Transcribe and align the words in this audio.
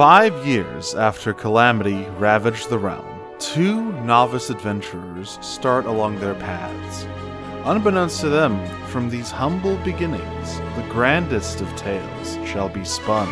Five 0.00 0.46
years 0.46 0.94
after 0.94 1.34
Calamity 1.34 2.08
ravaged 2.16 2.70
the 2.70 2.78
realm, 2.78 3.04
two 3.38 3.92
novice 4.00 4.48
adventurers 4.48 5.38
start 5.42 5.84
along 5.84 6.18
their 6.18 6.32
paths. 6.36 7.04
Unbeknownst 7.66 8.22
to 8.22 8.30
them, 8.30 8.66
from 8.86 9.10
these 9.10 9.30
humble 9.30 9.76
beginnings, 9.84 10.56
the 10.74 10.86
grandest 10.88 11.60
of 11.60 11.68
tales 11.76 12.38
shall 12.48 12.70
be 12.70 12.82
spun. 12.82 13.28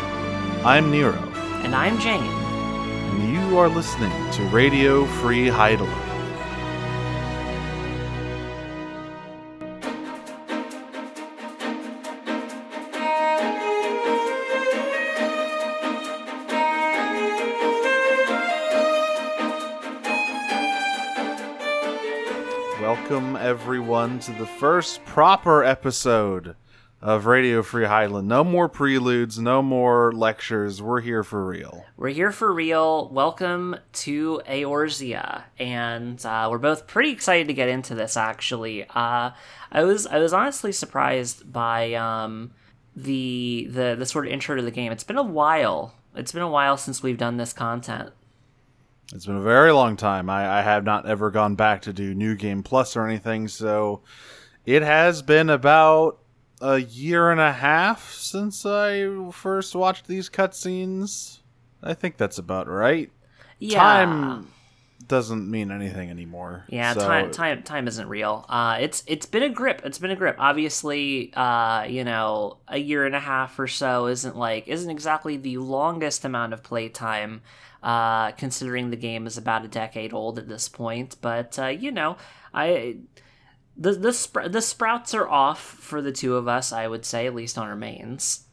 I'm 0.63 0.91
Nero, 0.91 1.17
And 1.63 1.73
I'm 1.73 1.99
Jane. 1.99 2.21
and 2.21 3.33
you 3.33 3.57
are 3.57 3.67
listening 3.67 4.31
to 4.33 4.43
Radio 4.49 5.07
Free 5.07 5.47
Hydaelyn. 5.47 6.08
Everyone, 23.49 24.19
to 24.19 24.31
the 24.33 24.45
first 24.45 25.03
proper 25.05 25.63
episode 25.63 26.55
of 27.01 27.25
Radio 27.25 27.63
Free 27.63 27.85
Hydaelyn. 27.85 28.25
No 28.25 28.43
more 28.43 28.69
preludes, 28.69 29.39
no 29.39 29.63
more 29.63 30.11
lectures. 30.11 30.83
We're 30.83 31.01
here 31.01 31.23
for 31.23 31.43
real. 31.43 31.83
We're 31.97 32.09
here 32.09 32.31
for 32.31 32.53
real. 32.53 33.09
Welcome 33.09 33.77
to 33.93 34.43
Eorzea, 34.47 35.45
and 35.57 36.23
uh, 36.23 36.47
we're 36.51 36.59
both 36.59 36.85
pretty 36.85 37.09
excited 37.09 37.47
to 37.47 37.55
get 37.55 37.69
into 37.69 37.95
this. 37.95 38.15
Actually, 38.15 38.83
uh, 38.83 39.31
I 39.71 39.83
was 39.83 40.05
I 40.05 40.19
was 40.19 40.31
honestly 40.31 40.71
surprised 40.71 41.51
by 41.51 41.95
um, 41.95 42.51
the 42.95 43.67
the 43.71 43.95
the 43.97 44.05
sort 44.05 44.27
of 44.27 44.31
intro 44.31 44.57
to 44.57 44.61
the 44.61 44.69
game. 44.69 44.91
It's 44.91 45.03
been 45.03 45.17
a 45.17 45.23
while. 45.23 45.95
It's 46.15 46.31
been 46.31 46.43
a 46.43 46.51
while 46.51 46.77
since 46.77 47.01
we've 47.01 47.17
done 47.17 47.37
this 47.37 47.53
content. 47.53 48.11
It's 49.13 49.25
been 49.25 49.37
a 49.37 49.41
very 49.41 49.71
long 49.71 49.97
time. 49.97 50.29
I, 50.29 50.59
I 50.59 50.61
have 50.61 50.83
not 50.83 51.07
ever 51.07 51.31
gone 51.31 51.55
back 51.55 51.81
to 51.83 51.93
do 51.93 52.13
New 52.13 52.35
Game 52.35 52.61
Plus 52.61 52.95
or 52.95 53.07
anything, 53.07 53.47
so 53.47 54.01
it 54.65 54.83
has 54.83 55.21
been 55.21 55.49
about 55.49 56.19
a 56.61 56.77
year 56.77 57.31
and 57.31 57.41
a 57.41 57.51
half 57.51 58.13
since 58.13 58.65
I 58.65 59.31
first 59.31 59.73
watched 59.73 60.07
these 60.07 60.29
cutscenes. 60.29 61.39
I 61.81 61.93
think 61.93 62.17
that's 62.17 62.37
about 62.37 62.67
right. 62.67 63.09
Yeah. 63.57 63.79
Time 63.79 64.47
doesn't 65.07 65.49
mean 65.49 65.71
anything 65.71 66.09
anymore. 66.09 66.65
Yeah, 66.67 66.93
so- 66.93 66.99
time 66.99 67.31
time 67.31 67.63
time 67.63 67.87
isn't 67.87 68.07
real. 68.07 68.45
Uh, 68.47 68.77
it's 68.79 69.03
it's 69.07 69.25
been 69.25 69.43
a 69.43 69.49
grip. 69.49 69.81
It's 69.83 69.97
been 69.97 70.11
a 70.11 70.15
grip. 70.15 70.35
Obviously, 70.37 71.33
uh, 71.33 71.83
you 71.83 72.03
know, 72.03 72.57
a 72.67 72.77
year 72.77 73.05
and 73.05 73.15
a 73.15 73.19
half 73.19 73.57
or 73.57 73.67
so 73.67 74.05
isn't 74.07 74.35
like 74.37 74.67
isn't 74.67 74.89
exactly 74.89 75.37
the 75.37 75.57
longest 75.57 76.25
amount 76.25 76.53
of 76.53 76.63
playtime, 76.63 77.41
uh, 77.81 78.31
considering 78.31 78.89
the 78.89 78.97
game 78.97 79.27
is 79.27 79.37
about 79.37 79.65
a 79.65 79.67
decade 79.67 80.13
old 80.13 80.37
at 80.37 80.47
this 80.47 80.69
point. 80.69 81.15
But 81.21 81.57
uh, 81.59 81.67
you 81.67 81.91
know, 81.91 82.17
I 82.53 82.97
the 83.77 83.93
the 83.93 84.49
the 84.49 84.61
sprouts 84.61 85.13
are 85.13 85.27
off 85.27 85.61
for 85.61 86.01
the 86.01 86.11
two 86.11 86.35
of 86.35 86.47
us. 86.47 86.71
I 86.71 86.87
would 86.87 87.05
say, 87.05 87.27
at 87.27 87.35
least 87.35 87.57
on 87.57 87.67
our 87.67 87.75
mains. 87.75 88.45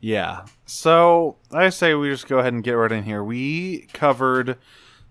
Yeah. 0.00 0.46
So 0.66 1.36
I 1.52 1.68
say 1.68 1.94
we 1.94 2.10
just 2.10 2.26
go 2.26 2.38
ahead 2.38 2.52
and 2.52 2.64
get 2.64 2.72
right 2.72 2.90
in 2.90 3.04
here. 3.04 3.22
We 3.22 3.86
covered 3.92 4.58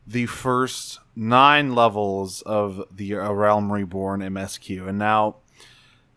the 0.05 0.25
first 0.25 0.99
nine 1.15 1.75
levels 1.75 2.41
of 2.41 2.83
the 2.91 3.13
A 3.13 3.33
Realm 3.33 3.71
Reborn 3.71 4.19
MSQ, 4.21 4.87
and 4.87 4.99
now 4.99 5.37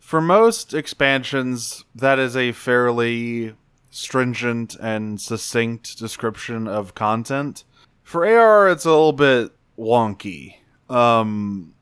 for 0.05 0.20
most 0.20 0.75
expansions, 0.75 1.84
that 1.95 2.19
is 2.19 2.36
a 2.36 2.53
fairly 2.53 3.55
stringent 3.95 4.75
and 4.81 5.20
succinct 5.20 5.97
description 5.98 6.67
of 6.67 6.97
content. 6.97 7.62
For 8.03 8.27
AR, 8.27 8.69
it's 8.69 8.84
a 8.84 8.91
little 8.91 9.12
bit 9.12 9.53
wonky. 9.78 10.56
Um, 10.91 11.74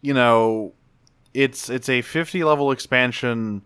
you 0.00 0.12
know, 0.12 0.74
it's 1.32 1.70
it's 1.70 1.88
a 1.88 2.02
50 2.02 2.42
level 2.42 2.72
expansion 2.72 3.62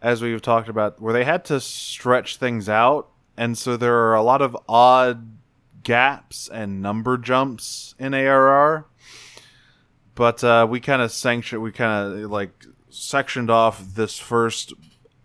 as 0.00 0.22
we've 0.22 0.40
talked 0.40 0.68
about, 0.68 1.00
where 1.02 1.12
they 1.12 1.24
had 1.24 1.44
to 1.46 1.60
stretch 1.60 2.36
things 2.36 2.68
out, 2.68 3.08
and 3.36 3.58
so 3.58 3.76
there 3.76 3.98
are 4.06 4.14
a 4.14 4.22
lot 4.22 4.40
of 4.40 4.56
odd 4.68 5.36
gaps 5.82 6.48
and 6.48 6.80
number 6.80 7.18
jumps 7.18 7.94
in 7.98 8.14
ARR. 8.14 8.86
But 10.14 10.42
uh, 10.42 10.66
we 10.68 10.80
kind 10.80 11.02
of 11.02 11.12
sanctioned, 11.12 11.62
we 11.62 11.72
kind 11.72 12.24
of 12.24 12.30
like 12.30 12.64
sectioned 12.88 13.50
off 13.50 13.94
this 13.94 14.18
first 14.18 14.72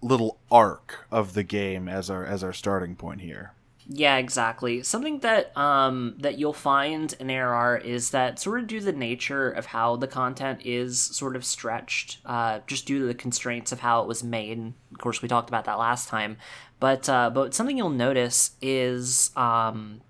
little 0.04 0.40
arc 0.52 1.08
of 1.12 1.34
the 1.34 1.44
game 1.44 1.88
as 1.88 2.10
our 2.10 2.26
as 2.26 2.44
our 2.44 2.54
starting 2.54 2.96
point 2.96 3.22
here. 3.22 3.54
Yeah, 3.88 4.18
exactly. 4.18 4.82
Something 4.84 5.20
that 5.20 5.56
um 5.58 6.16
that 6.20 6.38
you'll 6.38 6.54
find 6.54 7.14
in 7.20 7.30
ARR 7.30 7.78
is 7.78 8.12
that 8.12 8.40
sort 8.40 8.60
of 8.60 8.68
due 8.68 8.80
to 8.80 8.86
the 8.86 8.94
nature 8.94 9.50
of 9.50 9.68
how 9.68 9.96
the 9.96 10.08
content 10.08 10.62
is 10.66 11.02
sort 11.02 11.36
of 11.36 11.44
stretched, 11.44 12.20
uh, 12.26 12.60
just 12.66 12.86
due 12.86 13.00
to 13.00 13.06
the 13.06 13.14
constraints 13.14 13.72
of 13.72 13.82
how 13.82 14.02
it 14.02 14.08
was 14.08 14.24
made. 14.24 14.74
Of 14.92 14.98
course, 15.00 15.22
we 15.22 15.28
talked 15.28 15.50
about 15.50 15.66
that 15.66 15.80
last 15.80 16.08
time. 16.08 16.38
But 16.80 17.10
uh, 17.10 17.30
but 17.30 17.54
something 17.54 17.78
you'll 17.78 17.90
notice 17.90 18.52
is 18.62 19.32
um 19.36 20.02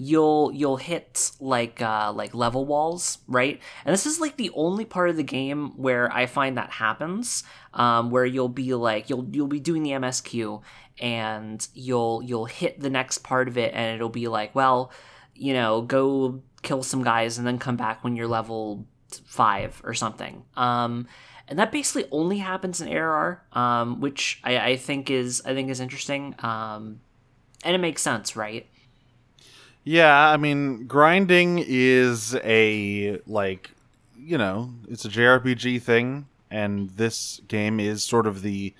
you'll 0.00 0.50
you'll 0.54 0.78
hit 0.78 1.30
like 1.40 1.82
uh 1.82 2.10
like 2.10 2.34
level 2.34 2.64
walls 2.64 3.18
right 3.28 3.60
and 3.84 3.92
this 3.92 4.06
is 4.06 4.18
like 4.18 4.38
the 4.38 4.50
only 4.54 4.86
part 4.86 5.10
of 5.10 5.16
the 5.16 5.22
game 5.22 5.76
where 5.76 6.10
i 6.10 6.24
find 6.24 6.56
that 6.56 6.70
happens 6.70 7.44
um 7.74 8.10
where 8.10 8.24
you'll 8.24 8.48
be 8.48 8.72
like 8.72 9.10
you'll 9.10 9.28
you'll 9.30 9.46
be 9.46 9.60
doing 9.60 9.82
the 9.82 9.90
msq 9.90 10.62
and 11.00 11.68
you'll 11.74 12.22
you'll 12.22 12.46
hit 12.46 12.80
the 12.80 12.88
next 12.88 13.18
part 13.18 13.46
of 13.46 13.58
it 13.58 13.74
and 13.74 13.94
it'll 13.94 14.08
be 14.08 14.26
like 14.26 14.54
well 14.54 14.90
you 15.34 15.52
know 15.52 15.82
go 15.82 16.40
kill 16.62 16.82
some 16.82 17.04
guys 17.04 17.36
and 17.36 17.46
then 17.46 17.58
come 17.58 17.76
back 17.76 18.02
when 18.02 18.16
you're 18.16 18.26
level 18.26 18.86
five 19.26 19.82
or 19.84 19.92
something 19.92 20.44
um 20.56 21.06
and 21.46 21.58
that 21.58 21.72
basically 21.72 22.06
only 22.12 22.38
happens 22.38 22.80
in 22.80 22.86
ARR, 22.86 23.42
um, 23.54 24.00
which 24.00 24.40
I, 24.44 24.58
I 24.58 24.76
think 24.76 25.10
is 25.10 25.42
I 25.44 25.52
think 25.52 25.68
is 25.68 25.80
interesting, 25.80 26.36
um, 26.38 27.00
and 27.64 27.74
it 27.74 27.78
makes 27.78 28.02
sense, 28.02 28.36
right? 28.36 28.68
Yeah, 29.84 30.30
I 30.30 30.36
mean, 30.36 30.86
grinding 30.86 31.64
is 31.66 32.34
a 32.44 33.18
like, 33.26 33.70
you 34.16 34.36
know, 34.36 34.74
it's 34.88 35.04
a 35.04 35.08
JRPG 35.08 35.80
thing, 35.82 36.26
and 36.50 36.90
this 36.90 37.40
game 37.48 37.80
is 37.80 38.02
sort 38.02 38.26
of 38.26 38.42
the 38.42 38.74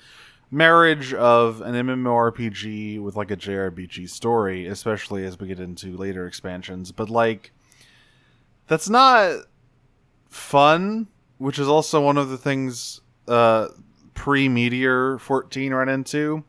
marriage 0.51 1.15
of 1.15 1.63
an 1.63 1.75
MMORPG 1.75 3.01
with 3.01 3.17
like 3.17 3.31
a 3.31 3.37
JRPG 3.37 4.11
story, 4.11 4.67
especially 4.67 5.25
as 5.25 5.39
we 5.39 5.47
get 5.49 5.61
into 5.61 5.97
later 5.97 6.27
expansions. 6.27 6.93
But 6.93 7.09
like, 7.09 7.53
that's 8.67 8.89
not 8.89 9.45
fun, 10.29 11.07
which 11.39 11.59
is 11.59 11.69
also 11.69 12.01
one 12.01 12.19
of 12.19 12.29
the 12.29 12.39
things 12.39 13.01
uh, 13.27 13.69
pre 14.15 14.49
Meteor 14.49 15.19
14 15.19 15.73
ran 15.73 15.89
into, 15.89 16.45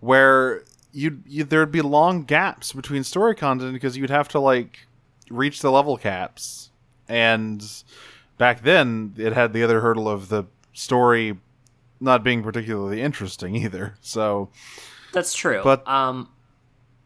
where 0.00 0.64
you'd, 0.92 1.22
you 1.26 1.44
there'd 1.44 1.72
be 1.72 1.82
long 1.82 2.24
gaps 2.24 2.72
between 2.72 3.04
story 3.04 3.34
content 3.34 3.72
because 3.72 3.96
you'd 3.96 4.10
have 4.10 4.28
to 4.28 4.40
like 4.40 4.86
reach 5.30 5.60
the 5.60 5.70
level 5.70 5.96
caps, 5.96 6.70
and 7.08 7.62
back 8.38 8.62
then 8.62 9.14
it 9.16 9.32
had 9.32 9.52
the 9.52 9.62
other 9.62 9.80
hurdle 9.80 10.08
of 10.08 10.28
the 10.28 10.44
story 10.72 11.38
not 12.00 12.22
being 12.22 12.42
particularly 12.42 13.00
interesting 13.00 13.56
either. 13.64 13.96
So 14.00 14.50
That's 15.12 15.34
true. 15.34 15.60
But- 15.64 15.86
um, 15.88 16.28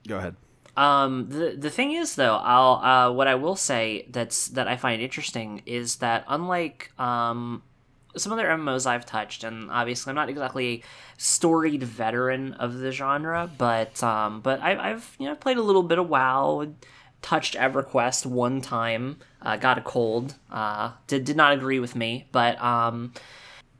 go 0.07 0.19
ahead. 0.19 0.37
Um, 0.77 1.29
the 1.29 1.57
the 1.59 1.69
thing 1.69 1.93
is 1.93 2.15
though, 2.15 2.37
I'll 2.37 2.75
uh, 2.83 3.13
what 3.13 3.27
I 3.27 3.35
will 3.35 3.57
say 3.57 4.07
that's 4.09 4.49
that 4.49 4.67
I 4.67 4.77
find 4.77 5.03
interesting 5.03 5.63
is 5.67 5.97
that 5.97 6.25
unlike 6.27 6.93
um 6.99 7.63
some 8.17 8.33
other 8.33 8.47
MMOs 8.47 8.87
I've 8.87 9.07
touched, 9.07 9.45
and 9.45 9.71
obviously 9.71 10.11
I'm 10.11 10.17
not 10.17 10.29
exactly 10.29 10.67
a 10.67 10.83
storied 11.17 11.83
veteran 11.83 12.55
of 12.55 12.79
the 12.79 12.93
genre, 12.93 13.51
but 13.59 14.03
um, 14.03 14.41
but 14.41 14.61
I, 14.61 14.91
I've 14.91 15.17
you 15.19 15.27
know 15.27 15.35
played 15.35 15.57
a 15.57 15.63
little 15.63 15.83
bit 15.83 15.99
of 15.99 16.09
WoW, 16.09 16.75
touched 17.23 17.55
EverQuest 17.55 18.27
one 18.27 18.61
time, 18.61 19.19
uh, 19.43 19.57
got 19.57 19.79
a 19.79 19.83
cold, 19.83 20.35
uh, 20.51 20.93
did 21.07 21.25
did 21.25 21.37
not 21.37 21.53
agree 21.53 21.79
with 21.79 21.95
me, 21.95 22.29
but 22.33 22.61
um. 22.63 23.13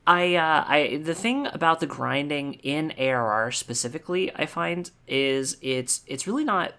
I, 0.07 0.33
uh, 0.33 0.65
I, 0.67 0.97
the 0.97 1.13
thing 1.13 1.47
about 1.53 1.79
the 1.79 1.85
grinding 1.85 2.55
in 2.55 2.91
ARR 2.97 3.51
specifically, 3.51 4.31
I 4.35 4.47
find 4.47 4.89
is 5.07 5.57
it's 5.61 6.01
it's 6.07 6.25
really 6.25 6.43
not 6.43 6.73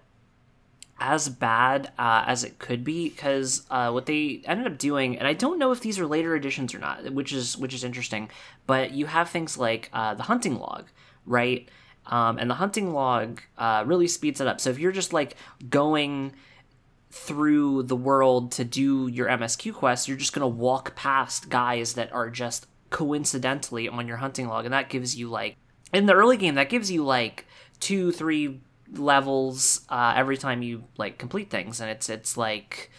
as 1.02 1.28
bad 1.28 1.90
uh, 1.98 2.22
as 2.28 2.44
it 2.44 2.60
could 2.60 2.84
be 2.84 3.08
because 3.08 3.66
uh, 3.70 3.90
what 3.90 4.06
they 4.06 4.40
ended 4.44 4.68
up 4.68 4.78
doing, 4.78 5.18
and 5.18 5.26
I 5.26 5.32
don't 5.32 5.58
know 5.58 5.72
if 5.72 5.80
these 5.80 5.98
are 5.98 6.06
later 6.06 6.36
editions 6.36 6.72
or 6.74 6.78
not, 6.78 7.12
which 7.12 7.32
is 7.32 7.58
which 7.58 7.74
is 7.74 7.82
interesting. 7.82 8.30
But 8.66 8.92
you 8.92 9.06
have 9.06 9.28
things 9.28 9.58
like 9.58 9.90
uh, 9.92 10.14
the 10.14 10.22
hunting 10.22 10.60
log, 10.60 10.86
right? 11.26 11.68
Um, 12.06 12.38
and 12.38 12.48
the 12.48 12.54
hunting 12.54 12.92
log 12.92 13.42
uh, 13.58 13.82
really 13.84 14.06
speeds 14.06 14.40
it 14.40 14.46
up. 14.46 14.60
So 14.60 14.70
if 14.70 14.78
you're 14.78 14.92
just 14.92 15.12
like 15.12 15.36
going 15.68 16.34
through 17.10 17.82
the 17.82 17.96
world 17.96 18.52
to 18.52 18.64
do 18.64 19.08
your 19.08 19.26
MSQ 19.26 19.74
quest, 19.74 20.06
you're 20.06 20.16
just 20.16 20.32
gonna 20.32 20.46
walk 20.46 20.94
past 20.94 21.48
guys 21.50 21.94
that 21.94 22.12
are 22.12 22.30
just 22.30 22.68
coincidentally 22.90 23.88
on 23.88 24.06
your 24.06 24.18
hunting 24.18 24.46
log, 24.46 24.66
and 24.66 24.72
that 24.72 24.88
gives 24.88 25.16
you 25.16 25.28
like 25.28 25.56
in 25.92 26.06
the 26.06 26.14
early 26.14 26.36
game 26.36 26.54
that 26.54 26.70
gives 26.70 26.92
you 26.92 27.04
like 27.04 27.44
two, 27.80 28.12
three 28.12 28.60
levels 28.92 29.82
uh, 29.88 30.14
every 30.16 30.36
time 30.36 30.62
you 30.62 30.84
like 30.96 31.18
complete 31.18 31.50
things, 31.50 31.80
and 31.80 31.90
it's 31.90 32.08
it's 32.08 32.36
like 32.36 32.90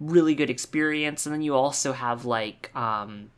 really 0.00 0.34
good 0.34 0.50
experience. 0.50 1.26
And 1.26 1.34
then 1.34 1.42
you 1.42 1.54
also 1.54 1.92
have 1.92 2.24
like 2.24 2.74
um, 2.76 3.30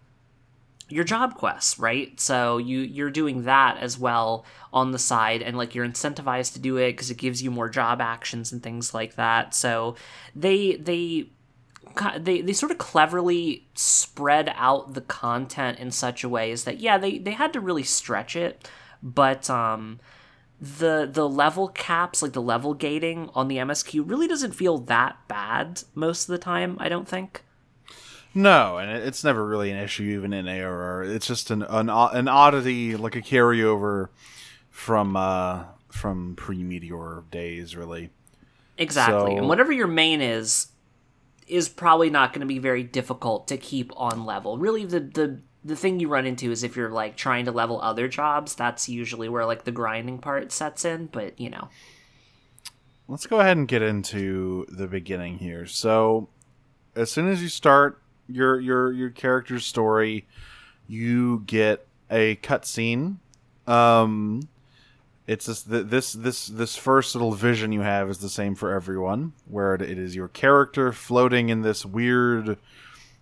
your 0.89 1.05
job 1.05 1.35
quests, 1.35 1.79
right? 1.79 2.19
So 2.21 2.59
you 2.59 2.81
you're 2.81 3.11
doing 3.11 3.45
that 3.45 3.79
as 3.79 3.99
well 3.99 4.45
on 4.73 4.93
the 4.93 4.99
side, 4.99 5.43
and 5.43 5.57
like 5.57 5.75
you're 5.75 5.87
incentivized 5.87 6.53
to 6.55 6.59
do 6.59 6.77
it 6.77 6.93
because 6.93 7.11
it 7.11 7.17
gives 7.17 7.43
you 7.43 7.51
more 7.51 7.69
job 7.69 8.01
actions 8.01 8.53
and 8.53 8.63
things 8.63 8.93
like 8.95 9.15
that. 9.17 9.55
So 9.55 9.97
they 10.35 10.77
they 10.77 11.29
they 12.19 12.41
they 12.41 12.53
sort 12.53 12.73
of 12.73 12.79
cleverly 12.79 13.67
spread 13.75 14.53
out 14.57 14.95
the 14.95 15.01
content 15.01 15.79
in 15.79 15.91
such 15.91 16.23
a 16.23 16.29
way 16.29 16.51
is 16.51 16.65
that 16.65 16.79
yeah 16.79 16.99
they 16.99 17.19
they 17.19 17.33
had 17.33 17.53
to 17.53 17.61
really 17.61 17.83
stretch 17.83 18.37
it, 18.37 18.69
but 19.03 19.49
um 19.51 20.01
the 20.61 21.09
the 21.11 21.29
level 21.29 21.69
caps 21.69 22.23
like 22.23 22.33
the 22.33 22.43
level 22.43 22.75
gating 22.75 23.31
on 23.35 23.49
the 23.49 23.57
MSQ 23.57 24.09
really 24.09 24.29
doesn't 24.29 24.53
feel 24.53 24.79
that 24.79 25.17
bad 25.27 25.83
most 25.95 26.29
of 26.29 26.33
the 26.33 26.39
time. 26.39 26.77
I 26.79 26.89
don't 26.89 27.09
think. 27.09 27.43
No, 28.35 28.79
and 28.79 28.91
it's 28.91 29.25
never 29.25 29.45
really 29.45 29.71
an 29.71 29.79
issue 29.79 30.05
even 30.05 30.33
in 30.33 30.47
ARR. 30.47 31.03
It's 31.05 31.27
just 31.27 31.51
an 31.51 31.63
an, 31.63 31.89
an 31.89 32.29
oddity, 32.29 32.97
like 32.97 33.17
a 33.17 33.23
carryover 33.23 34.09
from 34.69 35.17
uh, 35.17 35.65
from 35.91 36.37
pre 36.37 36.63
Meteor 36.63 37.25
days, 37.31 37.75
really. 37.75 38.11
Exactly, 38.79 39.33
so, 39.33 39.39
and 39.39 39.49
whatever 39.49 39.73
your 39.73 39.87
main 39.87 40.21
is, 40.21 40.69
is 41.47 41.69
probably 41.69 42.09
not 42.09 42.33
going 42.33 42.41
to 42.41 42.47
be 42.47 42.59
very 42.59 42.83
difficult 42.83 43.49
to 43.49 43.57
keep 43.57 43.93
on 43.97 44.25
level. 44.25 44.59
Really, 44.59 44.85
the 44.85 45.01
the 45.01 45.41
the 45.65 45.77
thing 45.77 46.01
you 46.01 46.09
run 46.09 46.27
into 46.27 46.51
is 46.51 46.63
if 46.63 46.77
you're 46.77 46.91
like 46.91 47.17
trying 47.17 47.45
to 47.45 47.53
level 47.53 47.81
other 47.81 48.09
jobs. 48.09 48.55
That's 48.55 48.89
usually 48.89 49.29
where 49.29 49.45
like 49.45 49.65
the 49.65 49.73
grinding 49.73 50.19
part 50.19 50.53
sets 50.53 50.85
in. 50.85 51.07
But 51.07 51.39
you 51.39 51.51
know, 51.51 51.69
let's 53.09 53.27
go 53.27 53.41
ahead 53.41 53.57
and 53.57 53.69
get 53.69 53.83
into 53.83 54.67
the 54.69 54.87
beginning 54.87 55.39
here. 55.39 55.67
So, 55.67 56.29
as 56.95 57.11
soon 57.11 57.29
as 57.29 57.43
you 57.43 57.49
start 57.49 58.01
your 58.27 58.59
your 58.61 58.93
your 58.93 59.11
character's 59.11 59.67
story, 59.67 60.27
you 60.87 61.43
get 61.47 61.87
a 62.11 62.37
cutscene. 62.37 63.17
Um, 63.67 64.49
it's 65.27 65.47
this 65.47 65.63
this 65.63 66.13
this 66.15 66.47
this 66.47 66.77
first 66.77 67.15
little 67.15 67.33
vision 67.33 67.71
you 67.71 67.83
have 67.83 68.09
is 68.09 68.19
the 68.19 68.31
same 68.31 68.55
for 68.55 68.73
everyone, 68.73 69.35
where 69.47 69.75
it 69.75 69.83
is 69.83 70.17
your 70.17 70.29
character 70.29 70.93
floating 70.93 71.51
in 71.51 71.61
this 71.61 71.85
weird, 71.85 72.57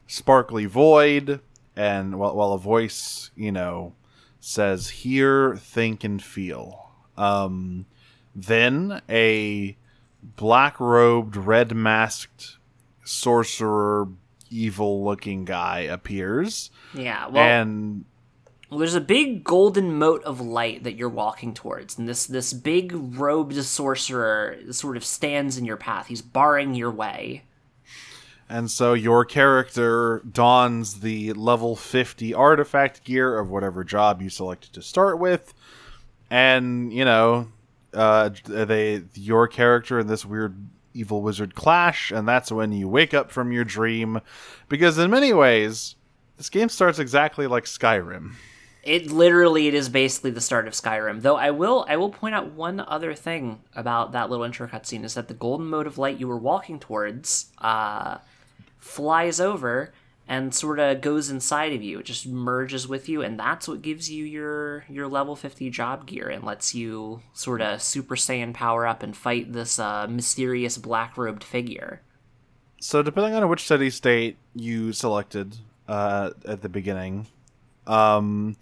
sparkly 0.06 0.66
void, 0.66 1.40
and 1.78 2.18
while 2.18 2.34
while 2.34 2.52
a 2.52 2.58
voice 2.58 3.30
you 3.36 3.52
know 3.52 3.94
says 4.40 4.90
"hear, 4.90 5.56
think, 5.56 6.04
and 6.04 6.22
feel." 6.22 6.90
Um, 7.16 7.86
then 8.34 9.00
a 9.08 9.76
black 10.36 10.78
robed, 10.80 11.36
red 11.36 11.74
masked 11.74 12.58
sorcerer 13.04 14.08
evil 14.50 15.04
looking 15.04 15.44
guy 15.44 15.80
appears. 15.80 16.70
Yeah, 16.94 17.28
well, 17.28 17.44
and 17.44 18.04
well, 18.70 18.78
there's 18.78 18.94
a 18.94 19.00
big 19.00 19.44
golden 19.44 19.98
mote 19.98 20.22
of 20.24 20.40
light 20.40 20.84
that 20.84 20.96
you're 20.96 21.08
walking 21.08 21.54
towards, 21.54 21.96
and 21.96 22.08
this 22.08 22.26
this 22.26 22.52
big 22.52 22.92
robed 22.94 23.54
sorcerer 23.64 24.58
sort 24.72 24.96
of 24.96 25.04
stands 25.04 25.56
in 25.56 25.64
your 25.64 25.76
path. 25.76 26.08
He's 26.08 26.22
barring 26.22 26.74
your 26.74 26.90
way. 26.90 27.44
And 28.48 28.70
so 28.70 28.94
your 28.94 29.24
character 29.24 30.22
dons 30.30 31.00
the 31.00 31.34
level 31.34 31.76
50 31.76 32.32
artifact 32.32 33.04
gear 33.04 33.38
of 33.38 33.50
whatever 33.50 33.84
job 33.84 34.22
you 34.22 34.30
selected 34.30 34.72
to 34.72 34.82
start 34.82 35.18
with. 35.18 35.52
And, 36.30 36.92
you 36.92 37.04
know, 37.04 37.48
uh, 37.92 38.30
they 38.44 39.02
your 39.14 39.48
character 39.48 39.98
and 39.98 40.08
this 40.08 40.24
weird 40.24 40.56
evil 40.94 41.22
wizard 41.22 41.54
clash, 41.54 42.10
and 42.10 42.26
that's 42.26 42.50
when 42.50 42.72
you 42.72 42.88
wake 42.88 43.14
up 43.14 43.30
from 43.30 43.52
your 43.52 43.64
dream. 43.64 44.20
Because 44.68 44.98
in 44.98 45.10
many 45.10 45.32
ways, 45.32 45.94
this 46.36 46.50
game 46.50 46.68
starts 46.68 46.98
exactly 46.98 47.46
like 47.46 47.64
Skyrim. 47.64 48.32
It 48.82 49.10
literally 49.10 49.68
it 49.68 49.74
is 49.74 49.88
basically 49.88 50.30
the 50.30 50.40
start 50.40 50.66
of 50.66 50.72
Skyrim. 50.72 51.20
Though 51.22 51.36
I 51.36 51.50
will 51.50 51.84
I 51.88 51.96
will 51.96 52.10
point 52.10 52.34
out 52.34 52.52
one 52.52 52.80
other 52.80 53.14
thing 53.14 53.60
about 53.74 54.12
that 54.12 54.30
little 54.30 54.44
intro 54.44 54.66
cutscene 54.66 55.04
is 55.04 55.14
that 55.14 55.28
the 55.28 55.34
golden 55.34 55.66
mode 55.66 55.86
of 55.86 55.98
light 55.98 56.18
you 56.18 56.28
were 56.28 56.38
walking 56.38 56.78
towards 56.78 57.50
uh, 57.58 58.18
flies 58.78 59.40
over 59.40 59.92
and 60.28 60.54
sort 60.54 60.78
of 60.78 61.00
goes 61.00 61.30
inside 61.30 61.72
of 61.72 61.82
you. 61.82 62.00
It 62.00 62.04
just 62.04 62.26
merges 62.26 62.86
with 62.86 63.08
you, 63.08 63.22
and 63.22 63.40
that's 63.40 63.66
what 63.66 63.80
gives 63.80 64.10
you 64.10 64.24
your 64.24 64.84
your 64.88 65.08
level 65.08 65.34
fifty 65.34 65.70
job 65.70 66.06
gear 66.06 66.28
and 66.28 66.44
lets 66.44 66.74
you 66.74 67.22
sort 67.32 67.62
of 67.62 67.80
Super 67.80 68.14
Saiyan 68.14 68.52
power 68.52 68.86
up 68.86 69.02
and 69.02 69.16
fight 69.16 69.52
this 69.52 69.78
uh, 69.78 70.06
mysterious 70.06 70.76
black 70.76 71.16
robed 71.16 71.42
figure. 71.42 72.02
So, 72.80 73.02
depending 73.02 73.34
on 73.34 73.48
which 73.48 73.66
city 73.66 73.90
state 73.90 74.36
you 74.54 74.92
selected 74.92 75.56
uh, 75.88 76.30
at 76.44 76.62
the 76.62 76.68
beginning, 76.68 77.26
um, 77.86 78.56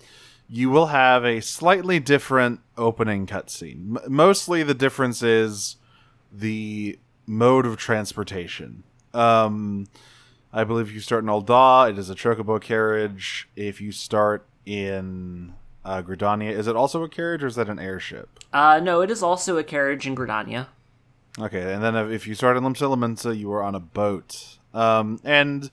you 0.49 0.71
will 0.71 0.87
have 0.87 1.25
a 1.25 1.41
slightly 1.41 1.99
different 1.99 2.61
opening 2.79 3.27
cutscene. 3.27 3.97
M- 3.97 4.13
mostly, 4.13 4.63
the 4.63 4.73
difference 4.73 5.23
is 5.23 5.77
the 6.33 6.99
mode 7.27 7.67
of 7.67 7.77
transportation. 7.77 8.85
Um, 9.17 9.87
I 10.53 10.65
believe 10.65 10.89
if 10.89 10.95
you 10.95 11.01
start 11.01 11.25
in 11.25 11.31
Ul'dah, 11.31 11.91
it 11.91 11.99
is 11.99 12.11
a 12.11 12.15
chocobo 12.15 12.61
carriage. 12.61 13.49
If 13.57 13.81
you 13.81 13.93
start 13.93 14.47
in 14.65 15.55
uh, 15.85 16.03
Gridania, 16.03 16.51
is 16.51 16.67
it 16.67 16.77
also 16.77 17.03
a 17.03 17.09
carriage 17.09 17.43
or 17.43 17.47
is 17.47 17.57
that 17.57 17.69
an 17.69 17.79
airship? 17.79 18.39
Uh, 18.53 18.81
no, 18.83 19.01
it 19.01 19.11
is 19.11 19.23
also 19.23 19.59
a 19.59 19.65
carriage 19.65 20.07
in 20.07 20.15
Gridania. 20.15 20.69
Okay, 21.39 21.73
and 21.73 21.83
then 21.83 21.95
if 22.11 22.27
you 22.27 22.35
start 22.35 22.57
in 22.57 22.63
Limsa 22.63 22.89
Lominsa, 22.89 23.39
you 23.39 23.53
are 23.53 23.63
on 23.63 23.75
a 23.75 23.81
boat. 23.81 24.59
Um, 24.73 25.21
and 25.25 25.71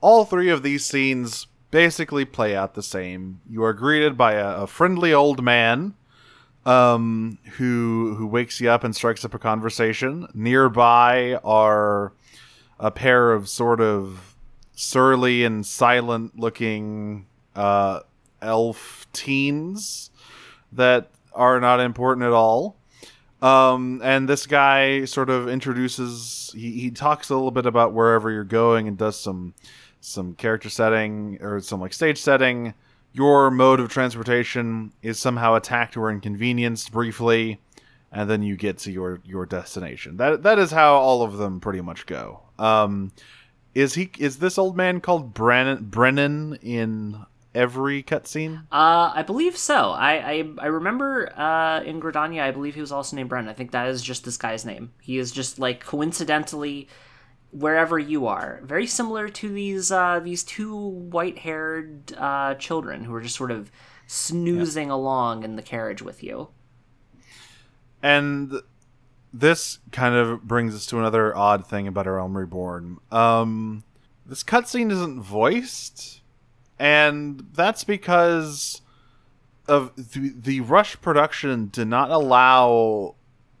all 0.00 0.24
three 0.24 0.50
of 0.50 0.62
these 0.62 0.84
scenes 0.84 1.46
basically 1.70 2.24
play 2.24 2.54
out 2.54 2.74
the 2.74 2.82
same. 2.82 3.40
You 3.48 3.62
are 3.64 3.72
greeted 3.72 4.18
by 4.18 4.34
a, 4.34 4.62
a 4.62 4.66
friendly 4.66 5.14
old 5.14 5.42
man 5.42 5.94
um, 6.66 7.38
who 7.56 8.14
who 8.16 8.26
wakes 8.26 8.60
you 8.60 8.70
up 8.70 8.84
and 8.84 8.94
strikes 8.94 9.24
up 9.24 9.34
a 9.34 9.38
conversation. 9.38 10.28
Nearby 10.34 11.36
are 11.44 12.12
a 12.80 12.90
pair 12.90 13.32
of 13.32 13.48
sort 13.48 13.80
of 13.80 14.34
surly 14.74 15.44
and 15.44 15.64
silent 15.64 16.38
looking 16.38 17.26
uh, 17.54 18.00
elf 18.40 19.06
teens 19.12 20.10
that 20.72 21.10
are 21.34 21.60
not 21.60 21.78
important 21.78 22.26
at 22.26 22.32
all. 22.32 22.76
Um, 23.42 24.00
and 24.02 24.28
this 24.28 24.46
guy 24.46 25.04
sort 25.04 25.30
of 25.30 25.48
introduces 25.48 26.50
he, 26.54 26.72
he 26.72 26.90
talks 26.90 27.30
a 27.30 27.34
little 27.34 27.50
bit 27.50 27.66
about 27.66 27.92
wherever 27.92 28.30
you're 28.30 28.44
going 28.44 28.88
and 28.88 28.98
does 28.98 29.18
some 29.18 29.54
some 30.00 30.34
character 30.34 30.70
setting 30.70 31.38
or 31.40 31.60
some 31.60 31.80
like 31.80 31.92
stage 31.92 32.18
setting. 32.18 32.74
Your 33.12 33.50
mode 33.50 33.80
of 33.80 33.88
transportation 33.88 34.92
is 35.02 35.18
somehow 35.18 35.54
attacked 35.54 35.96
or 35.96 36.10
inconvenienced 36.10 36.92
briefly, 36.92 37.60
and 38.12 38.30
then 38.30 38.42
you 38.42 38.56
get 38.56 38.78
to 38.78 38.92
your 38.92 39.20
your 39.24 39.46
destination. 39.46 40.16
That 40.18 40.42
that 40.42 40.58
is 40.58 40.70
how 40.70 40.94
all 40.94 41.22
of 41.22 41.38
them 41.38 41.60
pretty 41.60 41.80
much 41.80 42.06
go. 42.06 42.42
Um, 42.60 43.12
is 43.74 43.94
he 43.94 44.10
is 44.18 44.38
this 44.38 44.58
old 44.58 44.76
man 44.76 45.00
called 45.00 45.32
Brennan 45.32 45.84
Brennan 45.84 46.56
in 46.56 47.24
every 47.54 48.02
cutscene? 48.02 48.64
Uh, 48.70 49.12
I 49.14 49.22
believe 49.22 49.56
so. 49.56 49.90
I 49.90 50.12
I, 50.12 50.44
I 50.58 50.66
remember 50.66 51.32
uh, 51.38 51.82
in 51.82 52.00
Gridania, 52.00 52.42
I 52.42 52.50
believe 52.50 52.74
he 52.74 52.80
was 52.80 52.92
also 52.92 53.16
named 53.16 53.28
Brennan. 53.28 53.50
I 53.50 53.54
think 53.54 53.70
that 53.70 53.88
is 53.88 54.02
just 54.02 54.24
this 54.24 54.36
guy's 54.36 54.64
name. 54.64 54.92
He 55.00 55.18
is 55.18 55.32
just 55.32 55.58
like 55.58 55.84
coincidentally 55.84 56.88
wherever 57.52 57.98
you 57.98 58.26
are. 58.26 58.60
Very 58.62 58.86
similar 58.86 59.28
to 59.28 59.48
these 59.48 59.90
uh, 59.90 60.20
these 60.20 60.44
two 60.44 60.76
white 60.76 61.38
haired 61.38 62.12
uh, 62.16 62.54
children 62.54 63.04
who 63.04 63.14
are 63.14 63.20
just 63.20 63.36
sort 63.36 63.50
of 63.50 63.70
snoozing 64.06 64.88
yeah. 64.88 64.94
along 64.94 65.44
in 65.44 65.56
the 65.56 65.62
carriage 65.62 66.02
with 66.02 66.22
you. 66.22 66.48
And 68.02 68.52
this 69.32 69.78
kind 69.92 70.14
of 70.14 70.42
brings 70.42 70.74
us 70.74 70.86
to 70.86 70.98
another 70.98 71.36
odd 71.36 71.66
thing 71.66 71.86
about 71.86 72.06
A 72.06 72.12
Realm 72.12 72.36
Reborn. 72.36 72.98
Um, 73.10 73.84
this 74.26 74.42
cutscene 74.42 74.90
isn't 74.90 75.22
voiced, 75.22 76.20
and 76.78 77.46
that's 77.52 77.84
because 77.84 78.82
of 79.68 79.94
the, 79.96 80.32
the 80.36 80.60
rush 80.60 81.00
production 81.00 81.68
did 81.68 81.86
not 81.86 82.10
allow 82.10 83.14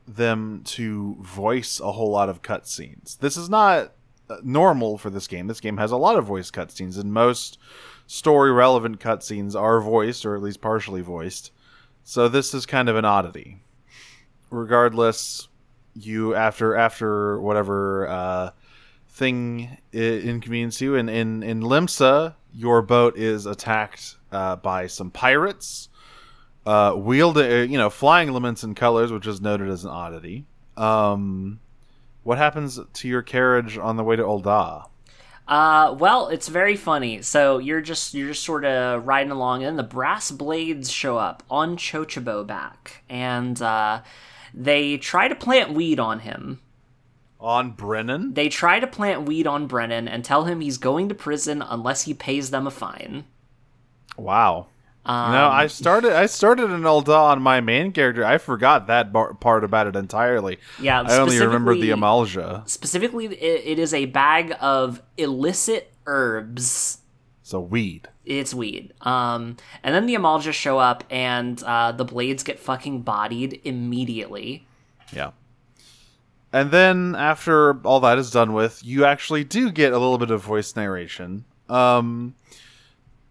them 0.06 0.62
to 0.64 1.16
voice 1.20 1.78
a 1.78 1.92
whole 1.92 2.10
lot 2.10 2.28
of 2.28 2.42
cutscenes. 2.42 3.18
This 3.18 3.36
is 3.36 3.48
not 3.48 3.92
uh, 4.28 4.38
normal 4.42 4.98
for 4.98 5.08
this 5.08 5.28
game. 5.28 5.46
This 5.46 5.60
game 5.60 5.76
has 5.76 5.92
a 5.92 5.96
lot 5.96 6.16
of 6.16 6.24
voice 6.24 6.50
cutscenes, 6.50 6.98
and 6.98 7.12
most 7.12 7.58
story 8.08 8.50
relevant 8.50 8.98
cutscenes 8.98 9.54
are 9.54 9.80
voiced, 9.80 10.26
or 10.26 10.34
at 10.34 10.42
least 10.42 10.60
partially 10.60 11.00
voiced. 11.00 11.52
So 12.02 12.28
this 12.28 12.54
is 12.54 12.66
kind 12.66 12.88
of 12.88 12.96
an 12.96 13.04
oddity. 13.04 13.62
Regardless, 14.50 15.46
you 16.06 16.34
after 16.34 16.74
after 16.74 17.40
whatever 17.40 18.08
uh, 18.08 18.50
thing 19.08 19.78
inconvenience 19.92 20.80
you, 20.80 20.96
and 20.96 21.08
in 21.10 21.42
in 21.42 21.60
Limsa, 21.60 22.34
your 22.52 22.82
boat 22.82 23.16
is 23.16 23.46
attacked 23.46 24.16
uh, 24.32 24.56
by 24.56 24.86
some 24.86 25.10
pirates 25.10 25.88
uh, 26.66 26.92
wheeled, 26.92 27.38
uh, 27.38 27.44
you 27.44 27.78
know, 27.78 27.90
flying 27.90 28.28
elements 28.28 28.62
and 28.62 28.76
colors, 28.76 29.12
which 29.12 29.26
is 29.26 29.40
noted 29.40 29.68
as 29.68 29.84
an 29.84 29.90
oddity. 29.90 30.46
Um, 30.76 31.60
what 32.22 32.38
happens 32.38 32.78
to 32.92 33.08
your 33.08 33.22
carriage 33.22 33.78
on 33.78 33.96
the 33.96 34.04
way 34.04 34.16
to 34.16 34.22
Ul'dah? 34.22 34.86
Uh, 35.48 35.96
well, 35.98 36.28
it's 36.28 36.48
very 36.48 36.76
funny. 36.76 37.22
So 37.22 37.58
you're 37.58 37.80
just 37.80 38.14
you're 38.14 38.28
just 38.28 38.44
sort 38.44 38.64
of 38.64 39.06
riding 39.06 39.32
along, 39.32 39.64
and 39.64 39.78
the 39.78 39.82
brass 39.82 40.30
blades 40.30 40.90
show 40.90 41.16
up 41.18 41.42
on 41.50 41.76
Chocobo 41.76 42.46
back, 42.46 43.02
and 43.08 43.60
uh, 43.60 44.02
they 44.54 44.96
try 44.96 45.28
to 45.28 45.34
plant 45.34 45.72
weed 45.72 46.00
on 46.00 46.20
him. 46.20 46.60
On 47.38 47.70
Brennan? 47.70 48.34
They 48.34 48.48
try 48.48 48.80
to 48.80 48.86
plant 48.86 49.22
weed 49.22 49.46
on 49.46 49.66
Brennan 49.66 50.08
and 50.08 50.24
tell 50.24 50.44
him 50.44 50.60
he's 50.60 50.78
going 50.78 51.08
to 51.08 51.14
prison 51.14 51.62
unless 51.62 52.02
he 52.02 52.12
pays 52.12 52.50
them 52.50 52.66
a 52.66 52.70
fine. 52.70 53.24
Wow. 54.18 54.66
Um, 55.06 55.32
know, 55.32 55.48
I 55.48 55.66
started 55.66 56.12
I 56.12 56.26
started 56.26 56.70
an 56.70 56.82
Ul'dah 56.82 57.30
on 57.32 57.40
my 57.40 57.62
main 57.62 57.92
character. 57.92 58.22
I 58.24 58.36
forgot 58.36 58.86
that 58.88 59.12
bar- 59.12 59.32
part 59.32 59.64
about 59.64 59.86
it 59.86 59.96
entirely. 59.96 60.58
Yeah, 60.78 61.00
I 61.00 61.16
only 61.16 61.38
remember 61.38 61.74
the 61.74 61.90
Amalj'aa. 61.90 62.68
Specifically, 62.68 63.24
it, 63.24 63.62
it 63.64 63.78
is 63.78 63.94
a 63.94 64.04
bag 64.04 64.54
of 64.60 65.00
illicit 65.16 65.90
herbs. 66.06 66.98
So 67.50 67.58
weed. 67.58 68.08
It's 68.24 68.54
weed. 68.54 68.94
Um, 69.00 69.56
and 69.82 69.92
then 69.92 70.06
the 70.06 70.14
Amalj'aa 70.14 70.52
show 70.52 70.78
up, 70.78 71.02
and 71.10 71.60
uh, 71.64 71.90
the 71.90 72.04
blades 72.04 72.44
get 72.44 72.60
fucking 72.60 73.02
bodied 73.02 73.60
immediately. 73.64 74.68
Yeah. 75.12 75.32
And 76.52 76.70
then 76.70 77.16
after 77.16 77.80
all 77.84 77.98
that 78.00 78.18
is 78.18 78.30
done 78.30 78.52
with, 78.52 78.84
you 78.84 79.04
actually 79.04 79.42
do 79.42 79.72
get 79.72 79.92
a 79.92 79.98
little 79.98 80.16
bit 80.16 80.30
of 80.30 80.44
voice 80.44 80.76
narration. 80.76 81.44
Um, 81.68 82.36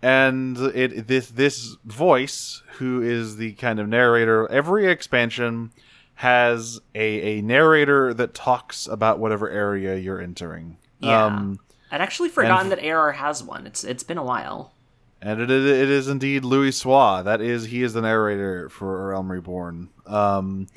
and 0.02 0.58
it 0.58 1.08
this 1.08 1.30
this 1.30 1.78
voice 1.86 2.62
who 2.74 3.02
is 3.02 3.38
the 3.38 3.54
kind 3.54 3.80
of 3.80 3.88
narrator 3.88 4.50
every 4.52 4.86
expansion 4.88 5.72
has 6.16 6.80
a, 6.94 7.40
a 7.40 7.42
narrator 7.42 8.14
that 8.14 8.34
talks 8.34 8.88
about 8.88 9.20
whatever 9.20 9.50
area 9.50 9.98
you're 9.98 10.22
entering 10.22 10.78
yeah 11.00 11.26
um, 11.26 11.60
i'd 11.92 12.02
actually 12.02 12.30
forgotten 12.30 12.70
that 12.70 12.84
AR 12.84 13.14
has 13.14 13.44
one 13.44 13.66
it's 13.66 13.84
it's 13.84 14.04
been 14.04 14.18
a 14.18 14.24
while 14.24 14.74
and 15.22 15.42
it, 15.42 15.52
it 15.52 15.90
is 15.90 16.08
indeed 16.08 16.44
Louisoix. 16.44 17.24
that 17.24 17.42
is 17.42 17.66
he 17.66 17.84
is 17.84 17.94
the 17.94 18.02
narrator 18.02 18.70
for 18.70 19.10
realm 19.10 19.32
reborn 19.32 19.90
um 20.06 20.68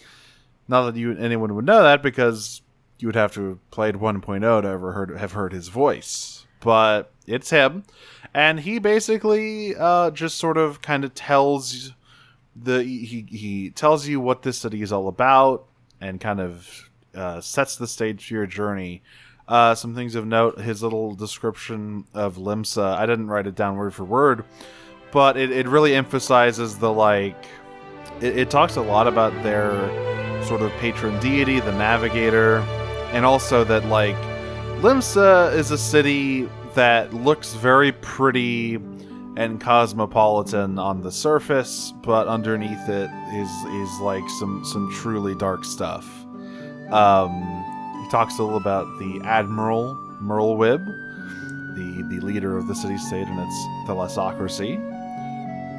not 0.68 0.90
that 0.90 0.96
you 0.98 1.16
anyone 1.16 1.54
would 1.54 1.66
know 1.66 1.82
that 1.82 2.02
because 2.02 2.62
you 2.98 3.08
would 3.08 3.16
have 3.16 3.32
to 3.34 3.48
have 3.48 3.70
played 3.70 3.96
1.0 3.96 4.62
to 4.62 4.68
ever 4.68 4.92
heard 4.92 5.16
have 5.16 5.32
heard 5.32 5.52
his 5.52 5.68
voice 5.68 6.46
but 6.60 7.12
it's 7.26 7.50
him 7.50 7.84
and 8.34 8.60
he 8.60 8.78
basically 8.78 9.74
uh, 9.76 10.10
just 10.10 10.38
sort 10.38 10.56
of 10.56 10.80
kind 10.80 11.04
of 11.04 11.14
tells 11.14 11.92
the 12.54 12.82
he 12.82 13.26
he 13.28 13.70
tells 13.70 14.06
you 14.06 14.20
what 14.20 14.42
this 14.42 14.58
city 14.58 14.82
is 14.82 14.92
all 14.92 15.08
about 15.08 15.66
and 16.00 16.20
kind 16.20 16.40
of 16.40 16.90
uh, 17.14 17.40
sets 17.40 17.76
the 17.76 17.86
stage 17.86 18.26
for 18.26 18.34
your 18.34 18.46
journey. 18.46 19.02
Uh, 19.48 19.74
some 19.74 19.94
things 19.94 20.14
of 20.14 20.26
note: 20.26 20.60
his 20.60 20.82
little 20.82 21.14
description 21.14 22.04
of 22.14 22.36
Limsa. 22.36 22.94
I 22.94 23.06
didn't 23.06 23.28
write 23.28 23.46
it 23.46 23.54
down 23.54 23.76
word 23.76 23.94
for 23.94 24.04
word, 24.04 24.44
but 25.12 25.36
it, 25.36 25.50
it 25.50 25.68
really 25.68 25.94
emphasizes 25.94 26.78
the 26.78 26.92
like. 26.92 27.46
It, 28.20 28.38
it 28.38 28.50
talks 28.50 28.76
a 28.76 28.82
lot 28.82 29.06
about 29.06 29.32
their 29.42 29.72
sort 30.44 30.62
of 30.62 30.70
patron 30.72 31.18
deity, 31.20 31.60
the 31.60 31.72
Navigator, 31.72 32.58
and 33.12 33.24
also 33.24 33.64
that 33.64 33.84
like 33.86 34.16
Limsa 34.80 35.52
is 35.54 35.70
a 35.70 35.78
city 35.78 36.48
that 36.74 37.12
looks 37.12 37.54
very 37.54 37.92
pretty 37.92 38.78
and 39.36 39.60
cosmopolitan 39.60 40.78
on 40.78 41.02
the 41.02 41.10
surface, 41.10 41.92
but 42.02 42.28
underneath 42.28 42.88
it 42.88 43.10
is 43.32 43.50
is 43.64 44.00
like 44.00 44.28
some 44.38 44.64
some 44.64 44.92
truly 44.92 45.34
dark 45.34 45.64
stuff. 45.64 46.06
Um, 46.90 47.64
talks 48.12 48.38
a 48.38 48.42
little 48.42 48.58
about 48.58 48.98
the 48.98 49.22
Admiral 49.24 49.94
Merlwyb, 50.22 50.84
the 51.74 52.02
the 52.10 52.20
leader 52.20 52.58
of 52.58 52.68
the 52.68 52.74
city 52.74 52.98
state 52.98 53.26
and 53.26 53.40
its 53.40 53.54
thalassocracy, 53.88 54.76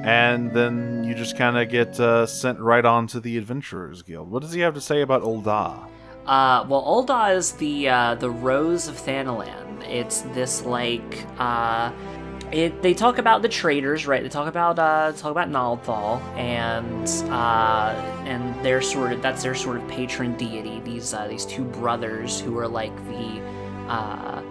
and 0.04 0.52
then 0.52 1.04
you 1.04 1.14
just 1.14 1.38
kind 1.38 1.60
of 1.60 1.70
get 1.70 2.00
uh, 2.00 2.26
sent 2.26 2.60
right 2.60 2.86
on 2.86 3.06
to 3.06 3.20
the 3.20 3.38
Adventurers 3.38 4.02
Guild. 4.02 4.32
What 4.32 4.42
does 4.42 4.52
he 4.52 4.62
have 4.62 4.74
to 4.74 4.82
say 4.82 5.02
about 5.02 5.22
Ul'dah? 5.22 5.88
Uh, 6.26 6.66
well, 6.68 6.84
Ul'dah 6.84 7.36
is 7.36 7.52
the 7.52 7.88
uh, 7.88 8.16
the 8.16 8.32
Rose 8.32 8.88
of 8.88 8.96
Thanalan. 8.96 9.88
It's 9.88 10.22
this 10.34 10.66
like 10.66 11.28
uh, 11.38 11.92
it. 12.54 12.82
They 12.82 12.94
talk 12.94 13.18
about 13.18 13.42
the 13.42 13.50
traders, 13.50 14.06
right? 14.06 14.22
They 14.22 14.30
talk 14.30 14.48
about 14.48 14.78
uh, 14.80 15.12
talk 15.14 15.32
about 15.32 15.50
Nald'thal, 15.50 16.22
and 16.38 17.08
uh, 17.32 17.94
and 18.26 18.64
their 18.64 18.82
sort 18.82 19.12
of 19.12 19.22
that's 19.22 19.44
their 19.44 19.56
sort 19.56 19.78
of 19.78 19.88
patron 19.88 20.38
deity. 20.38 20.80
These 20.82 21.14
uh, 21.14 21.28
these 21.28 21.46
two 21.46 21.64
brothers 21.64 22.40
who 22.40 22.58
are 22.58 22.68
like 22.68 22.96
the 23.08 23.42
uh, 23.88 24.42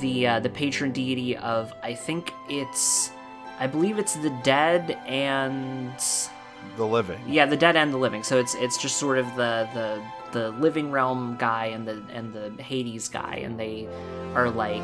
the 0.00 0.26
uh, 0.26 0.40
the 0.40 0.50
patron 0.50 0.92
deity 0.92 1.36
of 1.36 1.72
I 1.82 1.94
think 1.94 2.32
it's 2.48 3.10
I 3.58 3.66
believe 3.66 3.98
it's 3.98 4.14
the 4.14 4.30
dead 4.42 4.92
and 5.06 5.92
the 6.76 6.86
living. 6.86 7.20
Yeah, 7.26 7.46
the 7.46 7.56
dead 7.56 7.76
and 7.76 7.92
the 7.92 7.98
living. 7.98 8.22
So 8.22 8.38
it's 8.38 8.54
it's 8.54 8.78
just 8.78 8.96
sort 8.96 9.18
of 9.18 9.26
the 9.34 9.68
the 9.74 10.02
the 10.32 10.50
living 10.52 10.90
realm 10.90 11.36
guy 11.38 11.66
and 11.66 11.86
the 11.86 12.02
and 12.12 12.32
the 12.32 12.62
Hades 12.62 13.08
guy, 13.08 13.40
and 13.44 13.58
they 13.58 13.88
are 14.34 14.50
like 14.50 14.82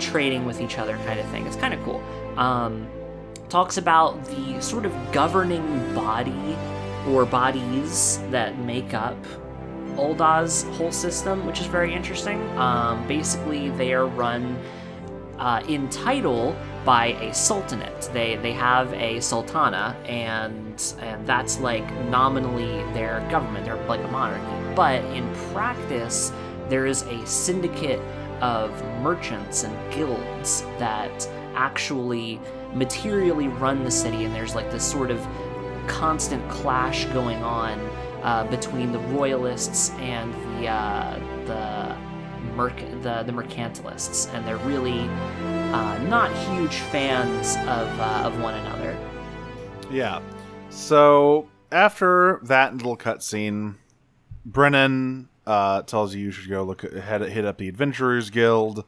trading 0.00 0.44
with 0.44 0.60
each 0.60 0.78
other, 0.78 0.96
kind 0.98 1.20
of 1.20 1.26
thing. 1.28 1.46
It's 1.46 1.56
kind 1.56 1.74
of 1.74 1.82
cool. 1.84 2.02
Um, 2.36 2.88
talks 3.48 3.76
about 3.76 4.24
the 4.26 4.60
sort 4.60 4.84
of 4.84 4.92
governing 5.12 5.94
body 5.94 6.56
or 7.08 7.24
bodies 7.24 8.18
that 8.30 8.58
make 8.58 8.94
up 8.94 9.16
Ul'dah's 9.96 10.64
whole 10.76 10.90
system, 10.90 11.46
which 11.46 11.60
is 11.60 11.66
very 11.66 11.94
interesting. 11.94 12.40
Um, 12.58 13.06
basically, 13.06 13.70
they 13.70 13.92
are 13.92 14.06
run 14.06 14.58
uh, 15.38 15.62
in 15.68 15.88
title 15.88 16.56
by 16.84 17.06
a 17.06 17.32
sultanate. 17.32 18.10
They 18.12 18.36
they 18.36 18.52
have 18.52 18.92
a 18.94 19.20
sultana, 19.20 19.96
and 20.06 20.82
and 21.00 21.26
that's 21.26 21.60
like 21.60 21.88
nominally 22.04 22.82
their 22.92 23.26
government. 23.30 23.64
They're 23.64 23.82
like 23.86 24.00
a 24.00 24.08
monarchy, 24.08 24.63
but 24.74 25.04
in 25.06 25.32
practice, 25.52 26.32
there 26.68 26.86
is 26.86 27.02
a 27.02 27.26
syndicate 27.26 28.00
of 28.40 28.70
merchants 29.00 29.64
and 29.64 29.92
guilds 29.92 30.62
that 30.78 31.28
actually 31.54 32.40
materially 32.72 33.48
run 33.48 33.84
the 33.84 33.90
city, 33.90 34.24
and 34.24 34.34
there's 34.34 34.54
like 34.54 34.70
this 34.70 34.84
sort 34.84 35.10
of 35.10 35.26
constant 35.86 36.46
clash 36.50 37.04
going 37.06 37.42
on 37.42 37.78
uh, 38.22 38.44
between 38.50 38.92
the 38.92 38.98
royalists 38.98 39.90
and 39.98 40.32
the 40.34 40.66
uh, 40.66 41.18
the 41.46 41.96
merc- 42.56 43.02
the 43.02 43.22
the 43.22 43.32
mercantilists, 43.32 44.32
and 44.34 44.46
they're 44.46 44.56
really 44.58 45.00
uh, 45.72 45.98
not 46.08 46.32
huge 46.48 46.76
fans 46.90 47.56
of 47.68 48.00
uh, 48.00 48.22
of 48.24 48.40
one 48.40 48.54
another. 48.54 48.96
Yeah. 49.90 50.20
So 50.70 51.48
after 51.70 52.40
that 52.44 52.74
little 52.74 52.96
cutscene, 52.96 53.74
Brennan 54.44 55.28
uh, 55.46 55.82
tells 55.82 56.14
you 56.14 56.24
you 56.24 56.30
should 56.30 56.48
go 56.48 56.62
look 56.62 56.82
head 56.82 57.22
hit 57.22 57.44
up 57.44 57.58
the 57.58 57.68
Adventurers 57.68 58.30
Guild, 58.30 58.84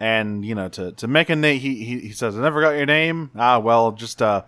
and 0.00 0.44
you 0.44 0.54
know 0.54 0.68
to 0.70 0.92
to 0.92 1.06
make 1.06 1.30
a 1.30 1.36
name. 1.36 1.60
He, 1.60 1.84
he 1.84 2.00
he 2.00 2.12
says, 2.12 2.36
"I 2.36 2.42
never 2.42 2.60
got 2.60 2.70
your 2.70 2.86
name." 2.86 3.30
Ah, 3.36 3.58
well, 3.58 3.92
just 3.92 4.22
uh, 4.22 4.42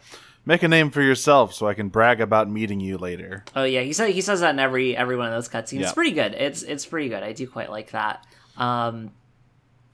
make 0.45 0.63
a 0.63 0.69
name 0.69 0.91
for 0.91 1.03
yourself 1.03 1.53
so 1.55 1.69
I 1.69 1.75
can 1.75 1.89
brag 1.89 2.21
about 2.21 2.49
meeting 2.51 2.81
you 2.81 2.99
later. 2.99 3.45
Oh 3.55 3.65
yeah, 3.65 3.83
he 3.83 3.93
said 3.93 4.11
he 4.11 4.21
says 4.21 4.41
that 4.41 4.51
in 4.51 4.59
every 4.59 4.97
every 4.97 5.17
one 5.17 5.27
of 5.27 5.33
those 5.33 5.49
cutscenes. 5.49 5.83
It's 5.83 5.93
pretty 5.93 6.13
good. 6.13 6.35
It's 6.35 6.63
it's 6.63 6.87
pretty 6.87 7.09
good. 7.09 7.23
I 7.23 7.33
do 7.33 7.47
quite 7.47 7.71
like 7.71 7.91
that. 7.91 8.27
Um, 8.57 9.13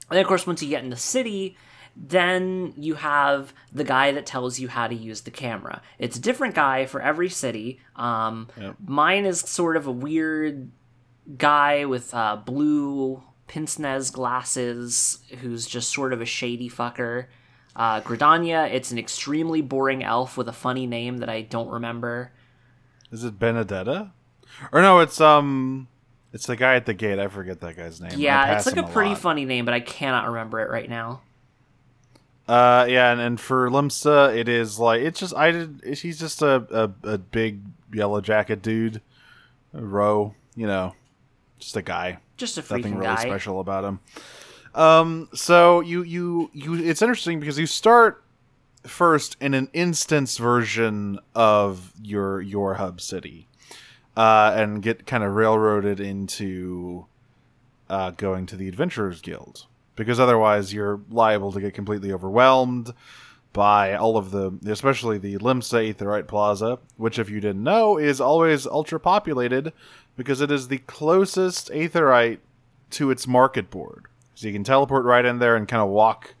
and 0.09 0.19
of 0.19 0.27
course, 0.27 0.47
once 0.47 0.61
you 0.61 0.69
get 0.69 0.83
in 0.83 0.89
the 0.89 0.97
city, 0.97 1.57
then 1.95 2.73
you 2.75 2.95
have 2.95 3.53
the 3.71 3.83
guy 3.83 4.11
that 4.11 4.25
tells 4.25 4.59
you 4.59 4.67
how 4.67 4.87
to 4.87 4.95
use 4.95 5.21
the 5.21 5.31
camera. 5.31 5.81
It's 5.97 6.17
a 6.17 6.21
different 6.21 6.55
guy 6.55 6.85
for 6.85 7.01
every 7.01 7.29
city. 7.29 7.79
Um, 7.95 8.49
yep. 8.59 8.75
Mine 8.85 9.25
is 9.25 9.39
sort 9.39 9.77
of 9.77 9.87
a 9.87 9.91
weird 9.91 10.71
guy 11.37 11.85
with 11.85 12.13
uh, 12.13 12.35
blue 12.35 13.23
pince 13.47 13.79
nez 13.79 14.09
glasses 14.11 15.19
who's 15.39 15.65
just 15.65 15.93
sort 15.93 16.11
of 16.13 16.21
a 16.21 16.25
shady 16.25 16.69
fucker. 16.69 17.27
Uh, 17.75 18.01
Gridania, 18.01 18.71
it's 18.71 18.91
an 18.91 18.97
extremely 18.97 19.61
boring 19.61 20.03
elf 20.03 20.37
with 20.37 20.47
a 20.47 20.53
funny 20.53 20.87
name 20.87 21.17
that 21.17 21.29
I 21.29 21.41
don't 21.41 21.69
remember. 21.69 22.31
Is 23.11 23.23
it 23.23 23.39
Benedetta? 23.39 24.11
Or 24.71 24.81
no, 24.81 24.99
it's 24.99 25.19
um 25.19 25.87
it's 26.33 26.47
the 26.47 26.55
guy 26.55 26.75
at 26.75 26.85
the 26.85 26.93
gate. 26.93 27.19
I 27.19 27.27
forget 27.27 27.61
that 27.61 27.77
guy's 27.77 28.01
name. 28.01 28.13
Yeah, 28.17 28.55
it's 28.55 28.65
like 28.65 28.77
a, 28.77 28.81
a 28.81 28.87
pretty 28.87 29.11
lot. 29.11 29.19
funny 29.19 29.45
name, 29.45 29.65
but 29.65 29.73
I 29.73 29.79
cannot 29.79 30.27
remember 30.27 30.59
it 30.59 30.69
right 30.69 30.89
now. 30.89 31.21
Uh, 32.47 32.85
yeah, 32.87 33.11
and, 33.11 33.19
and 33.19 33.39
for 33.39 33.69
Limsa, 33.69 34.35
it 34.35 34.47
is 34.47 34.79
like 34.79 35.01
it's 35.01 35.19
just 35.19 35.35
I 35.35 35.51
did. 35.51 35.81
He's 35.83 36.19
just 36.19 36.41
a, 36.41 36.91
a, 37.03 37.13
a 37.13 37.17
big 37.17 37.61
yellow 37.91 38.21
jacket 38.21 38.61
dude, 38.61 39.01
a 39.73 39.81
row. 39.81 40.35
You 40.55 40.67
know, 40.67 40.95
just 41.59 41.75
a 41.75 41.81
guy. 41.81 42.19
Just 42.37 42.57
a 42.57 42.61
nothing 42.61 42.95
really 42.95 43.15
guy. 43.15 43.21
special 43.23 43.59
about 43.59 43.83
him. 43.83 43.99
Um, 44.75 45.29
so 45.33 45.79
you 45.79 46.03
you 46.03 46.51
you 46.53 46.75
it's 46.75 47.01
interesting 47.01 47.39
because 47.39 47.57
you 47.57 47.65
start 47.65 48.23
first 48.83 49.37
in 49.41 49.55
an 49.55 49.69
instance 49.73 50.37
version 50.37 51.17
of 51.33 51.93
your 51.99 52.41
your 52.41 52.75
hub 52.75 53.01
city, 53.01 53.47
uh, 54.15 54.53
and 54.55 54.83
get 54.83 55.07
kind 55.07 55.23
of 55.23 55.33
railroaded 55.33 55.99
into 55.99 57.07
uh, 57.89 58.11
going 58.11 58.45
to 58.45 58.55
the 58.55 58.67
Adventurers 58.67 59.21
Guild 59.21 59.65
because 59.95 60.19
otherwise 60.19 60.73
you're 60.73 61.01
liable 61.09 61.51
to 61.51 61.61
get 61.61 61.73
completely 61.73 62.11
overwhelmed 62.11 62.93
by 63.53 63.95
all 63.95 64.17
of 64.17 64.31
the, 64.31 64.51
especially 64.65 65.17
the 65.17 65.37
Limsa 65.37 65.93
Aetheryte 65.93 66.27
Plaza, 66.27 66.77
which, 66.97 67.17
if 67.17 67.29
you 67.29 67.39
didn't 67.39 67.63
know, 67.63 67.97
is 67.97 68.19
always 68.19 68.67
ultra 68.67 68.99
populated 68.99 69.71
because 70.17 70.41
it 70.41 70.51
is 70.51 70.67
the 70.67 70.79
closest 70.79 71.69
Aetheryte 71.69 72.39
to 72.91 73.11
its 73.11 73.25
market 73.25 73.69
board. 73.69 74.05
So 74.35 74.47
you 74.47 74.53
can 74.53 74.65
teleport 74.65 75.05
right 75.05 75.23
in 75.23 75.39
there 75.39 75.55
and 75.55 75.67
kind 75.67 75.81
of 75.81 75.89
walk 75.89 76.35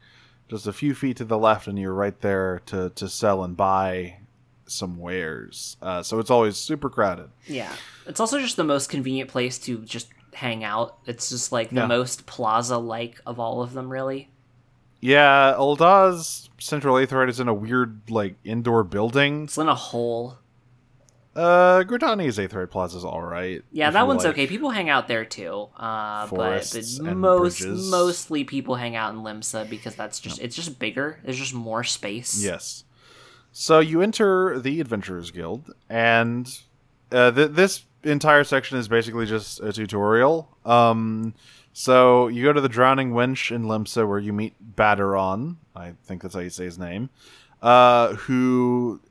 just 0.49 0.67
a 0.67 0.73
few 0.73 0.93
feet 0.93 1.17
to 1.17 1.25
the 1.25 1.37
left, 1.37 1.67
and 1.67 1.79
you're 1.79 1.93
right 1.93 2.19
there 2.19 2.61
to, 2.67 2.89
to 2.91 3.07
sell 3.07 3.43
and 3.43 3.55
buy 3.55 4.17
some 4.67 4.97
wares. 4.97 5.77
Uh, 5.81 6.03
so 6.03 6.19
it's 6.19 6.29
always 6.29 6.57
super 6.57 6.89
crowded. 6.89 7.29
Yeah. 7.47 7.73
It's 8.05 8.19
also 8.19 8.39
just 8.39 8.57
the 8.57 8.63
most 8.63 8.89
convenient 8.89 9.29
place 9.29 9.57
to 9.59 9.79
just 9.79 10.09
hang 10.35 10.63
out. 10.63 10.97
It's 11.05 11.29
just 11.29 11.51
like 11.51 11.69
the 11.69 11.77
Yeah. 11.81 11.87
most 11.87 12.25
plaza 12.25 12.77
like 12.77 13.19
of 13.25 13.39
all 13.39 13.61
of 13.61 13.73
them, 13.73 13.89
really. 13.89 14.29
Yeah, 15.01 15.53
Ul'dah's 15.57 16.49
Central 16.59 16.95
Aetheryte 16.95 17.29
is 17.29 17.39
in 17.39 17.47
a 17.47 17.53
weird, 17.53 18.01
like, 18.09 18.35
indoor 18.43 18.83
building. 18.83 19.43
It's 19.43 19.57
in 19.57 19.67
a 19.67 19.75
hole. 19.75 20.37
Uh, 21.35 21.83
Gridania's 21.83 22.37
Aetheryte 22.37 22.71
Plaza 22.71 22.97
is 22.97 23.03
alright. 23.05 23.61
Yeah, 23.73 23.91
that 23.91 24.07
one's 24.07 24.23
like- 24.23 24.33
okay. 24.33 24.47
People 24.47 24.69
hang 24.69 24.89
out 24.89 25.09
there 25.09 25.25
too. 25.25 25.67
Uh, 25.75 26.27
but, 26.27 26.71
but 26.73 27.15
most 27.15 27.59
bridges. 27.59 27.91
mostly 27.91 28.43
people 28.45 28.75
hang 28.75 28.95
out 28.95 29.13
in 29.13 29.19
Limsa 29.21 29.69
because 29.69 29.95
that's 29.95 30.21
just 30.21 30.39
it's 30.39 30.55
just 30.55 30.79
bigger. 30.79 31.19
There's 31.25 31.37
just 31.37 31.53
more 31.53 31.83
space. 31.83 32.41
Yes. 32.41 32.85
So 33.51 33.79
you 33.79 34.01
enter 34.01 34.59
the 34.61 34.79
Adventurers 34.79 35.31
Guild, 35.31 35.73
and 35.89 36.47
uh, 37.11 37.31
th- 37.31 37.51
this 37.51 37.83
entire 38.11 38.43
section 38.43 38.77
is 38.77 38.87
basically 38.87 39.25
just 39.25 39.59
a 39.59 39.73
tutorial. 39.73 40.49
Um, 40.65 41.33
so 41.73 42.27
you 42.27 42.43
go 42.43 42.53
to 42.53 42.61
the 42.61 42.69
Drowning 42.69 43.11
Wench 43.11 43.53
in 43.53 43.65
Limsa, 43.65 44.07
where 44.07 44.19
you 44.19 44.33
meet 44.33 44.53
Baderon. 44.75 45.57
I 45.75 45.93
think 46.03 46.21
that's 46.21 46.33
how 46.33 46.41
you 46.41 46.49
say 46.49 46.65
his 46.65 46.79
name. 46.79 47.09
Uh, 47.61 48.13
who 48.13 49.01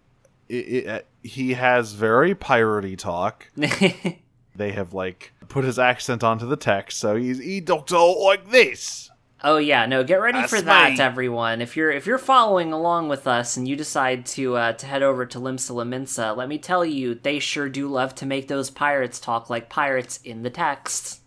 i 0.50 0.84
i 0.88 1.02
he 1.22 1.54
has 1.54 1.92
very 1.92 2.34
piratey 2.34 2.96
talk. 2.96 3.50
They 4.56 4.72
have 4.72 4.94
like 4.94 5.32
put 5.48 5.64
his 5.64 5.78
accent 5.78 6.22
onto 6.22 6.46
the 6.46 6.56
text, 6.56 6.98
so 6.98 7.16
he's 7.16 7.38
he 7.40 7.60
talks 7.60 7.92
all 7.92 8.24
like 8.24 8.50
this. 8.50 9.10
Oh 9.46 9.58
yeah, 9.58 9.84
no, 9.84 10.02
get 10.02 10.22
ready 10.22 10.42
for 10.48 10.58
that, 10.62 10.92
me. 10.92 11.00
everyone. 11.00 11.60
If 11.60 11.76
you're 11.76 11.92
if 11.92 12.06
you're 12.06 12.16
following 12.16 12.72
along 12.72 13.10
with 13.10 13.26
us 13.26 13.58
and 13.58 13.68
you 13.68 13.76
decide 13.76 14.24
to 14.26 14.56
uh, 14.56 14.72
to 14.72 14.86
head 14.86 15.02
over 15.02 15.26
to 15.26 15.38
Limsa 15.38 15.72
Lominsa, 15.72 16.34
let 16.34 16.48
me 16.48 16.56
tell 16.56 16.82
you, 16.82 17.14
they 17.14 17.38
sure 17.38 17.68
do 17.68 17.86
love 17.86 18.14
to 18.14 18.26
make 18.26 18.48
those 18.48 18.70
pirates 18.70 19.20
talk 19.20 19.50
like 19.50 19.68
pirates 19.68 20.18
in 20.24 20.44
the 20.44 20.50
text. 20.50 21.20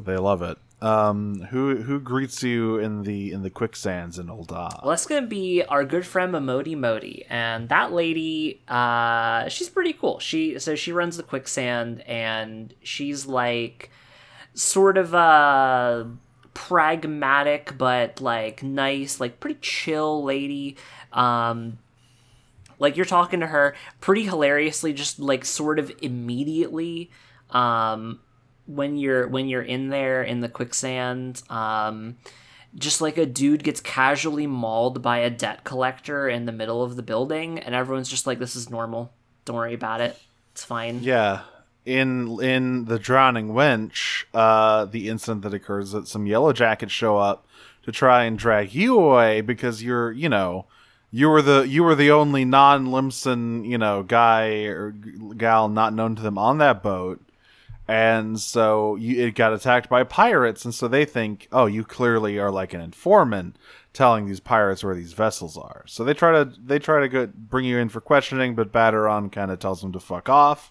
They 0.00 0.16
love 0.16 0.40
it. 0.40 0.56
Um, 0.80 1.42
who 1.50 1.76
who 1.82 2.00
greets 2.00 2.42
you 2.42 2.78
in 2.78 3.02
the 3.02 3.32
in 3.32 3.42
the 3.42 3.50
quicksands 3.50 4.18
in 4.18 4.28
Ul'dah? 4.28 4.80
Well, 4.82 4.90
that's 4.90 5.04
gonna 5.04 5.26
be 5.26 5.62
our 5.64 5.84
good 5.84 6.06
friend 6.06 6.32
Momodi 6.32 6.74
Modi, 6.78 7.26
and 7.28 7.68
that 7.68 7.92
lady, 7.92 8.62
uh, 8.68 9.50
she's 9.50 9.68
pretty 9.68 9.92
cool. 9.92 10.18
She 10.18 10.58
so 10.58 10.74
she 10.74 10.92
runs 10.92 11.18
the 11.18 11.22
quicksand, 11.24 12.00
and 12.06 12.72
she's 12.82 13.26
like 13.26 13.90
sort 14.54 14.96
of 14.96 15.12
a 15.12 16.10
pragmatic 16.58 17.78
but 17.78 18.20
like 18.20 18.64
nice, 18.64 19.20
like 19.20 19.38
pretty 19.38 19.60
chill 19.60 20.24
lady. 20.24 20.76
Um, 21.12 21.78
like 22.80 22.96
you're 22.96 23.06
talking 23.06 23.38
to 23.40 23.46
her 23.46 23.76
pretty 24.00 24.24
hilariously, 24.24 24.92
just 24.92 25.20
like 25.20 25.44
sort 25.44 25.78
of 25.78 25.92
immediately. 26.02 27.10
Um, 27.50 28.18
when 28.66 28.96
you're 28.96 29.28
when 29.28 29.48
you're 29.48 29.62
in 29.62 29.88
there 29.88 30.24
in 30.24 30.40
the 30.40 30.48
quicksand, 30.48 31.42
um, 31.48 32.16
just 32.74 33.00
like 33.00 33.16
a 33.16 33.24
dude 33.24 33.62
gets 33.62 33.80
casually 33.80 34.48
mauled 34.48 35.00
by 35.00 35.18
a 35.18 35.30
debt 35.30 35.62
collector 35.62 36.28
in 36.28 36.44
the 36.44 36.52
middle 36.52 36.82
of 36.82 36.96
the 36.96 37.02
building 37.02 37.58
and 37.60 37.74
everyone's 37.74 38.10
just 38.10 38.26
like 38.26 38.38
this 38.38 38.54
is 38.54 38.68
normal 38.68 39.10
don't 39.46 39.56
worry 39.56 39.72
about 39.72 40.02
it 40.02 40.20
it's 40.52 40.64
fine 40.64 41.02
Yeah. 41.02 41.40
In 41.88 42.38
in 42.42 42.84
the 42.84 42.98
drowning 42.98 43.48
wench, 43.48 44.24
uh, 44.34 44.84
the 44.84 45.08
incident 45.08 45.40
that 45.40 45.54
occurs 45.54 45.92
that 45.92 46.06
some 46.06 46.26
yellow 46.26 46.52
jackets 46.52 46.92
show 46.92 47.16
up 47.16 47.46
to 47.82 47.90
try 47.90 48.24
and 48.24 48.38
drag 48.38 48.74
you 48.74 49.00
away 49.00 49.40
because 49.40 49.82
you're 49.82 50.12
you 50.12 50.28
know 50.28 50.66
you 51.10 51.30
were 51.30 51.40
the 51.40 51.66
you 51.66 51.82
were 51.82 51.94
the 51.94 52.10
only 52.10 52.44
non 52.44 52.92
Limson 52.92 53.64
you 53.64 53.78
know 53.78 54.02
guy 54.02 54.64
or 54.64 54.90
gal 54.90 55.70
not 55.70 55.94
known 55.94 56.14
to 56.16 56.20
them 56.20 56.36
on 56.36 56.58
that 56.58 56.82
boat, 56.82 57.22
and 57.86 58.38
so 58.38 58.96
you 58.96 59.26
it 59.26 59.34
got 59.34 59.54
attacked 59.54 59.88
by 59.88 60.04
pirates, 60.04 60.66
and 60.66 60.74
so 60.74 60.88
they 60.88 61.06
think 61.06 61.48
oh 61.52 61.64
you 61.64 61.84
clearly 61.84 62.38
are 62.38 62.50
like 62.50 62.74
an 62.74 62.82
informant 62.82 63.56
telling 63.94 64.26
these 64.26 64.40
pirates 64.40 64.84
where 64.84 64.94
these 64.94 65.14
vessels 65.14 65.56
are. 65.56 65.84
So 65.86 66.04
they 66.04 66.12
try 66.12 66.32
to 66.32 66.52
they 66.62 66.78
try 66.78 67.00
to 67.00 67.08
go, 67.08 67.26
bring 67.26 67.64
you 67.64 67.78
in 67.78 67.88
for 67.88 68.02
questioning, 68.02 68.54
but 68.54 68.72
Baderon 68.72 69.32
kind 69.32 69.50
of 69.50 69.58
tells 69.58 69.80
them 69.80 69.92
to 69.92 70.00
fuck 70.00 70.28
off, 70.28 70.70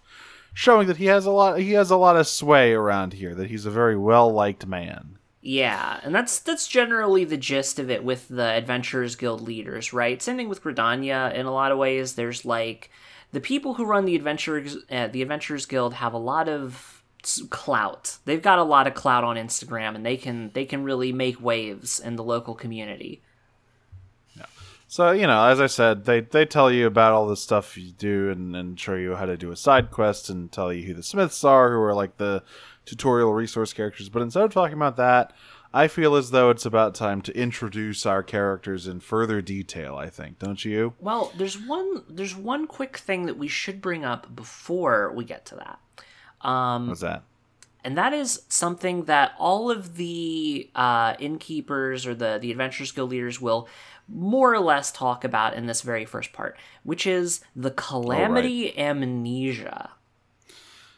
showing 0.58 0.88
that 0.88 0.98
he 0.98 1.06
has 1.06 1.24
a 1.28 1.30
lot 1.30 1.60
he 1.60 1.74
has 1.74 1.91
a 1.91 1.96
lot 1.96 2.17
of 2.17 2.28
sway 2.28 2.74
around 2.74 3.13
here, 3.13 3.36
that 3.36 3.48
he's 3.48 3.67
a 3.67 3.72
very 3.72 3.96
well 3.96 4.34
liked 4.34 4.65
man. 4.65 5.20
yeah 5.39 6.00
and 6.04 6.15
that's 6.15 6.39
that's 6.39 6.67
generally 6.67 7.24
the 7.24 7.38
gist 7.38 7.78
of 7.78 7.91
it 7.91 8.04
with 8.04 8.28
the 8.28 8.43
adventurers 8.43 9.15
guild 9.15 9.39
leaders 9.39 9.93
right? 9.93 10.20
Same 10.20 10.36
thing 10.36 10.50
with 10.50 10.63
gridania. 10.63 11.32
In 11.32 11.46
a 11.46 11.54
lot 11.54 11.72
of 11.72 11.78
ways 11.78 12.15
there's 12.15 12.43
like 12.43 12.89
the 13.34 13.39
people 13.39 13.76
who 13.76 13.86
run 13.86 14.06
the 14.06 14.15
adventurers 14.15 14.78
uh, 14.89 15.08
the 15.08 15.22
adventurers 15.22 15.67
guild 15.67 15.93
have 15.93 16.13
a 16.13 16.17
lot 16.17 16.50
of 16.50 17.04
clout. 17.52 18.17
They've 18.26 18.41
got 18.41 18.58
a 18.58 18.63
lot 18.63 18.88
of 18.88 18.96
clout 18.96 19.24
on 19.24 19.36
instagram 19.36 19.93
and 19.93 20.04
they 20.04 20.17
can 20.17 20.50
they 20.56 20.65
can 20.65 20.84
really 20.84 21.12
make 21.12 21.39
waves 21.39 22.00
in 22.00 22.15
the 22.15 22.24
local 22.24 22.56
community 22.56 23.22
So 24.88 25.12
you 25.12 25.28
know, 25.28 25.45
as 25.47 25.60
I 25.60 25.67
said, 25.67 26.06
they 26.06 26.21
they 26.21 26.45
tell 26.45 26.71
you 26.71 26.88
about 26.88 27.12
all 27.12 27.28
the 27.28 27.38
stuff 27.38 27.78
you 27.78 27.91
do 27.91 28.30
and, 28.30 28.56
and 28.56 28.80
show 28.80 28.95
you 28.95 29.15
how 29.15 29.26
to 29.26 29.38
do 29.38 29.52
a 29.52 29.56
side 29.56 29.91
quest 29.91 30.30
and 30.30 30.52
tell 30.52 30.71
you 30.71 30.88
who 30.88 30.93
the 30.93 31.04
Smiths 31.04 31.43
are, 31.43 31.71
who 31.71 31.82
are 31.82 31.93
like 31.93 32.17
the 32.17 32.43
tutorial 32.86 33.34
resource 33.34 33.73
characters. 33.73 34.08
But 34.08 34.21
instead 34.21 34.43
of 34.43 34.54
talking 34.54 34.78
about 34.78 34.95
that, 34.95 35.34
I 35.73 35.89
feel 35.89 36.15
as 36.15 36.32
though 36.32 36.50
it's 36.50 36.65
about 36.65 36.95
time 36.95 37.21
to 37.23 37.38
introduce 37.38 38.06
our 38.06 38.23
characters 38.23 38.88
in 38.88 39.02
further 39.02 39.41
detail. 39.41 39.97
I 39.97 40.10
think, 40.10 40.39
don't 40.39 40.63
you? 40.63 40.93
Well, 41.02 41.34
there's 41.38 41.60
one 41.60 42.04
there's 42.10 42.36
one 42.36 42.65
quick 42.65 42.97
thing 42.97 43.26
that 43.26 43.38
we 43.38 43.50
should 43.50 43.82
bring 43.82 44.06
up 44.06 44.34
before 44.36 45.12
we 45.13 45.26
get 45.26 45.45
to 45.47 45.56
that. 45.56 45.80
Um, 46.47 46.88
What's 46.88 47.02
that? 47.02 47.23
and 47.84 47.97
that 47.97 48.13
is 48.13 48.41
something 48.50 49.06
that 49.06 49.34
all 49.39 49.71
of 49.71 49.95
the 49.95 50.69
uh, 50.76 51.15
innkeepers 51.19 52.06
or 52.06 52.13
the 52.13 52.38
the 52.41 52.52
adventurers 52.52 52.91
guild 52.91 53.12
leaders 53.12 53.39
will 53.39 53.67
more 54.08 54.54
or 54.54 54.60
less 54.60 54.91
talk 54.91 55.24
about 55.24 55.54
in 55.54 55.65
this 55.65 55.82
very 55.82 56.06
first 56.06 56.34
part, 56.34 56.58
which 56.84 57.06
is 57.06 57.41
the 57.56 57.72
calamity 57.72 58.78
amnesia. 58.78 59.91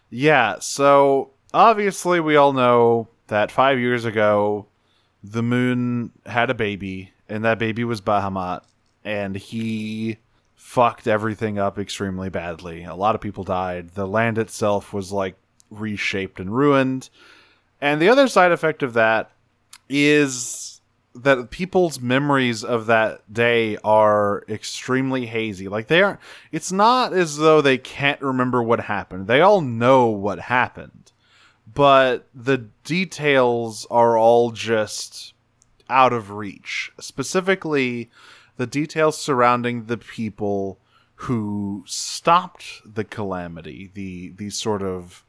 Yeah, 0.10 0.58
so 0.60 1.32
obviously 1.54 2.20
we 2.20 2.36
all 2.36 2.54
know 2.54 3.08
that 3.28 3.52
five 3.52 3.80
years 3.80 4.06
ago 4.06 4.68
the 5.24 5.44
moon 5.44 6.12
had 6.26 6.50
a 6.50 6.56
baby, 6.56 7.12
and 7.28 7.44
that 7.44 7.60
baby 7.60 7.84
was 7.84 8.02
Bahamut, 8.02 8.62
and 9.04 9.36
he 9.36 10.18
fucked 10.56 11.08
everything 11.08 11.58
up 11.58 11.78
extremely 11.78 12.30
badly. 12.30 12.84
A 12.84 12.96
lot 12.96 13.16
of 13.16 13.22
people 13.22 13.44
died. 13.44 13.90
The 13.92 14.08
land 14.08 14.38
itself 14.38 14.94
was 14.94 15.12
like 15.12 15.36
reshaped 15.70 16.40
and 16.40 16.56
ruined. 16.56 17.10
And 17.82 18.02
the 18.02 18.10
other 18.10 18.28
side 18.28 18.52
effect 18.52 18.84
of 18.84 18.94
that 18.94 19.32
is 19.90 20.79
that 21.24 21.50
people's 21.50 22.00
memories 22.00 22.64
of 22.64 22.86
that 22.88 23.32
day 23.32 23.78
are 23.84 24.44
extremely 24.48 25.26
hazy. 25.26 25.68
Like 25.68 25.88
they 25.88 26.02
aren't 26.02 26.20
it's 26.52 26.72
not 26.72 27.14
as 27.14 27.38
though 27.38 27.62
they 27.62 27.78
can't 27.78 28.22
remember 28.22 28.62
what 28.62 28.82
happened. 28.82 29.28
They 29.28 29.42
all 29.42 29.62
know 29.62 30.08
what 30.08 30.40
happened. 30.40 31.12
But 31.72 32.28
the 32.34 32.70
details 32.84 33.86
are 33.92 34.18
all 34.18 34.52
just 34.52 35.34
out 35.90 36.14
of 36.14 36.32
reach. 36.32 36.92
Specifically, 37.00 38.10
the 38.58 38.68
details 38.68 39.18
surrounding 39.20 39.86
the 39.86 39.98
people 39.98 40.80
who 41.16 41.84
stopped 41.86 42.82
the 42.86 43.04
calamity, 43.04 43.92
the 43.94 44.30
the 44.30 44.50
sort 44.50 44.82
of 44.82 45.24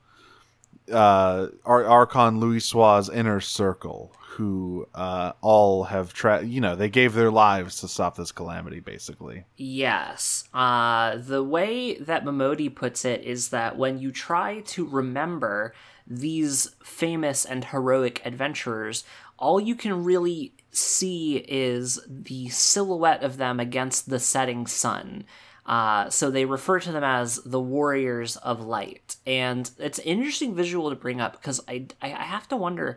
uh, 0.92 1.48
Ar- 1.64 1.84
Archon 1.84 2.40
Louisoix 2.40 3.12
inner 3.12 3.40
circle, 3.40 4.12
who 4.36 4.86
uh, 4.94 5.32
all 5.40 5.84
have 5.84 6.12
tra- 6.12 6.44
you 6.44 6.60
know 6.60 6.76
they 6.76 6.88
gave 6.88 7.14
their 7.14 7.32
lives 7.32 7.80
to 7.80 7.88
stop 7.88 8.16
this 8.16 8.30
calamity, 8.30 8.78
basically. 8.78 9.44
Yes. 9.56 10.44
Uh, 10.54 11.16
the 11.16 11.42
way 11.42 11.94
that 11.94 12.24
Momodi 12.24 12.72
puts 12.72 13.04
it 13.04 13.22
is 13.22 13.48
that 13.48 13.76
when 13.76 13.98
you 13.98 14.12
try 14.12 14.60
to 14.60 14.86
remember 14.86 15.74
these 16.06 16.76
famous 16.82 17.44
and 17.44 17.64
heroic 17.64 18.22
adventurers, 18.24 19.02
all 19.36 19.58
you 19.58 19.74
can 19.74 20.04
really 20.04 20.54
see 20.70 21.38
is 21.48 21.98
the 22.08 22.48
silhouette 22.50 23.24
of 23.24 23.36
them 23.36 23.58
against 23.58 24.10
the 24.10 24.20
setting 24.20 24.66
sun. 24.66 25.24
Uh, 25.66 26.08
so 26.08 26.30
they 26.30 26.44
refer 26.44 26.78
to 26.78 26.92
them 26.92 27.04
as 27.04 27.36
the 27.44 27.60
warriors 27.60 28.36
of 28.36 28.60
light, 28.60 29.16
and 29.26 29.72
it's 29.78 29.98
an 29.98 30.04
interesting 30.04 30.54
visual 30.54 30.88
to 30.88 30.96
bring 30.96 31.20
up 31.20 31.32
because 31.32 31.60
I 31.66 31.86
I 32.00 32.08
have 32.08 32.46
to 32.48 32.56
wonder 32.56 32.96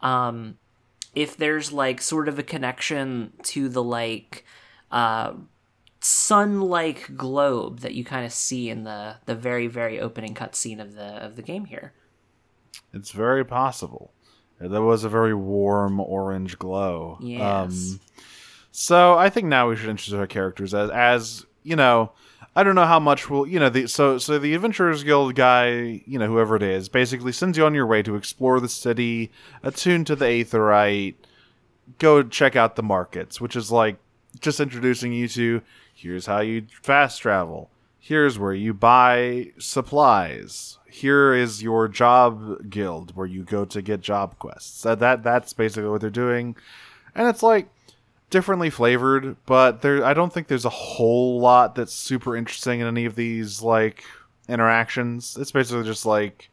um, 0.00 0.56
if 1.14 1.36
there's 1.36 1.72
like 1.72 2.00
sort 2.00 2.28
of 2.28 2.38
a 2.38 2.42
connection 2.42 3.32
to 3.42 3.68
the 3.68 3.82
like 3.82 4.44
uh, 4.90 5.32
sun-like 6.00 7.16
globe 7.16 7.80
that 7.80 7.94
you 7.94 8.04
kind 8.04 8.24
of 8.24 8.32
see 8.32 8.70
in 8.70 8.84
the 8.84 9.16
the 9.26 9.34
very 9.34 9.66
very 9.66 10.00
opening 10.00 10.34
cutscene 10.34 10.80
of 10.80 10.94
the 10.94 11.24
of 11.24 11.36
the 11.36 11.42
game 11.42 11.66
here. 11.66 11.92
It's 12.92 13.10
very 13.10 13.44
possible. 13.44 14.12
There 14.60 14.82
was 14.82 15.04
a 15.04 15.08
very 15.08 15.34
warm 15.34 16.00
orange 16.00 16.58
glow. 16.58 17.18
Yes. 17.20 17.40
Um, 17.40 18.00
so 18.72 19.16
I 19.16 19.30
think 19.30 19.46
now 19.46 19.68
we 19.68 19.76
should 19.76 19.88
introduce 19.88 20.18
our 20.18 20.26
characters 20.26 20.74
as 20.74 20.90
as 20.90 21.46
you 21.62 21.76
know. 21.76 22.12
I 22.58 22.64
don't 22.64 22.74
know 22.74 22.86
how 22.86 22.98
much 22.98 23.30
will 23.30 23.46
you 23.46 23.60
know. 23.60 23.68
The, 23.68 23.86
so 23.86 24.18
so 24.18 24.36
the 24.36 24.52
Adventurers 24.52 25.04
Guild 25.04 25.36
guy, 25.36 26.02
you 26.06 26.18
know, 26.18 26.26
whoever 26.26 26.56
it 26.56 26.62
is, 26.64 26.88
basically 26.88 27.30
sends 27.30 27.56
you 27.56 27.64
on 27.64 27.72
your 27.72 27.86
way 27.86 28.02
to 28.02 28.16
explore 28.16 28.58
the 28.58 28.68
city, 28.68 29.30
attune 29.62 30.04
to 30.06 30.16
the 30.16 30.24
Aetheryte, 30.24 31.14
go 31.98 32.24
check 32.24 32.56
out 32.56 32.74
the 32.74 32.82
markets, 32.82 33.40
which 33.40 33.54
is 33.54 33.70
like 33.70 33.98
just 34.40 34.58
introducing 34.58 35.12
you 35.12 35.28
to 35.28 35.62
here's 35.94 36.26
how 36.26 36.40
you 36.40 36.66
fast 36.82 37.20
travel. 37.20 37.70
Here's 38.00 38.40
where 38.40 38.54
you 38.54 38.74
buy 38.74 39.52
supplies. 39.60 40.78
Here 40.90 41.32
is 41.32 41.62
your 41.62 41.86
job 41.86 42.68
guild 42.68 43.14
where 43.14 43.26
you 43.28 43.44
go 43.44 43.66
to 43.66 43.80
get 43.80 44.00
job 44.00 44.36
quests. 44.40 44.82
That 44.82 45.22
that's 45.22 45.52
basically 45.52 45.90
what 45.90 46.00
they're 46.00 46.10
doing. 46.10 46.56
And 47.14 47.28
it's 47.28 47.44
like 47.44 47.68
differently 48.30 48.70
flavored, 48.70 49.36
but 49.46 49.82
there 49.82 50.04
I 50.04 50.14
don't 50.14 50.32
think 50.32 50.48
there's 50.48 50.64
a 50.64 50.70
whole 50.70 51.40
lot 51.40 51.74
that's 51.74 51.92
super 51.92 52.36
interesting 52.36 52.80
in 52.80 52.86
any 52.86 53.04
of 53.04 53.14
these 53.14 53.62
like 53.62 54.04
interactions. 54.48 55.36
It's 55.38 55.52
basically 55.52 55.84
just 55.84 56.06
like 56.06 56.50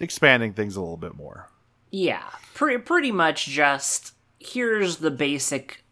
expanding 0.00 0.52
things 0.52 0.76
a 0.76 0.80
little 0.80 0.96
bit 0.96 1.14
more. 1.14 1.48
Yeah, 1.90 2.24
pretty 2.54 2.78
pretty 2.78 3.12
much 3.12 3.46
just 3.46 4.12
here's 4.38 4.98
the 4.98 5.10
basic 5.10 5.84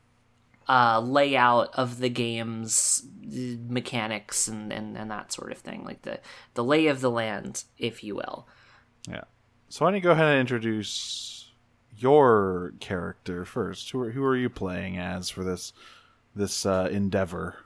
uh, 0.69 1.01
layout 1.01 1.75
of 1.75 1.99
the 1.99 2.09
game's 2.09 3.07
mechanics 3.23 4.49
and, 4.49 4.73
and, 4.73 4.97
and 4.97 5.11
that 5.11 5.33
sort 5.33 5.53
of 5.53 5.59
thing, 5.59 5.85
like 5.85 6.03
the 6.03 6.21
the 6.55 6.65
lay 6.65 6.87
of 6.87 7.01
the 7.01 7.11
land, 7.11 7.65
if 7.79 8.05
you 8.05 8.15
will. 8.15 8.47
Yeah. 9.09 9.25
So 9.69 9.85
why 9.85 9.91
don't 9.91 9.97
you 9.97 10.03
go 10.03 10.13
ahead 10.13 10.27
and 10.27 10.41
introduce 10.41 11.34
your 11.97 12.73
character 12.81 13.45
first? 13.45 13.91
Who 13.91 14.01
are 14.01 14.11
who 14.11 14.25
are 14.25 14.37
you 14.37 14.49
playing 14.49 14.99
as 14.99 15.31
for 15.31 15.45
this 15.45 15.73
this 16.35 16.67
uh, 16.67 16.89
endeavor? 16.91 17.57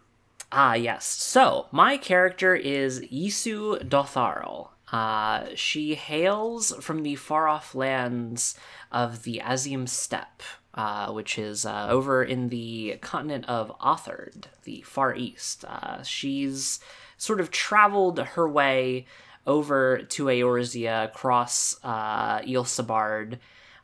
Ah, 0.51 0.75
yes. 0.75 1.05
So 1.05 1.67
my 1.71 1.97
character 1.97 2.55
is 2.55 3.01
Yisu 3.01 3.87
Dotharl. 3.89 4.69
Uh, 4.91 5.49
she 5.55 5.95
hails 5.95 6.73
from 6.81 7.03
the 7.03 7.17
far 7.17 7.47
off 7.47 7.75
lands 7.75 8.59
of 8.91 9.25
the 9.25 9.43
Azim 9.45 9.87
Steppe, 9.87 10.43
uh, 10.73 11.13
which 11.13 11.39
is 11.39 11.67
uh, 11.67 11.89
over 11.91 12.25
in 12.25 12.49
the 12.49 12.97
continent 13.03 13.45
of 13.47 13.71
Othard, 13.81 14.49
the 14.65 14.81
Far 14.83 15.15
East. 15.15 15.67
Uh, 15.67 16.03
she's 16.03 16.81
sort 17.19 17.41
of 17.41 17.51
traveled 17.51 18.19
her 18.19 18.49
way 18.49 19.05
over 19.47 20.03
to 20.03 20.25
Eorzea, 20.27 21.05
across 21.05 21.77
uh, 21.83 22.41
Ilsabard, 22.41 23.39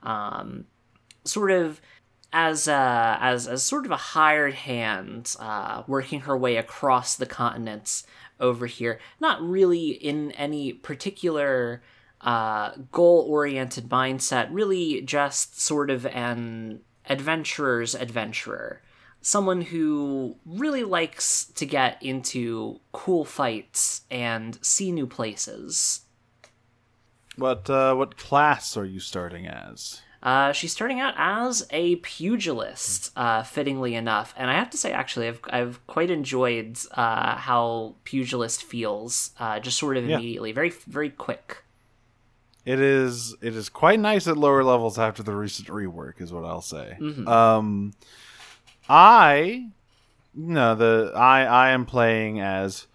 um, 0.05 0.67
sort 1.25 1.51
of 1.51 1.81
as 2.33 2.67
a, 2.67 3.19
as 3.21 3.47
as 3.47 3.62
sort 3.62 3.87
of 3.87 3.93
a 3.93 3.97
hired 3.97 4.55
hand, 4.55 5.35
uh, 5.38 5.83
working 5.87 6.21
her 6.21 6.37
way 6.37 6.57
across 6.57 7.17
the 7.17 7.27
continents 7.27 8.05
over 8.40 8.67
here. 8.67 8.99
Not 9.21 9.40
really 9.43 9.90
in 9.90 10.33
any 10.33 10.73
particular 10.73 11.83
uh, 12.21 12.73
goal 12.90 13.27
oriented 13.29 13.88
mindset, 13.88 14.49
really 14.51 15.01
just 15.03 15.61
sort 15.61 15.90
of 15.90 16.07
an 16.07 16.81
adventurer's 17.09 17.95
adventurer. 17.95 18.83
Someone 19.21 19.62
who 19.62 20.37
really 20.45 20.85
likes 20.85 21.47
to 21.55 21.64
get 21.64 22.03
into 22.03 22.81
cool 22.93 23.25
fights 23.25 24.03
and 24.11 24.59
see 24.62 24.93
new 24.93 25.07
places. 25.07 26.04
What 27.37 27.68
uh, 27.68 27.94
what 27.94 28.16
class 28.16 28.77
are 28.77 28.85
you 28.85 29.01
starting 29.01 29.47
as? 29.47 30.01
Uh, 30.23 30.53
she's 30.53 30.73
starting 30.73 31.01
out 31.01 31.12
as 31.18 31.66
a 31.70 31.97
pugilist, 31.97 33.12
uh, 33.14 33.42
fittingly 33.42 33.94
enough, 33.94 34.33
and 34.38 34.51
I 34.51 34.55
have 34.55 34.70
to 34.70 34.79
say, 34.79 34.90
actually, 34.92 35.29
I've 35.29 35.40
I've 35.51 35.87
quite 35.87 36.11
enjoyed 36.11 36.79
uh, 36.92 37.37
how 37.37 37.97
pugilist 38.05 38.62
feels, 38.62 39.33
uh, 39.38 39.61
just 39.61 39.79
sort 39.79 39.97
of 39.99 40.05
Yeah. 40.09 40.16
immediately, 40.16 40.53
very 40.53 40.70
very 40.87 41.11
quick. 41.11 41.59
It 42.64 42.81
is 42.81 43.35
it 43.42 43.55
is 43.55 43.68
quite 43.68 44.01
nice 44.01 44.27
at 44.27 44.38
lower 44.38 44.64
levels 44.64 44.99
after 44.99 45.23
the 45.23 45.35
recent 45.35 45.68
rework, 45.68 46.23
is 46.23 46.33
what 46.33 46.44
I'll 46.47 46.62
say. 46.62 46.97
Um, 47.27 47.92
I 48.88 49.68
no 50.35 50.75
the 50.75 51.12
I 51.14 51.44
I 51.44 51.70
am 51.70 51.85
playing 51.85 52.40
as 52.40 52.87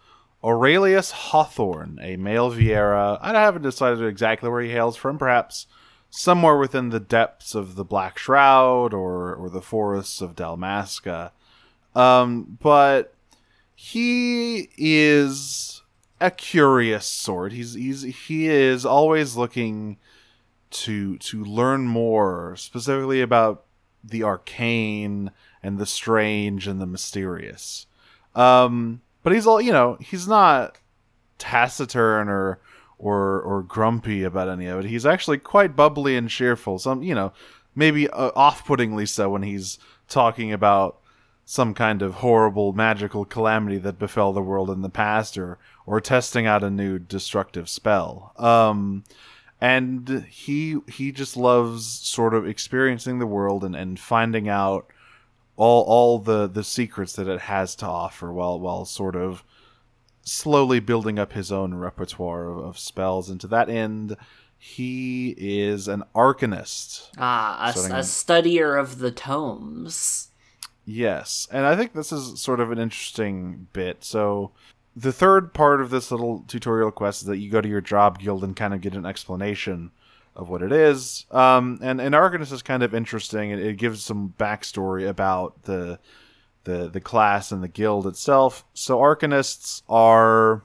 Aurelius 0.44 1.12
Hawthorne, 1.12 2.00
a 2.02 2.16
male 2.16 2.52
Viera. 2.52 3.18
I 3.22 3.34
haven't 3.34 3.64
decided 3.64 4.04
exactly 4.04 4.50
where 4.50 4.62
he 4.62 4.70
hails 4.70 4.96
from. 4.96 5.18
Perhaps 5.18 5.68
somewhere 6.10 6.58
within 6.58 6.90
the 6.90 7.00
depths 7.00 7.56
of 7.56 7.76
the 7.76 7.84
Black 7.84 8.18
Shroud 8.18 8.94
or 8.94 9.36
or 9.36 9.50
the 9.50 9.62
forests 9.62 10.22
of 10.22 10.36
Dalmasca. 10.36 11.32
Um, 11.96 12.58
but 12.62 13.14
he 13.76 14.70
is 14.78 15.82
a 16.22 16.32
curious 16.32 17.06
sort. 17.06 17.52
He's 17.52 17.74
he's 17.74 18.02
he 18.02 18.48
is 18.48 18.86
always 18.86 19.36
looking 19.36 19.98
to 20.72 21.18
to 21.18 21.44
learn 21.44 21.88
more, 21.88 22.56
specifically 22.56 23.22
about 23.22 23.66
the 24.04 24.24
arcane 24.24 25.32
and 25.62 25.78
the 25.78 25.86
strange 25.86 26.68
and 26.68 26.80
the 26.80 26.86
mysterious. 26.86 27.88
Um, 28.36 29.02
but 29.24 29.34
he's 29.34 29.48
all 29.48 29.62
you 29.62 29.72
know. 29.72 29.98
He's 30.00 30.28
not 30.28 30.78
taciturn 31.38 32.30
or 32.30 32.60
or 32.98 33.42
or 33.42 33.64
grumpy 33.64 34.24
about 34.24 34.50
any 34.50 34.68
of 34.68 34.80
it. 34.80 34.86
He's 34.86 35.06
actually 35.06 35.38
quite 35.38 35.76
bubbly 35.76 36.16
and 36.16 36.30
cheerful. 36.30 36.80
Some 36.80 37.04
you 37.04 37.16
know 37.16 37.34
maybe 37.76 38.10
uh, 38.10 38.32
off-puttingly 38.36 39.06
so 39.06 39.30
when 39.30 39.44
he's 39.44 39.80
talking 40.08 40.52
about 40.52 41.00
some 41.46 41.74
kind 41.74 42.02
of 42.02 42.16
horrible 42.16 42.74
magical 42.74 43.26
calamity 43.26 43.78
that 43.78 43.98
befell 43.98 44.34
the 44.34 44.42
world 44.42 44.70
in 44.70 44.82
the 44.82 44.90
past 44.90 45.38
or 45.38 45.58
or 45.86 46.00
testing 46.00 46.46
out 46.46 46.64
a 46.64 46.70
new 46.70 47.00
destructive 47.00 47.68
spell 47.68 48.34
um 48.38 49.04
and 49.60 50.28
he 50.30 50.78
he 50.88 51.12
just 51.12 51.36
loves 51.36 51.86
sort 51.86 52.34
of 52.34 52.48
experiencing 52.48 53.18
the 53.18 53.26
world 53.26 53.64
and, 53.64 53.76
and 53.76 54.00
finding 54.00 54.48
out 54.48 54.88
all 55.60 55.84
all 55.84 56.18
the 56.18 56.48
the 56.48 56.64
secrets 56.64 57.14
that 57.14 57.28
it 57.28 57.42
has 57.42 57.76
to 57.76 57.86
offer 57.86 58.32
while 58.32 58.60
while 58.60 58.86
sort 58.86 59.16
of 59.16 59.44
slowly 60.22 60.80
building 60.80 61.20
up 61.20 61.34
his 61.34 61.52
own 61.52 61.74
repertoire 61.74 62.48
of, 62.48 62.58
of 62.60 62.80
spells 62.80 63.30
and 63.30 63.42
to 63.42 63.48
that 63.48 63.70
end 63.70 64.16
he 64.58 65.36
is 65.38 65.88
an 65.88 66.04
arcanist 66.16 67.10
Ah, 67.18 67.68
a, 67.68 67.70
a 67.70 68.04
studier 68.04 68.80
of 68.80 69.00
the 69.00 69.12
tomes. 69.12 70.28
Yes, 70.86 71.48
and 71.52 71.66
I 71.66 71.76
think 71.76 71.94
this 71.94 72.12
is 72.12 72.42
sort 72.42 72.60
of 72.60 72.72
an 72.72 72.80
interesting 72.80 73.68
bit. 73.74 74.04
So, 74.04 74.52
the 74.96 75.14
third 75.14 75.54
part 75.54 75.82
of 75.82 75.92
this 75.92 76.12
little 76.12 76.44
tutorial 76.48 76.92
quest 76.92 77.22
is 77.22 77.28
that 77.28 77.38
you 77.38 77.50
go 77.50 77.62
to 77.62 77.70
your 77.70 77.80
job 77.80 78.20
guild 78.20 78.44
and 78.44 78.56
kind 78.56 78.74
of 78.74 78.82
get 78.82 78.96
an 78.96 79.06
explanation 79.06 79.92
of 80.40 80.50
what 80.50 80.62
it 80.62 80.72
is. 80.72 81.26
Um, 81.32 81.80
and 81.82 82.00
and 82.00 82.16
Arcanist 82.16 82.54
is 82.54 82.62
kind 82.62 82.82
of 82.82 82.96
interesting. 82.96 83.52
It, 83.52 83.60
it 83.60 83.78
gives 83.78 84.02
some 84.02 84.34
backstory 84.40 85.08
about 85.08 85.64
the 85.64 86.00
the 86.64 86.90
the 86.90 87.02
class 87.02 87.52
and 87.52 87.62
the 87.62 87.68
guild 87.68 88.08
itself. 88.08 88.66
So, 88.74 89.00
Arcanists 89.00 89.84
are 89.90 90.64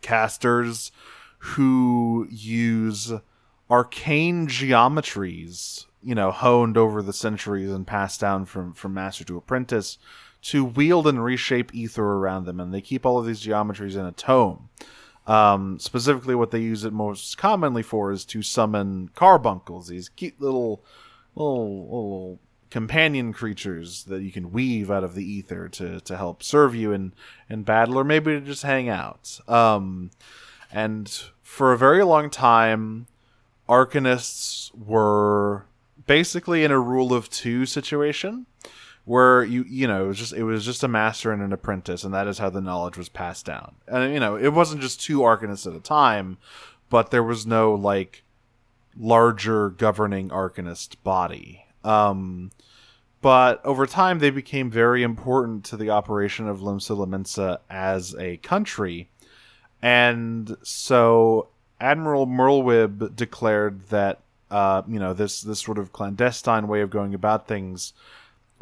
casters 0.00 0.90
who 1.38 2.26
use 2.30 3.12
arcane 3.70 4.48
geometries, 4.48 5.86
you 6.02 6.14
know, 6.14 6.32
honed 6.32 6.76
over 6.76 7.02
the 7.02 7.12
centuries 7.12 7.70
and 7.70 7.86
passed 7.86 8.20
down 8.20 8.44
from 8.44 8.74
from 8.74 8.94
master 8.94 9.24
to 9.24 9.36
apprentice 9.36 9.96
to 10.42 10.64
wield 10.64 11.06
and 11.06 11.22
reshape 11.22 11.72
ether 11.72 12.04
around 12.04 12.46
them, 12.46 12.58
and 12.58 12.74
they 12.74 12.80
keep 12.80 13.06
all 13.06 13.16
of 13.16 13.26
these 13.26 13.46
geometries 13.46 13.94
in 13.94 14.04
a 14.04 14.10
tome. 14.10 14.70
Um, 15.26 15.78
specifically, 15.78 16.34
what 16.34 16.50
they 16.50 16.60
use 16.60 16.84
it 16.84 16.92
most 16.92 17.38
commonly 17.38 17.82
for 17.82 18.10
is 18.10 18.24
to 18.26 18.42
summon 18.42 19.10
carbuncles, 19.14 19.88
these 19.88 20.08
cute 20.08 20.40
little, 20.40 20.84
little, 21.34 21.84
little 21.84 22.40
companion 22.70 23.32
creatures 23.32 24.04
that 24.04 24.22
you 24.22 24.32
can 24.32 24.50
weave 24.50 24.90
out 24.90 25.04
of 25.04 25.14
the 25.14 25.24
ether 25.24 25.68
to, 25.68 26.00
to 26.00 26.16
help 26.16 26.42
serve 26.42 26.74
you 26.74 26.92
in, 26.92 27.12
in 27.48 27.62
battle, 27.62 27.98
or 27.98 28.04
maybe 28.04 28.32
to 28.32 28.40
just 28.40 28.62
hang 28.62 28.88
out. 28.88 29.38
Um, 29.46 30.10
and 30.72 31.22
for 31.42 31.72
a 31.72 31.78
very 31.78 32.02
long 32.02 32.30
time, 32.30 33.06
arcanists 33.68 34.74
were 34.74 35.66
basically 36.06 36.64
in 36.64 36.70
a 36.70 36.80
rule 36.80 37.12
of 37.12 37.30
two 37.30 37.66
situation 37.66 38.46
where 39.04 39.42
you 39.42 39.64
you 39.68 39.86
know 39.86 40.04
it 40.04 40.08
was 40.08 40.18
just 40.18 40.32
it 40.32 40.44
was 40.44 40.64
just 40.64 40.84
a 40.84 40.88
master 40.88 41.32
and 41.32 41.42
an 41.42 41.52
apprentice 41.52 42.04
and 42.04 42.14
that 42.14 42.28
is 42.28 42.38
how 42.38 42.48
the 42.50 42.60
knowledge 42.60 42.96
was 42.96 43.08
passed 43.08 43.44
down. 43.44 43.74
And 43.88 44.12
you 44.12 44.20
know 44.20 44.36
it 44.36 44.50
wasn't 44.50 44.82
just 44.82 45.00
two 45.00 45.20
arcanists 45.20 45.66
at 45.66 45.76
a 45.76 45.80
time 45.80 46.38
but 46.88 47.10
there 47.10 47.22
was 47.22 47.46
no 47.46 47.74
like 47.74 48.22
larger 48.96 49.70
governing 49.70 50.28
arcanist 50.28 50.96
body. 51.02 51.66
Um 51.84 52.50
but 53.20 53.64
over 53.64 53.86
time 53.86 54.18
they 54.18 54.30
became 54.30 54.70
very 54.70 55.02
important 55.02 55.64
to 55.66 55.76
the 55.76 55.90
operation 55.90 56.48
of 56.48 56.60
Limsa 56.60 57.58
as 57.70 58.14
a 58.16 58.36
country. 58.38 59.08
And 59.80 60.56
so 60.62 61.48
Admiral 61.80 62.26
Merlwyb 62.26 63.16
declared 63.16 63.88
that 63.88 64.20
uh, 64.50 64.82
you 64.86 65.00
know 65.00 65.14
this 65.14 65.40
this 65.40 65.60
sort 65.60 65.78
of 65.78 65.92
clandestine 65.92 66.68
way 66.68 66.82
of 66.82 66.90
going 66.90 67.14
about 67.14 67.48
things 67.48 67.94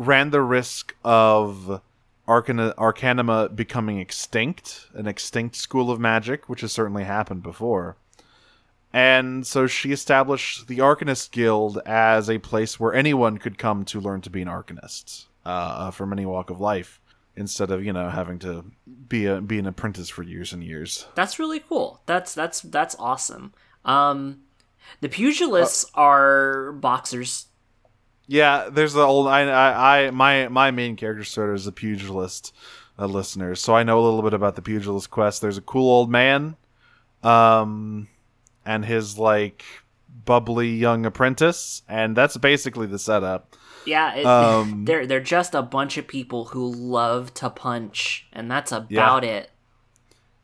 ran 0.00 0.30
the 0.30 0.40
risk 0.40 0.96
of 1.04 1.82
Arcana, 2.26 2.72
Arcanima 2.78 3.54
becoming 3.54 3.98
extinct, 3.98 4.86
an 4.94 5.06
extinct 5.06 5.56
school 5.56 5.90
of 5.90 6.00
magic, 6.00 6.48
which 6.48 6.62
has 6.62 6.72
certainly 6.72 7.04
happened 7.04 7.42
before. 7.42 7.96
And 8.94 9.46
so 9.46 9.66
she 9.66 9.92
established 9.92 10.68
the 10.68 10.78
Arcanist 10.78 11.30
Guild 11.32 11.78
as 11.84 12.30
a 12.30 12.38
place 12.38 12.80
where 12.80 12.94
anyone 12.94 13.36
could 13.36 13.58
come 13.58 13.84
to 13.84 14.00
learn 14.00 14.22
to 14.22 14.30
be 14.30 14.40
an 14.40 14.48
Arcanist 14.48 15.26
uh, 15.44 15.90
from 15.90 16.12
any 16.12 16.24
walk 16.24 16.48
of 16.48 16.60
life, 16.60 16.98
instead 17.36 17.70
of 17.70 17.84
you 17.84 17.92
know 17.92 18.08
having 18.08 18.38
to 18.40 18.64
be 19.08 19.26
a 19.26 19.40
be 19.40 19.58
an 19.58 19.66
apprentice 19.66 20.08
for 20.08 20.22
years 20.22 20.52
and 20.52 20.64
years. 20.64 21.06
That's 21.14 21.38
really 21.38 21.60
cool. 21.60 22.00
That's 22.06 22.34
that's 22.34 22.62
that's 22.62 22.96
awesome. 22.98 23.52
Um, 23.84 24.40
the 25.00 25.08
pugilists 25.08 25.84
uh, 25.94 26.00
are 26.00 26.72
boxers. 26.72 27.46
Yeah, 28.30 28.68
there's 28.70 28.92
the 28.92 29.02
old. 29.02 29.26
I, 29.26 29.40
I, 29.40 30.06
I 30.06 30.10
my 30.12 30.46
my 30.46 30.70
main 30.70 30.94
character 30.94 31.24
starter 31.24 31.52
is 31.52 31.66
a 31.66 31.72
pugilist 31.72 32.54
uh, 32.96 33.06
listener, 33.06 33.56
so 33.56 33.74
I 33.74 33.82
know 33.82 33.98
a 33.98 34.04
little 34.04 34.22
bit 34.22 34.34
about 34.34 34.54
the 34.54 34.62
pugilist 34.62 35.10
quest. 35.10 35.42
There's 35.42 35.58
a 35.58 35.62
cool 35.62 35.90
old 35.90 36.12
man, 36.12 36.56
um, 37.24 38.06
and 38.64 38.84
his 38.84 39.18
like 39.18 39.64
bubbly 40.24 40.68
young 40.68 41.04
apprentice, 41.06 41.82
and 41.88 42.16
that's 42.16 42.36
basically 42.36 42.86
the 42.86 43.00
setup. 43.00 43.56
Yeah, 43.84 44.14
it, 44.14 44.24
um, 44.24 44.84
they're 44.86 45.08
they're 45.08 45.18
just 45.18 45.52
a 45.52 45.62
bunch 45.62 45.98
of 45.98 46.06
people 46.06 46.44
who 46.44 46.70
love 46.70 47.34
to 47.34 47.50
punch, 47.50 48.28
and 48.32 48.48
that's 48.48 48.70
about 48.70 49.24
yeah. 49.24 49.30
it. 49.30 49.50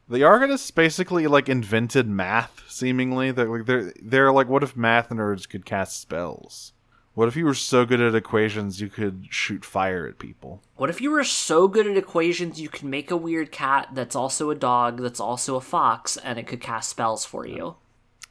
The 0.09 0.23
Arcanists 0.23 0.75
basically 0.75 1.29
like 1.29 1.49
invented 1.49 2.09
math. 2.09 2.65
Seemingly, 2.67 3.31
they're 3.31 3.49
like 3.49 3.67
they're 3.67 3.93
they're 4.03 4.33
like, 4.33 4.49
what 4.49 4.65
if 4.65 4.77
math 4.77 5.11
nerds 5.11 5.49
could 5.49 5.65
cast 5.65 6.01
spells? 6.01 6.73
What 7.17 7.29
if 7.29 7.37
you 7.37 7.47
were 7.47 7.55
so 7.55 7.87
good 7.87 8.03
at 8.03 8.15
equations 8.15 8.79
you 8.79 8.91
could 8.91 9.29
shoot 9.31 9.65
fire 9.65 10.07
at 10.07 10.19
people? 10.19 10.61
What 10.77 10.91
if 10.91 11.01
you 11.01 11.11
were 11.11 11.25
so 11.25 11.67
good 11.67 11.87
at 11.87 11.97
equations 11.97 12.61
you 12.61 12.69
could 12.69 12.85
make 12.85 13.11
a 13.11 13.17
weird 13.17 13.51
cat 13.51 13.89
that's 13.95 14.15
also 14.15 14.51
a 14.51 14.55
dog, 14.55 15.01
that's 15.01 15.19
also 15.19 15.57
a 15.57 15.63
fox, 15.63 16.19
and 16.19 16.39
it 16.39 16.47
could 16.47 16.61
cast 16.61 16.91
spells 16.91 17.25
for 17.25 17.47
you? 17.47 17.77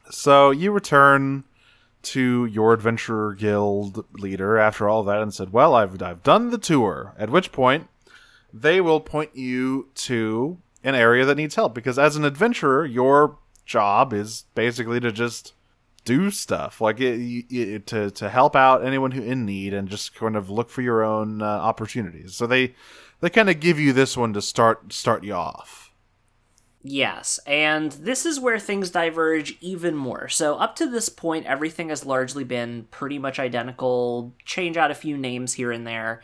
So 0.08 0.52
you 0.52 0.70
return 0.70 1.42
to 2.02 2.46
your 2.46 2.72
adventurer 2.72 3.34
guild 3.34 4.04
leader 4.20 4.56
after 4.56 4.88
all 4.88 5.02
that 5.02 5.20
and 5.20 5.34
said, 5.34 5.52
"Well, 5.52 5.74
I've 5.74 6.00
I've 6.00 6.22
done 6.22 6.50
the 6.50 6.56
tour." 6.56 7.12
At 7.18 7.30
which 7.30 7.50
point, 7.50 7.88
they 8.54 8.80
will 8.80 9.00
point 9.00 9.34
you 9.34 9.88
to 9.96 10.58
an 10.84 10.94
area 10.94 11.24
that 11.24 11.34
needs 11.34 11.56
help 11.56 11.74
because 11.74 11.98
as 11.98 12.14
an 12.14 12.24
adventurer, 12.24 12.86
your 12.86 13.38
job 13.64 14.12
is 14.12 14.44
basically 14.54 15.00
to 15.00 15.10
just 15.10 15.54
do 16.06 16.30
stuff 16.30 16.80
like 16.80 17.00
it, 17.00 17.20
it, 17.50 17.86
to 17.88 18.10
to 18.12 18.30
help 18.30 18.56
out 18.56 18.84
anyone 18.84 19.10
who 19.10 19.22
in 19.22 19.44
need 19.44 19.74
and 19.74 19.88
just 19.88 20.14
kind 20.14 20.36
of 20.36 20.48
look 20.48 20.70
for 20.70 20.80
your 20.80 21.04
own 21.04 21.42
uh, 21.42 21.44
opportunities. 21.44 22.34
So 22.34 22.46
they 22.46 22.74
they 23.20 23.28
kind 23.28 23.50
of 23.50 23.60
give 23.60 23.78
you 23.78 23.92
this 23.92 24.16
one 24.16 24.32
to 24.32 24.40
start 24.40 24.92
start 24.92 25.24
you 25.24 25.34
off. 25.34 25.92
Yes, 26.82 27.40
and 27.46 27.90
this 27.92 28.24
is 28.24 28.38
where 28.38 28.60
things 28.60 28.90
diverge 28.90 29.58
even 29.60 29.96
more. 29.96 30.28
So 30.28 30.54
up 30.54 30.76
to 30.76 30.88
this 30.88 31.08
point 31.08 31.44
everything 31.44 31.88
has 31.88 32.06
largely 32.06 32.44
been 32.44 32.86
pretty 32.92 33.18
much 33.18 33.40
identical, 33.40 34.32
change 34.44 34.76
out 34.76 34.92
a 34.92 34.94
few 34.94 35.18
names 35.18 35.54
here 35.54 35.72
and 35.72 35.86
there. 35.86 36.22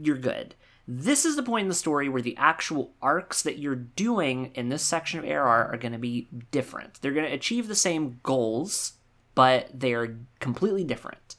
You're 0.00 0.16
good. 0.16 0.54
This 0.86 1.26
is 1.26 1.36
the 1.36 1.42
point 1.42 1.64
in 1.64 1.68
the 1.68 1.74
story 1.74 2.08
where 2.08 2.22
the 2.22 2.36
actual 2.38 2.94
arcs 3.02 3.42
that 3.42 3.58
you're 3.58 3.74
doing 3.74 4.52
in 4.54 4.70
this 4.70 4.82
section 4.82 5.18
of 5.18 5.26
ARR 5.26 5.66
are 5.70 5.76
going 5.76 5.92
to 5.92 5.98
be 5.98 6.28
different. 6.50 7.02
They're 7.02 7.12
going 7.12 7.26
to 7.26 7.34
achieve 7.34 7.68
the 7.68 7.74
same 7.74 8.20
goals, 8.22 8.94
but 9.38 9.68
they're 9.72 10.16
completely 10.40 10.82
different. 10.82 11.36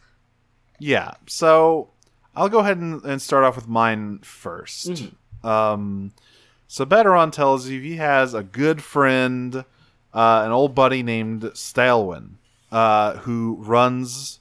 Yeah. 0.80 1.16
So 1.28 1.90
I'll 2.34 2.48
go 2.48 2.60
ahead 2.60 2.78
and, 2.78 3.04
and 3.04 3.22
start 3.22 3.44
off 3.44 3.58
with 3.58 3.68
mine 3.68 4.20
1st 4.20 4.90
mm-hmm. 4.90 5.16
Um, 5.46 6.14
so 6.66 6.86
Baderon 6.86 7.34
tells 7.34 7.68
you 7.68 7.82
he 7.82 7.98
has 7.98 8.34
a 8.34 8.42
good 8.42 8.82
friend, 8.82 9.66
uh, 10.14 10.42
an 10.46 10.52
old 10.52 10.74
buddy 10.74 11.04
named 11.04 11.42
Staelwyn, 11.42 12.36
uh, 12.72 13.18
who 13.18 13.58
runs 13.60 14.40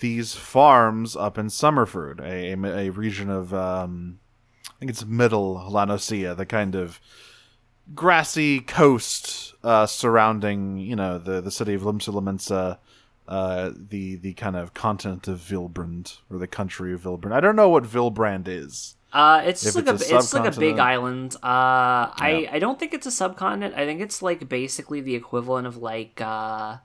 these 0.00 0.34
farms 0.34 1.16
up 1.16 1.36
in 1.36 1.48
Summerford, 1.48 2.20
a, 2.20 2.52
a 2.86 2.90
region 2.90 3.28
of, 3.28 3.52
um, 3.52 4.20
I 4.70 4.78
think 4.78 4.90
it's 4.90 5.04
middle 5.04 5.62
La 5.68 5.84
the 5.84 6.46
kind 6.48 6.74
of 6.74 6.98
grassy 7.94 8.60
coast 8.60 9.54
uh, 9.66 9.86
surrounding, 9.86 10.78
you 10.78 10.96
know, 10.96 11.18
the, 11.18 11.40
the 11.40 11.50
city 11.50 11.74
of 11.74 11.82
Limsa 11.82 12.78
uh, 13.28 13.72
the 13.76 14.16
the 14.16 14.32
kind 14.34 14.56
of 14.56 14.74
continent 14.74 15.26
of 15.28 15.40
Vylbrand 15.40 16.18
or 16.30 16.38
the 16.38 16.46
country 16.46 16.92
of 16.92 17.02
Vylbrand. 17.02 17.32
I 17.32 17.40
don't 17.40 17.56
know 17.56 17.68
what 17.68 17.84
Vylbrand 17.84 18.46
is. 18.46 18.94
Uh, 19.12 19.42
it's 19.44 19.62
just 19.62 19.76
like 19.76 19.88
it's 19.88 20.10
a, 20.10 20.14
a 20.14 20.18
it's 20.18 20.34
like 20.34 20.56
a 20.56 20.58
big 20.58 20.78
island. 20.78 21.34
Uh, 21.36 21.42
yeah. 21.42 22.14
I 22.18 22.48
I 22.52 22.58
don't 22.58 22.78
think 22.78 22.94
it's 22.94 23.06
a 23.06 23.10
subcontinent. 23.10 23.74
I 23.74 23.84
think 23.84 24.00
it's 24.00 24.22
like 24.22 24.48
basically 24.48 25.00
the 25.00 25.14
equivalent 25.14 25.66
of 25.66 25.76
like 25.76 26.20
uh, 26.20 26.76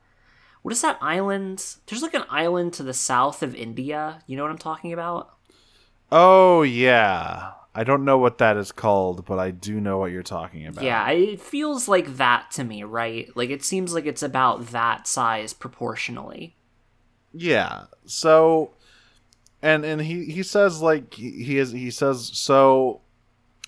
what 0.62 0.72
is 0.72 0.82
that 0.82 0.98
island? 1.02 1.63
There's 1.88 2.02
like 2.02 2.13
an 2.13 2.26
island 2.30 2.74
to 2.74 2.84
the 2.84 2.94
south 2.94 3.44
of 3.44 3.54
India. 3.54 4.24
You 4.26 4.38
know 4.38 4.44
what 4.44 4.52
I'm 4.52 4.58
talking 4.58 4.94
about? 4.94 5.36
Oh 6.12 6.63
yeah, 6.63 7.52
I 7.74 7.86
don't 7.86 8.04
know 8.04 8.18
what 8.18 8.38
that 8.40 8.58
is 8.58 8.72
called, 8.72 9.26
but 9.26 9.40
I 9.40 9.52
do 9.52 9.80
know 9.80 9.98
what 9.98 10.12
you're 10.12 10.24
talking 10.24 10.68
about. 10.68 10.84
Yeah, 10.84 11.10
it 11.10 11.40
feels 11.40 11.88
like 11.88 12.18
that 12.18 12.52
to 12.52 12.66
me, 12.66 12.84
right? 12.84 13.30
Like 13.36 13.50
it 13.50 13.64
seems 13.64 13.94
like 13.94 14.06
it's 14.06 14.24
about 14.24 14.68
that 14.68 15.08
size 15.08 15.54
proportionally. 15.54 16.56
Yeah. 17.34 17.86
So 18.06 18.72
and 19.62 19.86
and 19.86 20.02
he 20.02 20.26
he 20.26 20.44
says 20.44 20.82
like 20.82 21.14
he 21.14 21.58
is 21.58 21.72
he 21.72 21.92
says 21.92 22.30
so 22.34 23.02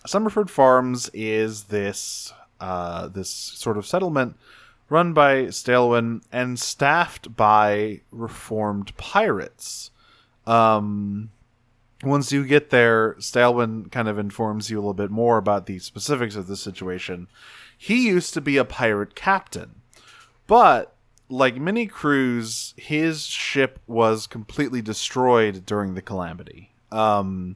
Summerford 0.05 0.49
Farms 0.49 1.09
is 1.13 1.65
this 1.65 2.33
uh 2.59 3.07
this 3.07 3.29
sort 3.29 3.77
of 3.77 3.85
settlement 3.85 4.35
run 4.89 5.13
by 5.13 5.43
Staelwyn 5.43 6.23
and 6.31 6.59
staffed 6.59 7.37
by 7.37 8.01
reformed 8.11 8.95
pirates. 8.97 9.91
Um 10.45 11.29
once 12.03 12.31
you 12.31 12.45
get 12.45 12.69
there, 12.69 13.15
Staelwyn 13.15 13.91
kind 13.91 14.07
of 14.07 14.19
informs 14.19 14.69
you 14.69 14.77
a 14.77 14.81
little 14.81 14.93
bit 14.93 15.11
more 15.11 15.37
about 15.37 15.65
the 15.65 15.79
specifics 15.79 16.35
of 16.35 16.47
the 16.47 16.57
situation. 16.57 17.27
He 17.77 18.07
used 18.07 18.33
to 18.33 18.41
be 18.41 18.57
a 18.57 18.65
pirate 18.65 19.15
captain, 19.15 19.81
but 20.47 20.95
like 21.29 21.55
many 21.55 21.87
crews, 21.87 22.73
his 22.77 23.25
ship 23.25 23.79
was 23.87 24.27
completely 24.27 24.81
destroyed 24.81 25.65
during 25.65 25.95
the 25.95 26.01
calamity. 26.01 26.73
Um, 26.91 27.55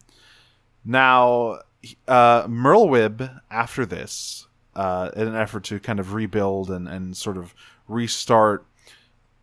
now, 0.83 1.59
uh, 2.07 2.47
Merlwyb, 2.47 3.41
after 3.51 3.85
this, 3.85 4.47
uh, 4.75 5.11
in 5.15 5.27
an 5.27 5.35
effort 5.35 5.63
to 5.65 5.79
kind 5.79 5.99
of 5.99 6.13
rebuild 6.13 6.69
and, 6.69 6.87
and 6.87 7.15
sort 7.15 7.37
of 7.37 7.53
restart 7.87 8.65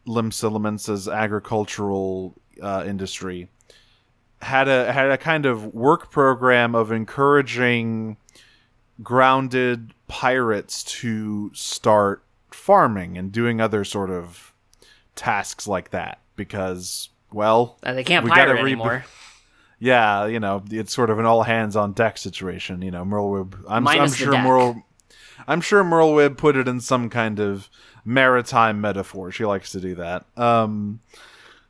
Limsa 0.07 0.51
Lominsa's 0.51 1.09
agricultural 1.09 2.35
uh, 2.62 2.85
industry, 2.87 3.49
had 4.44 4.68
a 4.68 4.92
had 4.92 5.11
a 5.11 5.18
kind 5.18 5.46
of 5.46 5.74
work 5.74 6.11
program 6.11 6.74
of 6.74 6.92
encouraging 6.92 8.16
grounded 9.02 9.92
pirates 10.07 10.85
to 10.85 11.50
start 11.54 12.22
farming 12.52 13.18
and 13.18 13.33
doing 13.33 13.61
other 13.61 13.85
sort 13.85 14.11
of 14.11 14.54
tasks 15.16 15.66
like 15.66 15.90
that 15.90 16.20
because 16.37 17.09
well 17.33 17.78
and 17.83 17.96
they 17.96 18.04
can't 18.04 18.24
we 18.24 18.30
pirate 18.30 18.54
re- 18.54 18.61
anymore. 18.61 19.04
Yeah, 19.78 20.26
you 20.26 20.40
know, 20.40 20.62
it's 20.70 20.94
sort 20.94 21.11
of 21.11 21.18
an 21.18 21.26
all 21.26 21.42
hands 21.42 21.74
on 21.74 21.92
deck 21.92 22.16
situation. 22.16 22.80
You 22.80 22.90
know, 22.90 23.04
Merlwyb. 23.04 23.54
I'm, 23.68 23.87
I'm 23.87 24.11
sure 24.11 24.33
Merl. 24.33 24.83
I'm 25.46 25.61
sure 25.61 25.85
Merlwyb 25.85 26.37
put 26.37 26.57
it 26.57 26.68
in 26.68 26.80
some 26.80 27.11
kind 27.11 27.40
of 27.40 27.68
maritime 28.04 28.80
metaphor. 28.80 29.30
She 29.30 29.44
likes 29.44 29.72
to 29.72 29.80
do 29.80 29.94
that. 29.96 30.24
Um, 30.37 31.00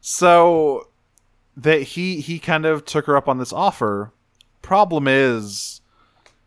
so 0.00 0.88
that 1.56 1.82
he 1.82 2.20
he 2.20 2.38
kind 2.38 2.66
of 2.66 2.84
took 2.84 3.06
her 3.06 3.16
up 3.16 3.28
on 3.28 3.38
this 3.38 3.52
offer. 3.52 4.12
Problem 4.62 5.06
is, 5.06 5.80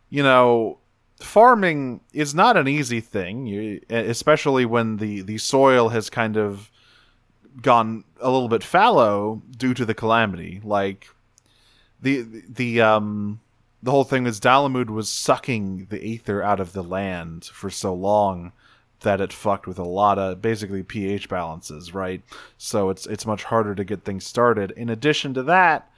you 0.10 0.24
know, 0.24 0.80
farming 1.20 2.02
is 2.14 2.36
not 2.36 2.58
an 2.58 2.68
easy 2.68 3.00
thing, 3.00 3.80
especially 3.90 4.66
when 4.66 4.98
the 4.98 5.22
the 5.22 5.38
soil 5.38 5.90
has 5.90 6.10
kind 6.10 6.38
of 6.38 6.72
gone 7.62 8.04
a 8.20 8.30
little 8.30 8.50
bit 8.50 8.64
fallow 8.64 9.42
due 9.58 9.74
to 9.74 9.86
the 9.86 9.94
calamity. 9.94 10.62
Like 10.64 11.08
the 12.02 12.26
the 12.48 12.82
um 12.82 13.40
the 13.82 13.92
whole 13.92 14.04
thing 14.04 14.26
is 14.26 14.40
Dalamud 14.40 14.90
was 14.90 15.10
sucking 15.10 15.88
the 15.90 16.04
ether 16.04 16.44
out 16.44 16.60
of 16.60 16.74
the 16.74 16.84
land 16.84 17.46
for 17.46 17.70
so 17.70 17.94
long 17.94 18.52
that 19.02 19.22
it 19.22 19.32
fucked 19.32 19.68
with 19.68 19.78
a 19.80 19.84
lot 19.84 20.18
of 20.18 20.42
basically 20.42 20.82
pH 20.84 21.30
balances, 21.30 21.94
right? 21.94 22.22
So 22.58 22.90
it's 22.90 23.06
it's 23.06 23.26
much 23.26 23.44
harder 23.46 23.76
to 23.76 23.84
get 23.84 24.04
things 24.04 24.26
started. 24.26 24.72
In 24.72 24.90
addition 24.90 25.34
to 25.36 25.44
that, 25.44 25.90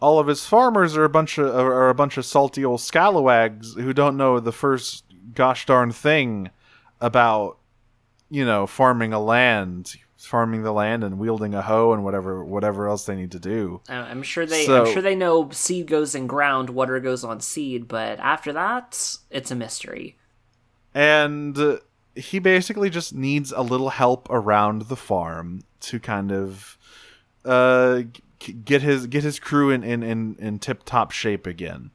all 0.00 0.18
of 0.18 0.26
his 0.26 0.44
farmers 0.46 0.96
are 0.96 1.04
a 1.04 1.08
bunch 1.08 1.38
of 1.38 1.54
are 1.54 1.88
a 1.88 1.94
bunch 1.94 2.16
of 2.16 2.24
salty 2.26 2.64
old 2.64 2.80
scalawags 2.80 3.74
who 3.74 3.92
don't 3.92 4.16
know 4.16 4.40
the 4.40 4.52
first 4.52 5.04
gosh 5.34 5.66
darn 5.66 5.92
thing 5.92 6.50
about 7.00 7.58
you 8.30 8.44
know 8.44 8.66
farming 8.66 9.12
a 9.12 9.20
land 9.20 9.94
farming 10.16 10.62
the 10.64 10.72
land 10.72 11.04
and 11.04 11.18
wielding 11.20 11.54
a 11.54 11.62
hoe 11.62 11.92
and 11.92 12.02
whatever 12.02 12.42
whatever 12.42 12.88
else 12.88 13.04
they 13.06 13.14
need 13.14 13.30
to 13.30 13.38
do 13.38 13.80
I- 13.88 13.94
I'm 13.96 14.22
sure 14.24 14.44
they. 14.46 14.66
So- 14.66 14.86
I'm 14.86 14.92
sure 14.92 15.02
they 15.02 15.14
know 15.14 15.48
seed 15.50 15.86
goes 15.86 16.14
in 16.16 16.26
ground, 16.26 16.70
water 16.70 16.98
goes 16.98 17.22
on 17.22 17.38
seed, 17.40 17.86
but 17.86 18.18
after 18.18 18.52
that, 18.54 19.16
it's 19.30 19.50
a 19.52 19.54
mystery. 19.54 20.16
and 20.94 21.56
uh, 21.58 21.76
he 22.16 22.38
basically 22.38 22.90
just 22.90 23.14
needs 23.14 23.52
a 23.52 23.62
little 23.62 23.90
help 23.90 24.26
around 24.30 24.82
the 24.82 24.96
farm 24.96 25.62
to 25.80 26.00
kind 26.00 26.32
of 26.32 26.78
uh, 27.44 28.02
get 28.64 28.82
his 28.82 29.06
get 29.06 29.22
his 29.22 29.38
crew 29.38 29.70
in 29.70 29.84
in 29.84 30.02
in, 30.02 30.36
in 30.38 30.58
tip 30.58 30.82
top 30.84 31.10
shape 31.10 31.46
again 31.46 31.90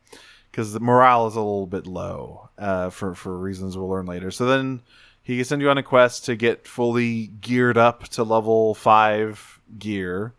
because 0.51 0.73
the 0.73 0.79
morale 0.79 1.27
is 1.27 1.35
a 1.35 1.39
little 1.39 1.67
bit 1.67 1.87
low 1.87 2.49
uh, 2.57 2.89
for 2.89 3.15
for 3.15 3.37
reasons 3.37 3.77
we'll 3.77 3.89
learn 3.89 4.05
later. 4.05 4.31
So 4.31 4.45
then 4.45 4.81
he 5.23 5.35
can 5.37 5.45
send 5.45 5.61
you 5.61 5.69
on 5.69 5.77
a 5.77 5.83
quest 5.83 6.25
to 6.25 6.35
get 6.35 6.67
fully 6.67 7.27
geared 7.27 7.77
up 7.77 8.07
to 8.09 8.23
level 8.23 8.75
five 8.75 9.59
gear 9.77 10.33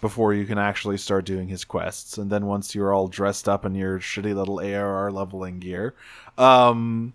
before 0.00 0.32
you 0.32 0.46
can 0.46 0.58
actually 0.58 0.96
start 0.96 1.26
doing 1.26 1.48
his 1.48 1.64
quests. 1.64 2.16
And 2.16 2.30
then 2.30 2.46
once 2.46 2.74
you're 2.74 2.92
all 2.92 3.06
dressed 3.06 3.48
up 3.48 3.66
in 3.66 3.74
your 3.74 3.98
shitty 3.98 4.34
little 4.34 4.58
ARR 4.58 5.12
leveling 5.12 5.58
gear, 5.58 5.94
um, 6.38 7.12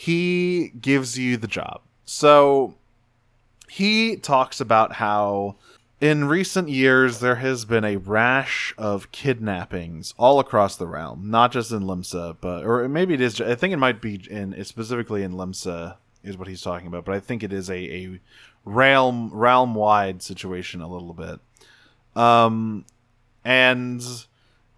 he 0.00 0.72
gives 0.80 1.18
you 1.18 1.36
the 1.36 1.46
job. 1.46 1.82
So 2.06 2.74
he 3.68 4.16
talks 4.16 4.58
about 4.58 4.94
how 4.94 5.56
in 6.00 6.24
recent 6.24 6.70
years 6.70 7.20
there 7.20 7.34
has 7.34 7.66
been 7.66 7.84
a 7.84 7.96
rash 7.96 8.72
of 8.78 9.12
kidnappings 9.12 10.14
all 10.16 10.40
across 10.40 10.74
the 10.74 10.86
realm, 10.86 11.30
not 11.30 11.52
just 11.52 11.70
in 11.70 11.82
Limsa, 11.82 12.34
but 12.40 12.64
or 12.64 12.88
maybe 12.88 13.12
it 13.12 13.20
is. 13.20 13.42
I 13.42 13.54
think 13.54 13.74
it 13.74 13.76
might 13.76 14.00
be 14.00 14.24
in 14.30 14.64
specifically 14.64 15.22
in 15.22 15.32
Limsa 15.32 15.96
is 16.24 16.38
what 16.38 16.48
he's 16.48 16.62
talking 16.62 16.86
about, 16.86 17.04
but 17.04 17.14
I 17.14 17.20
think 17.20 17.42
it 17.42 17.52
is 17.52 17.68
a, 17.68 17.74
a 17.74 18.20
realm 18.64 19.28
realm 19.34 19.74
wide 19.74 20.22
situation 20.22 20.80
a 20.80 20.88
little 20.88 21.12
bit. 21.12 21.40
Um, 22.16 22.86
and 23.44 24.02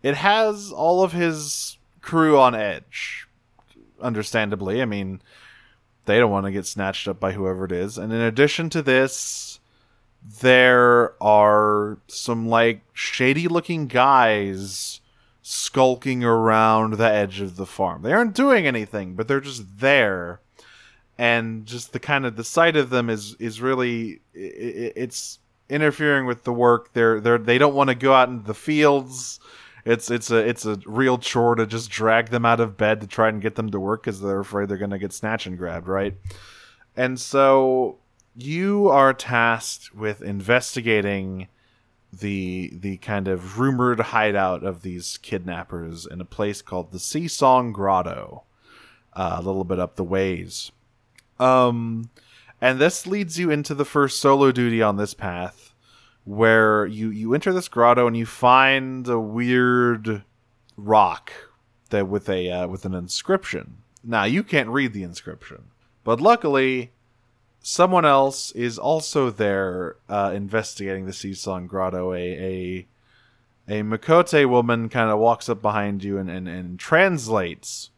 it 0.03 0.17
has 0.17 0.73
all 0.73 1.05
of 1.05 1.13
his 1.13 1.79
crew 2.01 2.41
on 2.41 2.57
edge. 2.57 3.29
Understandably, 4.03 4.83
I 4.83 4.85
mean, 4.85 5.23
they 6.05 6.19
don't 6.19 6.31
want 6.31 6.47
to 6.47 6.53
get 6.53 6.67
snatched 6.67 7.09
up 7.09 7.21
by 7.21 7.33
whoever 7.33 7.65
it 7.65 7.73
is. 7.73 7.99
And 7.99 8.13
in 8.13 8.21
addition 8.21 8.71
to 8.71 8.83
this, 8.83 9.61
there 10.41 11.15
are 11.23 11.99
some 12.07 12.49
like 12.49 12.83
shady 12.93 13.49
looking 13.49 13.87
guys 13.87 15.01
skulking 15.43 16.23
around 16.23 16.95
the 16.95 17.09
edge 17.09 17.41
of 17.41 17.57
the 17.57 17.67
farm. 17.67 18.03
They 18.03 18.13
aren't 18.13 18.35
doing 18.35 18.67
anything, 18.67 19.15
but 19.15 19.27
they're 19.27 19.41
just 19.41 19.81
there. 19.81 20.41
And 21.19 21.67
just 21.67 21.93
the 21.93 22.01
kind 22.01 22.25
of 22.25 22.37
the 22.37 22.45
sight 22.45 22.77
of 22.77 22.91
them 22.91 23.11
is 23.11 23.35
is 23.39 23.61
really 23.61 24.21
i 24.35 24.39
i 24.39 24.93
it's 24.97 25.39
interfering 25.69 26.27
with 26.27 26.45
the 26.45 26.53
work. 26.53 26.93
They're 26.93 27.21
they're 27.21 27.39
they 27.39 27.59
don't 27.59 27.75
want 27.75 27.89
to 27.89 27.95
go 27.95 28.15
out 28.15 28.29
into 28.29 28.47
the 28.47 28.55
fields. 28.55 29.41
It's 29.85 30.11
it's 30.11 30.31
a 30.31 30.37
it's 30.37 30.65
a 30.65 30.79
real 30.87 31.19
chore 31.19 31.57
to 31.57 31.67
just 31.67 31.91
drag 31.91 32.29
them 32.29 32.47
out 32.47 32.61
of 32.61 32.77
bed 32.77 33.01
to 33.01 33.07
try 33.07 33.29
and 33.29 33.43
get 33.43 33.57
them 33.57 33.71
to 33.71 33.81
work 33.81 34.03
because 34.03 34.21
they're 34.21 34.41
afraid 34.41 34.69
they're 34.69 34.77
gonna 34.77 34.99
get 34.99 35.13
snatched 35.13 35.47
and 35.47 35.59
grabbed, 35.59 35.89
right? 35.89 36.15
And 36.97 37.19
so 37.19 37.99
you 38.37 38.89
are 38.89 39.13
tasked 39.13 39.95
with 39.95 40.23
investigating 40.23 41.49
the 42.13 42.73
the 42.75 42.99
kind 42.99 43.27
of 43.27 43.59
rumored 43.59 43.99
hideout 44.01 44.63
of 44.63 44.83
these 44.83 45.19
kidnappers 45.19 46.07
in 46.07 46.21
a 46.21 46.27
place 46.27 46.63
called 46.63 46.93
the 46.93 46.99
Sea 46.99 47.27
Song 47.27 47.73
Grotto, 47.73 48.43
uh, 49.15 49.37
a 49.39 49.43
little 49.43 49.65
bit 49.65 49.79
up 49.79 49.97
the 49.97 50.05
ways. 50.05 50.71
Um, 51.41 52.11
and 52.61 52.79
this 52.79 53.07
leads 53.07 53.39
you 53.39 53.51
into 53.51 53.75
the 53.75 53.85
first 53.85 54.21
solo 54.21 54.53
duty 54.53 54.83
on 54.83 54.97
this 54.97 55.15
path, 55.15 55.72
where 56.25 56.87
you 56.87 57.11
you 57.11 57.35
enter 57.35 57.53
this 57.53 57.69
grotto 57.69 58.07
and 58.07 58.17
you 58.17 58.27
find 58.27 59.09
a 59.09 59.19
weird 59.19 60.25
rock 60.77 61.33
that 61.91 62.09
with 62.09 62.29
a 62.29 62.51
uh, 62.51 62.67
with 62.67 62.85
an 62.85 62.95
inscription. 62.95 63.79
Now 64.05 64.25
you 64.25 64.43
can't 64.43 64.69
read 64.69 64.93
the 64.93 65.03
inscription, 65.03 65.65
but 66.05 66.21
luckily 66.21 66.93
someone 67.61 68.05
else 68.05 68.51
is 68.53 68.79
also 68.79 69.31
there 69.31 69.97
uh, 70.09 70.33
investigating 70.35 71.07
the 71.07 71.13
Sea 71.13 71.35
Song 71.35 71.67
Grotto. 71.67 72.13
A 72.13 72.19
a 72.19 72.87
a 73.69 73.83
Miqo'te 73.83 74.49
woman 74.49 74.89
kind 74.89 75.11
of 75.11 75.21
walks 75.21 75.49
up 75.49 75.63
behind 75.63 76.03
you 76.03 76.19
and, 76.19 76.29
and, 76.29 76.49
and 76.49 76.81
translates 76.81 77.91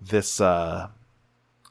this 0.00 0.40
uh, 0.40 0.88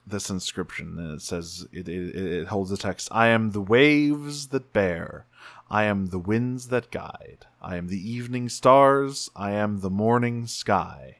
this 0.06 0.30
inscription. 0.30 0.97
And 0.97 1.13
it 1.13 1.21
says 1.21 1.65
it, 1.71 1.88
it 1.88 2.15
it 2.15 2.47
holds 2.47 2.69
the 2.69 2.77
text: 2.77 3.08
"I 3.12 3.27
am 3.27 3.51
the 3.51 3.62
waves 3.62 4.47
that 4.49 4.73
bear, 4.73 5.25
I 5.72 5.86
am 5.86 6.08
the 6.08 6.20
winds 6.20 6.68
that 6.68 6.92
guide, 6.92 7.48
I 7.62 7.78
am 7.78 7.88
the 7.88 8.12
evening 8.12 8.50
stars, 8.50 9.32
I 9.36 9.52
am 9.52 9.80
the 9.80 9.90
morning 9.90 10.46
sky." 10.46 11.18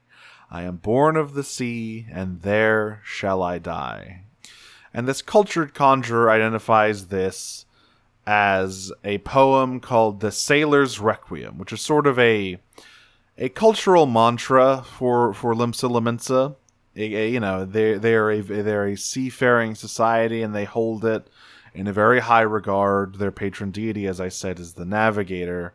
I 0.54 0.64
am 0.64 0.76
born 0.76 1.16
of 1.16 1.34
the 1.34 1.46
sea, 1.46 2.08
and 2.12 2.42
there 2.42 3.02
shall 3.06 3.42
I 3.42 3.58
die. 3.58 4.24
And 4.94 5.08
this 5.08 5.22
cultured 5.22 5.74
conjurer 5.74 6.30
identifies 6.30 7.08
this 7.08 7.66
as 8.28 8.92
a 9.06 9.20
poem 9.20 9.80
called 9.80 10.20
the 10.20 10.32
Sailor's 10.32 11.00
Requiem, 11.00 11.58
which 11.58 11.72
is 11.72 11.80
sort 11.80 12.06
of 12.06 12.20
a 12.20 12.60
a 13.38 13.48
cultural 13.48 14.06
mantra 14.06 14.84
for 14.86 15.34
for 15.34 15.54
Limsa 15.56 15.90
Lominsa. 15.90 16.56
You 16.94 17.40
know, 17.40 17.64
they 17.64 17.94
they 17.94 18.16
are 18.16 18.30
a 18.30 18.42
they're 18.42 18.88
a 18.88 18.98
seafaring 18.98 19.76
society, 19.76 20.42
and 20.42 20.54
they 20.54 20.66
hold 20.66 21.06
it 21.06 21.30
in 21.73 21.88
a 21.88 21.93
very 21.93 22.19
high 22.19 22.41
regard. 22.41 23.15
Their 23.15 23.31
patron 23.31 23.71
deity, 23.71 24.05
as 24.07 24.19
I 24.19 24.29
said, 24.29 24.60
is 24.60 24.73
the 24.73 24.86
Navigator. 24.86 25.73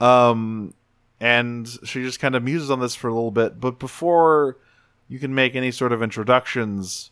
Um, 0.00 0.74
and 1.20 1.68
she 1.84 2.02
just 2.02 2.20
kind 2.20 2.34
of 2.34 2.42
muses 2.42 2.70
on 2.70 2.80
this 2.80 2.94
for 2.94 3.08
a 3.08 3.14
little 3.14 3.30
bit, 3.30 3.60
but 3.60 3.78
before 3.78 4.56
you 5.08 5.18
can 5.18 5.34
make 5.34 5.56
any 5.56 5.70
sort 5.70 5.92
of 5.92 6.02
introductions, 6.02 7.10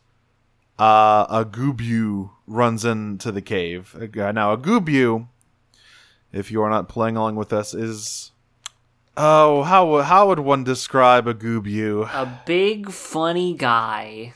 uh, 0.78 1.26
a 1.28 1.44
Gobbue 1.44 2.30
runs 2.46 2.84
into 2.84 3.32
the 3.32 3.42
cave. 3.42 3.96
Uh, 3.98 4.32
Now, 4.32 4.52
a 4.52 4.58
Gobbue, 4.58 5.26
if 6.32 6.50
you 6.50 6.62
are 6.62 6.70
not 6.70 6.88
playing 6.88 7.16
along 7.16 7.36
with 7.36 7.52
us, 7.52 7.74
is 7.74 8.30
oh, 9.16 9.62
how 9.62 10.02
how 10.02 10.28
would 10.28 10.40
one 10.40 10.62
describe 10.62 11.26
a 11.26 11.34
Gobbue? 11.34 12.08
A 12.12 12.42
big 12.46 12.90
funny 12.90 13.54
guy. 13.54 14.34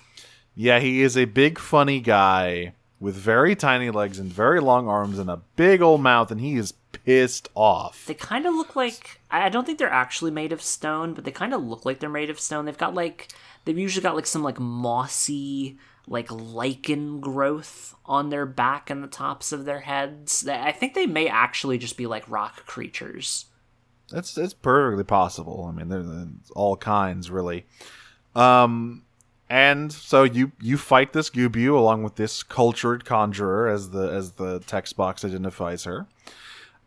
Yeah, 0.55 0.81
he 0.81 1.03
is 1.03 1.17
a 1.17 1.27
big, 1.27 1.59
funny 1.59 2.01
guy 2.01 2.75
with 3.01 3.17
very 3.17 3.57
tiny 3.57 3.91
legs 3.91 4.19
and 4.19 4.31
very 4.31 4.61
long 4.61 4.87
arms 4.87 5.19
and 5.19 5.31
a 5.31 5.41
big 5.57 5.81
old 5.81 6.03
mouth, 6.03 6.31
and 6.31 6.41
he 6.41 6.57
is 6.57 6.75
pissed 6.93 7.49
off. 7.55 8.05
They 8.07 8.15
kind 8.15 8.47
of 8.47 8.55
look 8.55 8.77
like 8.77 9.21
I 9.31 9.49
don't 9.49 9.65
think 9.65 9.79
they're 9.79 9.91
actually 9.91 10.31
made 10.31 10.53
of 10.53 10.63
stone, 10.63 11.15
but 11.15 11.25
they 11.25 11.31
kind 11.31 11.55
of 11.55 11.65
look 11.65 11.85
like 11.85 11.99
they're 11.99 12.11
made 12.11 12.31
of 12.31 12.39
stone. 12.39 12.67
They've 12.67 12.77
got 12.77 12.95
like 12.95 13.29
they've 13.65 13.79
usually 13.79 14.03
got 14.03 14.15
like 14.15 14.27
some 14.27 14.43
like 14.43 14.61
mossy 14.61 15.79
like 16.07 16.31
lichen 16.31 17.21
growth 17.21 17.95
on 18.05 18.31
their 18.31 18.45
back 18.45 18.91
and 18.91 19.03
the 19.03 19.09
tops 19.09 19.53
of 19.53 19.65
their 19.65 19.81
heads. 19.81 20.47
I 20.47 20.73
think 20.73 20.95
they 20.95 21.07
may 21.07 21.29
actually 21.29 21.79
just 21.79 21.97
be 21.97 22.07
like 22.07 22.29
rock 22.29 22.67
creatures. 22.67 23.47
That's 24.11 24.37
it's 24.37 24.53
perfectly 24.55 25.05
possible. 25.05 25.67
I 25.69 25.77
mean, 25.77 25.89
there's 25.89 26.51
all 26.55 26.77
kinds 26.77 27.31
really. 27.31 27.67
Um, 28.35 29.05
and 29.51 29.93
so 29.93 30.23
you 30.23 30.53
you 30.61 30.79
fight 30.79 31.13
this 31.13 31.29
Gobbue 31.29 31.77
along 31.77 32.05
with 32.05 32.15
this 32.15 32.45
cultured 32.45 33.05
conjurer, 33.05 33.69
as 33.69 33.91
the 33.91 34.09
as 34.09 34.33
the 34.33 34.61
text 34.61 34.97
box 34.97 35.25
identifies 35.25 35.83
her, 35.85 36.07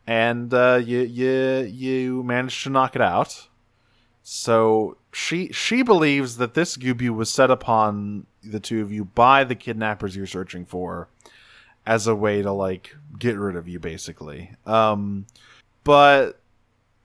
and 0.06 0.52
uh, 0.52 0.80
you 0.82 1.00
you 1.00 1.68
you 1.70 2.22
manage 2.22 2.64
to 2.64 2.70
knock 2.70 2.96
it 2.96 3.02
out. 3.02 3.48
So 4.22 4.96
she 5.12 5.52
she 5.52 5.82
believes 5.82 6.38
that 6.38 6.54
this 6.54 6.78
Gobbue 6.78 7.14
was 7.14 7.30
set 7.30 7.50
upon 7.50 8.26
the 8.42 8.60
two 8.60 8.80
of 8.80 8.90
you 8.90 9.04
by 9.04 9.44
the 9.44 9.54
kidnappers 9.54 10.16
you're 10.16 10.26
searching 10.26 10.64
for, 10.64 11.08
as 11.84 12.06
a 12.06 12.14
way 12.14 12.40
to 12.40 12.50
like 12.50 12.96
get 13.18 13.36
rid 13.36 13.56
of 13.56 13.68
you, 13.68 13.78
basically. 13.78 14.52
Um, 14.64 15.26
but 15.84 16.40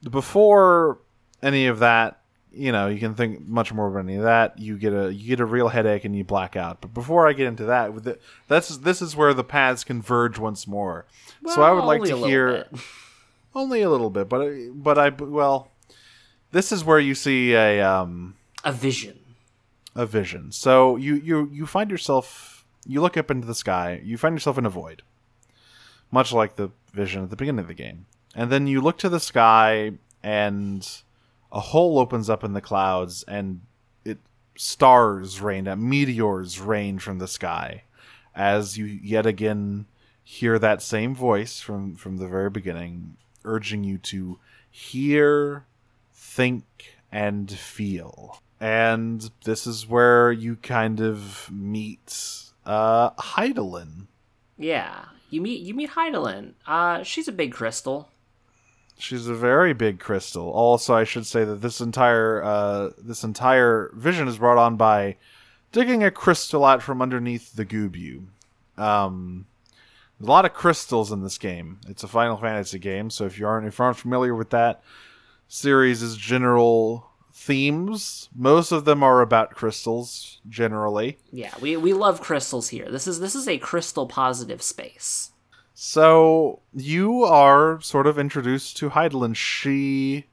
before 0.10 1.00
any 1.44 1.68
of 1.68 1.80
that 1.80 2.19
you 2.52 2.72
know, 2.72 2.88
you 2.88 3.00
can 3.00 3.14
think 3.16 3.48
much 3.48 3.72
more 3.74 3.88
about 3.88 4.00
any 4.00 4.16
of 4.16 4.24
that. 4.24 4.58
You 4.60 4.78
get 4.78 4.94
a 4.94 5.14
you 5.14 5.28
get 5.28 5.40
a 5.40 5.46
real 5.46 5.68
headache 5.70 6.04
and 6.06 6.16
you 6.16 6.24
black 6.24 6.56
out. 6.56 6.82
But 6.82 6.94
before 6.94 7.28
I 7.28 7.34
get 7.34 7.48
into 7.48 7.66
that, 7.66 8.04
the, 8.04 8.20
that's 8.48 8.78
this 8.78 9.02
is 9.02 9.16
where 9.16 9.34
the 9.34 9.44
paths 9.44 9.84
converge 9.84 10.38
once 10.40 10.68
more. 10.68 11.06
so 11.46 11.62
I 11.62 11.72
would 11.72 11.84
like 11.86 12.02
to 12.04 12.18
hear 12.28 12.68
only 13.56 13.82
a 13.82 13.90
little 13.90 14.10
bit, 14.10 14.28
but 14.30 14.42
I- 14.42 14.70
but 14.74 14.98
I 14.98 15.10
well, 15.10 15.72
this 16.52 16.72
is 16.72 16.84
where 16.84 17.00
you 17.00 17.14
see 17.16 17.54
a 17.54 17.82
um 17.82 18.36
a 18.64 18.72
vision. 18.72 19.20
a 19.96 20.06
vision. 20.06 20.52
So 20.52 20.96
you 20.96 21.16
you 21.16 21.50
you 21.54 21.66
find 21.66 21.92
yourself 21.92 22.66
you 22.86 23.02
look 23.02 23.16
up 23.18 23.30
into 23.30 23.46
the 23.46 23.56
sky. 23.56 24.02
You 24.04 24.18
find 24.18 24.34
yourself 24.36 24.58
in 24.58 24.66
a 24.66 24.70
void, 24.70 25.04
much 26.12 26.34
like 26.34 26.56
the 26.56 26.72
vision 26.94 27.24
at 27.24 27.30
the 27.30 27.36
beginning 27.36 27.60
of 27.60 27.68
the 27.68 27.74
game. 27.76 28.06
And 28.36 28.52
then 28.52 28.66
you 28.68 28.82
look 28.82 28.98
to 29.00 29.10
the 29.10 29.20
sky, 29.20 29.94
and 30.24 30.88
a 31.52 31.60
hole 31.60 32.00
opens 32.00 32.30
up 32.30 32.44
in 32.44 32.54
the 32.54 32.62
clouds, 32.62 33.24
and 33.28 33.62
it 34.06 34.20
stars 34.56 35.42
rain 35.42 35.66
down, 35.66 35.88
meteors 35.88 36.60
rain 36.60 37.00
from 37.00 37.20
the 37.20 37.28
sky, 37.28 37.84
as 38.36 38.78
you 38.78 38.86
yet 38.86 39.26
again 39.26 39.86
hear 40.24 40.60
that 40.60 40.82
same 40.82 41.16
voice 41.16 41.60
from 41.60 41.96
from 41.96 42.18
the 42.18 42.28
very 42.28 42.50
beginning, 42.50 43.18
urging 43.44 43.84
you 43.84 43.98
to 43.98 44.40
hear, 44.70 45.66
think, 46.14 46.66
and 47.12 47.52
feel. 47.52 48.42
And 48.60 49.32
this 49.46 49.66
is 49.66 49.88
where 49.88 50.32
you 50.32 50.58
kind 50.58 51.00
of 51.00 51.50
meet 51.52 52.44
uh 52.66 53.12
Hydaelyn. 53.12 54.08
Yeah, 54.58 55.06
you 55.30 55.42
meet 55.42 55.62
you 55.62 55.74
meet 55.74 55.92
Hydaelyn. 55.92 56.54
Uh, 56.68 57.04
she's 57.04 57.28
a 57.28 57.32
big 57.32 57.54
crystal. 57.54 58.10
She's 59.00 59.28
a 59.28 59.34
very 59.34 59.74
big 59.74 60.00
crystal. 60.00 60.50
Also, 60.50 60.94
I 60.94 61.06
should 61.06 61.26
say 61.26 61.46
that 61.46 61.62
this 61.62 61.80
entire 61.80 62.44
uh, 62.44 62.90
this 62.98 63.24
entire 63.24 63.92
vision 63.94 64.28
is 64.28 64.38
brought 64.38 64.58
on 64.58 64.76
by 64.76 65.16
digging 65.72 66.04
a 66.04 66.12
crystal 66.12 66.66
out 66.66 66.84
from 66.84 67.02
underneath 67.02 67.56
the 67.56 67.66
Gobbue. 67.66 68.26
Um, 68.78 69.46
a 70.22 70.26
lot 70.26 70.46
of 70.46 70.54
crystals 70.54 71.12
in 71.12 71.24
this 71.24 71.38
game. 71.38 71.80
It's 71.88 72.04
a 72.04 72.08
Final 72.08 72.38
Fantasy 72.38 72.78
game, 72.78 73.10
so 73.10 73.26
if 73.26 73.40
you 73.40 73.48
aren't 73.48 73.68
if 73.68 73.80
you 73.80 73.86
aren't 73.86 73.98
familiar 73.98 74.36
with 74.36 74.50
that 74.50 74.84
series' 75.48 76.18
general 76.18 77.10
themes, 77.34 78.28
most 78.36 78.74
of 78.74 78.84
them 78.84 79.02
are 79.02 79.22
about 79.22 79.52
crystals. 79.52 80.42
Generally, 80.50 81.20
Yeah, 81.32 81.54
we, 81.62 81.78
we 81.78 81.94
love 81.94 82.22
crystals 82.22 82.70
here. 82.70 82.92
This 82.92 83.08
is 83.08 83.22
this 83.22 83.36
is 83.36 83.48
a 83.48 83.58
crystal 83.58 84.08
positive 84.08 84.62
space. 84.62 85.32
So 85.82 86.60
you 86.74 87.24
are 87.24 87.80
sort 87.80 88.06
of 88.06 88.20
introduced 88.20 88.76
to 88.78 88.90
Hydaelyn. 88.90 89.34
She 89.34 90.26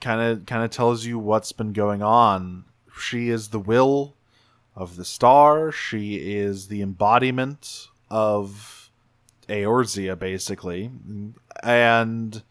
kind 0.00 0.20
of 0.20 0.44
kind 0.44 0.64
of 0.64 0.72
tells 0.72 1.06
you 1.06 1.20
what's 1.20 1.52
been 1.52 1.72
going 1.72 2.02
on. 2.02 2.64
She 2.98 3.28
is 3.28 3.50
the 3.50 3.60
will 3.60 4.16
of 4.74 4.96
the 4.96 5.04
star. 5.04 5.70
She 5.70 6.16
is 6.16 6.66
the 6.66 6.82
embodiment 6.82 7.90
of 8.10 8.90
Eorzea, 9.48 10.18
basically, 10.18 10.90
and 11.62 12.42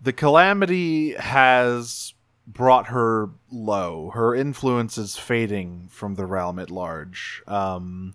the 0.00 0.12
calamity 0.12 1.14
has 1.14 2.14
brought 2.46 2.86
her 2.86 3.30
low. 3.50 4.10
Her 4.10 4.36
influence 4.36 4.96
is 4.96 5.16
fading 5.16 5.88
from 5.90 6.14
the 6.14 6.26
realm 6.26 6.60
at 6.60 6.70
large. 6.70 7.42
Um, 7.48 8.14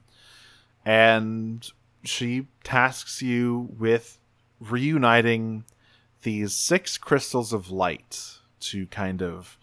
and 0.86 1.70
she 2.08 2.48
tasks 2.64 3.22
you 3.22 3.70
with 3.78 4.20
reuniting 4.60 5.64
these 6.24 6.54
six 6.54 6.98
crystals 6.98 7.54
of 7.54 7.70
light 7.70 8.40
to 8.60 8.88
kind 8.88 9.22
of 9.22 9.58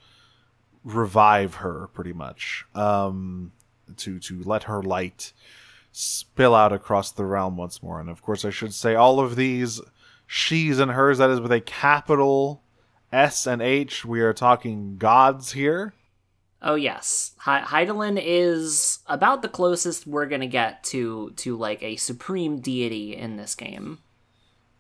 revive 0.84 1.57
her 1.57 1.88
pretty 1.93 2.12
much 2.12 2.64
um 2.74 3.53
to 3.97 4.18
to 4.18 4.43
let 4.43 4.64
her 4.64 4.82
light 4.82 5.32
spill 5.93 6.55
out 6.55 6.72
across 6.72 7.12
the 7.12 7.24
realm 7.24 7.57
once 7.57 7.82
more. 7.82 8.01
And 8.01 8.09
of 8.09 8.22
course 8.22 8.45
i 8.45 8.51
should 8.51 8.74
say 8.74 8.95
all 8.95 9.20
of 9.20 9.36
these 9.36 9.80
she's 10.26 10.78
and 10.78 10.93
hers 10.93 11.18
that 11.18 11.30
is 11.30 11.40
with 11.40 11.53
a 11.53 11.61
capital 11.61 12.62
s 13.12 13.47
and 13.47 13.61
h. 13.61 14.05
We 14.05 14.20
are 14.20 14.32
talking 14.32 14.97
gods 14.97 15.53
here 15.53 15.95
Oh 16.62 16.76
yes, 16.76 17.32
He- 17.44 17.50
Hydaelyn 17.50 18.20
is 18.22 19.00
about 19.06 19.42
the 19.42 19.48
closest 19.48 20.06
we're 20.06 20.26
gonna 20.26 20.46
get 20.46 20.84
to 20.84 21.32
to 21.36 21.56
like 21.56 21.82
a 21.82 21.96
supreme 21.96 22.60
deity 22.60 23.16
in 23.16 23.36
this 23.36 23.54
game. 23.54 23.98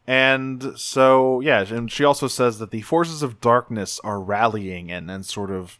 And 0.06 0.72
so, 0.76 1.40
yeah, 1.40 1.64
and 1.68 1.90
she 1.90 2.04
also 2.04 2.26
says 2.26 2.58
that 2.58 2.72
the 2.72 2.82
forces 2.82 3.22
of 3.22 3.40
darkness 3.40 4.00
are 4.02 4.20
rallying 4.20 4.90
and, 4.90 5.08
and 5.10 5.24
sort 5.24 5.50
of 5.50 5.78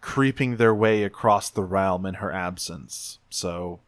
creeping 0.00 0.56
their 0.56 0.74
way 0.74 1.02
across 1.02 1.48
the 1.48 1.64
realm 1.64 2.04
in 2.04 2.14
her 2.14 2.32
absence. 2.32 3.18
So 3.30 3.80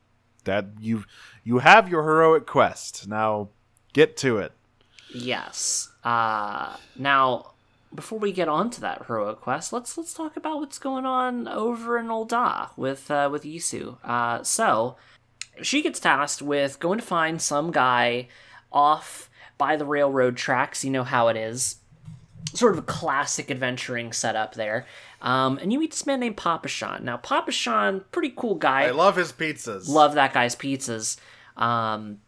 that 0.44 0.66
you 0.80 1.04
you 1.44 1.58
have 1.58 1.88
your 1.88 2.02
heroic 2.02 2.46
quest. 2.46 3.06
Now 3.08 3.50
get 3.92 4.16
to 4.18 4.38
it. 4.38 4.52
Yes. 5.14 5.90
Uh, 6.04 6.76
now, 6.96 7.49
before 7.94 8.18
we 8.18 8.32
get 8.32 8.48
on 8.48 8.70
to 8.70 8.80
that 8.80 9.06
heroic 9.06 9.40
quest, 9.40 9.72
let's 9.72 9.96
let's 9.98 10.14
talk 10.14 10.36
about 10.36 10.60
what's 10.60 10.78
going 10.78 11.06
on 11.06 11.48
over 11.48 11.98
in 11.98 12.06
Ul'dah 12.06 12.70
with 12.76 13.10
uh, 13.10 13.28
with 13.30 13.42
Yisu. 13.44 13.96
Uh, 14.04 14.42
so 14.42 14.96
she 15.62 15.82
gets 15.82 16.00
tasked 16.00 16.42
with 16.42 16.80
going 16.80 16.98
to 16.98 17.04
find 17.04 17.42
some 17.42 17.70
guy 17.70 18.28
off 18.72 19.28
by 19.58 19.76
the 19.76 19.84
railroad 19.84 20.36
tracks. 20.36 20.84
You 20.84 20.90
know 20.90 21.04
how 21.04 21.28
it 21.28 21.36
is. 21.36 21.76
Sort 22.54 22.72
of 22.72 22.78
a 22.78 22.82
classic 22.82 23.50
adventuring 23.50 24.12
setup 24.12 24.54
there. 24.54 24.86
Um, 25.22 25.58
and 25.58 25.72
you 25.72 25.78
meet 25.78 25.90
this 25.90 26.06
man 26.06 26.20
named 26.20 26.36
Papashan. 26.36 27.02
Now, 27.02 27.18
Papashan, 27.18 28.04
pretty 28.10 28.32
cool 28.34 28.54
guy 28.54 28.84
I 28.84 28.90
love 28.90 29.16
his 29.16 29.32
pizzas. 29.32 29.88
love 29.88 30.14
that 30.14 30.32
guy's 30.32 30.56
pizzas. 30.56 31.18
Um, 31.56 32.20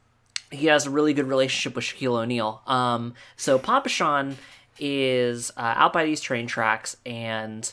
he 0.51 0.67
has 0.67 0.87
a 0.87 0.91
really 0.91 1.15
good 1.15 1.27
relationship 1.27 1.75
with 1.75 1.85
Shaquille 1.85 2.23
O'Neal. 2.23 2.63
Um, 2.67 3.15
so 3.37 3.59
Papashan 3.59 4.37
is 4.85 5.53
uh, 5.57 5.75
out 5.77 5.93
by 5.93 6.05
these 6.05 6.21
train 6.21 6.49
tracks, 6.49 6.97
and 7.07 7.73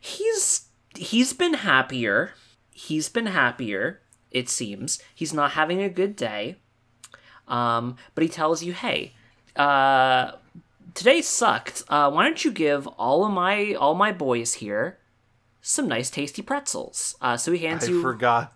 he's 0.00 0.68
he's 0.96 1.34
been 1.34 1.52
happier. 1.54 2.32
He's 2.70 3.10
been 3.10 3.26
happier. 3.26 4.00
It 4.30 4.48
seems 4.48 4.98
he's 5.14 5.34
not 5.34 5.52
having 5.52 5.82
a 5.82 5.90
good 5.90 6.16
day. 6.16 6.56
Um, 7.46 7.96
but 8.14 8.22
he 8.22 8.28
tells 8.28 8.62
you, 8.64 8.72
"Hey, 8.72 9.12
uh, 9.54 10.32
today 10.94 11.20
sucked. 11.20 11.82
Uh, 11.88 12.10
why 12.10 12.24
don't 12.24 12.42
you 12.42 12.50
give 12.52 12.86
all 12.86 13.26
of 13.26 13.32
my 13.32 13.74
all 13.74 13.94
my 13.94 14.12
boys 14.12 14.54
here 14.54 14.98
some 15.60 15.86
nice 15.88 16.08
tasty 16.08 16.40
pretzels?" 16.40 17.16
Uh, 17.20 17.36
so 17.36 17.52
he 17.52 17.58
hands 17.66 17.84
I 17.84 17.88
you 17.88 18.00
forgot 18.00 18.54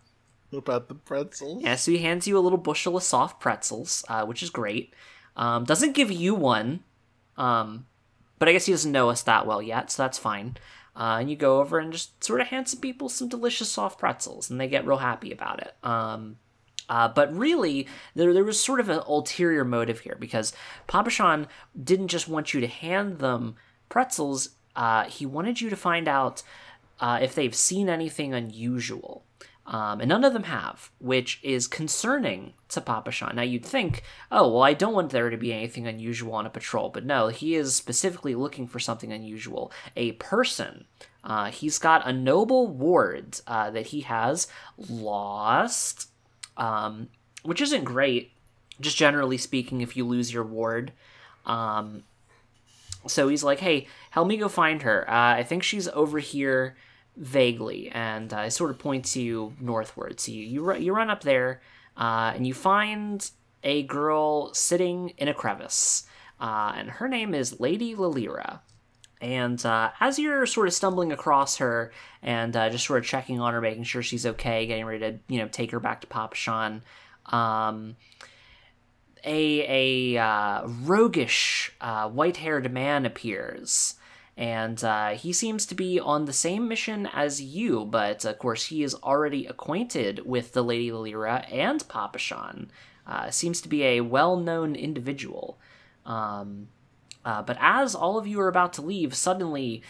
about 0.53 0.89
the 0.89 0.95
pretzels. 0.95 1.63
yeah, 1.63 1.77
so 1.77 1.93
he 1.93 1.99
hands 1.99 2.27
you 2.27 2.39
a 2.39 2.41
little 2.41 2.59
bushel 2.59 2.97
of 2.97 3.03
soft 3.03 3.41
pretzels, 3.41 4.05
uh, 4.09 4.25
which 4.25 4.43
is 4.43 4.49
great. 4.49 4.95
Um, 5.37 5.65
doesn't 5.65 5.93
give 5.93 6.11
you 6.11 6.35
one, 6.35 6.83
um, 7.41 7.87
but 8.39 8.49
I 8.49 8.53
guess 8.53 8.67
he 8.67 8.73
doesn't 8.73 8.93
know 8.93 9.09
us 9.09 9.23
that 9.23 9.47
well 9.47 9.63
yet, 9.63 9.91
so 9.91 10.03
that's 10.03 10.19
fine. 10.19 10.57
Uh, 10.95 11.19
and 11.21 11.31
you 11.31 11.37
go 11.37 11.61
over 11.61 11.79
and 11.79 11.93
just 11.93 12.23
sort 12.23 12.41
of 12.41 12.49
hand 12.49 12.69
some 12.69 12.81
people 12.81 13.09
some 13.09 13.29
delicious 13.29 13.71
soft 13.71 13.99
pretzels, 13.99 14.51
and 14.51 14.61
they 14.61 14.69
get 14.69 14.87
real 14.87 14.99
happy 14.99 15.33
about 15.33 15.61
it. 15.61 15.75
Um, 15.83 16.37
uh, 16.89 17.09
but 17.09 17.35
really, 17.35 17.87
there, 18.15 18.35
there 18.35 18.45
was 18.45 18.61
sort 18.61 18.81
of 18.81 18.89
an 18.89 19.01
ulterior 19.07 19.65
motive 19.65 20.01
here 20.01 20.17
because 20.19 20.53
Papashan 20.89 21.47
didn't 21.83 22.09
just 22.09 22.29
want 22.29 22.53
you 22.53 22.61
to 22.61 22.67
hand 22.67 23.21
them 23.21 23.57
pretzels, 23.89 24.51
uh, 24.77 25.05
he 25.05 25.25
wanted 25.25 25.61
you 25.61 25.71
to 25.71 25.77
find 25.77 26.09
out 26.09 26.43
uh, 27.01 27.19
if 27.23 27.35
they've 27.35 27.55
seen 27.55 27.89
anything 27.89 28.35
unusual. 28.35 29.25
Um, 29.71 30.01
and 30.01 30.09
none 30.09 30.25
of 30.25 30.33
them 30.33 30.43
have, 30.43 30.91
which 30.99 31.39
is 31.45 31.69
concerning 31.69 32.55
to 32.71 32.81
Papashan. 32.81 33.37
Now 33.37 33.43
you'd 33.43 33.65
think, 33.65 34.03
oh, 34.33 34.53
well, 34.53 34.63
I 34.65 34.75
don't 34.75 34.95
want 34.95 35.11
there 35.11 35.31
to 35.31 35.37
be 35.37 35.53
anything 35.53 35.87
unusual 35.87 36.35
on 36.35 36.45
a 36.45 36.51
patrol, 36.51 36.89
but 36.89 37.07
no, 37.07 37.29
he 37.29 37.55
is 37.55 37.77
specifically 37.77 38.35
looking 38.35 38.67
for 38.67 38.81
something 38.81 39.13
unusual. 39.13 39.71
A 39.95 40.13
person. 40.13 40.87
Uh, 41.23 41.53
he's 41.53 41.79
got 41.79 42.05
a 42.05 42.13
noble 42.13 42.67
ward 42.67 43.41
uh, 43.47 43.71
that 43.71 43.87
he 43.87 44.01
has 44.01 44.49
lost, 44.77 46.09
um, 46.57 47.07
which 47.45 47.61
isn't 47.61 47.85
great, 47.85 48.33
just 48.81 48.97
generally 48.97 49.39
speaking, 49.39 49.83
if 49.83 49.97
you 49.97 50.05
lose 50.05 50.35
your 50.35 50.45
ward. 50.45 50.93
Um, 51.47 52.03
so 53.07 53.29
he's 53.29 53.45
like, 53.45 53.61
hey, 53.61 53.87
help 54.11 54.27
me 54.27 54.37
go 54.37 54.49
find 54.49 54.83
her. 54.83 55.09
Uh, 55.09 55.37
I 55.37 55.45
think 55.45 55.63
she's 55.63 55.87
over 55.89 56.19
here 56.19 56.77
vaguely, 57.21 57.91
and 57.91 58.33
uh, 58.33 58.51
sort 58.51 58.71
of 58.71 58.79
points 58.79 59.15
you 59.15 59.55
northward. 59.61 60.19
So 60.19 60.33
you 60.33 60.43
you, 60.43 60.75
you 60.77 60.93
run 60.95 61.11
up 61.11 61.23
there, 61.23 61.61
uh, 61.97 62.33
and 62.35 62.47
you 62.47 62.55
find 62.55 63.31
a 63.63 63.83
girl 63.85 64.53
sitting 64.55 65.11
in 65.19 65.29
a 65.29 65.35
crevice, 65.35 66.05
uh, 66.41 66.73
and 66.75 66.91
her 66.91 67.09
name 67.09 67.35
is 67.35 67.61
Lady 67.61 67.95
Lilira. 67.95 68.61
And 69.21 69.65
uh, 69.67 69.91
as 70.01 70.19
you're 70.19 70.47
sort 70.47 70.67
of 70.67 70.73
stumbling 70.73 71.13
across 71.13 71.59
her 71.59 71.93
and 72.23 72.57
uh, 72.57 72.71
just 72.71 72.87
sort 72.87 73.01
of 73.01 73.05
checking 73.05 73.39
on 73.39 73.53
her, 73.53 73.61
making 73.61 73.85
sure 73.85 74.03
she's 74.03 74.25
okay, 74.25 74.67
getting 74.67 74.87
ready 74.87 75.01
to 75.01 75.19
you 75.29 75.41
know 75.41 75.49
take 75.49 75.71
her 75.73 75.81
back 75.81 76.01
to 76.01 76.07
Papashan, 76.07 76.81
um, 77.27 77.97
a 79.25 80.15
a 80.15 80.23
uh, 80.23 80.67
roguish 80.67 81.71
uh, 81.83 82.09
white 82.09 82.39
haired 82.39 82.73
man 82.73 83.05
appears 83.05 83.97
and 84.41 84.83
uh, 84.83 85.11
he 85.11 85.35
seems 85.35 85.67
to 85.67 85.75
be 85.75 86.01
on 86.01 86.25
the 86.25 86.33
same 86.33 86.67
mission 86.67 87.07
as 87.13 87.43
you, 87.43 87.85
but 87.85 88.25
of 88.25 88.39
course 88.39 88.69
he 88.69 88.83
is 88.83 88.95
already 88.95 89.45
acquainted 89.45 90.25
with 90.25 90.55
the 90.55 90.65
Lady 90.65 90.91
Lilira 90.91 91.45
and 91.53 91.87
Papashan. 91.89 92.69
Uh, 93.07 93.31
seems 93.31 93.61
to 93.61 93.69
be 93.69 93.85
a 93.85 94.01
well-known 94.01 94.75
individual. 94.75 95.59
Um, 96.07 96.69
uh, 97.23 97.43
but 97.43 97.59
as 97.61 97.95
all 97.95 98.17
of 98.17 98.27
you 98.27 98.41
are 98.41 98.49
about 98.49 98.73
to 98.75 98.83
leave, 98.83 99.15
suddenly 99.15 99.83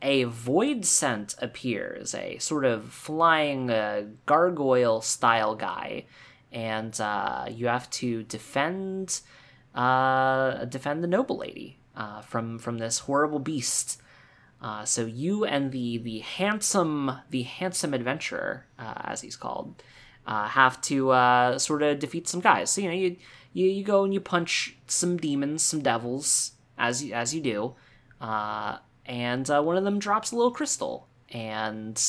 a 0.00 0.24
voidsent 0.24 1.40
appears, 1.42 2.14
a 2.14 2.38
sort 2.38 2.64
of 2.64 2.90
flying 2.90 3.68
uh, 3.68 4.04
gargoyle 4.24 5.02
style 5.02 5.54
guy, 5.54 6.06
and 6.50 6.98
uh, 6.98 7.44
you 7.50 7.66
have 7.66 7.90
to 7.90 8.22
defend 8.22 9.20
uh, 9.74 10.64
defend 10.64 11.04
the 11.04 11.08
noble 11.08 11.36
lady 11.36 11.77
uh, 11.98 12.22
from 12.22 12.58
from 12.58 12.78
this 12.78 13.00
horrible 13.00 13.38
beast. 13.38 14.00
Uh, 14.62 14.86
so 14.86 15.04
you 15.04 15.44
and 15.44 15.70
the 15.72 15.98
the 15.98 16.20
handsome 16.20 17.12
the 17.28 17.42
handsome 17.42 17.92
adventurer, 17.92 18.64
uh, 18.78 18.94
as 19.04 19.20
he's 19.20 19.36
called, 19.36 19.82
have 20.26 20.80
to 20.80 21.12
sort 21.58 21.82
of 21.82 21.98
defeat 21.98 22.26
some 22.26 22.40
guys. 22.40 22.70
So 22.70 22.80
you 22.80 22.88
know 22.88 22.94
you, 22.94 23.16
you 23.52 23.66
you 23.66 23.84
go 23.84 24.04
and 24.04 24.14
you 24.14 24.20
punch 24.20 24.76
some 24.86 25.18
demons, 25.18 25.62
some 25.62 25.82
devils, 25.82 26.52
as 26.78 27.04
you, 27.04 27.12
as 27.12 27.34
you 27.34 27.42
do 27.42 27.74
and 29.08 29.50
uh, 29.50 29.62
one 29.62 29.76
of 29.76 29.84
them 29.84 29.98
drops 29.98 30.30
a 30.30 30.36
little 30.36 30.50
crystal, 30.50 31.08
and 31.30 32.00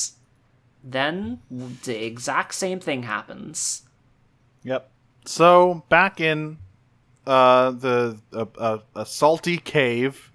then 0.84 1.40
the 1.50 2.06
exact 2.06 2.54
same 2.54 2.80
thing 2.80 3.04
happens. 3.04 3.84
Yep. 4.64 4.92
So 5.26 5.86
back 5.88 6.20
in 6.20 6.58
uh, 7.26 7.72
the 7.72 8.18
a 8.96 9.06
salty 9.06 9.58
cave 9.58 10.32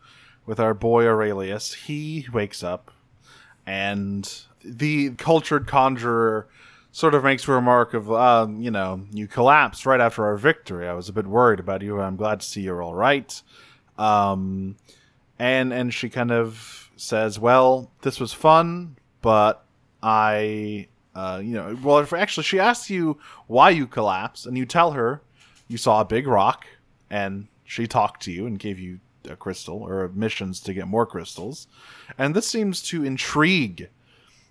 with 0.47 0.61
our 0.61 0.75
boy 0.75 1.07
Aurelius, 1.07 1.73
he 1.73 2.27
wakes 2.33 2.63
up, 2.63 2.91
and 3.67 4.43
the 4.65 5.11
cultured 5.11 5.67
conjurer 5.67 6.49
sort 6.93 7.15
of 7.15 7.25
makes 7.25 7.49
a 7.49 7.53
remark 7.53 7.93
of, 7.93 8.13
uh, 8.13 8.47
you 8.57 8.71
know, 8.71 9.05
you 9.13 9.27
collapsed 9.27 9.85
right 9.85 10.01
after 10.01 10.25
our 10.25 10.37
victory. 10.37 10.87
I 10.87 10.93
was 10.93 11.09
a 11.09 11.13
bit 11.13 11.27
worried 11.27 11.59
about 11.59 11.83
you. 11.83 12.01
I'm 12.01 12.17
glad 12.17 12.41
to 12.41 12.47
see 12.47 12.61
you're 12.61 12.83
all 12.83 12.95
right. 12.95 13.43
Um, 13.99 14.77
and 15.39 15.73
and 15.73 15.93
she 15.93 16.09
kind 16.09 16.31
of 16.31 16.91
says, 16.97 17.39
"Well, 17.39 17.91
this 18.03 18.21
was 18.21 18.33
fun, 18.33 18.97
but 19.23 19.65
I, 20.03 20.87
uh, 21.15 21.41
you 21.43 21.55
know, 21.55 21.77
well, 21.83 22.07
actually, 22.17 22.45
she 22.45 22.61
asks 22.61 22.91
you 22.91 23.19
why 23.47 23.71
you 23.71 23.87
collapsed, 23.87 24.47
and 24.47 24.57
you 24.57 24.67
tell 24.67 24.93
her 24.93 25.23
you 25.67 25.79
saw 25.79 26.01
a 26.01 26.05
big 26.05 26.27
rock, 26.27 26.67
and 27.15 27.49
she 27.65 27.87
talked 27.87 28.23
to 28.23 28.33
you 28.33 28.47
and 28.47 28.59
gave 28.59 28.79
you 28.79 29.01
a 29.29 29.37
crystal 29.37 29.79
or 29.83 30.09
missions 30.09 30.61
to 30.61 30.75
get 30.75 30.87
more 30.89 31.07
crystals, 31.07 31.67
and 32.19 32.35
this 32.35 32.47
seems 32.47 32.83
to 32.83 33.05
intrigue 33.05 33.89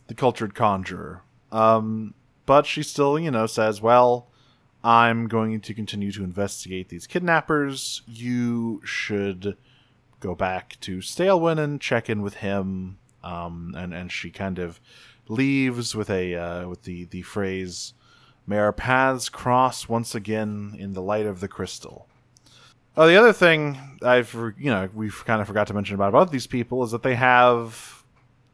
the 0.08 0.16
cultured 0.16 0.56
conjurer. 0.56 1.22
Um, 1.52 2.14
but 2.46 2.66
she 2.66 2.84
still, 2.84 3.20
you 3.20 3.32
know, 3.32 3.48
says, 3.48 3.82
"Well." 3.82 4.30
I'm 4.86 5.30
going 5.30 5.62
to 5.62 5.74
continue 5.74 6.12
to 6.12 6.26
investigate 6.26 6.90
these 6.90 7.08
kidnappers. 7.08 8.02
You 8.06 8.82
should 8.84 9.56
go 10.20 10.36
back 10.36 10.78
to 10.82 10.98
Staelwyn 10.98 11.58
and 11.58 11.80
check 11.80 12.10
in 12.10 12.22
with 12.22 12.36
him. 12.36 12.98
Um, 13.24 13.74
and 13.78 13.94
and 13.94 14.12
she 14.12 14.30
kind 14.30 14.60
of 14.60 14.82
leaves 15.28 15.96
with 15.96 16.10
a 16.10 16.36
uh, 16.36 16.68
with 16.68 16.84
the 16.84 17.06
the 17.06 17.22
phrase, 17.22 17.94
"May 18.46 18.58
our 18.58 18.74
paths 18.74 19.30
cross 19.30 19.88
once 19.88 20.14
again 20.14 20.76
in 20.78 20.92
the 20.92 21.02
light 21.02 21.26
of 21.26 21.40
the 21.40 21.48
crystal." 21.48 22.08
Oh, 22.96 23.08
the 23.08 23.16
other 23.16 23.34
thing 23.34 23.78
I've 24.04 24.34
you 24.58 24.70
know 24.70 24.90
we've 24.94 25.24
kind 25.26 25.42
of 25.42 25.48
forgot 25.48 25.68
to 25.68 25.74
mention 25.74 25.96
about 25.96 26.10
about 26.10 26.32
these 26.32 26.48
people 26.48 26.84
is 26.84 26.92
that 26.92 27.04
they 27.04 27.16
have 27.16 28.04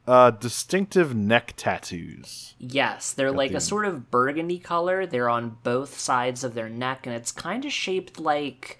uh, 0.08 0.32
distinctive 0.32 1.16
neck 1.16 1.54
tattoos. 1.58 2.56
Yes, 2.58 3.14
they're 3.14 3.32
like 3.32 3.52
the... 3.52 3.58
a 3.58 3.62
sort 3.62 3.86
of 3.86 4.10
burgundy 4.10 4.58
color. 4.58 5.06
They're 5.06 5.30
on 5.30 5.58
both 5.64 6.00
sides 6.00 6.44
of 6.44 6.54
their 6.54 6.70
neck, 6.70 7.06
and 7.06 7.16
it's 7.16 7.32
kind 7.32 7.66
of 7.66 7.72
shaped 7.72 8.20
like 8.20 8.80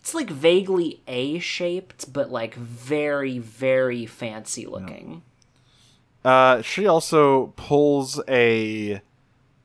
it's 0.00 0.14
like 0.14 0.30
vaguely 0.30 1.00
A 1.06 1.38
shaped, 1.38 2.12
but 2.12 2.30
like 2.30 2.54
very, 2.54 3.38
very 3.38 4.06
fancy 4.06 4.66
looking. 4.66 5.22
Yeah. 6.24 6.30
Uh, 6.30 6.62
she 6.62 6.86
also 6.86 7.48
pulls 7.56 8.20
a 8.28 9.00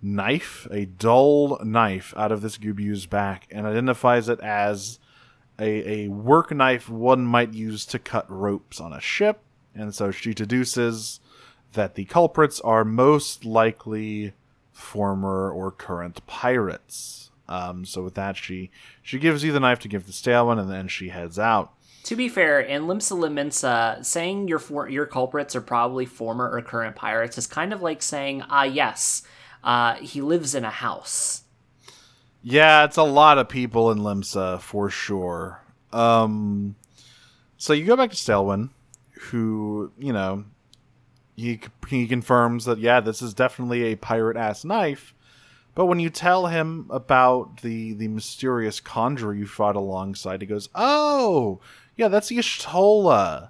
knife, 0.02 0.68
a 0.72 0.86
dull 0.86 1.60
knife, 1.64 2.14
out 2.16 2.32
of 2.32 2.42
this 2.42 2.58
Gobbue's 2.58 3.06
back 3.06 3.48
and 3.52 3.66
identifies 3.66 4.30
it 4.30 4.40
as 4.42 5.00
a, 5.60 5.90
a 5.90 6.08
work 6.08 6.52
knife 6.52 6.90
one 6.90 7.26
might 7.26 7.54
use 7.54 7.86
to 7.88 8.00
cut 8.00 8.30
ropes 8.30 8.80
on 8.80 8.94
a 8.94 9.02
ship. 9.02 9.40
And 9.76 9.94
so 9.94 10.12
she 10.12 10.34
deduces 10.34 11.20
that 11.74 11.96
the 11.96 12.06
culprits 12.06 12.60
are 12.62 12.86
most 12.86 13.46
likely 13.46 14.34
former 14.72 15.52
or 15.52 15.72
current 15.72 16.26
pirates. 16.28 17.32
Um, 17.48 17.86
so 17.86 18.04
with 18.04 18.16
that, 18.16 18.38
she 18.38 18.72
she 19.02 19.20
gives 19.20 19.44
you 19.44 19.52
the 19.52 19.60
knife 19.60 19.80
to 19.80 19.88
give 19.88 20.06
the 20.06 20.14
Staelwyn, 20.14 20.60
and 20.60 20.72
then 20.72 20.88
she 20.88 21.10
heads 21.10 21.38
out. 21.38 21.74
To 22.06 22.16
be 22.16 22.28
fair, 22.28 22.60
in 22.60 22.84
Limsa 22.84 23.18
Lominsa, 23.18 24.04
saying 24.06 24.48
your 24.48 24.60
for- 24.60 24.90
your 24.90 25.06
culprits 25.06 25.56
are 25.56 25.62
probably 25.62 26.06
former 26.06 26.50
or 26.50 26.62
current 26.62 26.96
pirates 26.96 27.38
is 27.38 27.48
kind 27.48 27.74
of 27.74 27.82
like 27.82 28.02
saying, 28.02 28.44
ah, 28.50 28.64
yes, 28.64 29.24
uh, 29.64 29.96
he 29.96 30.22
lives 30.22 30.56
in 30.56 30.66
a 30.66 30.70
house. 30.70 31.43
Yeah, 32.44 32.84
it's 32.84 32.98
a 32.98 33.04
lot 33.04 33.38
of 33.38 33.48
people 33.48 33.90
in 33.90 34.00
Limsa 34.00 34.60
for 34.60 34.90
sure. 34.90 35.62
Um, 35.94 36.76
so 37.58 37.72
you 37.72 37.86
go 37.86 37.96
back 37.96 38.10
to 38.10 38.18
Staelwyn, 38.18 38.70
who 39.14 39.92
you 39.98 40.12
know 40.12 40.44
he 41.36 41.62
he 41.88 42.06
confirms 42.06 42.66
that 42.66 42.80
yeah, 42.80 43.00
this 43.00 43.22
is 43.22 43.34
definitely 43.34 43.84
a 43.84 43.96
pirate 43.96 44.36
ass 44.36 44.66
knife. 44.66 45.14
But 45.74 45.86
when 45.86 46.00
you 46.00 46.10
tell 46.10 46.48
him 46.48 46.88
about 46.90 47.62
the 47.62 47.94
the 47.94 48.10
mysterious 48.10 48.82
conjurer 48.82 49.34
you 49.34 49.48
fought 49.48 49.78
alongside, 49.78 50.42
he 50.42 50.48
goes, 50.48 50.68
"Oh, 50.76 51.62
yeah, 51.96 52.10
that's 52.10 52.30
Y'shtola. 52.30 53.50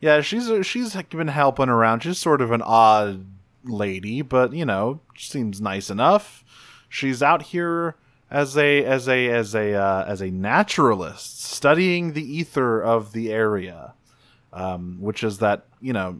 Yeah, 0.00 0.22
she's 0.22 0.50
she's 0.66 0.96
been 0.96 1.28
helping 1.28 1.68
around. 1.68 2.00
She's 2.00 2.18
sort 2.18 2.40
of 2.40 2.52
an 2.52 2.62
odd 2.62 3.26
lady, 3.64 4.22
but 4.22 4.54
you 4.54 4.64
know, 4.64 5.00
seems 5.16 5.60
nice 5.60 5.90
enough. 5.90 6.42
She's 6.88 7.22
out 7.22 7.42
here 7.42 7.96
as 8.30 8.56
a 8.56 8.84
as 8.84 9.08
a 9.08 9.28
as 9.28 9.54
a 9.54 9.74
uh, 9.74 10.04
as 10.06 10.20
a 10.20 10.30
naturalist, 10.30 11.42
studying 11.42 12.12
the 12.12 12.38
ether 12.38 12.80
of 12.80 13.12
the 13.12 13.32
area." 13.32 13.94
Um, 14.52 14.98
which 15.00 15.22
is 15.22 15.38
that 15.38 15.66
you 15.80 15.92
know 15.92 16.18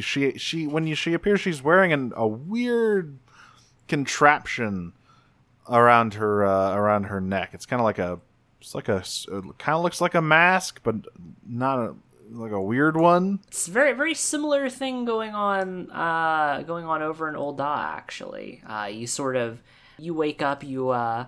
she 0.00 0.38
she 0.38 0.66
when 0.66 0.86
you, 0.86 0.94
she 0.94 1.12
appears 1.12 1.42
she's 1.42 1.62
wearing 1.62 1.92
an, 1.92 2.14
a 2.16 2.26
weird 2.26 3.18
contraption 3.86 4.94
around 5.68 6.14
her 6.14 6.44
uh, 6.44 6.74
around 6.74 7.04
her 7.04 7.20
neck. 7.20 7.50
It's 7.52 7.66
kind 7.66 7.80
of 7.80 7.84
like 7.84 7.98
a 7.98 8.18
it's 8.60 8.74
like 8.74 8.88
a 8.88 8.96
it 8.96 9.58
kind 9.58 9.76
of 9.76 9.82
looks 9.82 10.00
like 10.00 10.14
a 10.14 10.22
mask, 10.22 10.80
but 10.82 10.96
not 11.46 11.78
a 11.78 11.94
like 12.30 12.52
a 12.52 12.60
weird 12.60 12.96
one. 12.96 13.40
It's 13.48 13.66
very 13.66 13.92
very 13.92 14.14
similar 14.14 14.70
thing 14.70 15.04
going 15.04 15.34
on 15.34 15.90
uh, 15.90 16.62
going 16.66 16.86
on 16.86 17.02
over 17.02 17.28
in 17.28 17.34
Ul'dah 17.34 17.96
actually. 17.96 18.62
Uh, 18.66 18.88
you 18.90 19.06
sort 19.06 19.36
of 19.36 19.60
you 19.98 20.14
wake 20.14 20.42
up 20.42 20.64
you 20.64 20.90
uh, 20.90 21.26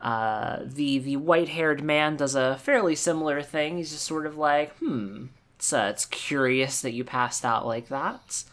uh, 0.00 0.60
the 0.64 0.98
the 0.98 1.16
white 1.16 1.48
haired 1.48 1.82
man 1.82 2.16
does 2.16 2.34
a 2.34 2.56
fairly 2.56 2.94
similar 2.94 3.42
thing. 3.42 3.76
He's 3.76 3.90
just 3.90 4.04
sort 4.04 4.26
of 4.26 4.36
like, 4.36 4.76
hmm, 4.76 5.26
it's 5.56 5.72
uh, 5.72 5.88
it's 5.90 6.06
curious 6.06 6.80
that 6.82 6.92
you 6.92 7.04
passed 7.04 7.44
out 7.44 7.66
like 7.66 7.88
that. 7.88 8.44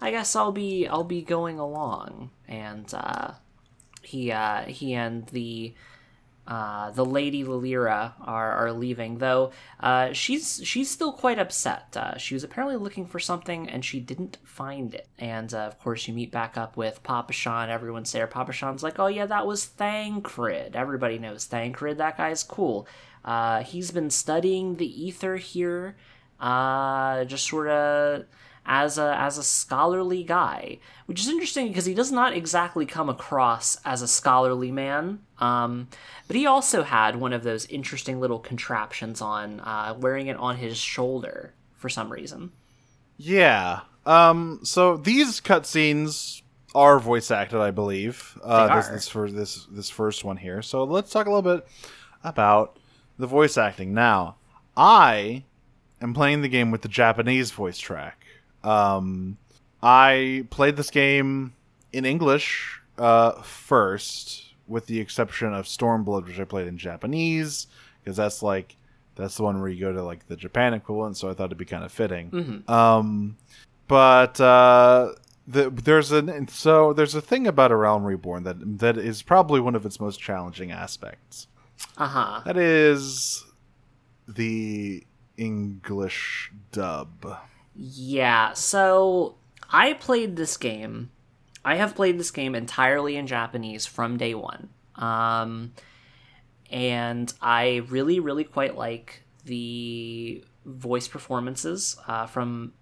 I 0.00 0.10
guess 0.10 0.36
I'll 0.36 0.52
be 0.52 0.86
I'll 0.86 1.04
be 1.04 1.22
going 1.22 1.58
along, 1.58 2.30
and 2.46 2.92
uh, 2.94 3.32
he 4.02 4.30
uh, 4.30 4.62
he 4.62 4.94
and 4.94 5.26
the 5.26 5.74
uh, 6.46 6.90
the 6.90 7.04
lady 7.04 7.44
Lilira 7.44 8.14
are, 8.20 8.52
are 8.52 8.72
leaving, 8.72 9.18
though 9.18 9.52
uh, 9.78 10.12
she's 10.12 10.60
she's 10.64 10.90
still 10.90 11.12
quite 11.12 11.38
upset. 11.38 11.96
Uh, 11.96 12.16
she 12.18 12.34
was 12.34 12.42
apparently 12.42 12.76
looking 12.76 13.06
for 13.06 13.20
something 13.20 13.68
and 13.68 13.84
she 13.84 14.00
didn't 14.00 14.38
find 14.42 14.92
it. 14.92 15.08
And 15.18 15.54
uh, 15.54 15.58
of 15.58 15.78
course, 15.78 16.08
you 16.08 16.14
meet 16.14 16.32
back 16.32 16.56
up 16.56 16.76
with 16.76 17.02
Papashan. 17.04 17.68
Everyone's 17.68 18.10
there. 18.10 18.26
Papashan's 18.26 18.82
like, 18.82 18.98
"Oh 18.98 19.06
yeah, 19.06 19.26
that 19.26 19.46
was 19.46 19.66
Thancred. 19.66 20.74
Everybody 20.74 21.18
knows 21.18 21.46
Thancred. 21.46 21.98
That 21.98 22.16
guy's 22.16 22.42
cool. 22.42 22.88
Uh, 23.24 23.62
he's 23.62 23.92
been 23.92 24.10
studying 24.10 24.76
the 24.76 25.04
ether 25.04 25.36
here, 25.36 25.96
uh, 26.40 27.24
just 27.24 27.46
sort 27.46 27.68
of." 27.68 28.24
As 28.64 28.98
a 28.98 29.16
as 29.18 29.38
a 29.38 29.42
scholarly 29.42 30.22
guy, 30.22 30.78
which 31.06 31.20
is 31.20 31.28
interesting 31.28 31.68
because 31.68 31.86
he 31.86 31.94
does 31.94 32.12
not 32.12 32.32
exactly 32.34 32.86
come 32.86 33.08
across 33.08 33.76
as 33.84 34.02
a 34.02 34.08
scholarly 34.08 34.70
man. 34.70 35.20
Um, 35.38 35.88
but 36.26 36.36
he 36.36 36.46
also 36.46 36.82
had 36.82 37.16
one 37.16 37.32
of 37.32 37.42
those 37.42 37.66
interesting 37.66 38.20
little 38.20 38.38
contraptions 38.38 39.20
on, 39.20 39.60
uh, 39.60 39.94
wearing 39.98 40.28
it 40.28 40.36
on 40.36 40.56
his 40.56 40.76
shoulder 40.76 41.52
for 41.74 41.88
some 41.88 42.10
reason. 42.10 42.52
Yeah. 43.16 43.80
Um. 44.06 44.60
So 44.62 44.96
these 44.96 45.40
cutscenes 45.40 46.42
are 46.74 46.98
voice 46.98 47.30
acted, 47.30 47.60
I 47.60 47.70
believe. 47.70 48.38
Uh, 48.42 48.76
this, 48.76 48.88
this 48.88 49.08
for 49.08 49.30
this 49.30 49.66
this 49.70 49.90
first 49.90 50.24
one 50.24 50.36
here. 50.36 50.62
So 50.62 50.84
let's 50.84 51.10
talk 51.10 51.26
a 51.26 51.30
little 51.30 51.56
bit 51.56 51.66
about 52.24 52.78
the 53.18 53.26
voice 53.26 53.58
acting 53.58 53.94
now. 53.94 54.36
I 54.76 55.44
am 56.00 56.14
playing 56.14 56.42
the 56.42 56.48
game 56.48 56.70
with 56.70 56.82
the 56.82 56.88
Japanese 56.88 57.50
voice 57.50 57.78
track. 57.78 58.21
Um, 58.64 59.36
I 59.82 60.46
played 60.50 60.76
this 60.76 60.90
game 60.90 61.54
in 61.92 62.04
English 62.04 62.80
uh, 62.98 63.42
first, 63.42 64.54
with 64.68 64.86
the 64.86 65.00
exception 65.00 65.52
of 65.52 65.66
Stormblood, 65.66 66.26
which 66.26 66.38
I 66.38 66.44
played 66.44 66.66
in 66.68 66.78
Japanese, 66.78 67.66
because 68.02 68.16
that's 68.16 68.42
like 68.42 68.76
that's 69.14 69.36
the 69.36 69.42
one 69.42 69.60
where 69.60 69.68
you 69.68 69.80
go 69.80 69.92
to 69.92 70.02
like 70.02 70.26
the 70.28 70.36
Japan 70.36 70.74
equivalent. 70.74 71.16
So 71.16 71.28
I 71.28 71.34
thought 71.34 71.46
it'd 71.46 71.58
be 71.58 71.64
kind 71.64 71.84
of 71.84 71.92
fitting. 71.92 72.30
Mhm. 72.30 72.70
Um, 72.70 73.36
but 73.88 74.40
uh, 74.40 75.12
the, 75.46 75.68
there's 75.70 76.12
an 76.12 76.48
so 76.48 76.92
there's 76.92 77.14
a 77.14 77.20
thing 77.20 77.46
about 77.46 77.72
A 77.72 77.76
Realm 77.76 78.04
Reborn 78.04 78.44
that 78.44 78.78
that 78.78 78.96
is 78.96 79.22
probably 79.22 79.60
one 79.60 79.74
of 79.74 79.84
its 79.84 80.00
most 80.00 80.20
challenging 80.20 80.70
aspects. 80.70 81.48
Uh 81.98 82.06
huh. 82.06 82.40
That 82.46 82.56
is 82.56 83.44
the 84.28 85.04
English 85.36 86.52
dub. 86.70 87.36
Yeah, 87.74 88.52
so 88.52 89.36
I 89.70 89.94
played 89.94 90.36
this 90.36 90.56
game. 90.56 91.10
I 91.64 91.76
have 91.76 91.94
played 91.94 92.18
this 92.18 92.30
game 92.30 92.54
entirely 92.54 93.16
in 93.16 93.26
Japanese 93.26 93.86
from 93.86 94.16
day 94.16 94.34
one. 94.34 94.68
Um, 94.96 95.72
and 96.70 97.32
I 97.40 97.82
really, 97.88 98.20
really 98.20 98.44
quite 98.44 98.76
like 98.76 99.22
the 99.44 100.44
voice 100.64 101.08
performances 101.08 101.96
uh, 102.06 102.26
from 102.26 102.72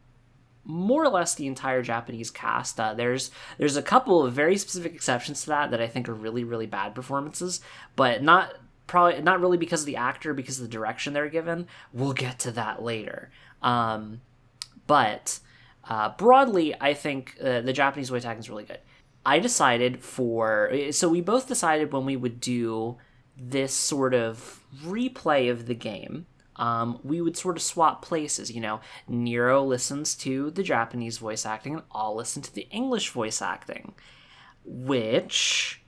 more 0.64 1.02
or 1.02 1.08
less 1.08 1.34
the 1.34 1.46
entire 1.46 1.82
Japanese 1.82 2.30
cast. 2.30 2.78
Uh, 2.78 2.94
there's 2.94 3.30
there's 3.58 3.76
a 3.76 3.82
couple 3.82 4.24
of 4.24 4.32
very 4.32 4.56
specific 4.56 4.94
exceptions 4.94 5.42
to 5.42 5.48
that 5.48 5.70
that 5.70 5.80
I 5.80 5.86
think 5.86 6.08
are 6.08 6.14
really, 6.14 6.44
really 6.44 6.66
bad 6.66 6.94
performances, 6.94 7.60
but 7.96 8.22
not 8.22 8.54
probably 8.86 9.22
not 9.22 9.40
really 9.40 9.58
because 9.58 9.80
of 9.80 9.86
the 9.86 9.96
actor, 9.96 10.34
because 10.34 10.58
of 10.58 10.62
the 10.62 10.72
direction 10.72 11.12
they're 11.12 11.28
given. 11.28 11.66
We'll 11.92 12.12
get 12.12 12.38
to 12.40 12.52
that 12.52 12.82
later. 12.82 13.30
Um, 13.62 14.20
but 14.90 15.38
uh, 15.88 16.08
broadly, 16.18 16.74
I 16.80 16.94
think 16.94 17.36
uh, 17.40 17.60
the 17.60 17.72
Japanese 17.72 18.08
voice 18.08 18.24
acting 18.24 18.40
is 18.40 18.50
really 18.50 18.64
good. 18.64 18.80
I 19.24 19.38
decided 19.38 20.02
for 20.02 20.72
so 20.90 21.08
we 21.08 21.20
both 21.20 21.46
decided 21.46 21.92
when 21.92 22.06
we 22.06 22.16
would 22.16 22.40
do 22.40 22.96
this 23.36 23.72
sort 23.72 24.14
of 24.14 24.64
replay 24.82 25.48
of 25.48 25.66
the 25.66 25.76
game. 25.76 26.26
Um, 26.56 26.98
we 27.04 27.20
would 27.20 27.36
sort 27.36 27.56
of 27.56 27.62
swap 27.62 28.02
places. 28.02 28.50
You 28.50 28.62
know, 28.62 28.80
Nero 29.06 29.62
listens 29.62 30.16
to 30.16 30.50
the 30.50 30.64
Japanese 30.64 31.18
voice 31.18 31.46
acting, 31.46 31.74
and 31.74 31.84
I'll 31.92 32.16
listen 32.16 32.42
to 32.42 32.52
the 32.52 32.66
English 32.72 33.10
voice 33.10 33.40
acting, 33.40 33.94
which 34.64 35.82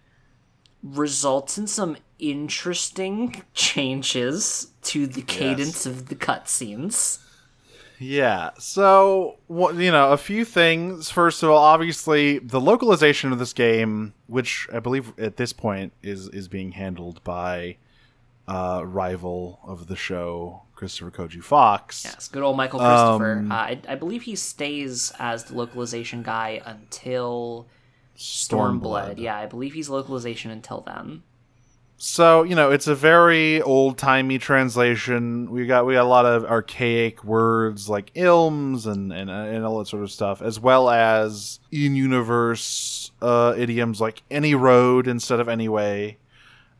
results 0.81 1.59
in 1.59 1.67
some 1.67 1.97
interesting 2.21 3.43
changes 3.53 4.69
to 4.83 5.09
the 5.09 5.23
cadence 5.23 5.87
of 5.87 6.07
the 6.07 6.15
cutscenes. 6.15 7.19
Yeah. 8.03 8.51
So, 8.59 9.39
you 9.49 9.93
know, 9.93 10.13
a 10.13 10.17
few 10.17 10.45
things. 10.45 11.11
First 11.11 11.43
of 11.43 11.51
all, 11.51 11.59
obviously, 11.59 12.39
the 12.39 12.61
localization 12.61 13.33
of 13.33 13.39
this 13.39 13.53
game, 13.53 14.15
which 14.27 14.69
I 14.73 14.81
believe 14.81 15.13
at 15.19 15.37
this 15.37 15.53
point 15.53 15.93
is 16.03 16.29
is 16.29 16.49
being 16.49 16.73
handled 16.73 17.23
by 17.25 17.77
uh, 18.49 18.83
rival 18.85 19.61
of 19.65 19.87
the 19.87 19.97
show, 19.97 20.63
Christopher 20.75 21.11
Koji 21.11 21.43
Fox. 21.43 22.05
Yes, 22.05 22.29
good 22.29 22.43
old 22.43 22.57
Michael 22.57 22.81
Christopher. 22.81 23.39
Um, 23.39 23.53
uh, 23.53 23.55
I, 23.55 23.81
I 23.89 23.95
believe 23.95 24.23
he 24.23 24.35
stays 24.35 25.13
as 25.19 25.45
the 25.45 25.55
localization 25.55 26.23
guy 26.23 26.61
until 26.65 27.69
Stormblood. 28.17 29.19
Yeah, 29.19 29.37
I 29.39 29.47
believe 29.47 29.75
he's 29.75 29.89
localization 29.89 30.51
until 30.51 30.81
then. 30.81 31.23
So 32.05 32.43
you 32.43 32.57
know, 32.57 32.73
it's 32.73 32.89
a 32.89 32.97
very 32.97 33.63
old 33.63 33.97
timey 33.97 34.37
translation. 34.39 35.49
We 35.53 35.67
got 35.67 35.87
we 35.87 35.95
got 35.95 36.03
a 36.03 36.09
lot 36.09 36.27
of 36.27 36.45
archaic 36.45 37.23
words 37.23 37.89
like 37.89 38.13
ilms 38.15 38.87
and 38.87 39.13
and 39.13 39.31
and 39.31 39.65
all 39.65 39.79
that 39.79 39.87
sort 39.87 40.03
of 40.03 40.11
stuff, 40.11 40.43
as 40.43 40.59
well 40.59 40.91
as 40.91 41.61
in 41.71 41.95
universe 41.95 43.13
uh, 43.23 43.55
idioms 43.57 44.01
like 44.01 44.25
any 44.33 44.53
road 44.53 45.07
instead 45.07 45.39
of 45.39 45.49
any 45.49 45.69
way, 45.69 46.19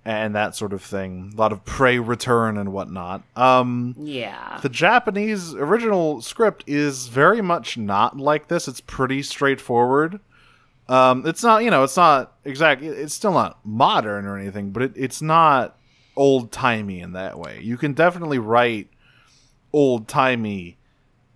and 0.05 0.35
that 0.35 0.57
sort 0.57 0.73
of 0.73 0.83
thing. 0.83 1.31
A 1.33 1.37
lot 1.37 1.53
of 1.53 1.65
pray 1.65 2.01
return 2.01 2.59
and 2.59 2.73
whatnot. 2.73 3.23
Um, 3.37 3.95
Yeah. 4.01 4.59
the 4.61 4.69
Japanese 4.69 5.55
original 5.55 6.21
script 6.21 6.65
is 6.67 7.07
very 7.07 7.41
much 7.41 7.79
not 7.79 8.19
like 8.19 8.49
this. 8.49 8.67
It's 8.67 8.81
pretty 8.81 9.23
straightforward. 9.23 10.19
Um, 10.93 11.27
it's 11.27 11.43
not, 11.43 11.65
you 11.65 11.71
know, 11.71 11.85
it's 11.85 11.97
not 11.97 12.35
exactly, 12.45 12.89
it's 12.89 13.15
still 13.15 13.33
not 13.33 13.61
modern 13.65 14.27
or 14.27 14.37
anything, 14.37 14.73
but 14.73 14.83
it, 14.83 14.93
it's 14.95 15.23
not 15.23 15.79
old 16.17 16.53
timey 16.53 17.01
in 17.01 17.13
that 17.13 17.39
way. 17.39 17.61
You 17.63 17.79
can 17.79 17.95
definitely 17.95 18.39
write 18.39 18.91
old 19.73 20.07
timey 20.07 20.77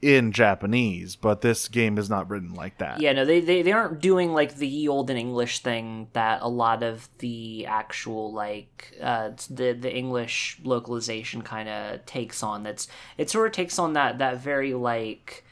in 0.02 0.30
Japanese, 0.30 1.16
but 1.16 1.40
this 1.40 1.68
game 1.68 1.96
is 1.96 2.10
not 2.10 2.28
written 2.28 2.52
like 2.52 2.76
that. 2.76 3.00
Yeah, 3.00 3.12
no, 3.12 3.24
they, 3.24 3.40
they, 3.40 3.62
they 3.62 3.72
aren't 3.72 4.02
doing 4.02 4.34
like 4.34 4.56
the 4.56 4.68
ye 4.68 4.88
olden 4.88 5.16
English 5.16 5.60
thing 5.60 6.08
that 6.12 6.42
a 6.42 6.48
lot 6.50 6.82
of 6.82 7.08
the 7.20 7.64
actual 7.64 8.34
like 8.34 8.94
uh, 9.00 9.30
the 9.48 9.72
the 9.72 9.90
English 9.90 10.60
localization 10.64 11.40
kind 11.40 11.70
of 11.70 12.04
takes 12.04 12.42
on. 12.42 12.62
That's 12.62 12.88
it 13.16 13.30
sort 13.30 13.46
of 13.46 13.52
takes 13.52 13.78
on 13.78 13.94
that 13.94 14.18
that 14.18 14.36
very 14.36 14.74
like 14.74 15.45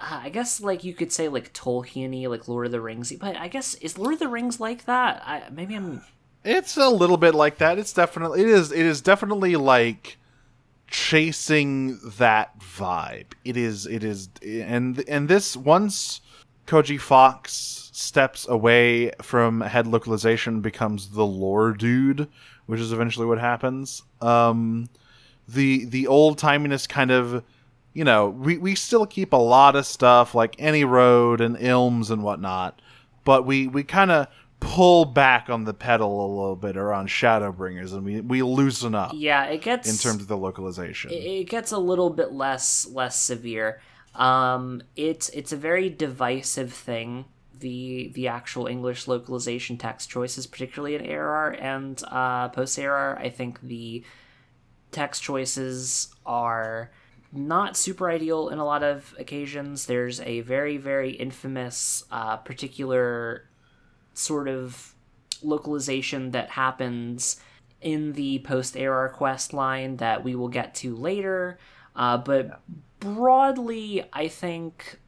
uh, 0.00 0.20
I 0.24 0.28
guess 0.28 0.60
like 0.60 0.84
you 0.84 0.92
could 0.94 1.12
say 1.12 1.28
like 1.28 1.52
Tolkien-y, 1.52 2.26
like 2.28 2.48
Lord 2.48 2.66
of 2.66 2.72
the 2.72 2.80
Rings, 2.80 3.12
but 3.18 3.36
I 3.36 3.48
guess 3.48 3.74
is 3.74 3.98
Lord 3.98 4.14
of 4.14 4.18
the 4.18 4.28
Rings 4.28 4.60
like 4.60 4.84
that? 4.84 5.22
I, 5.24 5.44
maybe 5.50 5.74
I'm 5.74 6.02
It's 6.44 6.76
a 6.76 6.88
little 6.88 7.16
bit 7.16 7.34
like 7.34 7.58
that. 7.58 7.78
It's 7.78 7.92
definitely 7.92 8.42
it 8.42 8.48
is 8.48 8.72
it 8.72 8.84
is 8.84 9.00
definitely 9.00 9.56
like 9.56 10.18
chasing 10.86 11.98
that 12.18 12.58
vibe. 12.60 13.32
It 13.44 13.56
is 13.56 13.86
it 13.86 14.04
is 14.04 14.28
and 14.42 15.02
and 15.08 15.28
this 15.28 15.56
once 15.56 16.20
Koji 16.66 17.00
Fox 17.00 17.90
steps 17.92 18.46
away 18.46 19.12
from 19.22 19.62
head 19.62 19.86
localization 19.86 20.60
becomes 20.60 21.10
the 21.10 21.24
lore 21.24 21.72
dude, 21.72 22.28
which 22.66 22.80
is 22.80 22.92
eventually 22.92 23.26
what 23.26 23.38
happens. 23.38 24.02
Um 24.20 24.90
the 25.48 25.86
the 25.86 26.06
old 26.06 26.38
timiness 26.38 26.86
kind 26.86 27.10
of 27.10 27.42
you 27.96 28.04
know, 28.04 28.28
we, 28.28 28.58
we 28.58 28.74
still 28.74 29.06
keep 29.06 29.32
a 29.32 29.36
lot 29.36 29.74
of 29.74 29.86
stuff 29.86 30.34
like 30.34 30.54
any 30.58 30.84
road 30.84 31.40
and 31.40 31.56
ilms 31.56 32.10
and 32.10 32.22
whatnot, 32.22 32.82
but 33.24 33.46
we, 33.46 33.66
we 33.66 33.82
kind 33.84 34.10
of 34.10 34.26
pull 34.60 35.06
back 35.06 35.48
on 35.48 35.64
the 35.64 35.72
pedal 35.72 36.20
a 36.20 36.28
little 36.28 36.56
bit 36.56 36.76
around 36.76 37.08
Shadowbringers 37.08 37.94
and 37.94 38.04
we, 38.04 38.20
we 38.20 38.42
loosen 38.42 38.94
up 38.94 39.12
yeah, 39.14 39.44
it 39.44 39.62
gets 39.62 39.88
in 39.90 39.96
terms 39.96 40.20
of 40.20 40.28
the 40.28 40.36
localization. 40.36 41.10
it, 41.10 41.14
it 41.14 41.48
gets 41.48 41.72
a 41.72 41.78
little 41.78 42.10
bit 42.10 42.32
less 42.32 42.86
less 42.86 43.18
severe. 43.18 43.80
Um, 44.14 44.82
it's 44.94 45.30
it's 45.30 45.52
a 45.52 45.56
very 45.56 45.88
divisive 45.88 46.74
thing. 46.74 47.24
The 47.58 48.12
the 48.14 48.28
actual 48.28 48.66
English 48.66 49.08
localization 49.08 49.78
text 49.78 50.10
choices, 50.10 50.46
particularly 50.46 50.96
in 50.96 51.06
ARR 51.06 51.52
and 51.52 52.02
uh, 52.08 52.50
post 52.50 52.78
ARR, 52.78 53.18
I 53.18 53.30
think 53.30 53.62
the 53.62 54.04
text 54.90 55.22
choices 55.22 56.14
are 56.26 56.90
not 57.36 57.76
super 57.76 58.10
ideal 58.10 58.48
in 58.48 58.58
a 58.58 58.64
lot 58.64 58.82
of 58.82 59.14
occasions. 59.18 59.86
There's 59.86 60.20
a 60.20 60.40
very 60.40 60.76
very 60.76 61.10
infamous 61.12 62.04
uh, 62.10 62.36
particular 62.38 63.48
sort 64.14 64.48
of 64.48 64.94
localization 65.42 66.30
that 66.30 66.50
happens 66.50 67.40
in 67.80 68.12
the 68.14 68.38
post 68.40 68.76
error 68.76 69.08
quest 69.14 69.52
line 69.52 69.96
that 69.98 70.24
we 70.24 70.34
will 70.34 70.48
get 70.48 70.74
to 70.74 70.94
later. 70.96 71.58
Uh, 71.94 72.16
but 72.16 72.60
broadly, 73.00 74.04
I 74.12 74.28
think 74.28 74.98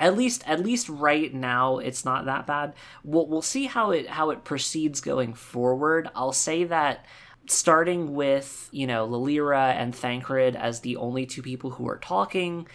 at 0.00 0.16
least 0.16 0.42
at 0.46 0.60
least 0.60 0.88
right 0.88 1.32
now 1.34 1.78
it's 1.78 2.04
not 2.04 2.24
that 2.26 2.46
bad. 2.46 2.74
We'll 3.02 3.26
we'll 3.26 3.42
see 3.42 3.66
how 3.66 3.90
it 3.90 4.08
how 4.08 4.30
it 4.30 4.44
proceeds 4.44 5.00
going 5.00 5.34
forward. 5.34 6.08
I'll 6.14 6.32
say 6.32 6.64
that 6.64 7.04
starting 7.48 8.14
with 8.14 8.68
you 8.72 8.86
know 8.86 9.06
Lilira 9.06 9.74
and 9.74 9.94
Thancred 9.94 10.56
as 10.56 10.80
the 10.80 10.96
only 10.96 11.26
two 11.26 11.42
people 11.42 11.70
who 11.70 11.88
are 11.88 11.98
talking, 11.98 12.66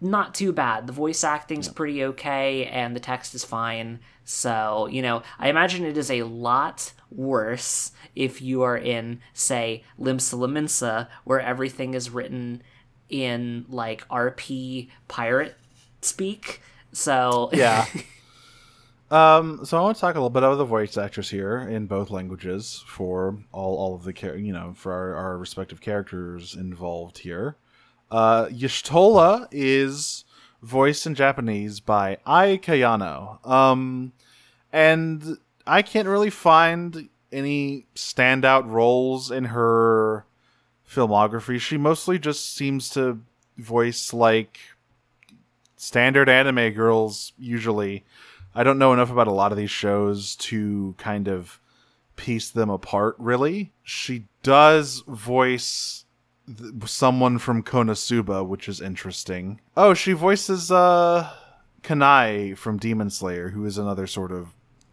not 0.00 0.34
too 0.34 0.52
bad. 0.52 0.86
The 0.86 0.92
voice 0.92 1.24
acting's 1.24 1.68
pretty 1.68 2.04
okay, 2.04 2.66
and 2.66 2.94
the 2.94 3.00
text 3.00 3.34
is 3.34 3.44
fine. 3.44 4.00
So, 4.24 4.88
you 4.90 5.02
know, 5.02 5.22
I 5.38 5.48
imagine 5.48 5.84
it 5.84 5.96
is 5.96 6.10
a 6.10 6.22
lot 6.22 6.92
worse 7.10 7.92
if 8.14 8.42
you 8.42 8.62
are 8.62 8.76
in, 8.76 9.20
say, 9.32 9.84
Limsa 9.98 10.38
Lominsa, 10.38 11.08
where 11.24 11.40
everything 11.40 11.94
is 11.94 12.10
written 12.10 12.62
in, 13.08 13.64
like, 13.68 14.06
RP 14.08 14.90
pirate 15.08 15.56
speak. 16.02 16.60
So, 16.92 17.50
yeah. 17.52 17.86
Um, 19.10 19.64
so 19.64 19.78
I 19.78 19.80
want 19.80 19.96
to 19.96 20.00
talk 20.00 20.14
a 20.16 20.18
little 20.18 20.28
bit 20.28 20.42
about 20.42 20.56
the 20.56 20.64
voice 20.64 20.98
actors 20.98 21.30
here 21.30 21.58
in 21.60 21.86
both 21.86 22.10
languages 22.10 22.84
for 22.86 23.38
all, 23.52 23.76
all 23.76 23.94
of 23.94 24.04
the 24.04 24.12
char- 24.12 24.36
you 24.36 24.52
know 24.52 24.74
for 24.76 24.92
our, 24.92 25.14
our 25.14 25.38
respective 25.38 25.80
characters 25.80 26.54
involved 26.54 27.18
here. 27.18 27.56
Uh, 28.10 28.46
Y'shtola 28.46 29.48
is 29.50 30.24
voiced 30.62 31.06
in 31.06 31.14
Japanese 31.14 31.80
by 31.80 32.18
Ai 32.26 32.58
Kayano. 32.58 33.44
Um, 33.46 34.12
and 34.72 35.38
I 35.66 35.82
can't 35.82 36.08
really 36.08 36.30
find 36.30 37.08
any 37.30 37.86
standout 37.94 38.70
roles 38.70 39.30
in 39.30 39.46
her 39.46 40.24
filmography. 40.90 41.60
She 41.60 41.76
mostly 41.76 42.18
just 42.18 42.54
seems 42.54 42.90
to 42.90 43.20
voice 43.56 44.12
like 44.12 44.58
standard 45.76 46.28
anime 46.28 46.70
girls 46.72 47.32
usually. 47.38 48.04
I 48.54 48.62
don't 48.64 48.78
know 48.78 48.92
enough 48.92 49.10
about 49.10 49.28
a 49.28 49.32
lot 49.32 49.52
of 49.52 49.58
these 49.58 49.70
shows 49.70 50.36
to 50.36 50.94
kind 50.98 51.28
of 51.28 51.60
piece 52.16 52.50
them 52.50 52.68
apart 52.68 53.14
really. 53.18 53.72
She 53.82 54.24
does 54.42 55.04
voice 55.06 56.04
th- 56.46 56.72
someone 56.86 57.38
from 57.38 57.62
Konosuba, 57.62 58.46
which 58.46 58.68
is 58.68 58.80
interesting. 58.80 59.60
Oh, 59.76 59.94
she 59.94 60.12
voices 60.12 60.70
uh 60.70 61.30
Kanai 61.82 62.56
from 62.56 62.76
Demon 62.76 63.10
Slayer, 63.10 63.50
who 63.50 63.64
is 63.64 63.78
another 63.78 64.06
sort 64.06 64.32
of 64.32 64.48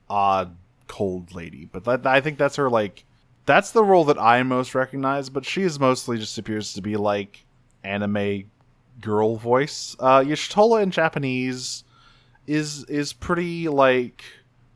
odd 0.10 0.56
cold 0.88 1.34
lady. 1.34 1.66
But 1.66 2.06
I 2.06 2.22
think 2.22 2.38
that's 2.38 2.58
her 2.58 2.70
like 2.70 3.06
that's 3.48 3.72
the 3.72 3.84
role 3.84 4.06
that 4.06 4.20
I 4.20 4.44
most 4.44 4.76
recognize, 4.76 5.30
but 5.30 5.46
she 5.46 5.64
is 5.64 5.80
mostly 5.80 6.18
just 6.18 6.38
appears 6.38 6.74
to 6.74 6.82
be 6.82 6.96
like 6.96 7.46
anime 7.84 8.52
girl 9.02 9.36
voice. 9.36 9.96
Uh 10.00 10.20
Y'shtola 10.20 10.84
in 10.84 10.92
Japanese 10.92 11.84
is 12.48 12.84
is 12.86 13.14
pretty 13.14 13.68
like 13.68 14.24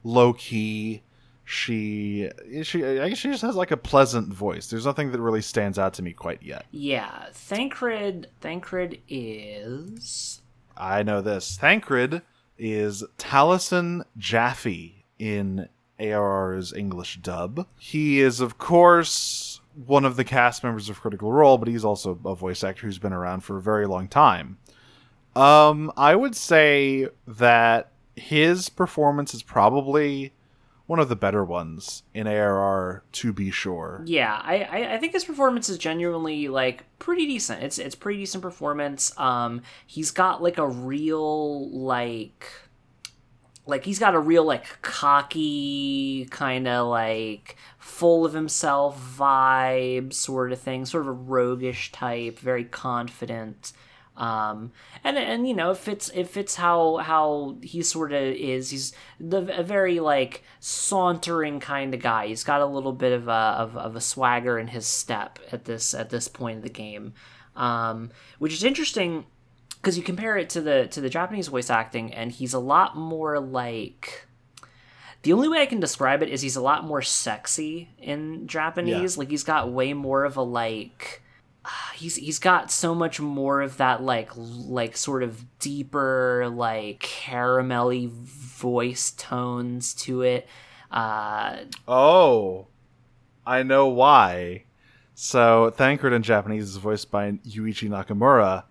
low 0.03 0.33
key. 0.33 1.01
She 1.45 2.29
she 2.63 2.85
I 2.85 3.09
guess 3.09 3.17
she 3.17 3.29
just 3.29 3.41
has 3.41 3.55
like 3.55 3.71
a 3.71 3.77
pleasant 3.77 4.33
voice. 4.33 4.69
There's 4.69 4.85
nothing 4.85 5.11
that 5.11 5.19
really 5.19 5.41
stands 5.41 5.79
out 5.79 5.93
to 5.95 6.03
me 6.03 6.13
quite 6.13 6.43
yet. 6.43 6.65
Yeah, 6.71 7.25
Thancred 7.33 8.27
Thancred 8.41 9.01
is 9.07 10.41
I 10.77 11.03
know 11.03 11.21
this. 11.21 11.57
Thancred 11.57 12.21
is 12.57 13.03
Taliesin 13.17 14.03
Jaffe 14.17 15.05
in 15.17 15.67
ARR's 15.99 16.73
English 16.73 17.17
dub. 17.21 17.67
He 17.77 18.21
is, 18.21 18.39
of 18.39 18.57
course, 18.57 19.59
one 19.85 20.05
of 20.05 20.15
the 20.15 20.23
cast 20.23 20.63
members 20.63 20.89
of 20.89 21.01
Critical 21.01 21.31
Role, 21.31 21.57
but 21.57 21.67
he's 21.67 21.85
also 21.85 22.17
a 22.25 22.35
voice 22.35 22.63
actor 22.63 22.85
who's 22.85 22.99
been 22.99 23.13
around 23.13 23.41
for 23.41 23.57
a 23.57 23.61
very 23.61 23.85
long 23.85 24.07
time. 24.07 24.57
Um, 25.39 25.91
I 25.95 26.15
would 26.15 26.35
say 26.35 27.07
that 27.25 27.91
his 28.15 28.67
performance 28.67 29.33
is 29.33 29.41
probably 29.41 30.33
one 30.85 30.99
of 30.99 31.07
the 31.07 31.15
better 31.15 31.45
ones 31.45 32.03
in 32.13 32.27
ARR, 32.27 33.03
to 33.13 33.31
be 33.31 33.51
sure. 33.51 34.01
Yeah, 34.05 34.41
I, 34.43 34.95
I, 34.95 34.97
think 34.97 35.13
his 35.13 35.23
performance 35.23 35.69
is 35.69 35.77
genuinely 35.77 36.47
like 36.47 36.83
pretty 36.97 37.25
decent. 37.27 37.63
It's 37.63 37.77
it's 37.77 37.95
pretty 37.95 38.19
decent 38.19 38.41
performance. 38.41 39.17
Um, 39.17 39.61
he's 39.85 40.11
got 40.11 40.41
like 40.41 40.57
a 40.57 40.67
real 40.67 41.69
like 41.69 42.51
like 43.67 43.85
he's 43.85 43.99
got 43.99 44.15
a 44.15 44.19
real 44.19 44.43
like 44.43 44.81
cocky 44.81 46.27
kind 46.31 46.67
of 46.67 46.87
like 46.87 47.55
full 47.77 48.25
of 48.25 48.33
himself 48.33 48.99
vibe 48.99 50.11
sort 50.11 50.51
of 50.51 50.59
thing, 50.59 50.85
sort 50.85 51.01
of 51.01 51.07
a 51.07 51.13
roguish 51.13 51.91
type, 51.91 52.39
very 52.39 52.65
confident. 52.65 53.71
Um, 54.19 54.73
and 55.01 55.17
and 55.17 55.47
you 55.47 55.55
know, 55.55 55.71
it 55.71 55.77
fits 55.77 56.09
it 56.13 56.27
fits 56.27 56.55
how 56.55 56.97
how 56.97 57.55
he 57.63 57.81
sort 57.81 58.11
of 58.11 58.21
is. 58.21 58.69
He's 58.69 58.91
the 59.17 59.57
a 59.57 59.63
very 59.63 60.01
like 60.01 60.43
sauntering 60.59 61.61
kind 61.61 61.93
of 61.93 62.01
guy. 62.01 62.27
He's 62.27 62.43
got 62.43 62.59
a 62.59 62.65
little 62.65 62.91
bit 62.91 63.13
of 63.13 63.29
a 63.29 63.31
of, 63.31 63.77
of 63.77 63.95
a 63.95 64.01
swagger 64.01 64.59
in 64.59 64.67
his 64.67 64.85
step 64.85 65.39
at 65.53 65.63
this 65.63 65.93
at 65.93 66.09
this 66.09 66.27
point 66.27 66.57
of 66.57 66.63
the 66.63 66.69
game, 66.69 67.13
um, 67.55 68.11
which 68.39 68.51
is 68.51 68.63
interesting 68.63 69.25
because 69.81 69.97
you 69.97 70.03
compare 70.03 70.37
it 70.37 70.49
to 70.49 70.61
the 70.61 70.87
to 70.87 70.99
the 70.99 71.09
Japanese 71.09 71.47
voice 71.47 71.69
acting, 71.69 72.13
and 72.13 72.33
he's 72.33 72.53
a 72.53 72.59
lot 72.59 72.97
more 72.97 73.39
like. 73.39 74.25
The 75.21 75.33
only 75.33 75.49
way 75.49 75.61
I 75.61 75.65
can 75.65 75.81
describe 75.81 76.23
it 76.23 76.29
is 76.29 76.41
he's 76.41 76.55
a 76.55 76.61
lot 76.61 76.85
more 76.85 77.01
sexy 77.01 77.89
in 77.97 78.47
Japanese. 78.47 79.17
Like 79.17 79.29
he's 79.29 79.43
got 79.43 79.69
way 79.69 79.93
more 79.93 80.23
of 80.23 80.37
a 80.37 80.41
like 80.41 81.21
he's 81.95 82.15
he's 82.15 82.39
got 82.39 82.71
so 82.71 82.93
much 82.95 83.19
more 83.19 83.61
of 83.61 83.77
that 83.77 84.01
like 84.01 84.31
like 84.35 84.95
sort 84.97 85.23
of 85.23 85.45
deeper 85.59 86.47
like 86.51 86.99
caramelly 86.99 88.09
voice 88.09 89.11
tones 89.11 89.93
to 89.93 90.21
it. 90.21 90.47
Uh, 90.91 91.57
oh, 91.87 92.67
I 93.45 93.63
know 93.63 93.87
why. 93.87 94.63
So 95.13 95.71
Thancred 95.71 96.13
in 96.13 96.23
Japanese 96.23 96.63
is 96.63 96.77
voiced 96.77 97.11
by 97.11 97.31
Yuichi 97.31 97.89
Nakamura, 97.89 98.63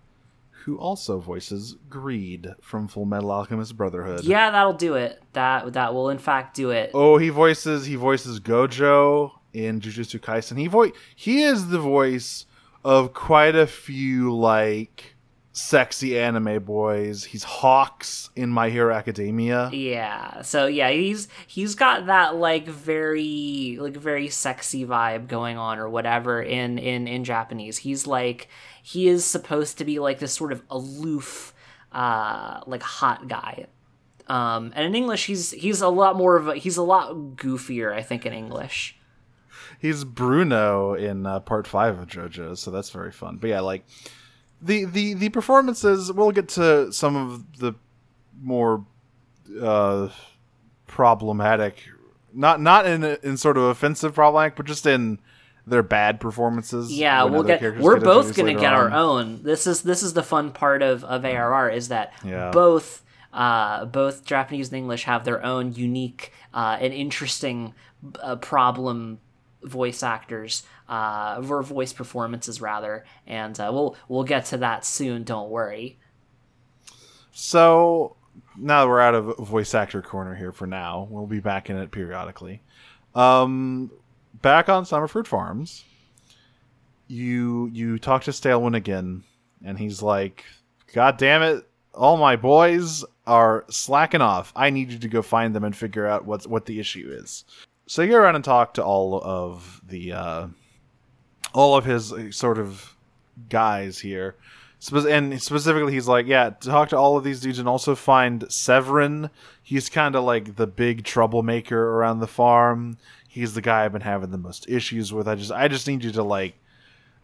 who 0.63 0.77
also 0.77 1.19
voices 1.19 1.75
Greed 1.89 2.55
from 2.59 2.87
Full 2.87 3.05
Metal 3.05 3.31
Alchemist 3.31 3.77
Brotherhood. 3.77 4.23
Yeah, 4.23 4.49
that'll 4.51 4.73
do 4.73 4.95
it. 4.95 5.21
That 5.33 5.73
that 5.73 5.93
will 5.93 6.09
in 6.09 6.17
fact 6.17 6.55
do 6.55 6.71
it. 6.71 6.91
Oh, 6.93 7.17
he 7.17 7.29
voices 7.29 7.85
he 7.85 7.95
voices 7.95 8.39
Gojo 8.39 9.31
in 9.53 9.79
Jujutsu 9.79 10.19
Kaisen. 10.19 10.57
He 10.57 10.67
voice 10.67 10.91
he 11.15 11.43
is 11.43 11.67
the 11.67 11.79
voice 11.79 12.45
of 12.83 13.13
quite 13.13 13.55
a 13.55 13.67
few 13.67 14.35
like 14.35 15.15
sexy 15.51 16.17
anime 16.17 16.63
boys. 16.63 17.25
He's 17.25 17.43
Hawks 17.43 18.29
in 18.35 18.49
My 18.49 18.69
Hero 18.69 18.93
Academia. 18.93 19.69
Yeah. 19.73 20.41
So 20.41 20.67
yeah, 20.67 20.89
he's 20.91 21.27
he's 21.47 21.75
got 21.75 22.05
that 22.05 22.35
like 22.35 22.67
very 22.67 23.77
like 23.79 23.95
very 23.95 24.29
sexy 24.29 24.85
vibe 24.85 25.27
going 25.27 25.57
on 25.57 25.79
or 25.79 25.89
whatever 25.89 26.41
in 26.41 26.77
in 26.77 27.07
in 27.07 27.23
Japanese. 27.23 27.79
He's 27.79 28.07
like 28.07 28.47
he 28.81 29.07
is 29.07 29.25
supposed 29.25 29.77
to 29.79 29.85
be 29.85 29.99
like 29.99 30.19
this 30.19 30.33
sort 30.33 30.51
of 30.51 30.63
aloof 30.69 31.53
uh 31.91 32.61
like 32.65 32.83
hot 32.83 33.27
guy. 33.27 33.67
Um 34.27 34.71
and 34.75 34.85
in 34.85 34.95
English 34.95 35.25
he's 35.25 35.51
he's 35.51 35.81
a 35.81 35.89
lot 35.89 36.15
more 36.15 36.37
of 36.37 36.47
a 36.47 36.55
he's 36.55 36.77
a 36.77 36.83
lot 36.83 37.13
goofier 37.35 37.93
I 37.93 38.01
think 38.01 38.25
in 38.25 38.33
English 38.33 38.98
he's 39.79 40.03
Bruno 40.03 40.93
in 40.93 41.25
uh, 41.25 41.39
part 41.39 41.65
five 41.65 41.97
of 41.97 42.07
JoJo, 42.07 42.57
so 42.57 42.69
that's 42.69 42.91
very 42.91 43.11
fun. 43.11 43.37
But 43.37 43.49
yeah, 43.49 43.61
like 43.61 43.85
the 44.61 44.85
the 44.85 45.15
the 45.15 45.29
performances. 45.29 46.11
We'll 46.11 46.31
get 46.31 46.49
to 46.49 46.93
some 46.93 47.15
of 47.15 47.57
the 47.57 47.73
more 48.41 48.85
uh, 49.59 50.09
problematic, 50.85 51.77
not 52.33 52.61
not 52.61 52.85
in 52.85 53.03
in 53.03 53.37
sort 53.37 53.57
of 53.57 53.63
offensive 53.63 54.13
problematic, 54.13 54.55
but 54.55 54.65
just 54.65 54.85
in 54.85 55.19
their 55.65 55.83
bad 55.83 56.19
performances. 56.19 56.91
Yeah, 56.91 57.23
we'll 57.23 57.43
get. 57.43 57.61
We're 57.61 57.95
get 57.95 58.03
both 58.03 58.35
going 58.35 58.53
to 58.53 58.59
get 58.59 58.73
on. 58.73 58.79
our 58.79 58.91
own. 58.91 59.43
This 59.43 59.65
is 59.65 59.81
this 59.83 60.03
is 60.03 60.13
the 60.13 60.23
fun 60.23 60.51
part 60.51 60.81
of 60.81 61.03
of 61.03 61.25
ARR 61.25 61.69
is 61.69 61.87
that 61.87 62.13
yeah. 62.23 62.51
both 62.51 63.03
uh, 63.33 63.85
both 63.85 64.25
Japanese 64.25 64.69
and 64.69 64.77
English 64.77 65.05
have 65.05 65.23
their 65.23 65.43
own 65.43 65.73
unique 65.73 66.33
uh, 66.53 66.77
and 66.79 66.93
interesting 66.93 67.73
uh, 68.21 68.35
problem 68.35 69.19
voice 69.63 70.03
actors 70.03 70.63
uh, 70.87 71.43
or 71.47 71.63
voice 71.63 71.93
performances 71.93 72.61
rather, 72.61 73.05
and 73.27 73.59
uh, 73.59 73.69
we'll 73.71 73.95
we'll 74.07 74.23
get 74.23 74.45
to 74.45 74.57
that 74.57 74.85
soon. 74.85 75.23
Don't 75.23 75.49
worry. 75.49 75.99
So 77.31 78.15
now 78.57 78.87
we're 78.87 78.99
out 78.99 79.15
of 79.15 79.37
voice 79.37 79.73
actor 79.73 80.01
corner 80.01 80.35
here 80.35 80.51
for 80.51 80.67
now. 80.67 81.07
We'll 81.09 81.27
be 81.27 81.39
back 81.39 81.69
in 81.69 81.77
it 81.77 81.91
periodically. 81.91 82.61
Um, 83.15 83.91
back 84.41 84.69
on 84.69 84.83
Summerford 84.83 85.27
Farms, 85.27 85.83
you 87.07 87.69
you 87.73 87.99
talk 87.99 88.23
to 88.23 88.31
Staelwyn 88.31 88.75
again, 88.75 89.23
and 89.63 89.77
he's 89.77 90.01
like, 90.01 90.45
"God 90.93 91.17
damn 91.17 91.41
it! 91.41 91.67
All 91.93 92.17
my 92.17 92.35
boys 92.35 93.03
are 93.25 93.65
slacking 93.69 94.21
off. 94.21 94.53
I 94.55 94.69
need 94.69 94.91
you 94.91 94.99
to 94.99 95.07
go 95.07 95.21
find 95.21 95.55
them 95.55 95.63
and 95.63 95.75
figure 95.75 96.07
out 96.07 96.25
what's 96.25 96.47
what 96.47 96.65
the 96.65 96.79
issue 96.79 97.09
is." 97.11 97.45
So 97.89 98.03
you 98.03 98.11
go 98.11 98.17
around 98.17 98.35
and 98.35 98.45
talk 98.45 98.75
to 98.75 98.83
all 98.83 99.19
of 99.19 99.81
the 99.83 100.13
uh, 100.13 100.47
all 101.55 101.75
of 101.75 101.85
his 101.85 102.13
uh, 102.13 102.29
sort 102.29 102.59
of 102.59 102.95
guys 103.49 103.97
here. 103.97 104.35
and 104.93 105.41
specifically, 105.41 105.93
he's 105.93 106.07
like, 106.07 106.27
yeah, 106.27 106.51
talk 106.51 106.89
to 106.89 106.97
all 106.97 107.17
of 107.17 107.23
these 107.23 107.41
dudes 107.41 107.57
and 107.57 107.67
also 107.67 107.95
find 107.95 108.45
Severin. 108.47 109.31
He's 109.63 109.89
kind 109.89 110.15
of 110.15 110.23
like 110.23 110.55
the 110.55 110.67
big 110.67 111.03
troublemaker 111.03 111.95
around 111.95 112.19
the 112.19 112.27
farm. 112.27 112.99
He's 113.27 113.55
the 113.55 113.61
guy 113.61 113.85
I've 113.85 113.93
been 113.93 114.01
having 114.01 114.29
the 114.29 114.37
most 114.37 114.69
issues 114.69 115.11
with. 115.11 115.27
I 115.27 115.33
just, 115.33 115.51
I 115.51 115.67
just 115.67 115.87
need 115.87 116.03
you 116.03 116.11
to 116.11 116.21
like, 116.21 116.59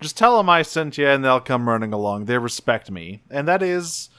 just 0.01 0.17
tell 0.17 0.35
them 0.35 0.49
I 0.49 0.63
sent 0.63 0.97
you, 0.97 1.07
and 1.07 1.23
they'll 1.23 1.41
come 1.41 1.69
running 1.69 1.93
along. 1.93 2.25
They 2.25 2.39
respect 2.39 2.89
me, 2.89 3.21
and 3.29 3.47
that 3.47 3.61
is 3.61 4.09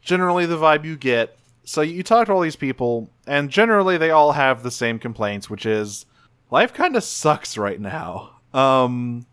generally 0.00 0.46
the 0.46 0.58
vibe 0.58 0.84
you 0.84 0.96
get 0.96 1.38
so 1.64 1.80
you 1.80 2.02
talk 2.02 2.26
to 2.26 2.32
all 2.32 2.40
these 2.40 2.56
people, 2.56 3.10
and 3.26 3.50
generally 3.50 3.96
they 3.96 4.10
all 4.10 4.32
have 4.32 4.62
the 4.62 4.70
same 4.70 4.98
complaints, 4.98 5.48
which 5.48 5.66
is 5.66 6.06
life 6.50 6.72
kind 6.72 6.96
of 6.96 7.04
sucks 7.04 7.56
right 7.56 7.80
now. 7.80 8.36
Um, 8.52 9.26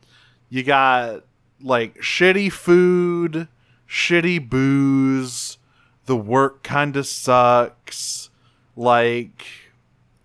you 0.49 0.63
got 0.63 1.23
like 1.61 1.95
shitty 1.95 2.51
food, 2.51 3.47
shitty 3.87 4.49
booze, 4.49 5.57
the 6.05 6.15
work 6.15 6.63
kind 6.63 6.95
of 6.95 7.05
sucks. 7.05 8.29
Like 8.75 9.45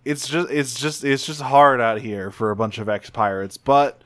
it's 0.05 0.27
just 0.27 0.49
it's 0.51 0.79
just 0.79 1.03
it's 1.03 1.25
just 1.25 1.41
hard 1.41 1.81
out 1.81 1.99
here 1.99 2.31
for 2.31 2.51
a 2.51 2.55
bunch 2.55 2.77
of 2.77 2.87
ex 2.87 3.09
pirates, 3.09 3.57
but 3.57 4.01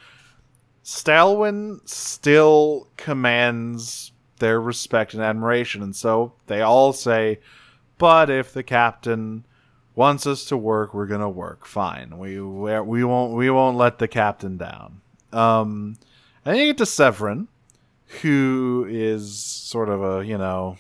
Staelwyn 0.84 1.88
still 1.88 2.88
commands 2.98 4.12
their 4.40 4.60
respect 4.60 5.14
and 5.14 5.22
admiration, 5.22 5.84
and 5.84 5.96
so 5.96 6.34
they 6.48 6.62
all 6.62 6.94
say, 6.94 7.40
but 8.00 8.32
if 8.32 8.52
the 8.52 8.64
captain 8.64 9.46
wants 9.94 10.26
us 10.26 10.46
to 10.46 10.58
work, 10.58 10.94
we're 10.96 11.06
gonna 11.06 11.30
work. 11.30 11.66
Fine. 11.66 12.18
We 12.18 12.42
we 12.42 13.04
won't 13.04 13.34
we 13.36 13.52
won't 13.52 13.78
let 13.78 14.00
the 14.00 14.08
captain 14.08 14.58
down. 14.58 15.02
Um, 15.32 15.98
and 16.44 16.56
then 16.56 16.62
you 16.62 16.68
get 16.70 16.80
to 16.80 16.86
Severin, 16.88 17.48
who 18.22 18.88
is 18.90 19.38
sort 19.38 19.90
of 19.90 20.02
a, 20.02 20.26
you 20.26 20.38
know, 20.38 20.78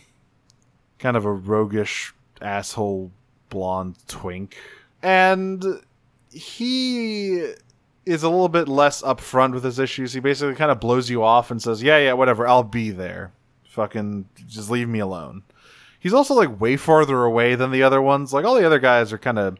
kind 0.97 1.15
of 1.15 1.25
a 1.25 1.31
roguish 1.31 2.13
asshole 2.41 3.11
blonde 3.49 3.97
twink. 4.07 4.57
And 5.03 5.63
he 6.31 7.53
is 8.05 8.23
a 8.23 8.29
little 8.29 8.49
bit 8.49 8.67
less 8.67 9.01
upfront 9.01 9.53
with 9.53 9.63
his 9.63 9.79
issues. 9.79 10.13
He 10.13 10.19
basically 10.19 10.55
kind 10.55 10.71
of 10.71 10.79
blows 10.79 11.09
you 11.09 11.23
off 11.23 11.51
and 11.51 11.61
says, 11.61 11.83
"Yeah, 11.83 11.97
yeah, 11.99 12.13
whatever, 12.13 12.47
I'll 12.47 12.63
be 12.63 12.91
there. 12.91 13.33
Fucking 13.65 14.29
just 14.47 14.69
leave 14.69 14.89
me 14.89 14.99
alone." 14.99 15.43
He's 15.99 16.13
also 16.13 16.33
like 16.33 16.59
way 16.59 16.77
farther 16.77 17.23
away 17.23 17.55
than 17.55 17.71
the 17.71 17.83
other 17.83 18.01
ones. 18.01 18.33
Like 18.33 18.45
all 18.45 18.55
the 18.55 18.65
other 18.65 18.79
guys 18.79 19.11
are 19.11 19.17
kind 19.17 19.39
of 19.39 19.57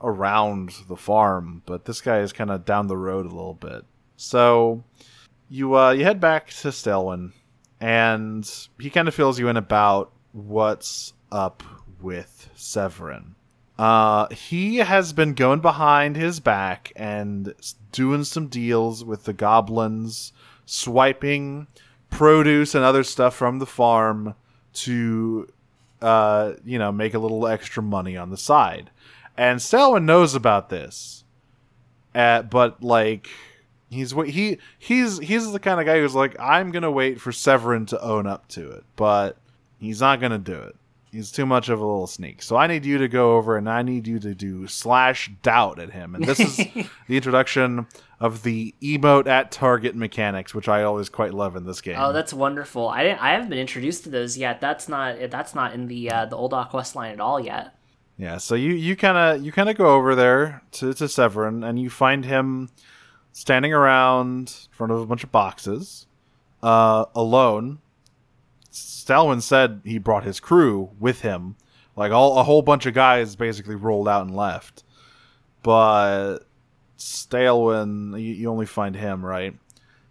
around 0.00 0.70
the 0.88 0.96
farm, 0.96 1.62
but 1.66 1.84
this 1.84 2.00
guy 2.00 2.20
is 2.20 2.32
kind 2.32 2.50
of 2.50 2.64
down 2.64 2.86
the 2.86 2.96
road 2.96 3.26
a 3.26 3.34
little 3.34 3.54
bit. 3.54 3.84
So 4.16 4.84
you 5.48 5.76
uh, 5.76 5.90
you 5.90 6.04
head 6.04 6.20
back 6.20 6.48
to 6.48 6.68
Staelwyn, 6.68 7.32
and 7.80 8.68
he 8.80 8.90
kind 8.90 9.08
of 9.08 9.14
fills 9.14 9.38
you 9.38 9.48
in 9.48 9.56
about 9.56 10.12
what's 10.32 11.12
up 11.32 11.62
with 12.00 12.50
Severin. 12.54 13.34
Uh, 13.78 14.28
he 14.30 14.76
has 14.78 15.12
been 15.12 15.34
going 15.34 15.60
behind 15.60 16.16
his 16.16 16.40
back 16.40 16.92
and 16.96 17.54
doing 17.92 18.24
some 18.24 18.48
deals 18.48 19.04
with 19.04 19.24
the 19.24 19.32
goblins, 19.32 20.32
swiping 20.66 21.68
produce 22.10 22.74
and 22.74 22.84
other 22.84 23.04
stuff 23.04 23.34
from 23.34 23.58
the 23.58 23.66
farm 23.66 24.34
to, 24.82 25.48
uh, 26.00 26.52
you 26.64 26.78
know, 26.78 26.92
make 26.92 27.14
a 27.14 27.18
little 27.18 27.46
extra 27.46 27.82
money 27.82 28.16
on 28.16 28.30
the 28.30 28.36
side. 28.36 28.90
And 29.36 29.60
Staelwyn 29.60 30.04
knows 30.04 30.34
about 30.34 30.68
this, 30.68 31.24
uh, 32.14 32.42
but 32.42 32.82
like 32.82 33.28
he's 33.90 34.12
he 34.12 34.58
he's 34.78 35.18
he's 35.18 35.52
the 35.52 35.60
kind 35.60 35.80
of 35.80 35.86
guy 35.86 36.00
who's 36.00 36.14
like 36.14 36.38
I'm 36.40 36.70
gonna 36.70 36.90
wait 36.90 37.20
for 37.20 37.32
Severin 37.32 37.86
to 37.86 38.02
own 38.02 38.26
up 38.26 38.48
to 38.48 38.70
it, 38.70 38.84
but 38.96 39.36
he's 39.78 40.00
not 40.00 40.20
gonna 40.20 40.38
do 40.38 40.54
it. 40.54 40.76
He's 41.10 41.32
too 41.32 41.46
much 41.46 41.68
of 41.68 41.80
a 41.80 41.86
little 41.86 42.06
sneak. 42.06 42.42
So 42.42 42.56
I 42.56 42.66
need 42.66 42.84
you 42.84 42.98
to 42.98 43.08
go 43.08 43.36
over 43.36 43.56
and 43.56 43.68
I 43.68 43.82
need 43.82 44.06
you 44.06 44.18
to 44.18 44.34
do 44.34 44.66
slash 44.66 45.30
doubt 45.42 45.78
at 45.78 45.92
him. 45.92 46.14
And 46.14 46.24
this 46.24 46.38
is 46.38 46.56
the 47.08 47.16
introduction 47.16 47.86
of 48.20 48.42
the 48.42 48.74
emote 48.82 49.26
at 49.26 49.50
target 49.50 49.96
mechanics, 49.96 50.54
which 50.54 50.68
I 50.68 50.82
always 50.82 51.08
quite 51.08 51.32
love 51.32 51.56
in 51.56 51.64
this 51.64 51.80
game. 51.80 51.96
Oh, 51.98 52.12
that's 52.12 52.34
wonderful. 52.34 52.88
I 52.88 53.04
didn't. 53.04 53.22
I 53.22 53.30
haven't 53.30 53.48
been 53.48 53.58
introduced 53.58 54.04
to 54.04 54.10
those 54.10 54.36
yet. 54.36 54.60
That's 54.60 54.88
not. 54.88 55.30
That's 55.30 55.54
not 55.54 55.72
in 55.72 55.86
the 55.86 56.10
uh, 56.10 56.26
the 56.26 56.36
Ul'dah 56.36 56.68
Quest 56.68 56.94
line 56.94 57.12
at 57.12 57.20
all 57.20 57.40
yet. 57.40 57.74
Yeah. 58.18 58.36
So 58.36 58.54
you 58.54 58.72
you 58.72 58.94
kind 58.96 59.16
of 59.16 59.44
you 59.44 59.50
kind 59.52 59.68
of 59.68 59.76
go 59.76 59.94
over 59.94 60.14
there 60.14 60.62
to 60.72 60.92
to 60.92 61.08
Severin 61.08 61.64
and 61.64 61.78
you 61.80 61.88
find 61.88 62.24
him 62.24 62.68
standing 63.32 63.72
around 63.72 64.48
in 64.48 64.76
front 64.76 64.92
of 64.92 65.00
a 65.00 65.06
bunch 65.06 65.24
of 65.24 65.32
boxes, 65.32 66.06
uh, 66.62 67.06
alone 67.14 67.78
Staelwyn 68.78 69.42
said 69.42 69.80
he 69.84 69.98
brought 69.98 70.24
his 70.24 70.40
crew 70.40 70.90
with 70.98 71.22
him. 71.22 71.56
Like 71.96 72.12
all 72.12 72.38
a 72.38 72.44
whole 72.44 72.62
bunch 72.62 72.86
of 72.86 72.94
guys 72.94 73.36
basically 73.36 73.74
rolled 73.74 74.06
out 74.06 74.22
and 74.26 74.36
left. 74.36 74.84
But 75.62 76.40
Staelwyn, 76.96 78.12
you, 78.12 78.34
you 78.34 78.50
only 78.50 78.66
find 78.66 78.94
him, 78.94 79.24
right? 79.24 79.54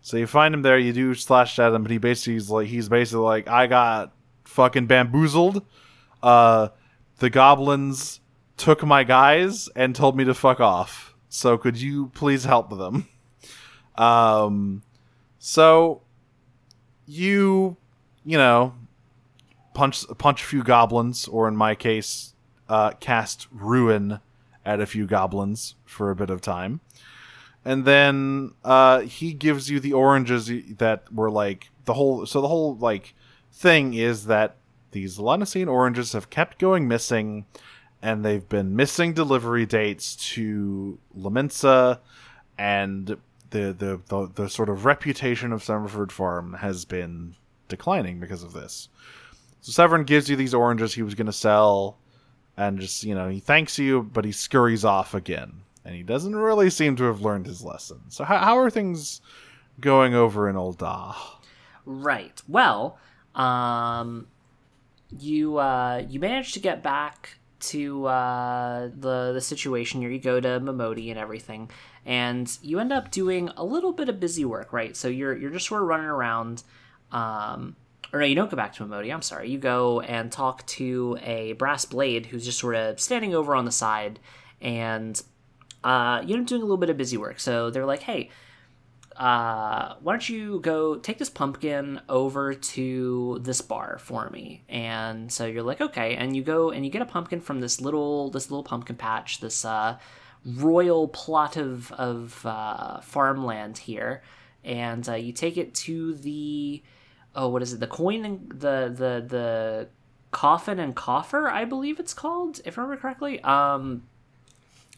So 0.02 0.18
you 0.18 0.28
find 0.28 0.54
him 0.54 0.62
there, 0.62 0.78
you 0.78 0.94
do 0.94 1.14
slash 1.14 1.60
at 1.60 1.74
him, 1.74 1.84
but 1.84 1.92
he 1.92 1.98
basically 1.98 2.34
he's 2.34 2.50
like 2.50 2.68
he's 2.68 2.90
basically 2.90 3.24
like, 3.24 3.48
I 3.48 3.68
got 3.68 4.14
fucking 4.46 4.88
bamboozled. 4.88 5.66
Uh 6.22 6.70
the 7.20 7.30
goblins 7.30 8.20
took 8.58 8.84
my 8.84 9.04
guys 9.04 9.70
and 9.76 9.96
told 9.96 10.18
me 10.18 10.26
to 10.26 10.34
fuck 10.34 10.60
off. 10.60 11.16
So 11.30 11.58
could 11.58 11.80
you 11.80 12.08
please 12.14 12.44
help 12.46 12.70
them? 12.70 13.08
Um 13.98 14.84
so 15.40 16.04
you 17.08 17.78
you 18.28 18.38
know, 18.38 18.74
punch 19.74 20.06
punch 20.18 20.44
a 20.44 20.46
few 20.46 20.62
goblins, 20.62 21.30
or 21.30 21.48
in 21.48 21.56
my 21.56 21.74
case, 21.76 22.34
uh, 22.68 22.92
cast 23.00 23.48
ruin 23.52 24.20
at 24.66 24.82
a 24.82 24.86
few 24.86 25.08
goblins 25.08 25.76
for 25.86 26.12
a 26.12 26.16
bit 26.16 26.30
of 26.30 26.42
time, 26.42 26.82
and 27.64 27.86
then 27.86 28.52
uh, 28.66 29.00
he 29.00 29.32
gives 29.32 29.70
you 29.70 29.80
the 29.80 29.94
oranges 29.94 30.52
that 30.78 31.12
were 31.12 31.32
like 31.32 31.70
the 31.86 31.94
whole. 31.94 32.26
So 32.26 32.42
the 32.42 32.50
whole 32.50 32.76
like 32.76 33.16
thing 33.54 33.94
is 33.94 34.26
that 34.26 34.58
these 34.92 35.20
La 35.20 35.38
Noscean 35.38 35.70
oranges 35.70 36.12
have 36.12 36.30
kept 36.30 36.60
going 36.60 36.86
missing, 36.86 37.46
and 38.02 38.26
they've 38.26 38.50
been 38.50 38.76
missing 38.76 39.14
delivery 39.14 39.66
dates 39.66 40.18
to 40.34 41.00
Lominsa, 41.18 42.00
and 42.58 43.08
the, 43.52 43.72
the 43.72 44.02
the 44.10 44.32
the 44.36 44.50
sort 44.50 44.68
of 44.68 44.84
reputation 44.84 45.54
of 45.54 45.64
Summerford 45.64 46.12
Farm 46.12 46.56
has 46.56 46.84
been 46.84 47.36
declining 47.68 48.20
because 48.20 48.44
of 48.44 48.54
this. 48.54 48.90
So 49.62 49.72
Severin 49.72 50.04
gives 50.04 50.30
you 50.30 50.36
these 50.36 50.54
oranges 50.54 50.94
he 50.94 51.04
was 51.04 51.16
going 51.16 51.28
to 51.28 51.34
sell, 51.34 51.98
and 52.56 52.80
just, 52.80 53.04
you 53.04 53.16
know, 53.16 53.30
he 53.30 53.40
thanks 53.40 53.78
you, 53.78 54.04
but 54.04 54.26
he 54.26 54.32
scurries 54.32 54.86
off 54.86 55.14
again. 55.14 55.62
And 55.86 55.96
he 55.96 56.04
doesn't 56.04 56.36
really 56.36 56.70
seem 56.70 56.96
to 56.98 57.06
have 57.06 57.22
learned 57.22 57.46
his 57.46 57.64
lesson. 57.64 58.02
So, 58.10 58.24
how, 58.26 58.40
how 58.40 58.58
are 58.58 58.70
things 58.70 59.22
going 59.80 60.14
over 60.14 60.50
in 60.50 60.56
Ul'dah? 60.56 61.16
Right. 61.86 62.42
Well, 62.48 63.00
um, 63.36 64.28
you 65.18 65.58
uh, 65.58 66.04
you 66.10 66.20
managed 66.20 66.54
to 66.56 66.60
get 66.60 66.84
back 66.84 67.38
to 67.60 68.06
uh, 68.06 68.90
the 68.94 69.32
the 69.34 69.42
situation 69.42 70.02
here. 70.02 70.10
You 70.10 70.20
go 70.20 70.40
to 70.40 70.60
Momodi 70.60 71.10
and 71.10 71.18
everything, 71.18 71.70
and 72.06 72.58
you 72.62 72.80
end 72.80 72.92
up 72.92 73.12
doing 73.12 73.50
a 73.56 73.64
little 73.64 73.94
bit 73.94 74.10
of 74.10 74.20
busy 74.20 74.44
work, 74.44 74.74
right? 74.74 74.96
So 74.96 75.08
you're 75.08 75.38
you're 75.38 75.52
just 75.52 75.68
sort 75.68 75.82
of 75.82 75.88
running 75.88 76.08
around, 76.08 76.64
um, 77.12 77.76
or 78.14 78.20
no, 78.20 78.26
you 78.26 78.36
don't 78.36 78.50
go 78.50 78.56
back 78.56 78.74
to 78.74 78.86
Momodi. 78.86 79.14
I'm 79.14 79.22
sorry. 79.22 79.50
You 79.50 79.58
go 79.58 80.02
and 80.02 80.32
talk 80.32 80.66
to 80.68 81.18
a 81.22 81.54
brass 81.54 81.86
blade 81.86 82.28
who's 82.28 82.46
just 82.46 82.60
sort 82.60 82.76
of 82.76 83.00
standing 83.00 83.36
over 83.36 83.56
on 83.56 83.66
the 83.66 83.72
side, 83.72 84.20
and 84.62 85.22
uh, 85.84 86.24
you 86.26 86.38
up 86.38 86.46
doing 86.46 86.62
a 86.62 86.66
little 86.66 86.78
bit 86.78 86.90
of 86.90 86.98
busy 86.98 87.18
work. 87.18 87.40
So 87.40 87.70
they're 87.70 87.86
like, 87.86 88.02
"Hey, 88.02 88.30
uh, 89.18 89.96
why 90.02 90.14
don't 90.14 90.30
you 90.30 90.60
go 90.62 90.96
take 90.98 91.18
this 91.18 91.30
pumpkin 91.30 92.00
over 92.08 92.54
to 92.54 93.40
this 93.42 93.62
bar 93.62 93.98
for 94.00 94.30
me?" 94.30 94.64
And 94.70 95.32
so 95.32 95.46
you're 95.46 95.64
like, 95.64 95.82
"Okay," 95.82 96.16
and 96.16 96.36
you 96.36 96.44
go 96.44 96.72
and 96.72 96.86
you 96.86 96.92
get 96.92 97.02
a 97.02 97.06
pumpkin 97.06 97.42
from 97.42 97.60
this 97.60 97.82
little 97.82 98.30
this 98.32 98.50
little 98.50 98.64
pumpkin 98.64 98.96
patch, 98.96 99.42
this 99.42 99.66
uh, 99.66 99.98
royal 100.46 101.10
plot 101.10 101.58
of 101.58 101.92
of 101.92 102.46
uh, 102.46 103.02
farmland 103.02 103.80
here, 103.80 104.24
and 104.64 105.08
uh, 105.10 105.16
you 105.16 105.34
take 105.34 105.58
it 105.58 105.76
to 105.76 106.16
the 106.16 106.82
oh, 107.38 107.48
what 107.48 107.62
is 107.62 107.72
it? 107.72 107.80
The 107.80 107.88
coin 107.88 108.26
and 108.26 108.50
the 108.50 108.92
the 108.94 109.26
the 109.26 109.88
coffin 110.32 110.80
and 110.80 110.96
coffer, 110.96 111.50
I 111.50 111.64
believe 111.64 112.00
it's 112.00 112.14
called, 112.14 112.60
if 112.66 112.78
I 112.78 112.82
remember 112.82 113.00
correctly. 113.00 113.40
Um, 113.42 114.04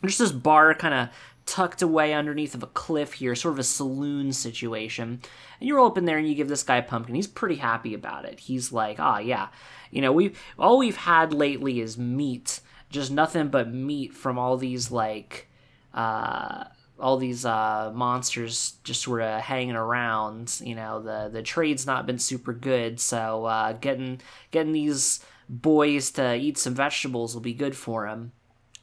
just 0.04 0.20
this 0.20 0.32
bar 0.32 0.74
kind 0.74 0.94
of 0.94 1.10
tucked 1.46 1.82
away 1.82 2.14
underneath 2.14 2.56
of 2.56 2.64
a 2.64 2.68
cliff 2.68 3.14
here, 3.14 3.36
sort 3.36 3.54
of 3.54 3.60
a 3.60 3.64
saloon 3.64 4.32
situation. 4.32 5.22
And 5.60 5.68
you 5.68 5.76
roll 5.76 5.88
up 5.88 5.98
in 5.98 6.06
there 6.06 6.18
and 6.18 6.28
you 6.28 6.36
give 6.36 6.48
this 6.48 6.64
guy 6.64 6.78
a 6.78 6.84
pumpkin. 6.84 7.16
He's 7.16 7.28
pretty 7.28 7.56
happy 7.56 7.94
about 7.94 8.26
it. 8.26 8.40
He's 8.40 8.72
like, 8.72 9.00
ah, 9.00 9.20
yeah, 9.20 9.50
you 9.92 10.02
know, 10.02 10.14
we 10.14 10.34
all 10.58 10.78
we've 10.78 10.98
had 10.98 11.34
lately 11.34 11.82
is 11.82 11.98
meat, 11.98 12.62
just 12.90 13.12
nothing 13.12 13.50
but 13.50 13.72
meat 13.72 14.14
from 14.14 14.40
all 14.40 14.58
these 14.58 14.90
like. 14.90 15.48
Uh, 15.94 16.66
all 17.00 17.18
these 17.18 17.46
uh, 17.46 17.92
monsters 17.94 18.74
just 18.84 19.02
sort 19.02 19.22
of 19.22 19.42
hanging 19.42 19.76
around. 19.76 20.60
You 20.64 20.76
know, 20.76 21.02
the 21.02 21.30
the 21.32 21.42
trade's 21.42 21.86
not 21.86 22.06
been 22.06 22.20
super 22.20 22.54
good, 22.54 23.00
so 23.00 23.46
uh, 23.46 23.74
getting 23.74 24.22
getting 24.52 24.74
these 24.74 25.20
boys 25.48 26.12
to 26.12 26.36
eat 26.36 26.58
some 26.58 26.76
vegetables 26.76 27.34
will 27.34 27.42
be 27.42 27.54
good 27.54 27.76
for 27.76 28.08
him. 28.08 28.32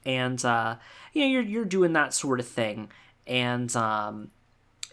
And 0.05 0.45
uh, 0.45 0.77
you 1.13 1.23
know, 1.23 1.29
you're 1.29 1.43
you're 1.43 1.65
doing 1.65 1.93
that 1.95 2.15
sort 2.15 2.41
of 2.41 2.47
thing, 2.47 2.91
and 3.27 3.75
um, 3.77 4.31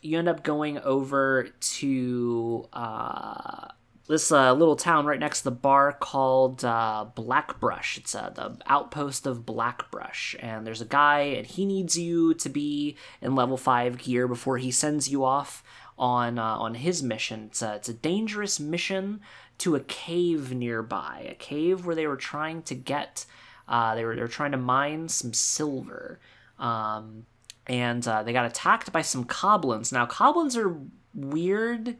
you 0.01 0.19
end 0.19 0.27
up 0.27 0.43
going 0.43 0.79
over 0.79 1.49
to 1.59 2.67
uh, 2.73 3.67
this 4.07 4.31
uh, 4.31 4.53
little 4.53 4.75
town 4.75 5.05
right 5.05 5.19
next 5.19 5.39
to 5.39 5.43
the 5.45 5.51
bar 5.51 5.93
called 5.93 6.65
uh, 6.65 7.05
Blackbrush. 7.15 7.97
It's 7.97 8.13
uh, 8.13 8.31
the 8.31 8.57
outpost 8.67 9.25
of 9.25 9.45
Blackbrush, 9.45 10.35
and 10.39 10.67
there's 10.67 10.81
a 10.81 10.85
guy, 10.85 11.19
and 11.19 11.47
he 11.47 11.65
needs 11.65 11.97
you 11.97 12.33
to 12.35 12.49
be 12.49 12.97
in 13.21 13.35
level 13.35 13.55
five 13.55 13.97
gear 13.97 14.27
before 14.27 14.57
he 14.57 14.71
sends 14.71 15.09
you 15.09 15.23
off 15.23 15.63
on 15.97 16.37
uh, 16.37 16.43
on 16.43 16.75
his 16.75 17.01
mission. 17.01 17.45
It's 17.45 17.61
a, 17.61 17.75
it's 17.75 17.89
a 17.89 17.93
dangerous 17.93 18.59
mission 18.59 19.21
to 19.59 19.75
a 19.75 19.79
cave 19.79 20.53
nearby, 20.53 21.27
a 21.29 21.35
cave 21.35 21.85
where 21.85 21.95
they 21.95 22.07
were 22.07 22.17
trying 22.17 22.61
to 22.63 22.75
get, 22.75 23.25
uh, 23.69 23.95
they 23.95 24.03
were 24.03 24.15
they 24.15 24.21
were 24.21 24.27
trying 24.27 24.51
to 24.51 24.57
mine 24.57 25.07
some 25.07 25.33
silver, 25.33 26.19
um, 26.59 27.25
and 27.67 28.05
uh, 28.05 28.21
they 28.23 28.33
got 28.33 28.45
attacked 28.45 28.91
by 28.91 29.01
some 29.01 29.23
goblins. 29.23 29.93
Now, 29.93 30.07
goblins 30.07 30.57
are 30.57 30.75
weird. 31.13 31.95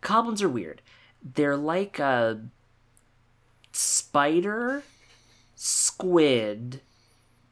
Goblins 0.00 0.40
are 0.40 0.48
weird 0.48 0.80
they're 1.22 1.56
like 1.56 1.98
a 1.98 2.40
spider, 3.72 4.82
squid, 5.54 6.80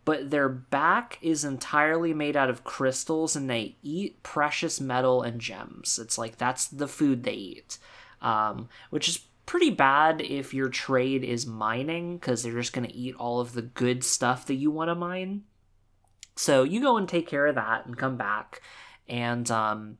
but 0.05 0.31
their 0.31 0.49
back 0.49 1.19
is 1.21 1.45
entirely 1.45 2.15
made 2.15 2.37
out 2.37 2.49
of 2.49 2.65
crystals 2.65 3.35
and 3.35 3.51
they 3.51 3.77
eat 3.83 4.23
precious 4.23 4.81
metal 4.81 5.23
and 5.23 5.41
gems. 5.41 5.99
It's 6.01 6.17
like 6.17 6.39
that's 6.39 6.69
the 6.69 6.89
food 6.89 7.25
they 7.25 7.33
eat, 7.33 7.79
um, 8.23 8.69
which 8.91 9.09
is 9.09 9.19
pretty 9.47 9.71
bad 9.71 10.21
if 10.21 10.55
your 10.55 10.69
trade 10.69 11.25
is 11.25 11.47
mining 11.47 12.17
because 12.17 12.43
they're 12.43 12.53
just 12.53 12.73
going 12.73 12.87
to 12.87 12.95
eat 12.95 13.15
all 13.17 13.41
of 13.41 13.53
the 13.53 13.63
good 13.63 14.05
stuff 14.05 14.47
that 14.47 14.55
you 14.55 14.71
want 14.71 14.89
to 14.89 14.95
mine. 14.95 15.43
So 16.37 16.65
you 16.65 16.81
go 16.81 16.97
and 16.97 17.09
take 17.09 17.27
care 17.27 17.47
of 17.47 17.55
that 17.55 17.87
and 17.87 17.97
come 17.97 18.17
back. 18.17 18.61
And 19.09 19.51
um, 19.51 19.99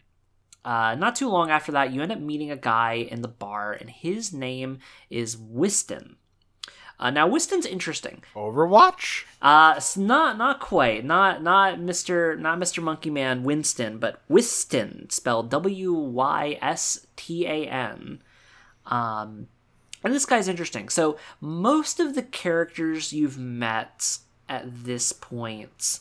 uh, 0.67 0.97
not 0.97 1.15
too 1.15 1.29
long 1.29 1.49
after 1.49 1.71
that, 1.73 1.93
you 1.93 2.03
end 2.03 2.11
up 2.11 2.19
meeting 2.19 2.51
a 2.51 2.57
guy 2.57 2.95
in 2.95 3.23
the 3.23 3.29
bar, 3.29 3.73
and 3.73 3.89
his 3.89 4.33
name 4.33 4.81
is 5.09 5.37
Wystan. 5.37 6.17
Uh, 6.99 7.11
now 7.11 7.29
Wystan's 7.29 7.67
interesting. 7.67 8.25
Overwatch? 8.35 9.25
Uh, 9.41 9.75
it's 9.77 9.97
not 9.97 10.37
not 10.39 10.59
quite. 10.59 11.05
Not 11.05 11.41
not 11.43 11.79
Mr. 11.79 12.37
not 12.37 12.59
Mr. 12.59 12.83
Monkey 12.83 13.11
Man 13.11 13.45
Winston, 13.45 13.99
but 13.99 14.27
Wystan, 14.29 15.13
spelled 15.13 15.51
W 15.51 15.93
Y 15.93 16.59
S 16.61 17.07
T 17.15 17.47
A 17.47 17.67
N. 17.69 18.23
Um, 18.87 19.47
and 20.03 20.15
this 20.15 20.27
guy's 20.27 20.49
interesting. 20.49 20.89
So 20.89 21.17
most 21.41 22.01
of 22.01 22.15
the 22.15 22.23
characters 22.23 23.13
you've 23.13 23.39
met 23.39 24.19
at 24.49 24.85
this 24.85 25.13
point, 25.13 26.01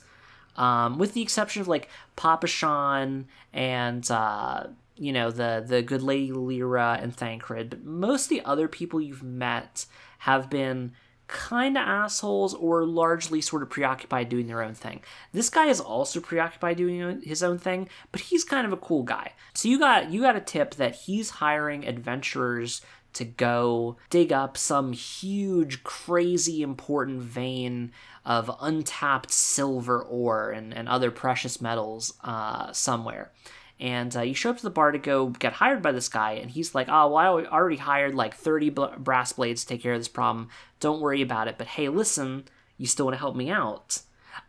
um, 0.55 0.97
with 0.97 1.13
the 1.13 1.21
exception 1.21 1.61
of 1.61 1.67
like 1.67 1.89
Papashan 2.17 3.25
and 3.53 4.09
uh, 4.11 4.67
you 4.95 5.11
know 5.11 5.31
the 5.31 5.63
the 5.65 5.81
good 5.81 6.01
lady 6.01 6.31
Lyra 6.31 6.99
and 7.01 7.15
Thancred, 7.15 7.69
but 7.69 7.83
most 7.83 8.25
of 8.25 8.29
the 8.29 8.41
other 8.41 8.67
people 8.67 9.01
you've 9.01 9.23
met 9.23 9.85
have 10.19 10.49
been 10.49 10.93
kind 11.27 11.75
of 11.75 11.81
assholes 11.81 12.53
or 12.53 12.85
largely 12.85 13.41
sort 13.41 13.63
of 13.63 13.69
preoccupied 13.69 14.29
doing 14.29 14.47
their 14.47 14.61
own 14.61 14.75
thing. 14.75 15.01
This 15.33 15.49
guy 15.49 15.67
is 15.67 15.79
also 15.79 16.19
preoccupied 16.19 16.77
doing 16.77 17.21
his 17.23 17.41
own 17.41 17.57
thing, 17.57 17.89
but 18.11 18.21
he's 18.21 18.43
kind 18.43 18.65
of 18.65 18.73
a 18.73 18.77
cool 18.77 19.03
guy. 19.03 19.33
So 19.53 19.67
you 19.67 19.79
got 19.79 20.11
you 20.11 20.21
got 20.21 20.35
a 20.35 20.41
tip 20.41 20.75
that 20.75 20.95
he's 20.95 21.31
hiring 21.31 21.87
adventurers 21.87 22.81
to 23.15 23.25
go 23.25 23.95
dig 24.09 24.31
up 24.31 24.57
some 24.57 24.91
huge 24.91 25.83
crazy 25.83 26.61
important 26.61 27.21
vein 27.21 27.91
of 28.25 28.51
untapped 28.61 29.31
silver 29.31 30.01
ore 30.01 30.51
and, 30.51 30.73
and 30.73 30.87
other 30.87 31.11
precious 31.11 31.61
metals 31.61 32.13
uh, 32.23 32.71
somewhere. 32.73 33.31
And 33.79 34.15
uh, 34.15 34.21
you 34.21 34.33
show 34.33 34.51
up 34.51 34.57
to 34.57 34.63
the 34.63 34.69
bar 34.69 34.91
to 34.91 34.97
go 34.97 35.29
get 35.29 35.53
hired 35.53 35.81
by 35.81 35.91
this 35.91 36.09
guy 36.09 36.33
and 36.33 36.49
he's 36.51 36.73
like 36.73 36.87
oh 36.89 37.09
well 37.09 37.39
i 37.39 37.45
already 37.45 37.75
hired 37.75 38.15
like 38.15 38.33
30 38.33 38.69
brass 38.69 39.33
blades 39.33 39.63
to 39.63 39.67
take 39.67 39.81
care 39.81 39.93
of 39.93 39.99
this 39.99 40.07
problem. 40.07 40.49
Don't 40.79 41.01
worry 41.01 41.21
about 41.21 41.47
it. 41.47 41.57
But 41.57 41.67
hey 41.67 41.89
listen 41.89 42.45
you 42.77 42.85
still 42.85 43.05
want 43.05 43.15
to 43.15 43.19
help 43.19 43.35
me 43.35 43.49
out? 43.49 44.01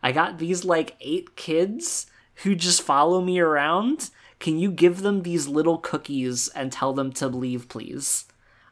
I 0.03 0.11
got 0.11 0.37
these 0.37 0.65
like 0.65 0.95
eight 0.99 1.35
kids 1.35 2.07
who 2.43 2.55
just 2.55 2.81
follow 2.81 3.21
me 3.21 3.39
around. 3.39 4.09
Can 4.39 4.59
you 4.59 4.71
give 4.71 5.01
them 5.01 5.23
these 5.23 5.47
little 5.47 5.77
cookies 5.77 6.49
and 6.49 6.71
tell 6.71 6.93
them 6.93 7.11
to 7.13 7.27
leave 7.27 7.69
please 7.69 8.25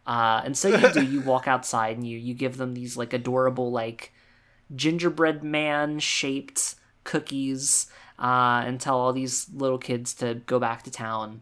uh, 0.06 0.42
and 0.44 0.58
so 0.58 0.70
you 0.70 0.94
do 0.94 1.04
you 1.04 1.22
walk 1.22 1.48
outside 1.48 1.98
and 1.98 2.08
you 2.08 2.18
you 2.18 2.34
give 2.34 2.58
them 2.58 2.74
these 2.74 2.96
like 2.98 3.14
adorable 3.14 3.72
like 3.72 4.14
gingerbread 4.74 5.44
man 5.44 6.00
shaped 6.00 6.76
cookies 7.04 7.88
uh, 8.20 8.64
and 8.66 8.80
tell 8.80 8.98
all 8.98 9.14
these 9.14 9.48
little 9.54 9.78
kids 9.78 10.14
to 10.16 10.36
go 10.46 10.60
back 10.60 10.84
to 10.84 10.92
town. 10.92 11.42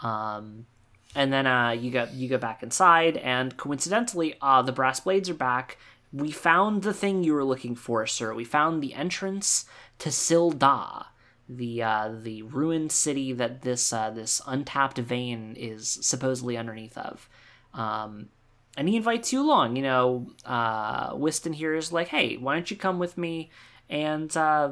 Um, 0.00 0.66
and 1.14 1.32
then 1.32 1.46
uh, 1.46 1.70
you 1.70 1.90
go 1.90 2.08
you 2.12 2.28
go 2.28 2.38
back 2.38 2.62
inside, 2.62 3.16
and 3.18 3.56
coincidentally, 3.56 4.34
uh, 4.42 4.62
the 4.62 4.72
brass 4.72 5.00
blades 5.00 5.30
are 5.30 5.34
back. 5.34 5.78
We 6.12 6.30
found 6.30 6.82
the 6.82 6.94
thing 6.94 7.22
you 7.22 7.34
were 7.34 7.44
looking 7.44 7.76
for, 7.76 8.06
sir. 8.06 8.34
We 8.34 8.44
found 8.44 8.82
the 8.82 8.94
entrance 8.94 9.64
to 9.98 10.08
Silda, 10.08 11.06
the 11.48 11.82
uh, 11.82 12.12
the 12.20 12.42
ruined 12.42 12.90
city 12.90 13.32
that 13.32 13.62
this 13.62 13.92
uh, 13.92 14.10
this 14.10 14.40
untapped 14.46 14.98
vein 14.98 15.54
is 15.56 15.88
supposedly 16.02 16.56
underneath 16.56 16.98
of. 16.98 17.28
Um, 17.74 18.28
and 18.76 18.88
he 18.88 18.96
invites 18.96 19.32
you 19.32 19.42
along. 19.42 19.76
You 19.76 19.82
know, 19.82 20.26
uh, 20.44 21.14
Wystan 21.14 21.54
here 21.54 21.74
is 21.74 21.92
like, 21.92 22.08
"Hey, 22.08 22.36
why 22.36 22.54
don't 22.54 22.70
you 22.70 22.76
come 22.76 22.98
with 22.98 23.18
me 23.18 23.50
and 23.88 24.34
uh, 24.36 24.70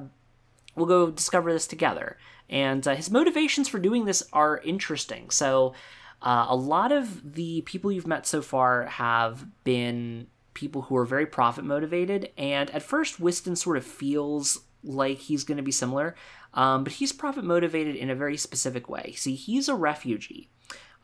we'll 0.76 0.86
go 0.86 1.10
discover 1.10 1.52
this 1.52 1.66
together. 1.66 2.18
And 2.48 2.86
uh, 2.86 2.94
his 2.94 3.10
motivations 3.10 3.68
for 3.68 3.78
doing 3.78 4.04
this 4.04 4.22
are 4.32 4.58
interesting. 4.58 5.30
So, 5.30 5.74
uh, 6.20 6.46
a 6.48 6.56
lot 6.56 6.92
of 6.92 7.34
the 7.34 7.62
people 7.62 7.90
you've 7.90 8.06
met 8.06 8.26
so 8.26 8.42
far 8.42 8.86
have 8.86 9.44
been 9.64 10.28
people 10.54 10.82
who 10.82 10.96
are 10.96 11.04
very 11.04 11.26
profit 11.26 11.64
motivated. 11.64 12.30
And 12.38 12.70
at 12.70 12.82
first, 12.82 13.20
Wystan 13.20 13.56
sort 13.56 13.76
of 13.76 13.84
feels 13.84 14.60
like 14.84 15.18
he's 15.18 15.42
going 15.42 15.56
to 15.56 15.64
be 15.64 15.72
similar, 15.72 16.14
um, 16.54 16.84
but 16.84 16.94
he's 16.94 17.12
profit 17.12 17.44
motivated 17.44 17.96
in 17.96 18.08
a 18.08 18.14
very 18.14 18.36
specific 18.36 18.88
way. 18.88 19.14
See, 19.16 19.34
he's 19.34 19.68
a 19.68 19.74
refugee. 19.74 20.48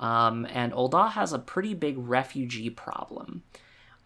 Um, 0.00 0.46
and 0.50 0.72
Ul'dah 0.72 1.12
has 1.12 1.32
a 1.32 1.38
pretty 1.38 1.74
big 1.74 1.96
refugee 1.98 2.70
problem. 2.70 3.42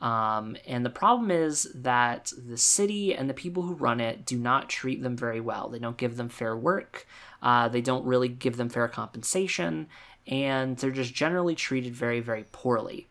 Um, 0.00 0.56
and 0.66 0.84
the 0.84 0.90
problem 0.90 1.30
is 1.30 1.70
that 1.76 2.32
the 2.36 2.56
city 2.56 3.14
and 3.14 3.30
the 3.30 3.34
people 3.34 3.62
who 3.62 3.74
run 3.74 4.00
it 4.00 4.26
do 4.26 4.36
not 4.36 4.68
treat 4.68 5.00
them 5.00 5.16
very 5.16 5.40
well. 5.40 5.68
They 5.68 5.78
don't 5.78 5.96
give 5.96 6.16
them 6.16 6.28
fair 6.28 6.56
work, 6.56 7.06
uh, 7.40 7.68
they 7.68 7.80
don't 7.80 8.04
really 8.04 8.28
give 8.28 8.56
them 8.56 8.68
fair 8.68 8.88
compensation, 8.88 9.86
and 10.26 10.76
they're 10.76 10.90
just 10.90 11.14
generally 11.14 11.54
treated 11.54 11.94
very, 11.94 12.18
very 12.20 12.44
poorly. 12.50 13.06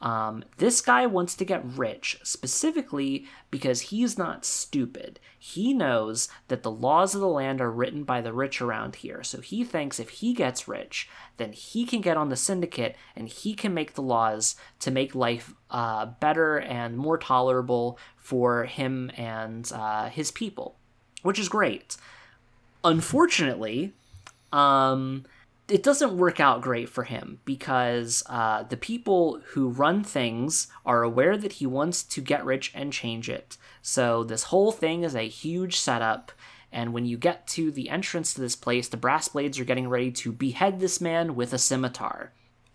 Um, 0.00 0.44
this 0.56 0.80
guy 0.80 1.04
wants 1.04 1.34
to 1.36 1.44
get 1.44 1.62
rich 1.64 2.18
specifically 2.22 3.26
because 3.50 3.82
he's 3.82 4.16
not 4.16 4.46
stupid. 4.46 5.20
He 5.38 5.74
knows 5.74 6.28
that 6.48 6.62
the 6.62 6.70
laws 6.70 7.14
of 7.14 7.20
the 7.20 7.28
land 7.28 7.60
are 7.60 7.70
written 7.70 8.04
by 8.04 8.22
the 8.22 8.32
rich 8.32 8.62
around 8.62 8.96
here. 8.96 9.22
So 9.22 9.40
he 9.40 9.62
thinks 9.62 10.00
if 10.00 10.08
he 10.08 10.32
gets 10.32 10.66
rich, 10.66 11.08
then 11.36 11.52
he 11.52 11.84
can 11.84 12.00
get 12.00 12.16
on 12.16 12.30
the 12.30 12.36
syndicate 12.36 12.96
and 13.14 13.28
he 13.28 13.54
can 13.54 13.74
make 13.74 13.94
the 13.94 14.02
laws 14.02 14.56
to 14.80 14.90
make 14.90 15.14
life 15.14 15.54
uh, 15.70 16.06
better 16.06 16.58
and 16.58 16.96
more 16.96 17.18
tolerable 17.18 17.98
for 18.16 18.64
him 18.64 19.10
and 19.16 19.70
uh, 19.74 20.08
his 20.08 20.30
people, 20.30 20.76
which 21.22 21.38
is 21.38 21.48
great. 21.48 21.96
Unfortunately, 22.84 23.92
um, 24.52 25.24
it 25.70 25.82
doesn't 25.82 26.16
work 26.16 26.40
out 26.40 26.62
great 26.62 26.88
for 26.88 27.04
him 27.04 27.40
because 27.44 28.22
uh, 28.26 28.64
the 28.64 28.76
people 28.76 29.40
who 29.48 29.68
run 29.68 30.02
things 30.04 30.68
are 30.84 31.02
aware 31.02 31.36
that 31.36 31.54
he 31.54 31.66
wants 31.66 32.02
to 32.02 32.20
get 32.20 32.44
rich 32.44 32.72
and 32.74 32.92
change 32.92 33.28
it. 33.28 33.56
So 33.82 34.24
this 34.24 34.44
whole 34.44 34.72
thing 34.72 35.02
is 35.04 35.14
a 35.14 35.28
huge 35.28 35.76
setup. 35.78 36.32
And 36.72 36.92
when 36.92 37.04
you 37.04 37.16
get 37.16 37.46
to 37.48 37.70
the 37.72 37.88
entrance 37.88 38.34
to 38.34 38.40
this 38.40 38.56
place, 38.56 38.88
the 38.88 38.96
brass 38.96 39.28
blades 39.28 39.58
are 39.58 39.64
getting 39.64 39.88
ready 39.88 40.10
to 40.12 40.32
behead 40.32 40.78
this 40.78 41.00
man 41.00 41.34
with 41.34 41.52
a 41.52 41.58
scimitar, 41.58 42.32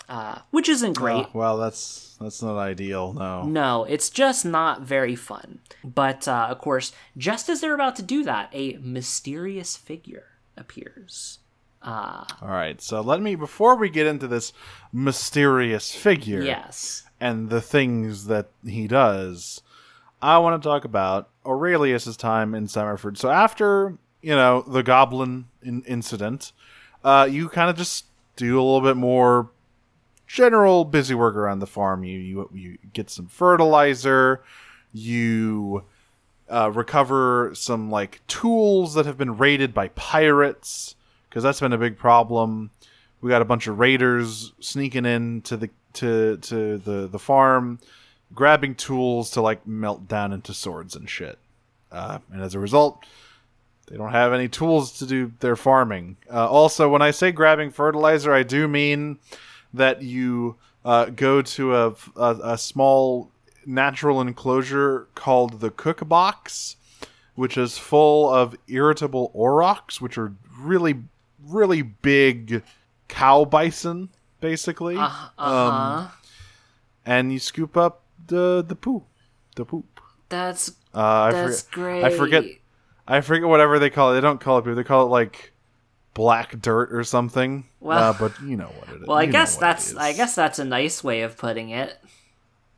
uh, 0.10 0.40
which 0.52 0.68
isn't 0.68 0.98
great. 0.98 1.28
Oh, 1.28 1.30
well, 1.34 1.58
that's 1.58 2.18
that's 2.20 2.42
not 2.42 2.58
ideal. 2.58 3.14
No. 3.14 3.44
No, 3.44 3.84
it's 3.86 4.10
just 4.10 4.46
not 4.46 4.82
very 4.82 5.16
fun. 5.16 5.60
But 5.84 6.28
uh, 6.28 6.48
of 6.50 6.60
course, 6.60 6.92
just 7.18 7.48
as 7.48 7.62
they're 7.62 7.74
about 7.74 7.96
to 7.98 8.04
do 8.04 8.24
that, 8.24 8.50
a 8.52 8.78
mysterious 8.82 9.78
figure 9.78 10.28
appears. 10.58 11.40
Ah. 11.86 12.26
All 12.42 12.50
right. 12.50 12.82
So 12.82 13.02
let 13.02 13.22
me 13.22 13.36
before 13.36 13.76
we 13.76 13.90
get 13.90 14.08
into 14.08 14.28
this 14.28 14.52
mysterious 14.92 15.94
figure. 15.94 16.42
Yes. 16.42 17.04
And 17.20 17.50
the 17.50 17.62
things 17.62 18.26
that 18.26 18.50
he 18.66 18.88
does, 18.88 19.62
I 20.22 20.38
want 20.40 20.62
to 20.62 20.68
talk 20.68 20.84
about 20.84 21.30
Aurelius's 21.46 22.18
time 22.18 22.54
in 22.56 22.66
Summerford. 22.66 23.18
So 23.18 23.30
after 23.30 23.98
you 24.22 24.36
know 24.36 24.64
the 24.68 24.84
goblin 24.84 25.46
in- 25.62 25.84
incident, 25.84 26.52
uh, 27.04 27.28
you 27.30 27.48
kind 27.50 27.70
of 27.70 27.78
just 27.78 28.06
do 28.36 28.56
a 28.56 28.64
little 28.64 28.82
bit 28.82 28.98
more 28.98 29.52
general 30.28 30.86
busy 30.86 31.14
work 31.14 31.36
around 31.36 31.60
the 31.60 31.68
farm. 31.68 32.04
You 32.04 32.20
you 32.20 32.50
you 32.54 32.78
get 32.94 33.10
some 33.10 33.28
fertilizer. 33.28 34.44
You 34.92 35.84
uh, 36.50 36.72
recover 36.72 37.52
some 37.54 37.90
like 37.92 38.22
tools 38.28 38.94
that 38.96 39.06
have 39.06 39.18
been 39.18 39.38
raided 39.38 39.74
by 39.74 39.90
pirates 39.90 40.96
because 41.36 41.44
that's 41.44 41.60
been 41.60 41.74
a 41.74 41.78
big 41.78 41.98
problem. 41.98 42.72
We 43.20 43.30
got 43.30 43.42
a 43.42 43.46
bunch 43.46 43.68
of 43.68 43.78
raiders 43.78 44.54
sneaking 44.62 45.06
in 45.06 45.42
to 45.42 45.58
the 45.58 45.70
to 45.96 46.38
to 46.38 46.78
the 46.78 47.08
the 47.08 47.20
farm, 47.20 47.80
grabbing 48.34 48.76
tools 48.76 49.32
to 49.32 49.42
like 49.42 49.68
melt 49.68 50.08
down 50.08 50.32
into 50.32 50.54
swords 50.54 50.96
and 50.96 51.10
shit. 51.10 51.38
Uh, 51.92 52.20
and 52.32 52.42
as 52.42 52.56
a 52.56 52.60
result, 52.60 53.04
they 53.88 53.98
don't 53.98 54.14
have 54.14 54.32
any 54.32 54.48
tools 54.48 54.98
to 55.00 55.06
do 55.06 55.34
their 55.42 55.58
farming. 55.58 56.16
Uh, 56.32 56.50
also, 56.50 56.88
when 56.88 57.02
I 57.02 57.12
say 57.12 57.34
grabbing 57.34 57.70
fertilizer, 57.70 58.32
I 58.32 58.44
do 58.44 58.70
mean 58.70 59.20
that 59.74 60.02
you 60.02 60.56
uh, 60.86 61.08
go 61.08 61.42
to 61.42 61.76
a, 61.76 61.96
a, 62.16 62.40
a 62.54 62.58
small 62.58 63.30
natural 63.66 64.22
enclosure 64.22 65.10
called 65.16 65.60
the 65.60 65.70
cook 65.70 66.08
box, 66.08 66.78
which 67.34 67.58
is 67.58 67.78
full 67.78 68.30
of 68.30 68.56
irritable 68.70 69.34
aurochs, 69.36 70.00
which 70.00 70.18
are 70.18 70.32
really 70.58 71.04
really 71.48 71.82
big 71.82 72.64
cow 73.08 73.46
bison, 73.46 74.10
basically. 74.40 74.96
Uh, 74.98 75.08
huh 75.08 75.30
um, 75.38 76.10
and 77.06 77.32
you 77.32 77.40
scoop 77.40 77.78
up 77.78 78.04
the 78.28 78.64
the 78.68 78.76
poo, 78.76 79.04
the 79.56 79.66
poop. 79.66 80.00
That's 80.30 80.72
uh, 80.94 81.32
that's 81.32 81.68
I 81.72 81.76
great. 81.76 82.04
I 82.04 82.10
forget. 82.10 82.44
I 83.08 83.22
forget 83.22 83.48
whatever 83.48 83.78
they 83.78 83.90
call 83.92 84.12
it. 84.12 84.16
They 84.16 84.22
don't 84.22 84.42
call 84.42 84.58
it 84.58 84.64
people. 84.64 84.76
They 84.76 84.84
call 84.84 85.06
it 85.06 85.10
like 85.10 85.54
black 86.16 86.60
dirt 86.60 86.92
or 86.92 87.04
something. 87.04 87.66
Well- 87.80 88.12
uh, 88.12 88.18
but 88.20 88.42
you 88.42 88.58
know 88.58 88.72
what 88.80 88.90
it 88.90 89.02
is. 89.02 89.08
Well, 89.08 89.18
I 89.18 89.24
You 89.24 89.32
guess 89.32 89.58
that's. 89.58 89.96
I 89.96 90.14
guess 90.14 90.34
that's 90.34 90.58
a 90.60 90.66
nice 90.66 91.04
way 91.04 91.22
of 91.22 91.38
putting 91.38 91.70
it. 91.70 91.98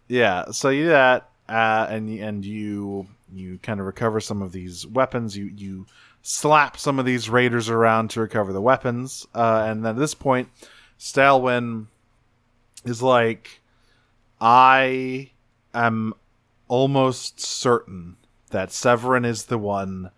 Yeah, 0.09 0.51
so 0.51 0.70
you 0.70 0.84
do 0.84 0.89
that, 0.89 1.30
uh, 1.49 1.88
and 1.89 2.09
and 2.09 2.45
you 2.45 3.07
you 3.34 3.59
kind 3.59 3.80
of 3.80 3.86
recover 3.86 4.20
some 4.20 4.41
of 4.41 4.51
these 4.51 4.86
weapons. 4.88 5.36
You 5.38 5.51
you 5.55 5.86
slap 6.28 6.78
some 6.78 6.99
of 6.99 7.05
these 7.05 7.30
raiders 7.30 7.69
around 7.69 8.09
to 8.11 8.21
recover 8.21 8.51
the 8.51 8.61
weapons, 8.61 9.25
uh, 9.34 9.65
and 9.67 9.86
then 9.86 9.95
at 9.95 9.99
this 9.99 10.13
point, 10.13 10.49
Staelwyn 10.99 11.88
is 12.84 13.01
like, 13.01 13.61
I 14.41 15.32
am 15.73 16.13
almost 16.67 17.39
certain 17.39 18.17
that 18.49 18.71
Severin 18.71 19.25
is 19.25 19.45
the 19.45 19.57
one 19.57 20.11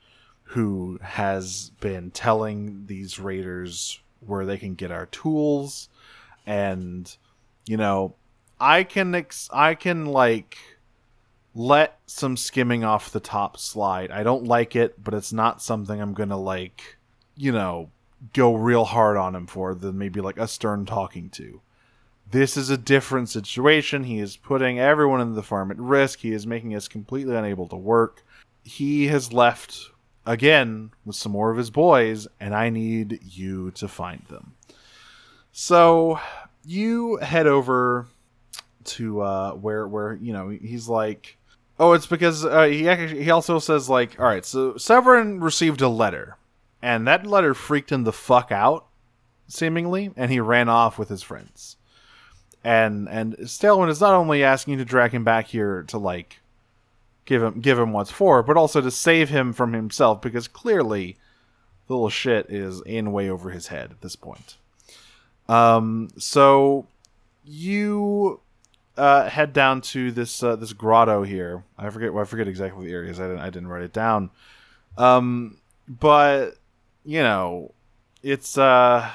who 0.44 1.00
has 1.02 1.72
been 1.80 2.12
telling 2.12 2.86
these 2.88 3.20
raiders 3.20 4.00
where 4.26 4.46
they 4.46 4.58
can 4.58 4.76
get 4.76 4.92
our 4.92 5.06
tools. 5.08 5.90
And 6.46 7.16
you 7.70 7.78
know 7.78 8.16
i 8.60 8.84
can 8.84 9.14
ex- 9.14 9.50
i 9.54 9.76
can 9.76 10.08
like 10.08 10.58
let 11.56 12.00
some 12.06 12.38
skimming 12.38 12.84
off 12.84 13.12
the 13.12 13.20
top 13.20 13.58
slide. 13.58 14.12
I 14.12 14.24
don't 14.24 14.46
like 14.46 14.76
it 14.76 15.04
but 15.04 15.14
it's 15.14 15.34
not 15.34 15.62
something 15.62 16.02
i'm 16.02 16.14
gonna 16.14 16.40
like 16.40 16.98
you 17.36 17.52
know 17.52 17.90
go 18.34 18.54
real 18.54 18.86
hard 18.86 19.18
on 19.18 19.36
him 19.36 19.48
for 19.48 19.74
than 19.74 19.98
maybe 19.98 20.22
like 20.22 20.38
a 20.38 20.48
stern 20.48 20.86
talking 20.86 21.30
to. 21.32 21.62
This 22.32 22.58
is 22.58 22.70
a 22.70 22.78
different 22.78 23.30
situation. 23.30 24.04
He 24.04 24.20
is 24.20 24.38
putting 24.38 24.80
everyone 24.80 25.22
in 25.22 25.34
the 25.34 25.42
farm 25.42 25.72
at 25.72 25.80
risk. 25.80 26.20
He 26.20 26.32
is 26.32 26.46
making 26.46 26.76
us 26.76 26.88
completely 26.88 27.36
unable 27.36 27.68
to 27.70 27.76
work. 27.76 28.24
He 28.64 29.08
has 29.08 29.34
left 29.34 29.90
again 30.26 30.92
with 31.06 31.16
some 31.16 31.32
more 31.32 31.50
of 31.50 31.58
his 31.58 31.72
boys 31.72 32.28
and 32.40 32.54
i 32.54 32.70
need 32.70 33.20
you 33.24 33.72
to 33.72 33.88
find 33.88 34.24
them. 34.30 34.54
So 35.52 36.20
you 36.66 37.18
head 37.18 37.48
over 37.48 38.06
to 38.84 39.22
uh, 39.22 39.52
where 39.54 39.88
where 39.88 40.16
you 40.16 40.34
know 40.34 40.50
he's 40.50 40.88
like, 40.88 41.38
oh, 41.80 41.94
it's 41.94 42.06
because 42.06 42.46
uh, 42.46 42.64
he 42.64 42.88
actually 42.88 43.24
he 43.24 43.32
also 43.32 43.58
says 43.58 43.90
like, 43.90 44.20
all 44.20 44.26
right, 44.26 44.46
so 44.46 44.78
Severin 44.78 45.40
received 45.40 45.82
a 45.82 45.90
letter, 45.90 46.38
and 46.82 47.08
that 47.08 47.26
letter 47.26 47.54
freaked 47.54 47.92
him 47.92 48.04
the 48.04 48.14
fuck 48.14 48.52
out, 48.52 48.86
seemingly, 49.48 50.12
and 50.16 50.32
he 50.32 50.40
ran 50.40 50.70
off 50.70 51.00
with 51.00 51.10
his 51.10 51.24
friends. 51.24 51.78
And 52.64 53.08
and 53.08 53.38
Staelwyn 53.38 53.90
is 53.90 54.02
not 54.02 54.14
only 54.14 54.44
asking 54.44 54.78
to 54.78 54.86
drag 54.86 55.12
him 55.12 55.24
back 55.24 55.48
here 55.48 55.84
to 55.84 55.98
like 55.98 56.42
give 57.26 57.42
him 57.42 57.62
give 57.62 57.80
him 57.80 57.94
what's 57.94 58.12
for, 58.12 58.44
but 58.44 58.58
also 58.58 58.82
to 58.82 58.92
save 58.92 59.30
him 59.30 59.54
from 59.54 59.74
himself 59.74 60.22
because 60.22 60.48
clearly 60.48 61.18
the 61.88 61.94
little 61.94 62.10
shit 62.10 62.50
is 62.50 62.82
in 62.82 63.12
way 63.14 63.30
over 63.30 63.52
his 63.52 63.68
head 63.68 63.92
at 63.92 64.02
this 64.02 64.16
point. 64.16 64.58
Um, 65.48 66.10
so 66.18 66.86
you 67.44 68.42
uh, 69.00 69.30
head 69.30 69.54
down 69.54 69.82
to 69.82 70.12
this 70.12 70.44
uh, 70.44 70.56
this 70.58 70.74
grotto 70.74 71.24
here. 71.24 71.64
I 71.78 71.90
forget 71.90 72.14
I 72.14 72.26
forget 72.26 72.48
exactly 72.48 72.88
the 72.88 72.94
areas. 72.94 73.20
I 73.20 73.28
didn't 73.28 73.40
I 73.40 73.50
didn't 73.50 73.70
write 73.70 73.84
it 73.84 73.94
down. 73.94 74.30
Um, 74.98 75.58
but 75.88 76.56
you 77.06 77.24
know, 77.24 77.74
it's 78.22 78.58
uh, 78.58 79.10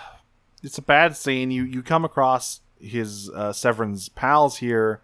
it's 0.63 0.79
a 0.79 0.83
bad 0.83 1.17
scene. 1.17 1.51
You 1.51 1.65
you 1.65 1.83
come 1.83 2.05
across 2.05 2.61
his 2.81 3.31
uh, 3.31 3.53
Severin's 3.53 4.09
pals 4.09 4.57
here, 4.57 5.01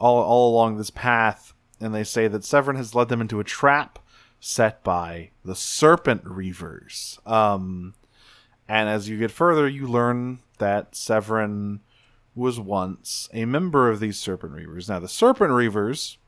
all 0.00 0.20
all 0.22 0.52
along 0.52 0.76
this 0.76 0.90
path, 0.90 1.54
and 1.80 1.94
they 1.94 2.04
say 2.04 2.26
that 2.26 2.44
Severin 2.44 2.76
has 2.76 2.94
led 2.94 3.08
them 3.08 3.20
into 3.20 3.40
a 3.40 3.44
trap 3.44 4.00
set 4.40 4.82
by 4.82 5.30
the 5.44 5.54
Serpent 5.54 6.24
Reavers. 6.24 7.24
Um, 7.26 7.94
and 8.68 8.88
as 8.88 9.08
you 9.08 9.18
get 9.18 9.30
further, 9.30 9.68
you 9.68 9.86
learn 9.86 10.40
that 10.58 10.96
Severin 10.96 11.80
was 12.36 12.60
once 12.60 13.28
a 13.32 13.46
member 13.46 13.90
of 13.90 13.98
these 13.98 14.18
Serpent 14.18 14.52
Reavers. 14.52 14.88
Now, 14.88 14.98
the 15.00 15.08
Serpent 15.08 15.50
Reavers 15.50 16.18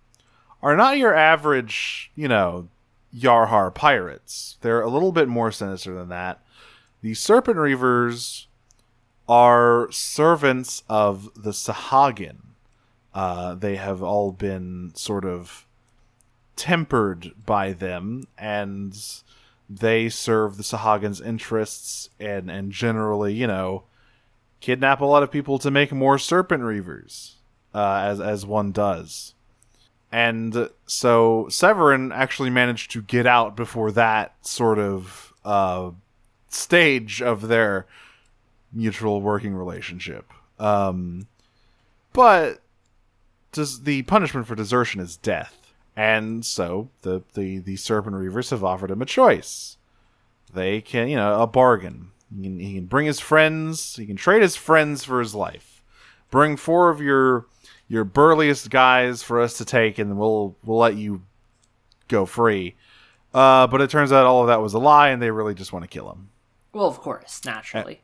are 0.62 0.76
not 0.76 0.96
your 0.96 1.14
average, 1.14 2.10
you 2.16 2.26
know, 2.26 2.68
Yarhar 3.14 3.72
pirates. 3.74 4.56
They're 4.62 4.80
a 4.80 4.90
little 4.90 5.12
bit 5.12 5.28
more 5.28 5.52
sinister 5.52 5.94
than 5.94 6.08
that. 6.08 6.42
The 7.02 7.14
Serpent 7.14 7.56
Reavers 7.56 8.46
are 9.28 9.88
servants 9.92 10.82
of 10.88 11.30
the 11.34 11.50
Sahagin. 11.50 12.38
Uh, 13.14 13.54
they 13.54 13.76
have 13.76 14.02
all 14.02 14.32
been 14.32 14.92
sort 14.94 15.24
of 15.24 15.66
tempered 16.56 17.32
by 17.44 17.72
them, 17.72 18.24
and 18.36 18.98
they 19.68 20.08
serve 20.08 20.56
the 20.56 20.62
Sahagin's 20.62 21.20
interests 21.20 22.10
and, 22.18 22.50
and 22.50 22.72
generally, 22.72 23.34
you 23.34 23.46
know, 23.46 23.84
kidnap 24.60 25.00
a 25.00 25.04
lot 25.04 25.22
of 25.22 25.30
people 25.30 25.58
to 25.58 25.70
make 25.70 25.92
more 25.92 26.18
serpent 26.18 26.62
reavers, 26.62 27.34
uh, 27.74 28.00
as 28.04 28.20
as 28.20 28.46
one 28.46 28.72
does. 28.72 29.34
And 30.10 30.70
so 30.86 31.48
Severin 31.50 32.12
actually 32.12 32.50
managed 32.50 32.90
to 32.92 33.02
get 33.02 33.26
out 33.26 33.56
before 33.56 33.92
that 33.92 34.34
sort 34.46 34.78
of 34.78 35.34
uh, 35.44 35.90
stage 36.48 37.20
of 37.20 37.48
their 37.48 37.86
mutual 38.72 39.20
working 39.20 39.54
relationship. 39.54 40.32
Um, 40.58 41.26
but 42.12 42.60
does 43.52 43.82
the 43.82 44.02
punishment 44.02 44.46
for 44.46 44.54
desertion 44.54 45.00
is 45.00 45.16
death, 45.16 45.72
and 45.96 46.44
so 46.44 46.90
the 47.02 47.22
the 47.34 47.58
the 47.58 47.76
serpent 47.76 48.16
reavers 48.16 48.50
have 48.50 48.64
offered 48.64 48.90
him 48.90 49.02
a 49.02 49.06
choice. 49.06 49.76
They 50.52 50.80
can, 50.80 51.08
you 51.08 51.16
know, 51.16 51.42
a 51.42 51.46
bargain. 51.46 52.12
He 52.34 52.42
can, 52.42 52.58
he 52.58 52.74
can 52.74 52.86
bring 52.86 53.06
his 53.06 53.20
friends. 53.20 53.96
He 53.96 54.06
can 54.06 54.16
trade 54.16 54.42
his 54.42 54.56
friends 54.56 55.04
for 55.04 55.20
his 55.20 55.34
life. 55.34 55.82
Bring 56.30 56.56
four 56.56 56.90
of 56.90 57.00
your 57.00 57.46
your 57.88 58.04
burliest 58.04 58.70
guys 58.70 59.22
for 59.22 59.40
us 59.40 59.56
to 59.58 59.64
take, 59.64 59.98
and 59.98 60.18
we'll 60.18 60.56
we'll 60.64 60.78
let 60.78 60.96
you 60.96 61.22
go 62.08 62.26
free. 62.26 62.76
Uh, 63.32 63.66
but 63.66 63.80
it 63.80 63.90
turns 63.90 64.12
out 64.12 64.26
all 64.26 64.42
of 64.42 64.48
that 64.48 64.60
was 64.60 64.74
a 64.74 64.78
lie, 64.78 65.08
and 65.08 65.22
they 65.22 65.30
really 65.30 65.54
just 65.54 65.72
want 65.72 65.84
to 65.84 65.88
kill 65.88 66.10
him. 66.10 66.30
Well, 66.72 66.86
of 66.86 67.00
course, 67.00 67.44
naturally. 67.44 68.02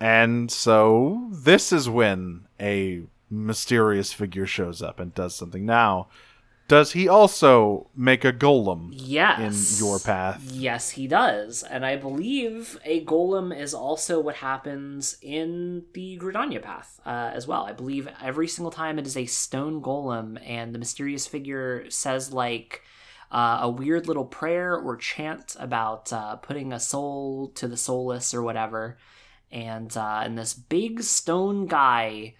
And 0.00 0.50
so 0.50 1.28
this 1.30 1.72
is 1.72 1.88
when 1.88 2.46
a 2.60 3.02
mysterious 3.30 4.12
figure 4.12 4.46
shows 4.46 4.82
up 4.82 5.00
and 5.00 5.14
does 5.14 5.34
something. 5.34 5.64
Now, 5.64 6.08
does 6.66 6.92
he 6.92 7.08
also 7.08 7.90
make 7.94 8.24
a 8.24 8.32
golem 8.32 8.88
yes. 8.90 9.78
in 9.78 9.84
your 9.84 9.98
path? 9.98 10.42
Yes, 10.50 10.90
he 10.90 11.06
does. 11.06 11.62
And 11.62 11.84
I 11.84 11.96
believe 11.96 12.78
a 12.84 13.04
golem 13.04 13.56
is 13.56 13.74
also 13.74 14.18
what 14.18 14.36
happens 14.36 15.16
in 15.20 15.84
the 15.92 16.18
Gridania 16.18 16.62
path 16.62 17.00
uh, 17.04 17.30
as 17.34 17.46
well. 17.46 17.64
I 17.64 17.72
believe 17.72 18.08
every 18.22 18.48
single 18.48 18.70
time 18.70 18.98
it 18.98 19.06
is 19.06 19.16
a 19.16 19.26
stone 19.26 19.82
golem, 19.82 20.38
and 20.42 20.74
the 20.74 20.78
mysterious 20.78 21.26
figure 21.26 21.90
says, 21.90 22.32
like, 22.32 22.82
uh, 23.30 23.58
a 23.62 23.68
weird 23.68 24.06
little 24.06 24.24
prayer 24.24 24.74
or 24.74 24.96
chant 24.96 25.56
about 25.58 26.12
uh, 26.12 26.36
putting 26.36 26.72
a 26.72 26.80
soul 26.80 27.48
to 27.56 27.68
the 27.68 27.76
soulless 27.76 28.32
or 28.32 28.42
whatever. 28.42 28.96
And, 29.52 29.94
uh, 29.96 30.22
and 30.24 30.38
this 30.38 30.54
big 30.54 31.02
stone 31.02 31.66
guy 31.66 32.34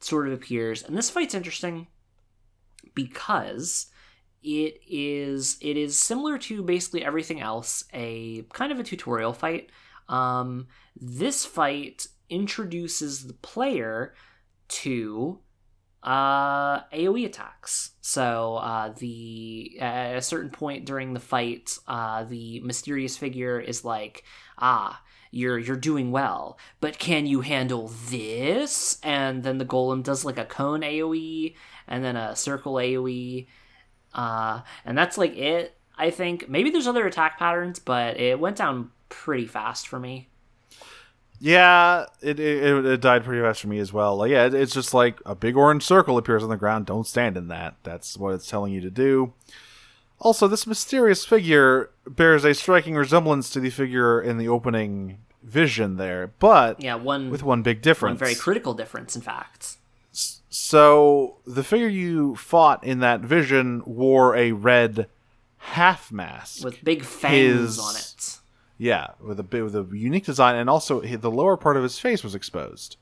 sort 0.00 0.26
of 0.26 0.34
appears. 0.34 0.82
And 0.82 0.96
this 0.96 1.08
fight's 1.08 1.34
interesting 1.34 1.86
because 2.94 3.86
it 4.42 4.80
is 4.88 5.58
it 5.60 5.76
is 5.76 5.98
similar 5.98 6.38
to 6.38 6.62
basically 6.62 7.04
everything 7.04 7.40
else 7.40 7.84
a 7.92 8.42
kind 8.52 8.72
of 8.72 8.80
a 8.80 8.84
tutorial 8.84 9.32
fight. 9.32 9.70
Um, 10.08 10.68
this 10.96 11.44
fight 11.44 12.06
introduces 12.28 13.26
the 13.26 13.34
player 13.34 14.14
to 14.68 15.40
uh, 16.02 16.80
aoe 16.92 17.26
attacks. 17.26 17.92
So 18.00 18.56
uh, 18.56 18.94
the 18.98 19.78
at 19.80 20.16
a 20.16 20.22
certain 20.22 20.50
point 20.50 20.86
during 20.86 21.12
the 21.12 21.20
fight 21.20 21.76
uh, 21.86 22.24
the 22.24 22.60
mysterious 22.60 23.16
figure 23.16 23.60
is 23.60 23.84
like 23.84 24.24
ah 24.58 25.02
you're 25.32 25.58
you're 25.58 25.76
doing 25.76 26.10
well 26.10 26.58
but 26.80 26.98
can 26.98 27.26
you 27.26 27.42
handle 27.42 27.92
this? 28.08 28.98
And 29.02 29.42
then 29.42 29.58
the 29.58 29.66
golem 29.66 30.02
does 30.02 30.24
like 30.24 30.38
a 30.38 30.44
cone 30.44 30.80
aoe 30.80 31.54
and 31.90 32.02
then 32.02 32.16
a 32.16 32.34
circle 32.34 32.74
aoe 32.74 33.46
uh, 34.14 34.60
and 34.86 34.96
that's 34.96 35.18
like 35.18 35.36
it 35.36 35.76
i 35.98 36.08
think 36.10 36.48
maybe 36.48 36.70
there's 36.70 36.86
other 36.86 37.06
attack 37.06 37.38
patterns 37.38 37.78
but 37.78 38.18
it 38.18 38.40
went 38.40 38.56
down 38.56 38.90
pretty 39.10 39.46
fast 39.46 39.86
for 39.88 39.98
me 39.98 40.28
Yeah, 41.42 42.04
it, 42.20 42.38
it 42.38 42.84
it 42.84 43.00
died 43.00 43.24
pretty 43.24 43.40
fast 43.42 43.62
for 43.62 43.68
me 43.68 43.78
as 43.78 43.92
well. 43.94 44.14
Like, 44.16 44.30
yeah, 44.30 44.44
it- 44.44 44.52
it's 44.54 44.74
just 44.74 44.92
like 44.92 45.20
a 45.24 45.34
big 45.34 45.56
orange 45.56 45.82
circle 45.84 46.18
appears 46.18 46.42
on 46.42 46.50
the 46.50 46.56
ground. 46.58 46.84
Don't 46.84 47.06
stand 47.06 47.34
in 47.36 47.48
that. 47.48 47.76
That's 47.82 48.18
what 48.18 48.34
it's 48.34 48.46
telling 48.46 48.74
you 48.74 48.82
to 48.82 48.90
do. 48.90 49.32
Also, 50.18 50.46
this 50.46 50.66
mysterious 50.66 51.24
figure 51.24 51.90
bears 52.06 52.44
a 52.44 52.52
striking 52.52 52.94
resemblance 52.94 53.48
to 53.50 53.60
the 53.60 53.70
figure 53.70 54.20
in 54.20 54.36
the 54.36 54.48
opening 54.48 55.20
vision 55.42 55.96
there, 55.96 56.26
but 56.38 56.78
yeah 56.82 56.94
one 56.94 57.30
with 57.30 57.42
one 57.42 57.62
big 57.62 57.78
one 57.78 57.82
difference. 57.82 58.18
very 58.20 58.34
critical 58.34 58.74
difference 58.74 59.16
in 59.16 59.22
fact 59.22 59.78
So 60.50 61.36
the 61.46 61.62
figure 61.62 61.88
you 61.88 62.34
fought 62.34 62.82
in 62.84 62.98
that 63.00 63.20
vision 63.20 63.82
wore 63.86 64.34
a 64.36 64.52
red 64.52 65.08
half 65.58 66.10
mask 66.10 66.64
with 66.64 66.84
big 66.84 67.04
fangs 67.04 67.76
His- 67.76 67.78
on 67.78 67.96
it. 67.96 68.36
Yeah, 68.76 69.08
with 69.20 69.38
a 69.38 69.42
bit 69.42 69.62
with 69.62 69.76
a 69.76 69.86
unique 69.92 70.24
design, 70.24 70.56
and 70.56 70.70
also 70.70 71.00
the 71.02 71.30
lower 71.30 71.58
part 71.58 71.76
of 71.76 71.82
his 71.82 71.98
face 71.98 72.24
was 72.24 72.34
exposed. 72.34 72.96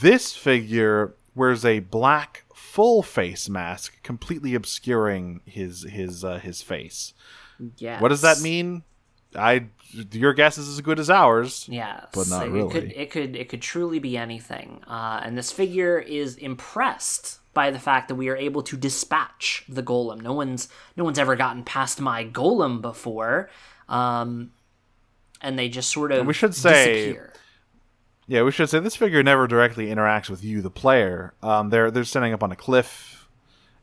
This 0.00 0.34
figure 0.34 1.14
wears 1.36 1.64
a 1.64 1.78
black 1.78 2.44
full 2.52 3.02
face 3.02 3.48
mask, 3.48 4.02
completely 4.02 4.54
obscuring 4.54 5.40
his 5.46 5.84
his 5.84 6.24
uh, 6.24 6.38
his 6.38 6.62
face. 6.62 7.14
Yeah. 7.76 8.00
What 8.00 8.08
does 8.08 8.22
that 8.22 8.40
mean? 8.40 8.82
I 9.36 9.66
your 10.10 10.32
guess 10.32 10.58
is 10.58 10.68
as 10.68 10.80
good 10.80 10.98
as 10.98 11.10
ours. 11.10 11.66
Yeah, 11.70 12.04
But 12.12 12.28
not 12.28 12.42
so 12.42 12.48
really. 12.48 12.68
It 12.68 12.70
could 12.72 12.92
it 12.92 13.10
could 13.10 13.36
it 13.36 13.48
could 13.48 13.62
truly 13.62 13.98
be 13.98 14.16
anything. 14.16 14.82
Uh, 14.86 15.20
and 15.22 15.36
this 15.36 15.52
figure 15.52 15.98
is 15.98 16.36
impressed 16.36 17.38
by 17.54 17.70
the 17.70 17.78
fact 17.78 18.08
that 18.08 18.14
we 18.14 18.28
are 18.28 18.36
able 18.36 18.62
to 18.62 18.76
dispatch 18.76 19.64
the 19.68 19.82
golem. 19.82 20.22
No 20.22 20.32
one's 20.32 20.68
no 20.96 21.04
one's 21.04 21.18
ever 21.18 21.36
gotten 21.36 21.64
past 21.64 22.00
my 22.00 22.24
golem 22.24 22.80
before. 22.80 23.50
Um, 23.88 24.52
and 25.40 25.58
they 25.58 25.68
just 25.68 25.90
sort 25.90 26.12
of 26.12 26.26
we 26.26 26.32
should 26.34 26.54
say- 26.54 26.94
disappear. 26.94 27.28
Yeah, 28.28 28.44
we 28.44 28.52
should 28.52 28.70
say 28.70 28.78
this 28.78 28.96
figure 28.96 29.22
never 29.22 29.46
directly 29.48 29.86
interacts 29.88 30.30
with 30.30 30.44
you, 30.44 30.62
the 30.62 30.70
player. 30.70 31.34
Um, 31.42 31.68
they're 31.70 31.90
they're 31.90 32.04
standing 32.04 32.32
up 32.32 32.42
on 32.42 32.52
a 32.52 32.56
cliff 32.56 33.21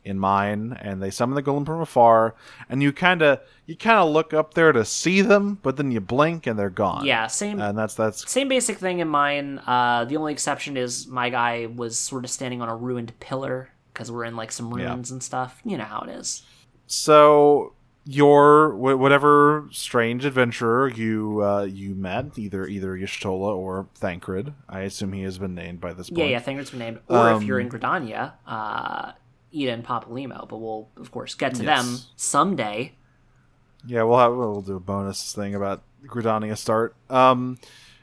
in 0.09 0.19
mine, 0.19 0.77
and 0.81 1.01
they 1.01 1.09
summon 1.09 1.35
the 1.35 1.43
golem 1.43 1.65
from 1.65 1.79
afar, 1.81 2.35
and 2.69 2.81
you 2.83 2.91
kind 2.91 3.21
of 3.21 3.39
you 3.65 3.75
kind 3.77 3.99
of 3.99 4.09
look 4.09 4.33
up 4.33 4.53
there 4.55 4.71
to 4.71 4.83
see 4.83 5.21
them, 5.21 5.59
but 5.61 5.77
then 5.77 5.91
you 5.91 6.01
blink 6.01 6.47
and 6.47 6.57
they're 6.59 6.69
gone. 6.69 7.05
Yeah, 7.05 7.27
same 7.27 7.61
and 7.61 7.77
that's 7.77 7.93
that's 7.93 8.29
same 8.29 8.47
basic 8.49 8.77
thing 8.77 8.99
in 8.99 9.07
mine. 9.07 9.59
Uh, 9.65 10.05
the 10.05 10.17
only 10.17 10.33
exception 10.33 10.75
is 10.75 11.07
my 11.07 11.29
guy 11.29 11.67
was 11.67 11.97
sort 11.97 12.23
of 12.25 12.31
standing 12.31 12.61
on 12.61 12.67
a 12.69 12.75
ruined 12.75 13.17
pillar 13.19 13.69
because 13.93 14.11
we're 14.11 14.25
in 14.25 14.35
like 14.35 14.51
some 14.51 14.71
Yeah. 14.77 14.87
ruins 14.89 15.11
and 15.11 15.21
stuff. 15.23 15.61
You 15.63 15.77
know 15.77 15.83
how 15.85 16.01
it 16.01 16.09
is. 16.09 16.43
so 16.87 17.73
your 18.05 18.75
whatever 18.75 19.67
strange 19.71 20.25
adventurer 20.25 20.87
you 20.89 21.43
uh, 21.43 21.61
you 21.63 21.93
met, 21.93 22.39
either 22.39 22.65
either 22.65 22.97
Y'shtola 22.97 23.55
or 23.55 23.87
Thancred. 23.93 24.53
I 24.67 24.79
assume 24.81 25.13
he 25.13 25.21
has 25.23 25.37
been 25.37 25.53
named 25.53 25.79
by 25.79 25.93
this 25.93 26.09
point. 26.09 26.17
Yeah, 26.19 26.25
yeah, 26.25 26.39
Thancred's 26.39 26.71
been 26.71 26.79
named. 26.79 26.99
Or 27.07 27.33
if 27.33 27.43
you're 27.43 27.59
Um, 27.59 27.67
in 27.67 27.71
Gridania, 27.71 28.33
uh, 28.47 29.11
Ida 29.55 29.71
and 29.71 29.85
Papalimo. 29.85 30.47
But 30.47 30.57
we'll, 30.57 30.87
of 30.97 31.11
course, 31.11 31.33
get 31.35 31.55
to 31.55 31.63
Yes. 31.63 31.83
them 31.85 31.97
someday. 32.15 32.93
Yeah, 33.85 34.03
we'll 34.03 34.19
have 34.19 34.35
we'll 34.35 34.61
do 34.61 34.75
a 34.75 34.79
bonus 34.79 35.33
thing 35.33 35.55
about 35.55 35.81
Gridania 36.05 36.57
start. 36.57 36.95
Um, 37.09 37.57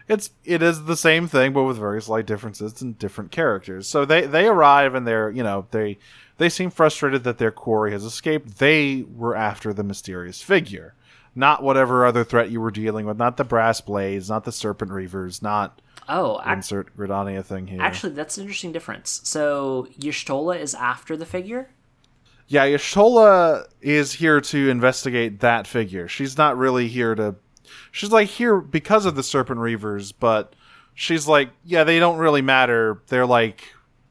it's 0.08 0.30
it 0.44 0.62
is 0.62 0.84
the 0.84 0.96
same 0.96 1.28
thing, 1.28 1.52
but 1.52 1.64
with 1.64 1.78
very 1.78 2.00
slight 2.00 2.26
differences 2.26 2.80
and 2.80 2.98
different 2.98 3.30
characters. 3.30 3.86
So 3.88 4.04
they 4.04 4.26
they 4.26 4.46
arrive 4.46 4.94
and 4.94 5.06
they're 5.06 5.30
you 5.30 5.42
know 5.42 5.66
they 5.72 5.98
they 6.38 6.48
seem 6.48 6.70
frustrated 6.70 7.24
that 7.24 7.38
their 7.38 7.50
quarry 7.50 7.92
has 7.92 8.04
escaped. 8.04 8.58
They 8.58 9.04
were 9.14 9.34
after 9.36 9.72
the 9.72 9.82
mysterious 9.82 10.40
figure, 10.42 10.94
not 11.34 11.62
whatever 11.62 12.06
other 12.06 12.24
threat 12.24 12.50
you 12.50 12.60
were 12.60 12.70
dealing 12.70 13.04
with. 13.06 13.18
Not 13.18 13.36
the 13.36 13.44
brass 13.44 13.80
blades, 13.80 14.30
not 14.30 14.44
the 14.44 14.52
serpent 14.52 14.90
reavers, 14.92 15.42
not 15.42 15.80
Oh, 16.08 16.40
ac- 16.40 16.52
insert 16.52 16.96
Gridania 16.96 17.44
thing 17.44 17.66
here. 17.66 17.80
actually, 17.80 18.12
that's 18.12 18.36
an 18.36 18.42
interesting 18.42 18.72
difference. 18.72 19.20
So 19.24 19.88
Y'shtola 19.98 20.58
is 20.58 20.74
after 20.74 21.16
the 21.16 21.26
figure. 21.26 21.70
Yeah, 22.48 22.64
Y'shtola 22.66 23.66
is 23.80 24.12
here 24.14 24.40
to 24.40 24.70
investigate 24.70 25.40
that 25.40 25.66
figure. 25.66 26.06
She's 26.08 26.38
not 26.38 26.56
really 26.56 26.88
here 26.88 27.14
to. 27.14 27.34
She's 27.90 28.12
like 28.12 28.28
here 28.28 28.60
because 28.60 29.04
of 29.06 29.16
the 29.16 29.22
Serpent 29.24 29.58
Reavers, 29.58 30.12
but 30.18 30.54
she's 30.94 31.26
like, 31.26 31.50
yeah, 31.64 31.82
they 31.82 31.98
don't 31.98 32.18
really 32.18 32.42
matter. 32.42 33.02
They're 33.08 33.26
like 33.26 33.64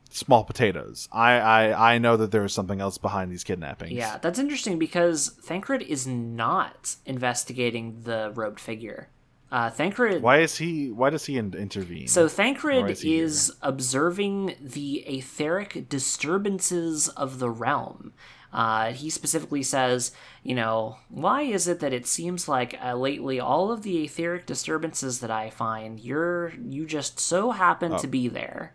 small 0.09 0.43
potatoes. 0.43 1.07
I 1.11 1.33
I, 1.33 1.93
I 1.95 1.97
know 1.97 2.17
that 2.17 2.31
there 2.31 2.43
is 2.43 2.53
something 2.53 2.81
else 2.81 2.97
behind 2.97 3.31
these 3.31 3.43
kidnappings. 3.45 3.93
Yeah, 3.93 4.17
that's 4.17 4.39
interesting 4.39 4.79
because 4.79 5.29
Thancred 5.41 5.81
is 5.81 6.05
not 6.05 6.95
investigating 7.05 8.01
the 8.03 8.31
robed 8.35 8.59
figure. 8.59 9.09
Uh, 9.55 9.69
Thancred. 9.69 10.21
Why 10.21 10.39
is 10.39 10.57
he? 10.57 10.91
Why 10.91 11.09
does 11.09 11.25
he 11.27 11.37
in- 11.37 11.53
intervene? 11.53 12.07
So 12.09 12.27
Thancred 12.27 12.89
is 12.89 13.05
is 13.05 13.51
observing 13.61 14.55
the 14.59 14.95
etheric 15.07 15.87
disturbances 15.87 17.07
of 17.07 17.39
the 17.39 17.49
realm. 17.49 18.11
Uh, 18.51 18.91
he 18.91 19.09
specifically 19.09 19.63
says, 19.63 20.11
you 20.43 20.55
know, 20.55 20.97
why 21.07 21.43
is 21.43 21.69
it 21.69 21.79
that 21.79 21.93
it 21.93 22.05
seems 22.05 22.49
like 22.49 22.77
uh, 22.83 22.95
lately 22.95 23.39
all 23.39 23.71
of 23.71 23.83
the 23.83 24.03
etheric 24.03 24.45
disturbances 24.45 25.21
that 25.21 25.31
I 25.31 25.49
find, 25.49 26.01
you're 26.01 26.51
you 26.61 26.85
just 26.85 27.17
so 27.19 27.51
happen 27.51 27.93
Oh. 27.93 27.97
to 27.99 28.07
be 28.07 28.27
there. 28.27 28.73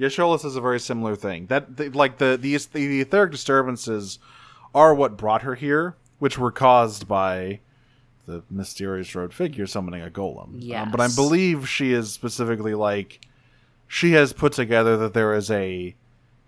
Y'shtola 0.00 0.40
says 0.40 0.56
a 0.56 0.60
very 0.60 0.80
similar 0.80 1.14
thing. 1.14 1.46
That 1.46 1.76
they, 1.76 1.90
like 1.90 2.18
the 2.18 2.36
these 2.40 2.66
the 2.66 3.00
etheric 3.02 3.30
disturbances 3.30 4.18
are 4.74 4.94
what 4.96 5.16
brought 5.16 5.42
her 5.42 5.54
here, 5.54 5.96
which 6.18 6.38
were 6.38 6.50
caused 6.50 7.06
by 7.06 7.60
the 8.26 8.42
mysterious 8.50 9.14
road 9.14 9.32
figure 9.32 9.66
summoning 9.66 10.02
a 10.02 10.10
golem. 10.10 10.62
Um, 10.82 10.90
but 10.90 11.00
I 11.00 11.08
believe 11.08 11.68
she 11.68 11.92
is 11.92 12.12
specifically 12.12 12.74
like 12.74 13.20
she 13.88 14.12
has 14.12 14.32
put 14.32 14.52
together 14.52 14.96
that 14.98 15.14
there 15.14 15.34
is 15.34 15.50
a 15.50 15.94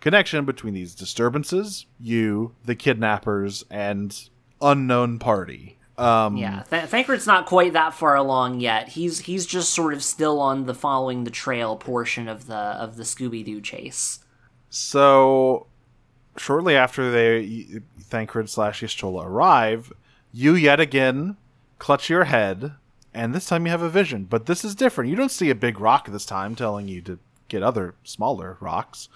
connection 0.00 0.44
between 0.44 0.74
these 0.74 0.94
disturbances, 0.94 1.86
you, 2.00 2.54
the 2.64 2.74
kidnappers, 2.74 3.64
and 3.70 4.28
unknown 4.60 5.18
party. 5.18 5.78
Um, 5.96 6.36
Yeah, 6.36 6.62
Th- 6.68 6.84
Thancred's 6.84 7.26
not 7.26 7.46
quite 7.46 7.72
that 7.72 7.94
far 7.94 8.16
along 8.16 8.60
yet. 8.60 8.88
He's 8.90 9.20
he's 9.20 9.46
just 9.46 9.72
sort 9.72 9.94
of 9.94 10.02
still 10.02 10.40
on 10.40 10.66
the 10.66 10.74
following 10.74 11.24
the 11.24 11.30
trail 11.30 11.76
portion 11.76 12.28
of 12.28 12.46
the 12.46 12.54
of 12.54 12.96
the 12.96 13.04
Scooby 13.04 13.44
Doo 13.44 13.60
chase. 13.60 14.20
So, 14.70 15.68
shortly 16.36 16.74
after 16.74 17.12
they 17.12 17.80
Thancred 18.00 18.50
slash 18.50 18.82
Y'shtola 18.82 19.24
arrive, 19.24 19.92
you 20.32 20.54
yet 20.54 20.80
again 20.80 21.36
clutch 21.84 22.08
your 22.08 22.24
head, 22.24 22.72
and 23.12 23.34
this 23.34 23.44
time 23.44 23.66
you 23.66 23.70
have 23.70 23.82
a 23.82 23.90
vision. 23.90 24.24
But 24.24 24.46
this 24.46 24.64
is 24.64 24.74
different. 24.74 25.10
You 25.10 25.16
don't 25.16 25.30
see 25.30 25.50
a 25.50 25.54
big 25.54 25.78
rock 25.78 26.08
this 26.08 26.24
time 26.24 26.54
telling 26.54 26.88
you 26.88 27.02
to 27.02 27.18
get 27.48 27.62
other 27.62 27.94
smaller 28.02 28.56
rocks. 28.58 29.10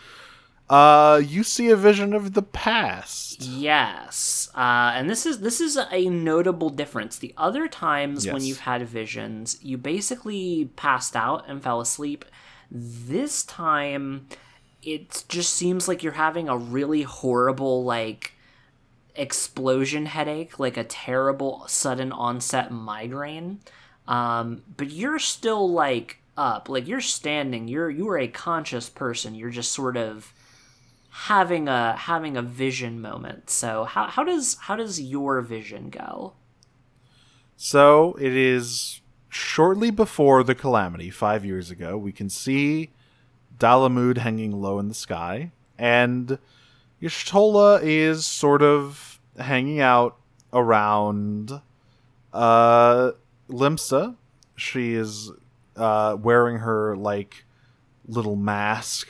Uh, 0.69 1.19
you 1.25 1.43
see 1.45 1.71
a 1.71 1.77
vision 1.77 2.13
of 2.13 2.35
the 2.35 2.43
past. 2.43 3.41
Yes, 3.41 4.51
uh, 4.55 4.93
and 4.95 5.09
this 5.09 5.25
is 5.25 5.41
this 5.41 5.63
is 5.63 5.79
a 5.91 6.11
notable 6.11 6.69
difference. 6.69 7.17
The 7.17 7.33
other 7.39 7.69
times 7.69 8.27
when 8.27 8.43
you've 8.43 8.61
had 8.61 8.87
visions, 8.87 9.57
you 9.63 9.79
basically 9.79 10.67
passed 10.77 11.17
out 11.17 11.49
and 11.49 11.63
fell 11.63 11.81
asleep. 11.81 12.27
This 12.71 13.45
time, 13.45 14.29
it 14.83 15.25
just 15.31 15.55
seems 15.55 15.89
like 15.89 16.03
you're 16.03 16.13
having 16.13 16.51
a 16.51 16.59
really 16.59 17.01
horrible 17.01 17.83
like 17.83 18.35
explosion 19.19 20.07
headache, 20.07 20.59
like 20.59 20.77
a 20.77 20.85
terrible 20.85 21.65
sudden 21.67 22.13
onset 22.13 22.71
migraine. 22.71 23.61
Um, 24.07 24.63
but 24.77 24.91
you're 24.91 25.19
still 25.19 25.71
like 25.71 26.23
up, 26.37 26.69
like 26.69 26.87
you're 26.87 27.01
standing. 27.01 27.69
You're 27.69 27.91
you 27.91 28.09
are 28.09 28.19
a 28.19 28.29
conscious 28.29 28.89
person. 28.89 29.35
You're 29.35 29.51
just 29.51 29.73
sort 29.73 29.97
of 29.97 30.33
having 31.11 31.69
a 31.69 31.97
having 31.97 32.37
a 32.37 32.43
vision 32.43 33.01
moment. 33.01 33.51
So 33.51 33.85
how 33.85 34.07
how 34.07 34.25
does 34.25 34.57
how 34.61 34.77
does 34.77 35.01
your 35.01 35.41
vision 35.43 35.91
go? 35.91 36.35
So 37.57 38.17
it 38.21 38.35
is 38.35 39.01
shortly 39.29 39.91
before 39.91 40.43
the 40.45 40.55
calamity, 40.55 41.11
five 41.11 41.45
years 41.45 41.71
ago. 41.71 41.99
We 41.99 42.13
can 42.13 42.31
see 42.31 42.91
Dalamud 43.59 44.19
hanging 44.19 44.53
low 44.53 44.79
in 44.79 44.89
the 44.89 44.95
sky, 44.95 45.51
and 45.77 46.39
Y'shtola 47.03 47.81
is 47.83 48.27
sort 48.27 48.63
of 48.63 49.08
hanging 49.39 49.81
out 49.81 50.17
around 50.53 51.61
uh, 52.33 53.13
Limsa. 53.49 54.17
She 54.57 54.95
is 54.95 55.31
uh, 55.77 56.17
wearing 56.21 56.59
her 56.59 56.97
like 56.97 57.45
little 58.07 58.37
mask 58.37 59.09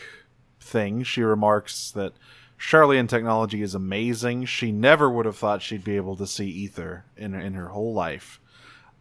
thing. 0.61 1.03
She 1.03 1.23
remarks 1.23 1.91
that 1.93 2.13
Sharlayan 2.59 3.09
technology 3.09 3.63
is 3.63 3.75
amazing. 3.75 4.45
She 4.47 4.73
never 4.73 5.09
would 5.09 5.27
have 5.27 5.37
thought 5.37 5.63
she'd 5.63 5.85
be 5.85 5.97
able 5.97 6.17
to 6.17 6.27
see 6.27 6.47
ether 6.49 7.05
in 7.17 7.35
in 7.35 7.55
her 7.55 7.69
whole 7.69 7.95
life. 7.95 8.41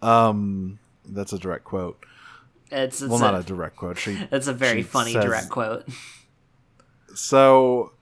Um, 0.01 0.79
that's 1.05 1.33
a 1.33 1.39
direct 1.39 1.63
quote. 1.63 1.99
It's, 2.69 3.01
it's 3.01 3.09
Well, 3.09 3.19
a, 3.19 3.31
not 3.31 3.39
a 3.39 3.43
direct 3.43 3.75
quote. 3.77 3.97
She 3.97 4.11
it's 4.31 4.47
a 4.47 4.53
very 4.53 4.83
funny 4.83 5.13
says- 5.13 5.23
direct 5.25 5.49
quote. 5.49 5.87
so 7.15 7.93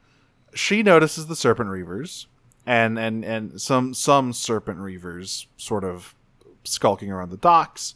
she 0.53 0.83
notices 0.83 1.27
the 1.27 1.35
serpent 1.35 1.69
reavers 1.69 2.25
and 2.65 2.97
and 2.97 3.23
and 3.23 3.61
some 3.61 3.93
some 3.93 4.33
serpent 4.33 4.79
reavers 4.79 5.45
sort 5.57 5.83
of 5.83 6.15
skulking 6.63 7.11
around 7.11 7.29
the 7.29 7.37
docks. 7.37 7.93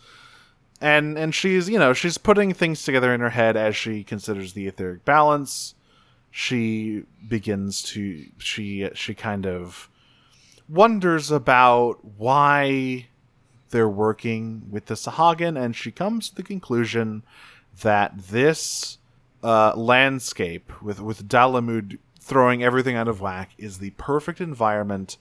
And 0.82 1.18
and 1.18 1.34
she's 1.34 1.68
you 1.70 1.80
know 1.80 1.94
she's 1.94 2.18
putting 2.18 2.54
things 2.54 2.84
together 2.84 3.14
in 3.14 3.22
her 3.22 3.32
head 3.32 3.58
as 3.58 3.76
she 3.76 4.04
considers 4.04 4.54
the 4.54 4.68
etheric 4.68 5.04
balance. 5.06 5.76
She 6.32 7.04
begins 7.28 7.82
to 7.84 8.26
she 8.38 8.90
she 8.94 9.14
kind 9.14 9.46
of 9.46 9.90
wonders 10.70 11.32
about 11.32 12.06
why 12.06 13.08
they're 13.72 13.90
working 13.90 14.64
with 14.70 14.86
the 14.86 14.96
Sahagin, 14.96 15.60
and 15.60 15.76
she 15.76 15.92
comes 15.92 16.30
to 16.30 16.36
the 16.36 16.44
conclusion 16.44 17.24
that 17.82 18.18
this 18.18 18.98
uh, 19.44 19.74
landscape 19.76 20.82
with 20.82 21.00
with 21.00 21.28
Dalamud 21.28 21.98
throwing 22.30 22.64
everything 22.64 22.96
out 22.96 23.08
of 23.08 23.20
whack 23.20 23.50
is 23.58 23.80
the 23.80 23.90
perfect 23.92 24.40
environment 24.40 25.18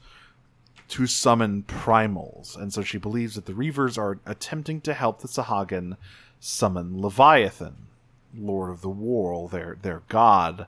to 0.89 1.07
summon 1.07 1.63
primals, 1.63 2.55
and 2.55 2.73
so 2.73 2.83
she 2.83 2.99
believes 2.99 3.35
that 3.35 3.47
the 3.47 3.55
Reavers 3.55 3.99
are 3.99 4.21
attempting 4.27 4.83
to 4.83 4.93
help 4.93 5.21
the 5.21 5.29
Sahagin 5.29 5.97
summon 6.39 7.01
Leviathan, 7.01 7.89
Lord 8.37 8.71
of 8.71 8.83
the 8.83 8.91
Whorl, 8.91 9.49
their 9.49 9.79
their 9.81 10.03
god. 10.09 10.67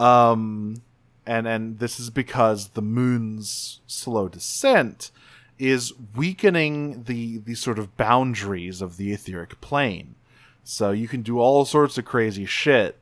Um, 0.00 0.82
and 1.26 1.46
and 1.46 1.78
this 1.78 2.00
is 2.00 2.08
because 2.08 2.68
the 2.68 2.82
moon's 2.82 3.80
slow 3.86 4.28
descent 4.28 5.10
is 5.58 5.92
weakening 6.16 7.04
the 7.04 7.38
the 7.38 7.54
sort 7.54 7.78
of 7.78 7.96
boundaries 7.98 8.80
of 8.80 8.96
the 8.96 9.12
etheric 9.12 9.60
plane. 9.60 10.14
So 10.64 10.92
you 10.92 11.08
can 11.08 11.22
do 11.22 11.38
all 11.38 11.64
sorts 11.66 11.98
of 11.98 12.06
crazy 12.06 12.46
shit 12.46 12.98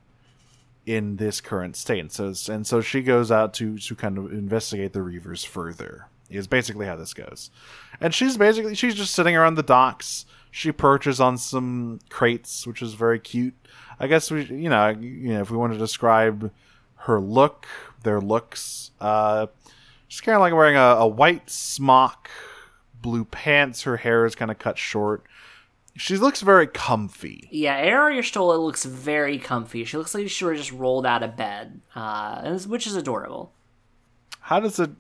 in 0.87 1.17
this 1.17 1.41
current 1.41 1.77
state. 1.77 1.99
And 1.99 2.13
so, 2.13 2.53
and 2.53 2.67
so 2.67 2.81
she 2.81 3.03
goes 3.03 3.31
out 3.31 3.53
to 3.55 3.77
to 3.77 3.95
kind 3.95 4.17
of 4.17 4.33
investigate 4.33 4.93
the 4.93 5.01
Reavers 5.01 5.45
further. 5.45 6.07
Is 6.31 6.49
basically 6.49 6.87
how 6.87 6.97
this 6.97 7.15
goes. 7.15 7.51
And 8.01 8.15
she's 8.15 8.37
basically 8.37 8.75
she's 8.75 8.95
just 8.95 9.15
sitting 9.15 9.37
around 9.37 9.57
the 9.57 9.63
docks. 9.63 10.27
She 10.51 10.73
perches 10.73 11.21
on 11.21 11.37
some 11.39 12.01
crates, 12.09 12.67
which 12.67 12.81
is 12.83 12.95
very 12.95 13.21
cute. 13.21 13.55
I 14.01 14.07
guess 14.07 14.31
we 14.31 14.45
you 14.45 14.69
know, 14.69 14.89
you 14.89 15.35
know 15.35 15.41
if 15.41 15.51
we 15.51 15.57
want 15.57 15.73
to 15.73 15.79
describe 15.79 16.51
her 17.01 17.21
look, 17.21 17.67
their 18.03 18.21
looks, 18.21 18.91
uh 19.01 19.47
she's 20.09 20.21
kind 20.21 20.35
of 20.35 20.41
like 20.41 20.53
wearing 20.53 20.77
a, 20.77 20.81
a 20.81 21.07
white 21.07 21.49
smock, 21.49 22.31
blue 23.01 23.25
pants, 23.25 23.83
her 23.83 23.99
hair 23.99 24.27
is 24.27 24.35
kind 24.35 24.51
of 24.51 24.59
cut 24.59 24.79
short 24.79 25.23
she 25.97 26.17
looks 26.17 26.43
very 26.43 26.67
comfy. 26.67 27.49
Yeah, 27.51 27.77
Eira 27.77 28.15
Y'shtola 28.15 28.59
looks 28.59 28.85
very 28.85 29.39
comfy. 29.39 29.85
She 29.85 29.97
looks 29.97 30.15
like 30.15 30.29
she 30.29 30.45
were 30.45 30.55
just 30.55 30.73
rolled 30.73 31.07
out 31.07 31.23
of 31.23 31.37
bed, 31.37 31.81
uh, 31.95 32.59
which 32.61 32.87
is 32.87 32.97
adorable. 32.97 33.53
How 34.41 34.61
does 34.61 34.79
it? 34.79 34.91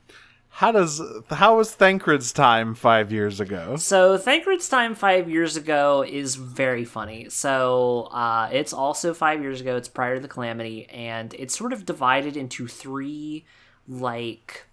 How 0.48 0.72
does 0.72 1.02
how 1.28 1.58
was 1.58 1.76
Thancred's 1.76 2.32
time 2.32 2.74
five 2.74 3.12
years 3.12 3.40
ago? 3.40 3.76
So 3.76 4.16
Thancred's 4.16 4.70
time 4.70 4.94
five 4.94 5.28
years 5.28 5.54
ago 5.54 6.02
is 6.02 6.34
very 6.36 6.86
funny. 6.86 7.28
So 7.28 8.08
uh, 8.10 8.48
it's 8.50 8.72
also 8.72 9.12
five 9.12 9.42
years 9.42 9.60
ago. 9.60 9.76
It's 9.76 9.88
prior 9.88 10.14
to 10.14 10.20
the 10.20 10.28
calamity, 10.28 10.86
and 10.86 11.34
it's 11.34 11.56
sort 11.56 11.74
of 11.74 11.84
divided 11.84 12.38
into 12.38 12.66
three 12.66 13.44
like 13.86 14.64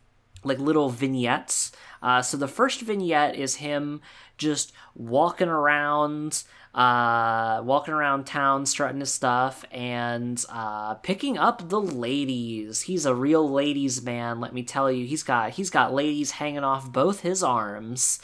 like 0.44 0.60
little 0.60 0.90
vignettes. 0.90 1.74
Uh, 2.04 2.22
so 2.22 2.38
the 2.38 2.48
first 2.48 2.82
vignette 2.82 3.36
is 3.36 3.56
him 3.56 4.02
just 4.38 4.74
walking 4.94 5.48
around 5.48 6.44
uh, 6.76 7.62
walking 7.64 7.94
around 7.94 8.26
town 8.26 8.66
strutting 8.66 9.00
his 9.00 9.12
stuff 9.12 9.64
and 9.72 10.44
uh, 10.50 10.96
picking 10.96 11.38
up 11.38 11.70
the 11.70 11.80
ladies. 11.80 12.82
He's 12.82 13.06
a 13.06 13.16
real 13.16 13.50
ladies 13.50 14.02
man 14.02 14.40
let 14.40 14.54
me 14.54 14.64
tell 14.64 14.92
you. 14.92 15.06
He's 15.06 15.24
got 15.24 15.52
he's 15.52 15.70
got 15.70 15.94
ladies 15.94 16.32
hanging 16.32 16.64
off 16.64 16.92
both 16.92 17.22
his 17.22 17.44
arms. 17.44 18.20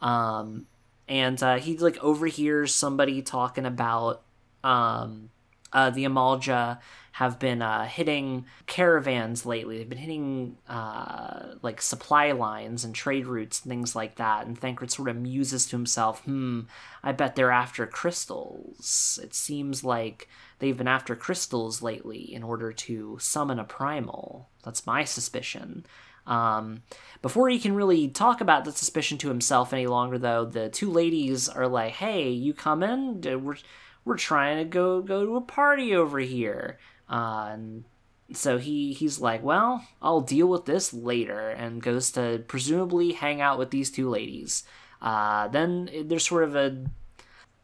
Um, 0.00 0.66
and 1.08 1.42
uh, 1.42 1.56
he 1.58 1.76
like 1.78 1.98
overhears 1.98 2.74
somebody 2.74 3.20
talking 3.22 3.66
about 3.66 4.22
um, 4.62 5.30
uh, 5.72 5.90
the 5.90 6.04
Amalj'aa 6.04 6.78
have 7.14 7.38
been 7.38 7.62
uh, 7.62 7.84
hitting 7.84 8.44
caravans 8.66 9.46
lately. 9.46 9.78
They've 9.78 9.88
been 9.88 9.98
hitting 9.98 10.56
uh, 10.68 11.54
like 11.62 11.80
supply 11.80 12.32
lines 12.32 12.84
and 12.84 12.92
trade 12.92 13.26
routes 13.26 13.62
and 13.62 13.70
things 13.70 13.94
like 13.94 14.16
that. 14.16 14.46
And 14.46 14.58
Thancred 14.58 14.90
sort 14.90 15.08
of 15.08 15.14
muses 15.14 15.64
to 15.66 15.76
himself, 15.76 16.22
hmm, 16.24 16.62
I 17.04 17.12
bet 17.12 17.36
they're 17.36 17.52
after 17.52 17.86
crystals. 17.86 19.20
It 19.22 19.32
seems 19.32 19.84
like 19.84 20.28
they've 20.58 20.76
been 20.76 20.88
after 20.88 21.14
crystals 21.14 21.82
lately 21.82 22.34
in 22.34 22.42
order 22.42 22.72
to 22.72 23.16
summon 23.20 23.60
a 23.60 23.64
primal. 23.64 24.48
That's 24.64 24.84
my 24.84 25.04
suspicion. 25.04 25.86
Um, 26.26 26.82
before 27.22 27.48
he 27.48 27.60
can 27.60 27.76
really 27.76 28.08
talk 28.08 28.40
about 28.40 28.64
the 28.64 28.72
suspicion 28.72 29.18
to 29.18 29.28
himself 29.28 29.72
any 29.72 29.86
longer, 29.86 30.18
though, 30.18 30.46
the 30.46 30.68
two 30.68 30.90
ladies 30.90 31.48
are 31.48 31.68
like, 31.68 31.92
"Hey, 31.92 32.30
you 32.30 32.54
coming? 32.54 33.20
We're 33.20 33.58
we're 34.04 34.16
trying 34.16 34.58
to 34.58 34.64
go 34.64 35.00
go 35.00 35.24
to 35.24 35.36
a 35.36 35.40
party 35.40 35.94
over 35.94 36.18
here." 36.18 36.80
Uh, 37.14 37.50
and 37.52 37.84
so 38.32 38.58
he 38.58 38.92
he's 38.92 39.20
like, 39.20 39.44
well, 39.44 39.86
I'll 40.02 40.20
deal 40.20 40.48
with 40.48 40.64
this 40.64 40.92
later, 40.92 41.50
and 41.50 41.80
goes 41.80 42.10
to 42.12 42.42
presumably 42.48 43.12
hang 43.12 43.40
out 43.40 43.58
with 43.58 43.70
these 43.70 43.90
two 43.90 44.08
ladies. 44.10 44.64
Uh, 45.00 45.46
then 45.48 45.88
there's 46.06 46.26
sort 46.26 46.42
of 46.42 46.56
a 46.56 46.84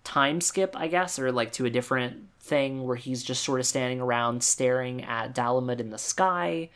time 0.05 0.41
skip, 0.41 0.77
I 0.77 0.87
guess, 0.87 1.19
or 1.19 1.33
like 1.33 1.53
to 1.53 1.67
a 1.67 1.71
different 1.71 2.29
thing 2.41 2.85
where 2.85 2.97
he's 2.97 3.25
just 3.25 3.43
sort 3.43 3.59
of 3.59 3.67
standing 3.67 4.01
around 4.01 4.45
staring 4.45 5.03
at 5.05 5.35
Dalamud 5.35 5.81
in 5.81 5.91
the 5.91 5.99
sky. 5.99 6.71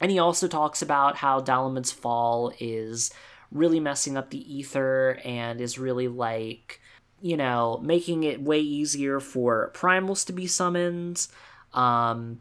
And 0.00 0.10
he 0.10 0.18
also 0.18 0.46
talks 0.46 0.82
about 0.82 1.16
how 1.16 1.40
Dalamud's 1.40 1.92
fall 1.92 2.52
is 2.60 3.10
really 3.50 3.80
messing 3.80 4.16
up 4.16 4.30
the 4.30 4.54
ether 4.54 5.18
and 5.24 5.60
is 5.60 5.78
really 5.78 6.08
like, 6.08 6.80
you 7.20 7.36
know, 7.36 7.80
making 7.82 8.22
it 8.22 8.40
way 8.40 8.60
easier 8.60 9.20
for 9.20 9.72
primals 9.74 10.24
to 10.26 10.32
be 10.32 10.46
summoned. 10.46 11.26
Um, 11.72 12.40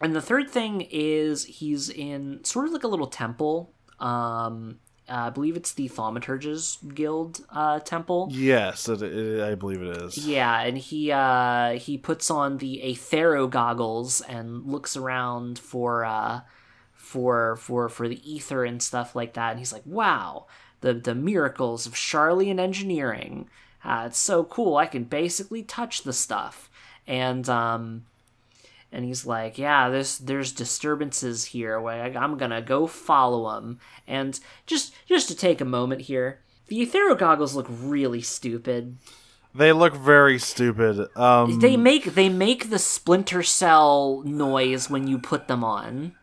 and 0.00 0.14
the 0.14 0.22
third 0.22 0.50
thing 0.50 0.86
is 0.90 1.44
he's 1.44 1.90
in 1.90 2.44
sort 2.44 2.66
of 2.66 2.72
like 2.72 2.84
a 2.84 2.88
little 2.88 3.06
temple. 3.08 3.72
Um, 3.98 4.78
uh, 5.08 5.26
I 5.26 5.30
believe 5.30 5.56
it's 5.56 5.72
the 5.72 5.88
Thaumaturge's 5.88 6.78
Guild 6.94 7.44
uh, 7.50 7.80
temple. 7.80 8.28
Yes, 8.30 8.88
it, 8.88 9.00
it, 9.02 9.42
I 9.42 9.54
believe 9.54 9.82
it 9.82 9.96
is. 10.02 10.18
Yeah, 10.18 10.60
and 10.60 10.76
he 10.76 11.10
uh, 11.10 11.78
he 11.78 11.96
puts 11.96 12.30
on 12.30 12.58
the 12.58 12.82
Aethero 12.84 13.48
goggles 13.48 14.20
and 14.20 14.66
looks 14.66 14.96
around 14.96 15.58
for 15.58 16.04
uh, 16.04 16.42
for 16.94 17.56
for 17.56 17.88
for 17.88 18.06
the 18.06 18.30
ether 18.30 18.64
and 18.64 18.82
stuff 18.82 19.16
like 19.16 19.32
that. 19.32 19.52
And 19.52 19.58
he's 19.58 19.72
like, 19.72 19.86
"Wow, 19.86 20.46
the 20.82 20.92
the 20.92 21.14
miracles 21.14 21.86
of 21.86 21.94
Sharlayan 21.94 22.60
engineering! 22.60 23.48
Uh, 23.82 24.04
it's 24.06 24.18
so 24.18 24.44
cool. 24.44 24.76
I 24.76 24.86
can 24.86 25.04
basically 25.04 25.62
touch 25.62 26.02
the 26.02 26.12
stuff." 26.12 26.70
And 27.06 27.48
um, 27.48 28.04
and 28.92 29.04
he's 29.04 29.26
like, 29.26 29.58
"Yeah, 29.58 29.88
there's 29.88 30.18
there's 30.18 30.52
disturbances 30.52 31.46
here. 31.46 31.78
I'm 31.78 32.38
gonna 32.38 32.62
go 32.62 32.86
follow 32.86 33.54
them." 33.54 33.80
And 34.06 34.38
just 34.66 34.94
just 35.06 35.28
to 35.28 35.36
take 35.36 35.60
a 35.60 35.66
moment 35.66 36.02
here, 36.02 36.40
the 36.68 36.86
Aethero 36.86 37.18
goggles 37.18 37.54
look 37.54 37.66
really 37.68 38.22
stupid. 38.22 38.96
They 39.54 39.72
look 39.72 39.94
very 39.94 40.38
stupid. 40.38 41.08
Um, 41.16 41.60
they 41.60 41.76
make 41.76 42.14
they 42.14 42.28
make 42.28 42.70
the 42.70 42.78
splinter 42.78 43.42
cell 43.42 44.22
noise 44.24 44.90
when 44.90 45.06
you 45.08 45.18
put 45.18 45.48
them 45.48 45.64
on. 45.64 46.14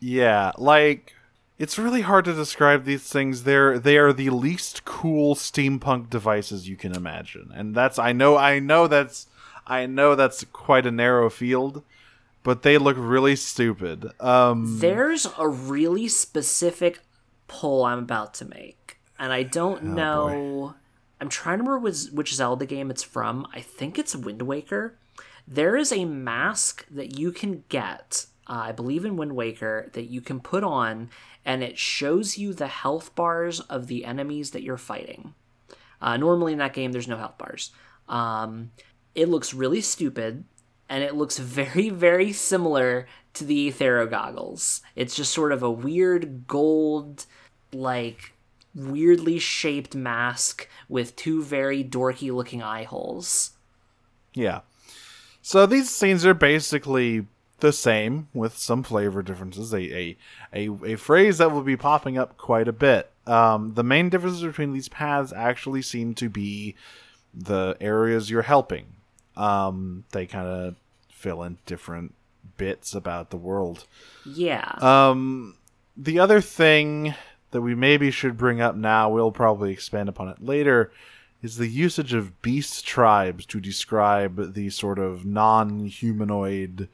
Yeah, 0.00 0.52
like 0.56 1.14
it's 1.58 1.78
really 1.78 2.02
hard 2.02 2.24
to 2.26 2.32
describe 2.32 2.84
these 2.84 3.04
things. 3.04 3.42
They're 3.42 3.78
they 3.78 3.98
are 3.98 4.12
the 4.12 4.30
least 4.30 4.84
cool 4.84 5.34
steampunk 5.34 6.10
devices 6.10 6.68
you 6.68 6.76
can 6.76 6.92
imagine, 6.94 7.50
and 7.54 7.74
that's 7.74 7.98
I 7.98 8.12
know 8.12 8.36
I 8.36 8.60
know 8.60 8.86
that's 8.86 9.26
I 9.66 9.86
know 9.86 10.14
that's 10.14 10.44
quite 10.52 10.86
a 10.86 10.90
narrow 10.90 11.30
field, 11.30 11.82
but 12.42 12.62
they 12.62 12.78
look 12.78 12.96
really 12.98 13.36
stupid. 13.36 14.10
Um, 14.20 14.78
There's 14.80 15.26
a 15.38 15.48
really 15.48 16.08
specific 16.08 17.00
pull 17.46 17.84
I'm 17.84 18.00
about 18.00 18.34
to 18.34 18.44
make, 18.44 18.98
and 19.18 19.32
I 19.32 19.42
don't 19.42 19.82
oh 19.82 19.94
know. 19.94 20.28
Boy. 20.28 20.74
I'm 21.20 21.28
trying 21.28 21.58
to 21.58 21.64
remember 21.64 21.88
which, 22.12 22.34
Zelda 22.34 22.66
game 22.66 22.90
it's 22.90 23.02
from. 23.02 23.46
I 23.54 23.60
think 23.60 23.98
it's 23.98 24.14
Wind 24.14 24.42
Waker. 24.42 24.98
There 25.46 25.76
is 25.76 25.92
a 25.92 26.04
mask 26.04 26.86
that 26.90 27.18
you 27.18 27.32
can 27.32 27.64
get, 27.68 28.26
uh, 28.46 28.64
I 28.64 28.72
believe 28.72 29.04
in 29.04 29.16
Wind 29.16 29.34
Waker, 29.34 29.90
that 29.94 30.10
you 30.10 30.20
can 30.20 30.40
put 30.40 30.64
on, 30.64 31.08
and 31.44 31.62
it 31.62 31.78
shows 31.78 32.36
you 32.36 32.52
the 32.52 32.66
health 32.66 33.14
bars 33.14 33.60
of 33.60 33.86
the 33.86 34.04
enemies 34.04 34.50
that 34.50 34.62
you're 34.62 34.76
fighting. 34.76 35.34
Uh, 36.00 36.16
normally 36.18 36.52
in 36.52 36.58
that 36.58 36.74
game, 36.74 36.92
there's 36.92 37.08
no 37.08 37.16
health 37.16 37.38
bars. 37.38 37.70
Um, 38.08 38.72
it 39.14 39.28
looks 39.28 39.54
really 39.54 39.80
stupid 39.80 40.44
and 40.88 41.02
it 41.02 41.14
looks 41.14 41.38
very, 41.38 41.88
very 41.88 42.32
similar 42.32 43.06
to 43.34 43.44
the 43.44 43.70
Aethero 43.70 44.08
goggles. 44.08 44.82
It's 44.94 45.16
just 45.16 45.32
sort 45.32 45.52
of 45.52 45.62
a 45.62 45.70
weird 45.70 46.46
gold, 46.46 47.26
like, 47.72 48.32
weirdly 48.74 49.38
shaped 49.38 49.94
mask 49.94 50.68
with 50.88 51.16
two 51.16 51.42
very 51.42 51.82
dorky 51.82 52.32
looking 52.32 52.62
eye 52.62 52.84
holes. 52.84 53.52
Yeah. 54.34 54.60
So 55.42 55.66
these 55.66 55.90
scenes 55.90 56.24
are 56.26 56.34
basically 56.34 57.26
the 57.60 57.72
same 57.72 58.28
with 58.34 58.56
some 58.58 58.82
flavor 58.82 59.22
differences. 59.22 59.72
A 59.72 59.78
a, 59.78 60.16
a, 60.52 60.70
a 60.84 60.96
phrase 60.96 61.38
that 61.38 61.52
will 61.52 61.62
be 61.62 61.76
popping 61.76 62.18
up 62.18 62.36
quite 62.36 62.68
a 62.68 62.72
bit. 62.72 63.10
Um, 63.26 63.74
the 63.74 63.84
main 63.84 64.10
differences 64.10 64.42
between 64.42 64.72
these 64.72 64.88
paths 64.88 65.32
actually 65.32 65.82
seem 65.82 66.14
to 66.14 66.28
be 66.28 66.74
the 67.32 67.76
areas 67.80 68.30
you're 68.30 68.42
helping. 68.42 68.93
Um, 69.36 70.04
they 70.12 70.26
kind 70.26 70.46
of 70.46 70.76
fill 71.08 71.42
in 71.42 71.58
different 71.66 72.14
bits 72.56 72.94
about 72.94 73.30
the 73.30 73.36
world. 73.36 73.86
Yeah. 74.24 74.70
Um, 74.80 75.56
the 75.96 76.18
other 76.18 76.40
thing 76.40 77.14
that 77.50 77.62
we 77.62 77.74
maybe 77.74 78.10
should 78.10 78.36
bring 78.36 78.60
up 78.60 78.74
now, 78.74 79.10
we'll 79.10 79.32
probably 79.32 79.72
expand 79.72 80.08
upon 80.08 80.28
it 80.28 80.42
later, 80.42 80.92
is 81.42 81.56
the 81.56 81.68
usage 81.68 82.12
of 82.14 82.42
beast 82.42 82.86
tribes 82.86 83.46
to 83.46 83.60
describe 83.60 84.54
the 84.54 84.70
sort 84.70 84.98
of 84.98 85.24
non 85.24 85.86
humanoid 85.86 86.88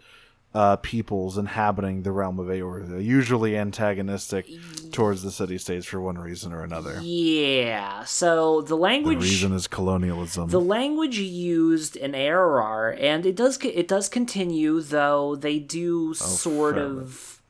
uh, 0.53 0.75
peoples 0.77 1.39
inhabiting 1.39 2.03
the 2.03 2.11
realm 2.11 2.39
of 2.41 2.47
Eorzea, 2.49 3.03
usually 3.05 3.57
antagonistic 3.57 4.47
towards 4.91 5.23
the 5.23 5.31
city 5.31 5.57
states 5.59 5.87
for 5.87 6.01
one 6.01 6.19
reason 6.19 6.53
or 6.53 6.65
another. 6.65 6.99
Yeah. 7.03 8.03
So 8.05 8.61
the 8.61 8.69
The 8.69 8.77
language 8.77 9.23
reason 9.23 9.53
is 9.53 9.69
colonialism. 9.69 10.49
the 10.51 10.61
language 10.61 11.19
used 11.19 11.95
in 11.97 12.15
ARR, 12.17 12.97
and 12.99 13.25
it 13.27 13.37
does 13.37 13.59
it 13.63 13.87
does 13.87 14.09
continue, 14.09 14.81
though 14.81 15.37
they 15.37 15.59
do 15.61 16.15
sort 16.15 16.75
fair 16.75 16.85
of 16.85 17.41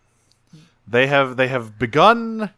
they 0.87 1.07
have 1.07 1.37
they 1.37 1.49
have 1.49 1.79
begun 1.79 2.51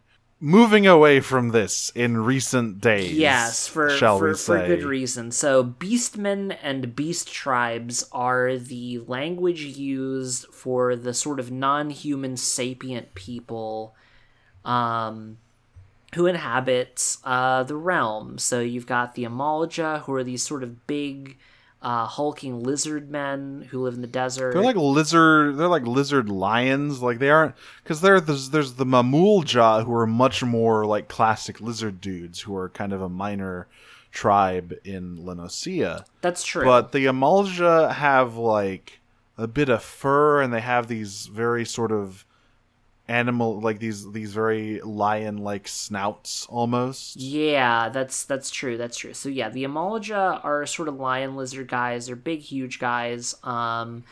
moving 0.43 0.85
away 0.85 1.21
from 1.21 1.49
this 1.49 1.89
in 1.95 2.17
recent 2.17 2.81
days. 2.81 3.13
yes 3.13 3.65
for 3.65 3.89
shall 3.89 4.19
for, 4.19 4.27
we 4.27 4.35
for 4.35 4.67
good 4.67 4.83
reason. 4.83 5.31
So 5.31 5.63
beastmen 5.63 6.57
and 6.61 6.93
beast 6.93 7.31
tribes 7.31 8.05
are 8.11 8.57
the 8.57 8.99
language 9.07 9.61
used 9.61 10.47
for 10.47 10.97
the 10.97 11.13
sort 11.13 11.39
of 11.39 11.49
non-human 11.49 12.35
sapient 12.35 13.15
people 13.15 13.95
um 14.65 15.37
who 16.15 16.27
inhabit 16.27 17.17
uh, 17.23 17.63
the 17.63 17.75
realm. 17.75 18.37
So 18.37 18.59
you've 18.59 18.85
got 18.85 19.15
the 19.15 19.23
Amalj'aa, 19.23 20.01
who 20.01 20.13
are 20.13 20.23
these 20.23 20.43
sort 20.43 20.61
of 20.61 20.85
big, 20.85 21.37
uh, 21.83 22.05
hulking 22.07 22.63
lizard 22.63 23.11
men 23.11 23.67
who 23.69 23.83
live 23.83 23.93
in 23.93 24.01
the 24.01 24.07
desert. 24.07 24.53
They're 24.53 24.63
like 24.63 24.77
lizard. 24.77 25.57
They're 25.57 25.67
like 25.67 25.85
lizard 25.85 26.29
lions. 26.29 27.01
Like 27.01 27.19
they 27.19 27.29
aren't 27.29 27.55
because 27.83 28.01
there 28.01 28.21
there's, 28.21 28.49
there's 28.51 28.75
the 28.75 28.85
Mamool 28.85 29.43
Ja 29.51 29.83
who 29.83 29.93
are 29.93 30.07
much 30.07 30.43
more 30.43 30.85
like 30.85 31.09
classic 31.09 31.59
lizard 31.59 31.99
dudes 31.99 32.41
who 32.41 32.55
are 32.55 32.69
kind 32.69 32.93
of 32.93 33.01
a 33.01 33.09
minor 33.09 33.67
tribe 34.11 34.73
in 34.85 35.25
La 35.25 35.33
Noscea. 35.33 36.05
That's 36.21 36.43
true. 36.45 36.63
But 36.63 36.93
the 36.93 37.05
Amalj'aa 37.05 37.93
have 37.93 38.35
like 38.35 39.01
a 39.37 39.47
bit 39.47 39.67
of 39.67 39.83
fur 39.83 40.41
and 40.41 40.53
they 40.53 40.61
have 40.61 40.87
these 40.87 41.25
very 41.25 41.65
sort 41.65 41.91
of 41.91 42.25
animal 43.07 43.59
like 43.59 43.79
these 43.79 44.09
these 44.11 44.33
very 44.33 44.79
lion 44.81 45.37
like 45.37 45.67
snouts 45.67 46.45
almost. 46.49 47.15
Yeah, 47.17 47.89
that's 47.89 48.23
that's 48.23 48.49
true. 48.49 48.77
That's 48.77 48.97
true. 48.97 49.13
So 49.13 49.29
yeah, 49.29 49.49
the 49.49 49.63
Amalj'aa 49.65 50.43
are 50.43 50.65
sort 50.65 50.87
of 50.87 50.99
lion 50.99 51.35
lizard 51.35 51.67
guys. 51.67 52.07
They're 52.07 52.15
big, 52.15 52.39
huge 52.39 52.79
guys. 52.79 53.35
Um, 53.43 54.03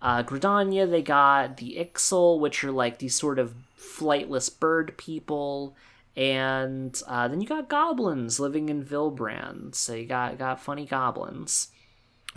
uh, 0.00 0.22
Gridania, 0.22 0.88
they 0.88 1.02
got 1.02 1.56
the 1.56 1.76
Ixal, 1.78 2.38
which 2.38 2.62
are 2.62 2.70
like 2.70 2.98
these 2.98 3.16
sort 3.16 3.38
of 3.38 3.54
flightless 3.78 4.56
bird 4.56 4.96
people, 4.96 5.74
and 6.16 7.00
uh, 7.08 7.26
then 7.26 7.40
you 7.40 7.48
got 7.48 7.68
goblins 7.68 8.38
living 8.38 8.68
in 8.68 8.84
Vylbrand. 8.84 9.74
So 9.74 9.94
you 9.94 10.06
got 10.06 10.38
got 10.38 10.60
funny 10.60 10.86
goblins. 10.86 11.68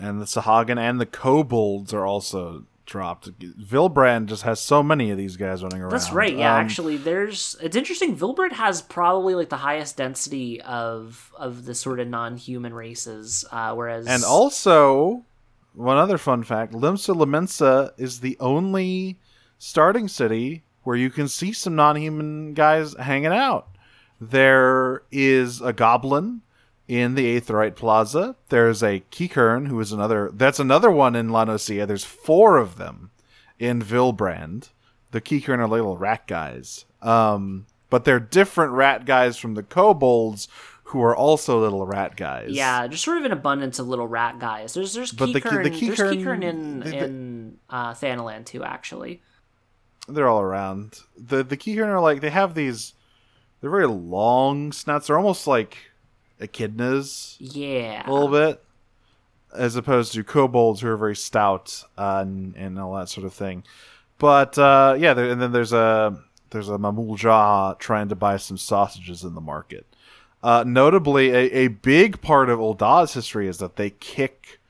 And 0.00 0.20
the 0.20 0.24
Sahagin 0.24 0.78
and 0.78 1.00
the 1.00 1.06
kobolds 1.06 1.94
are 1.94 2.04
also 2.04 2.64
dropped. 2.86 3.30
Vylbrand 3.38 4.26
just 4.26 4.42
has 4.42 4.60
so 4.60 4.82
many 4.82 5.10
of 5.10 5.18
these 5.18 5.36
guys 5.36 5.62
running 5.62 5.80
around. 5.80 5.90
That's 5.90 6.12
right. 6.12 6.36
Yeah, 6.36 6.54
Um, 6.56 6.64
actually, 6.64 6.96
there's. 6.96 7.56
It's 7.62 7.76
interesting. 7.76 8.16
Vylbrand 8.16 8.52
has 8.52 8.82
probably 8.82 9.34
like 9.34 9.48
the 9.48 9.56
highest 9.58 9.96
density 9.96 10.60
of 10.62 11.32
of 11.36 11.64
the 11.64 11.74
sort 11.74 12.00
of 12.00 12.08
non-human 12.08 12.74
races, 12.74 13.44
uh, 13.50 13.74
whereas 13.74 14.06
And 14.06 14.24
also, 14.24 15.24
one 15.74 15.96
other 15.96 16.18
fun 16.18 16.42
fact: 16.42 16.72
Limsa 16.72 17.14
Lominsa 17.14 17.92
is 17.96 18.20
the 18.20 18.36
only 18.40 19.18
starting 19.58 20.08
city 20.08 20.64
where 20.82 20.96
you 20.96 21.10
can 21.10 21.28
see 21.28 21.52
some 21.52 21.76
non-human 21.76 22.54
guys 22.54 22.94
hanging 22.98 23.26
out. 23.32 23.68
There 24.20 25.02
is 25.10 25.60
a 25.60 25.72
goblin 25.72 26.42
in 26.88 27.14
the 27.14 27.40
Aetheryte 27.40 27.76
Plaza. 27.76 28.36
There's 28.48 28.82
a 28.82 29.00
Qiqirn, 29.10 29.68
who 29.68 29.78
is 29.80 29.92
another. 29.92 30.30
That's 30.32 30.58
another 30.60 30.90
one 30.90 31.14
in 31.16 31.28
La 31.30 31.44
Noscea. 31.44 31.86
There's 31.86 32.04
four 32.04 32.58
of 32.58 32.76
them 32.76 33.10
in 33.58 33.80
Vylbrand. 33.82 34.70
The 35.12 35.20
Qiqirn 35.20 35.58
are 35.58 35.68
little 35.68 35.96
rat 35.96 36.26
guys. 36.26 36.84
Um, 37.00 37.66
but 37.90 38.04
they're 38.04 38.20
different 38.20 38.72
rat 38.72 39.04
guys 39.04 39.36
from 39.36 39.54
the 39.54 39.62
kobolds, 39.62 40.48
who 40.84 41.02
are 41.02 41.14
also 41.16 41.60
little 41.60 41.86
rat 41.86 42.16
guys. 42.16 42.50
Yeah, 42.50 42.86
just 42.86 43.04
sort 43.04 43.18
of 43.18 43.24
an 43.24 43.32
abundance 43.32 43.78
of 43.78 43.88
little 43.88 44.06
rat 44.08 44.38
guys. 44.38 44.74
There's 44.74 44.94
there's 44.94 45.12
But 45.12 45.32
the 45.32 45.40
Qiqirn, 45.40 45.64
Ki- 45.72 45.88
the 45.90 45.94
there's 45.96 45.98
Qiqirn- 46.16 46.24
Qiqirn 46.24 46.42
in 46.44 46.80
the- 46.80 46.90
the- 46.90 47.04
in 47.04 47.58
uh, 47.70 47.92
Thanalan 47.92 48.44
too, 48.44 48.62
actually. 48.64 49.22
they're 50.08 50.28
all 50.28 50.40
around. 50.40 50.98
The 51.16 51.42
the 51.44 51.56
Qiqirn 51.56 51.86
are 51.86 52.00
like 52.00 52.20
they 52.20 52.30
have 52.30 52.54
these 52.54 52.94
they're 53.60 53.70
very 53.70 53.86
long 53.86 54.72
snouts. 54.72 55.06
They're 55.06 55.16
almost 55.18 55.46
like 55.46 55.78
echidnas 56.42 57.36
Yeah, 57.38 58.08
a 58.08 58.10
little 58.10 58.28
bit. 58.28 58.62
As 59.54 59.76
opposed 59.76 60.14
to 60.14 60.24
kobolds 60.24 60.80
who 60.80 60.88
are 60.88 60.96
very 60.96 61.16
stout 61.16 61.84
uh, 61.98 62.20
and, 62.22 62.56
and 62.56 62.78
all 62.78 62.94
that 62.94 63.10
sort 63.10 63.26
of 63.26 63.34
thing. 63.34 63.64
But 64.18 64.56
uh, 64.56 64.96
yeah, 64.98 65.14
there, 65.14 65.30
and 65.30 65.40
then 65.42 65.52
there's 65.52 65.72
a 65.72 66.18
there's 66.50 66.68
a 66.68 66.78
Mamool 66.78 67.20
Ja 67.20 67.74
trying 67.74 68.08
to 68.08 68.16
buy 68.16 68.36
some 68.36 68.56
sausages 68.56 69.24
in 69.24 69.34
the 69.34 69.40
market. 69.40 69.86
Uh, 70.42 70.64
notably, 70.66 71.30
a, 71.30 71.64
a 71.64 71.68
big 71.68 72.20
part 72.20 72.48
of 72.48 72.58
Ul'dah's 72.58 73.14
history 73.14 73.46
is 73.46 73.58
that 73.58 73.76
they 73.76 73.90
kick 73.90 74.60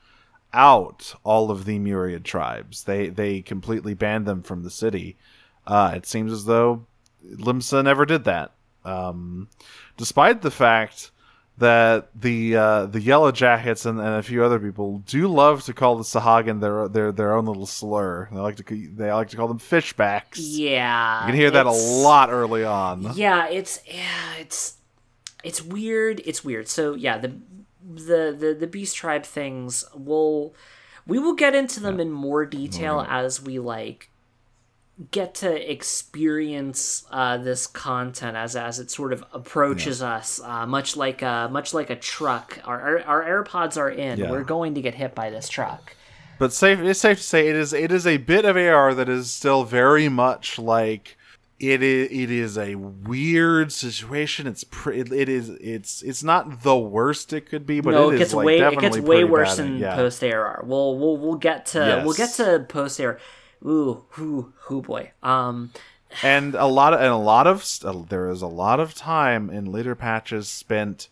out 0.53 1.15
all 1.23 1.49
of 1.49 1.65
the 1.65 1.79
myriad 1.79 2.23
tribes. 2.23 2.83
They 2.83 3.09
they 3.09 3.41
completely 3.41 3.93
banned 3.93 4.25
them 4.25 4.43
from 4.43 4.63
the 4.63 4.69
city. 4.69 5.17
Uh, 5.65 5.93
it 5.95 6.05
seems 6.05 6.31
as 6.31 6.45
though 6.45 6.85
Limsa 7.25 7.83
never 7.83 8.05
did 8.05 8.25
that, 8.25 8.51
um, 8.85 9.49
despite 9.97 10.41
the 10.41 10.51
fact 10.51 11.11
that 11.57 12.09
the 12.19 12.55
uh, 12.55 12.85
the 12.87 12.99
Yellow 12.99 13.31
Jackets 13.31 13.85
and, 13.85 13.99
and 13.99 14.15
a 14.15 14.23
few 14.23 14.43
other 14.43 14.59
people 14.59 14.99
do 14.99 15.27
love 15.27 15.63
to 15.65 15.73
call 15.73 15.95
the 15.95 16.03
Sahagin 16.03 16.61
their 16.61 16.87
their 16.87 17.11
their 17.11 17.33
own 17.33 17.45
little 17.45 17.65
slur. 17.65 18.27
They 18.31 18.39
like 18.39 18.55
to 18.57 18.63
they 18.95 19.11
like 19.11 19.29
to 19.29 19.37
call 19.37 19.47
them 19.47 19.59
fishbacks. 19.59 20.39
yeah. 20.39 21.21
You 21.21 21.27
can 21.27 21.35
hear 21.35 21.51
that 21.51 21.65
a 21.65 21.71
lot 21.71 22.29
early 22.31 22.63
on. 22.63 23.11
Yeah, 23.15 23.47
it's 23.47 23.79
yeah, 23.85 24.35
it's 24.39 24.77
it's 25.43 25.61
weird. 25.61 26.21
It's 26.25 26.43
weird. 26.43 26.67
So 26.67 26.95
yeah, 26.95 27.17
the 27.17 27.33
the 27.83 28.35
the 28.37 28.57
the 28.59 28.67
beast 28.67 28.95
tribe 28.95 29.23
things 29.23 29.85
will 29.93 30.55
we 31.05 31.19
will 31.19 31.35
get 31.35 31.53
into 31.53 31.79
them 31.79 31.99
in 31.99 32.11
more 32.11 32.45
detail 32.45 33.05
as 33.07 33.41
we 33.41 33.59
like 33.59 34.09
get 35.09 35.33
to 35.33 35.71
experience 35.71 37.03
uh, 37.09 37.37
this 37.37 37.65
content 37.65 38.37
as 38.37 38.55
as 38.55 38.79
it 38.79 38.91
sort 38.91 39.11
of 39.11 39.23
approaches 39.33 40.01
us 40.03 40.39
uh, 40.43 40.67
much 40.67 40.95
like 40.95 41.21
a 41.21 41.49
much 41.51 41.73
like 41.73 41.89
a 41.89 41.95
truck 41.95 42.59
our, 42.63 42.79
our, 42.79 43.01
our 43.01 43.43
airpods 43.43 43.75
are 43.77 43.89
in 43.89 44.19
Yeah. 44.19 44.29
we're 44.29 44.43
going 44.43 44.75
to 44.75 44.81
get 44.81 44.93
hit 44.95 45.15
by 45.15 45.29
this 45.31 45.49
truck 45.49 45.95
But 46.37 46.53
safe 46.53 46.79
it's 46.79 46.99
safe 46.99 47.17
to 47.17 47.23
say 47.23 47.47
it 47.47 47.55
is 47.55 47.73
it 47.73 47.91
is 47.91 48.05
a 48.05 48.17
bit 48.17 48.45
of 48.45 48.55
AR 48.55 48.93
that 48.93 49.09
is 49.09 49.31
still 49.31 49.63
very 49.63 50.09
much 50.09 50.59
like 50.59 51.17
it 51.59 51.81
is 51.81 52.09
it 52.11 52.29
is 52.29 52.57
a 52.57 52.75
weird 52.75 53.71
situation. 53.71 54.47
It's 54.47 54.65
pre- 54.65 54.99
it, 54.99 55.29
is 55.29 55.49
it's 55.49 56.01
it's 56.01 56.23
not 56.23 56.61
the 56.63 56.77
worst 56.77 57.31
it 57.31 57.47
could 57.47 57.65
be, 57.65 57.79
but 57.79 57.91
no, 57.91 58.09
it 58.09 58.15
it 58.15 58.15
is 58.15 58.19
gets 58.19 58.33
like 58.33 58.45
way 58.45 58.59
it 58.59 58.79
gets 58.79 58.99
way 58.99 59.23
worse 59.23 59.55
than 59.57 59.77
yeah. 59.77 59.95
post 59.95 60.23
AR. 60.23 60.63
We'll 60.65 60.97
we'll 60.97 61.17
we'll 61.17 61.35
get 61.35 61.67
to 61.67 62.01
we'll 62.03 62.15
get 62.15 62.33
to 62.33 62.65
post 62.67 62.99
ARR. 62.99 63.19
Ooh, 63.65 64.05
whoo, 64.17 64.53
whoo 64.69 64.81
boy. 64.81 65.11
Um, 65.21 65.71
and 66.21 66.53
a 66.55 66.65
lot 66.65 66.93
of 66.93 66.99
and 66.99 67.09
a 67.09 67.17
lot 67.17 67.47
of 67.47 67.63
st- 67.63 68.09
there 68.09 68.29
is 68.29 68.41
a 68.41 68.47
lot 68.47 68.79
of 68.79 68.93
time 68.93 69.49
in 69.49 69.65
later 69.65 69.95
patches 69.95 70.47
spent 70.47 71.07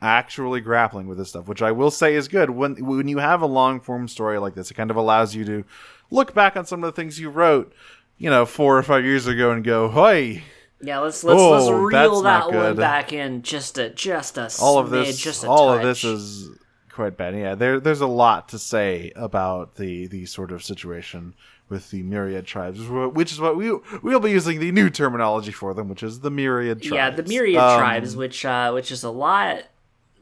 actually 0.00 0.60
grappling 0.60 1.06
with 1.06 1.18
this 1.18 1.30
stuff, 1.30 1.46
which 1.46 1.62
I 1.62 1.72
will 1.72 1.90
say 1.90 2.14
is 2.14 2.28
good. 2.28 2.50
When 2.50 2.76
when 2.84 3.08
you 3.08 3.18
have 3.18 3.42
a 3.42 3.46
long 3.46 3.80
form 3.80 4.08
story 4.08 4.38
like 4.38 4.54
this, 4.54 4.70
it 4.70 4.74
kind 4.74 4.90
of 4.90 4.96
allows 4.96 5.34
you 5.34 5.44
to 5.44 5.64
look 6.10 6.32
back 6.34 6.56
on 6.56 6.64
some 6.64 6.82
of 6.82 6.88
the 6.88 7.00
things 7.00 7.20
you 7.20 7.28
wrote, 7.28 7.72
you 8.18 8.30
know, 8.30 8.46
four 8.46 8.78
or 8.78 8.82
five 8.82 9.04
years 9.04 9.26
ago 9.26 9.50
and 9.50 9.62
go, 9.62 9.90
"Hey, 9.90 10.44
yeah, 10.80 11.00
let's 11.00 11.22
let's 11.22 11.40
Oh, 11.40 11.50
let's 11.50 11.92
reel 11.92 12.22
that 12.22 12.52
one 12.52 12.76
back 12.76 13.12
in 13.12 13.42
just 13.42 13.78
a 13.78 13.90
just 13.90 14.38
a 14.38 14.48
all 14.60 14.78
of 14.78 14.88
smidge, 14.88 15.06
this 15.06 15.18
just 15.18 15.44
all 15.44 15.72
of 15.72 15.82
this 15.82 16.04
is 16.04 16.48
quite 16.90 17.16
bad 17.16 17.34
yeah 17.36 17.54
there 17.54 17.78
there's 17.78 18.00
a 18.00 18.06
lot 18.06 18.48
to 18.48 18.58
say 18.58 19.12
about 19.14 19.76
the 19.76 20.06
the 20.08 20.26
sort 20.26 20.50
of 20.50 20.62
situation 20.62 21.32
with 21.70 21.90
the 21.90 22.02
myriad 22.02 22.44
tribes 22.44 22.80
which 22.88 23.32
is 23.32 23.40
what 23.40 23.56
we 23.56 23.72
we'll 24.02 24.20
be 24.20 24.30
using 24.30 24.60
the 24.60 24.72
new 24.72 24.90
terminology 24.90 25.52
for 25.52 25.72
them 25.72 25.88
which 25.88 26.02
is 26.02 26.20
the 26.20 26.30
myriad 26.30 26.82
tribes 26.82 26.94
yeah 26.94 27.10
the 27.10 27.22
myriad 27.22 27.60
Um, 27.60 27.78
tribes, 27.78 28.16
which 28.16 28.44
uh, 28.44 28.70
which 28.72 28.90
is 28.90 29.02
a 29.04 29.10
lot. 29.10 29.64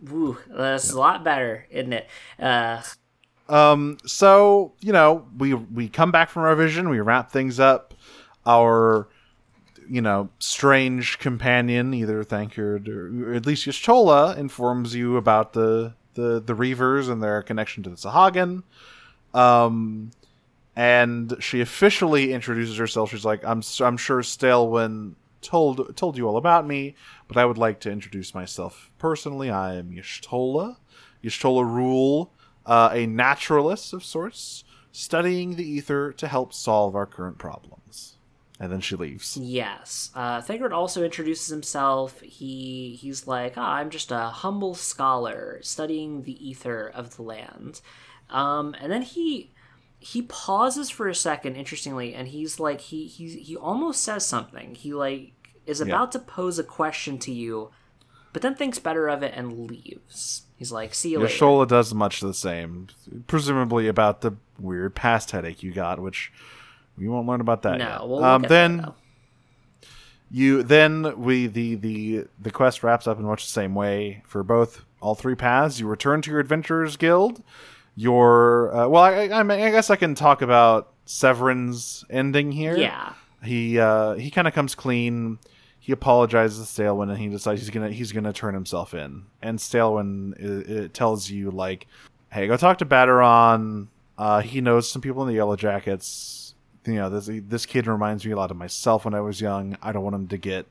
Woo, 0.03 0.39
that's 0.49 0.93
a 0.93 0.99
lot 0.99 1.25
better, 1.25 1.67
isn't 1.71 1.93
it? 1.93 2.09
Uh, 2.39 2.83
um 3.49 3.97
so 4.05 4.73
you 4.81 4.93
know 4.93 5.27
we 5.37 5.55
we 5.55 5.89
come 5.89 6.13
back 6.13 6.29
from 6.29 6.43
our 6.43 6.55
vision 6.55 6.89
we 6.91 7.01
wrap 7.01 7.31
things 7.33 7.59
up 7.59 7.95
our 8.47 9.09
you 9.89 10.03
know 10.03 10.29
strange 10.39 11.19
companion 11.19 11.95
either 11.95 12.23
Thancred 12.23 12.89
or, 12.91 13.31
or 13.31 13.35
at 13.35 13.47
least 13.47 13.67
Y'shtola 13.67 14.37
informs 14.37 14.95
you 14.95 15.17
about 15.17 15.55
the 15.55 15.95
the 16.13 16.41
the 16.45 16.53
Reavers 16.55 17.09
and 17.11 17.23
their 17.23 17.43
connection 17.43 17.83
to 17.85 17.91
the 17.91 17.97
Sahagin 17.97 18.65
um 19.33 20.11
and 20.79 21.37
she 21.41 21.61
officially 21.61 22.33
introduces 22.33 22.77
herself 22.77 23.11
she's 23.11 23.25
like 23.25 23.45
I'm 23.45 23.63
I'm 23.81 23.97
sure 23.97 24.23
Staelwyn 24.23 25.15
told 25.41 25.97
told 25.97 26.17
you 26.17 26.27
all 26.29 26.37
about 26.37 26.67
me 26.67 26.95
but 27.27 27.37
I 27.37 27.45
would 27.45 27.59
like 27.59 27.81
to 27.81 27.91
introduce 27.91 28.35
myself 28.35 28.91
personally 28.99 29.51
I 29.51 29.75
am 29.75 29.91
Y'shtola 29.91 30.77
Y'shtola 31.23 31.65
Rhul 31.65 32.31
uh, 32.69 32.91
a 32.93 33.07
naturalist 33.07 33.93
of 33.93 34.05
sorts 34.05 34.63
studying 34.93 35.57
the 35.57 35.69
ether 35.69 36.13
to 36.13 36.29
help 36.29 36.53
solve 36.53 36.95
our 36.95 37.07
current 37.07 37.39
problems. 37.39 38.17
And 38.61 38.73
then 38.73 38.81
she 38.81 38.97
leaves. 38.97 39.37
Yes. 39.37 40.11
Uh, 40.15 40.41
Thancred 40.41 40.73
also 40.73 41.05
introduces 41.05 41.49
himself. 41.49 42.21
He 42.21 42.99
he's 43.01 43.29
like, 43.29 43.57
oh, 43.57 43.63
I'm 43.63 43.89
just 43.89 44.11
a 44.11 44.19
humble 44.19 44.75
scholar 44.75 45.61
studying 45.63 46.23
the 46.23 46.49
ether 46.49 46.89
of 46.89 47.17
the 47.17 47.23
land. 47.23 47.81
Um, 48.31 48.75
and 48.81 48.91
then 48.91 49.03
he 49.03 49.53
he 49.99 50.23
pauses 50.23 50.91
for 50.91 51.09
a 51.09 51.15
second, 51.15 51.57
interestingly, 51.57 52.15
and 52.15 52.29
he's 52.29 52.61
like, 52.61 52.81
he 52.81 53.07
he 53.07 53.29
he 53.31 53.57
almost 53.57 54.03
says 54.03 54.25
something. 54.25 54.75
He 54.75 54.95
like 54.95 55.33
is 55.67 55.81
about 55.81 56.13
to 56.13 56.19
pose 56.19 56.59
a 56.59 56.65
question 56.65 57.19
to 57.19 57.33
you, 57.33 57.71
but 58.33 58.43
then 58.43 58.55
thinks 58.55 58.79
better 58.79 59.09
of 59.09 59.23
it 59.23 59.33
and 59.37 59.69
leaves. 59.69 60.43
He's 60.57 60.73
like, 60.73 60.95
"See 60.95 61.11
you 61.11 61.19
later." 61.21 61.35
Y'shtola 61.35 61.69
does 61.69 61.93
much 61.95 62.21
the 62.21 62.35
same, 62.35 62.89
presumably 63.27 63.89
about 63.89 64.21
the 64.21 64.33
weird 64.59 64.95
past 64.95 65.33
headache 65.33 65.63
you 65.63 65.73
got, 65.73 66.01
which 66.01 66.33
we 66.97 67.09
won't 67.09 67.27
learn 67.27 67.41
about 67.41 67.63
that 67.63 67.79
No, 67.79 67.85
yet. 67.85 68.09
we'll 68.09 68.25
um, 68.25 68.43
then 68.43 68.77
that, 68.79 68.95
you 70.31 70.63
then 70.63 71.21
we 71.21 71.47
the 71.47 71.75
the 71.75 72.27
the 72.41 72.51
quest 72.51 72.83
wraps 72.83 73.07
up 73.07 73.19
in 73.19 73.25
much 73.25 73.45
the 73.45 73.53
same 73.53 73.75
way 73.75 74.23
for 74.27 74.43
both 74.43 74.85
all 75.01 75.15
three 75.15 75.35
paths. 75.35 75.81
You 75.81 75.87
return 75.87 76.23
to 76.23 76.31
your 76.31 76.41
adventurers 76.41 76.97
guild. 76.97 77.43
Your 77.99 78.73
uh, 78.73 78.87
well, 78.87 79.03
I, 79.03 79.27
I, 79.27 79.41
I 79.41 79.71
guess 79.73 79.91
I 79.91 79.97
can 79.97 80.15
talk 80.15 80.41
about 80.41 80.93
Severin's 81.05 82.05
ending 82.09 82.53
here. 82.53 82.77
yeah, 82.77 83.15
he 83.43 83.81
uh, 83.81 84.15
he 84.15 84.31
kind 84.31 84.47
of 84.47 84.55
comes 84.55 84.77
clean. 84.77 85.41
He 85.81 85.91
apologizes 85.91 86.73
to 86.73 86.83
Staelwyn, 86.83 87.09
and 87.11 87.19
he 87.19 87.27
decides 87.27 87.61
he's 87.61 87.71
gonna 87.71 87.91
he's 87.91 88.13
gonna 88.13 88.33
turn 88.33 88.55
himself 88.55 88.95
in. 88.95 89.25
And 89.43 89.59
Staelwyn 89.59 90.39
it, 90.39 90.71
it 90.71 90.95
tells 90.95 91.29
you 91.29 91.51
like, 91.51 91.89
"Hey, 92.31 92.47
go 92.47 92.57
talk 92.57 92.79
to 92.79 92.87
Baderon. 92.87 93.89
Uh, 94.17 94.43
he 94.43 94.61
knows 94.61 94.89
some 94.89 95.03
people 95.03 95.23
in 95.23 95.29
the 95.29 95.35
Yellow 95.35 95.57
Jackets. 95.57 96.55
You 96.87 96.95
know, 96.95 97.11
this 97.11 97.29
this 97.49 97.67
kid 97.67 97.89
reminds 97.89 98.25
me 98.25 98.31
a 98.31 98.37
lot 98.37 98.53
of 98.53 98.57
myself 98.57 99.07
when 99.07 99.15
I 99.15 99.23
was 99.23 99.41
young. 99.41 99.77
I 99.83 99.91
don't 99.91 100.05
want 100.05 100.15
him 100.15 100.29
to 100.29 100.39
get 100.39 100.67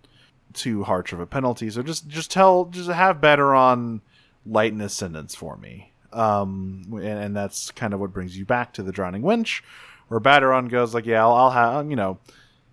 too 0.54 0.86
harsh 0.86 1.12
of 1.12 1.20
a 1.20 1.26
penalty. 1.26 1.70
So 1.72 1.84
just 1.84 2.08
just 2.08 2.32
tell 2.32 2.66
just 2.66 2.90
have 2.90 3.20
Baderon 3.20 4.00
lighten 4.46 4.80
his 4.80 4.94
sentence 4.94 5.36
for 5.36 5.58
me. 5.58 5.92
Um, 6.14 6.84
and, 6.92 7.04
and 7.06 7.36
that's 7.36 7.72
kind 7.72 7.94
of 7.94 8.00
what 8.00 8.14
brings 8.14 8.38
you 8.38 8.46
back 8.46 8.74
to 8.74 8.84
the 8.84 8.92
Drowning 8.92 9.22
Wench, 9.22 9.62
where 10.08 10.20
Baderon 10.20 10.70
goes 10.70 10.94
like, 10.94 11.06
"Yeah, 11.06 11.22
I'll, 11.26 11.34
I'll 11.34 11.52
have 11.52 11.90
you 11.90 11.96
know." 11.96 12.20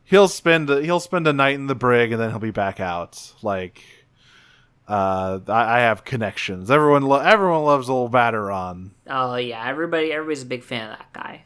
he'll 0.04 0.28
spend 0.28 0.68
a, 0.70 0.82
he'll 0.82 1.00
spend 1.00 1.26
a 1.26 1.32
night 1.32 1.54
in 1.54 1.66
the 1.66 1.74
brig 1.74 2.12
and 2.12 2.20
then 2.20 2.30
he'll 2.30 2.38
be 2.38 2.50
back 2.50 2.78
out. 2.78 3.32
Like, 3.42 3.82
uh, 4.86 5.40
I, 5.48 5.78
I 5.78 5.80
have 5.80 6.04
connections. 6.04 6.70
Everyone 6.70 7.02
lo- 7.02 7.20
everyone 7.20 7.64
loves 7.64 7.88
old 7.88 8.12
Baderon. 8.12 8.90
oh 9.08 9.36
yeah, 9.36 9.66
everybody 9.66 10.12
everybody's 10.12 10.42
a 10.42 10.46
big 10.46 10.62
fan 10.62 10.90
of 10.90 10.98
that 10.98 11.12
guy. 11.12 11.44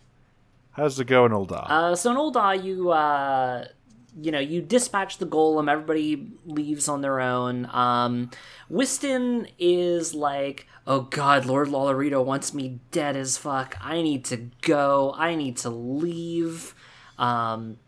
How's 0.72 0.98
it 1.00 1.06
going, 1.06 1.32
old 1.32 1.48
dog? 1.48 1.66
Uh, 1.68 1.96
so 1.96 2.10
in 2.10 2.16
Ul'dah, 2.16 2.62
you 2.62 2.90
uh, 2.90 3.64
you 4.20 4.32
know, 4.32 4.38
you 4.40 4.60
dispatch 4.60 5.18
the 5.18 5.26
golem. 5.26 5.70
Everybody 5.70 6.32
leaves 6.44 6.88
on 6.88 7.00
their 7.00 7.20
own. 7.20 7.66
Um, 7.66 8.30
Wystan 8.70 9.50
is 9.58 10.14
like, 10.14 10.66
"Oh 10.86 11.02
God, 11.02 11.46
Lord 11.46 11.68
Lolorito 11.68 12.24
wants 12.24 12.52
me 12.52 12.80
dead 12.90 13.16
as 13.16 13.36
fuck. 13.36 13.76
I 13.80 14.02
need 14.02 14.24
to 14.26 14.48
go. 14.62 15.14
I 15.16 15.34
need 15.34 15.56
to 15.58 15.70
leave." 15.70 16.74
Um, 17.18 17.78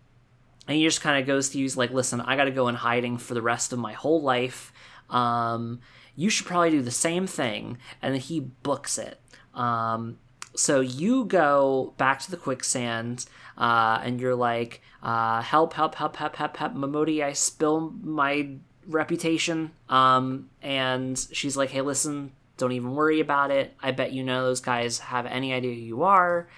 and 0.68 0.76
he 0.76 0.84
just 0.84 1.00
kind 1.00 1.20
of 1.20 1.26
goes 1.26 1.48
to. 1.50 1.58
He's 1.58 1.76
like, 1.76 1.90
"Listen, 1.90 2.20
I 2.20 2.36
got 2.36 2.44
to 2.44 2.50
go 2.50 2.68
in 2.68 2.76
hiding 2.76 3.18
for 3.18 3.34
the 3.34 3.42
rest 3.42 3.72
of 3.72 3.78
my 3.78 3.92
whole 3.92 4.22
life. 4.22 4.72
Um, 5.08 5.80
you 6.14 6.30
should 6.30 6.46
probably 6.46 6.70
do 6.70 6.82
the 6.82 6.90
same 6.90 7.26
thing." 7.26 7.78
And 8.00 8.14
then 8.14 8.20
he 8.20 8.40
books 8.40 8.98
it. 8.98 9.20
Um, 9.54 10.18
so 10.54 10.80
you 10.80 11.24
go 11.24 11.94
back 11.96 12.20
to 12.20 12.30
the 12.30 12.36
quicksand, 12.36 13.26
uh, 13.60 14.00
and 14.02 14.20
you're 14.20 14.34
like, 14.34 14.80
uh, 15.04 15.40
"Help! 15.42 15.74
Help! 15.74 15.94
Help! 15.94 16.16
Help! 16.16 16.34
Help! 16.34 16.56
Help! 16.56 16.74
Momodi, 16.74 17.22
I 17.22 17.34
spill 17.34 17.94
my 18.02 18.48
reputation." 18.88 19.70
Um, 19.88 20.50
and 20.62 21.16
she's 21.32 21.56
like, 21.56 21.70
"Hey, 21.70 21.82
listen, 21.82 22.32
don't 22.56 22.72
even 22.72 22.94
worry 22.96 23.20
about 23.20 23.52
it. 23.52 23.76
I 23.82 23.92
bet 23.92 24.12
you 24.12 24.24
none 24.24 24.38
of 24.38 24.44
those 24.46 24.60
guys 24.60 24.98
have 24.98 25.26
any 25.26 25.52
idea 25.52 25.74
who 25.74 25.80
you 25.80 26.02
are." 26.02 26.48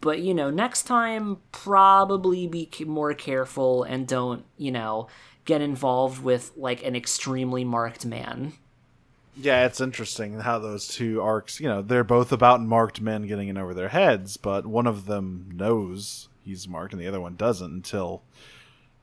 But 0.00 0.20
you 0.20 0.34
know, 0.34 0.50
next 0.50 0.84
time, 0.84 1.38
probably 1.52 2.46
be 2.46 2.68
more 2.86 3.14
careful 3.14 3.82
and 3.82 4.06
don't, 4.06 4.44
you 4.58 4.70
know, 4.70 5.08
get 5.44 5.60
involved 5.62 6.22
with 6.22 6.52
like 6.56 6.84
an 6.84 6.94
extremely 6.96 7.64
marked 7.64 8.04
man. 8.06 8.52
yeah, 9.38 9.66
it's 9.66 9.80
interesting 9.80 10.40
how 10.40 10.58
those 10.58 10.86
two 10.88 11.20
arcs. 11.22 11.60
You 11.60 11.68
know, 11.68 11.82
they're 11.82 12.04
both 12.04 12.32
about 12.32 12.62
marked 12.62 13.00
men 13.00 13.26
getting 13.26 13.48
in 13.48 13.58
over 13.58 13.74
their 13.74 13.88
heads, 13.88 14.36
but 14.36 14.66
one 14.66 14.86
of 14.86 15.06
them 15.06 15.50
knows 15.54 16.25
he's 16.46 16.66
marked 16.66 16.94
and 16.94 17.02
the 17.02 17.08
other 17.08 17.20
one 17.20 17.34
doesn't 17.36 17.70
until 17.70 18.22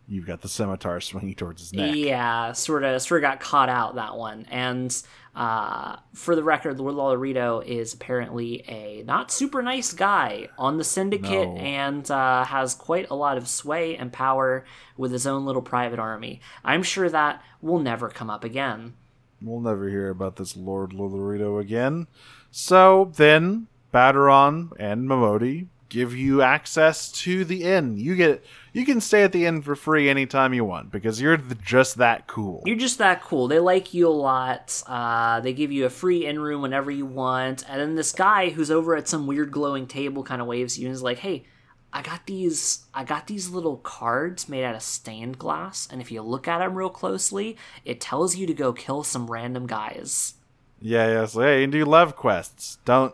you've 0.07 0.25
got 0.25 0.41
the 0.41 0.49
scimitar 0.49 0.99
swinging 0.99 1.35
towards 1.35 1.61
his 1.61 1.73
neck. 1.73 1.95
Yeah, 1.95 2.51
sort 2.53 2.83
of, 2.83 3.01
sort 3.01 3.23
of 3.23 3.29
got 3.29 3.39
caught 3.39 3.69
out 3.69 3.95
that 3.95 4.17
one. 4.17 4.45
And 4.49 4.95
uh, 5.35 5.97
for 6.13 6.35
the 6.35 6.43
record, 6.43 6.79
Lord 6.79 6.95
Lolorito 6.95 7.65
is 7.65 7.93
apparently 7.93 8.63
a 8.67 9.03
not 9.03 9.31
super 9.31 9.61
nice 9.61 9.93
guy 9.93 10.49
on 10.57 10.77
the 10.77 10.83
syndicate 10.83 11.49
No. 11.49 11.57
and 11.57 12.09
uh, 12.11 12.43
has 12.45 12.75
quite 12.75 13.09
a 13.09 13.15
lot 13.15 13.37
of 13.37 13.47
sway 13.47 13.95
and 13.95 14.11
power 14.11 14.65
with 14.97 15.11
his 15.11 15.25
own 15.25 15.45
little 15.45 15.61
private 15.61 15.99
army. 15.99 16.41
I'm 16.63 16.83
sure 16.83 17.09
that 17.09 17.41
will 17.61 17.79
never 17.79 18.09
come 18.09 18.29
up 18.29 18.43
again. 18.43 18.93
We'll 19.41 19.61
never 19.61 19.89
hear 19.89 20.09
about 20.09 20.35
this 20.37 20.55
Lord 20.55 20.91
Lolorito 20.91 21.59
again. 21.59 22.07
So 22.51 23.11
then, 23.15 23.67
Baderon 23.93 24.71
and 24.79 25.07
Momodi 25.07 25.67
give 25.93 26.15
you 26.15 26.41
access 26.41 27.11
to 27.11 27.45
the 27.45 27.63
inn. 27.63 27.97
You 27.97 28.15
get 28.15 28.43
you 28.73 28.83
can 28.83 28.99
stay 28.99 29.23
at 29.23 29.31
the 29.31 29.45
inn 29.45 29.61
for 29.61 29.75
free 29.75 30.09
anytime 30.09 30.53
you 30.53 30.65
want 30.65 30.91
because 30.91 31.21
you're 31.21 31.37
just 31.37 31.97
that 31.97 32.25
cool. 32.25 32.63
You're 32.65 32.75
just 32.75 32.97
that 32.97 33.21
cool. 33.21 33.47
They 33.47 33.59
like 33.59 33.93
you 33.93 34.07
a 34.07 34.09
lot. 34.09 34.81
Uh, 34.87 35.39
they 35.41 35.53
give 35.53 35.71
you 35.71 35.85
a 35.85 35.91
free 35.91 36.25
inn 36.25 36.39
room 36.39 36.63
whenever 36.63 36.89
you 36.89 37.05
want. 37.05 37.63
And 37.69 37.79
then 37.79 37.95
this 37.95 38.11
guy 38.11 38.49
who's 38.49 38.71
over 38.71 38.95
at 38.95 39.07
some 39.07 39.27
weird 39.27 39.51
glowing 39.51 39.85
table 39.85 40.23
kind 40.23 40.41
of 40.41 40.47
waves 40.47 40.79
you 40.79 40.87
and 40.87 40.95
is 40.95 41.03
like, 41.03 41.19
"Hey, 41.19 41.45
I 41.93 42.01
got 42.01 42.25
these. 42.25 42.85
I 42.93 43.03
got 43.03 43.27
these 43.27 43.49
little 43.49 43.77
cards 43.77 44.49
made 44.49 44.63
out 44.63 44.75
of 44.75 44.81
stained 44.81 45.37
glass. 45.37 45.87
And 45.91 46.01
if 46.01 46.11
you 46.11 46.23
look 46.23 46.47
at 46.47 46.57
them 46.57 46.73
real 46.73 46.89
closely, 46.89 47.55
it 47.85 48.01
tells 48.01 48.35
you 48.35 48.47
to 48.47 48.53
go 48.53 48.73
kill 48.73 49.03
some 49.03 49.29
random 49.29 49.67
guys." 49.67 50.33
Yeah, 50.81 51.07
yeah. 51.07 51.25
So 51.27 51.41
hey, 51.41 51.61
you 51.61 51.67
do 51.67 51.85
leve 51.85 52.15
quests. 52.15 52.79
Don't 52.83 53.13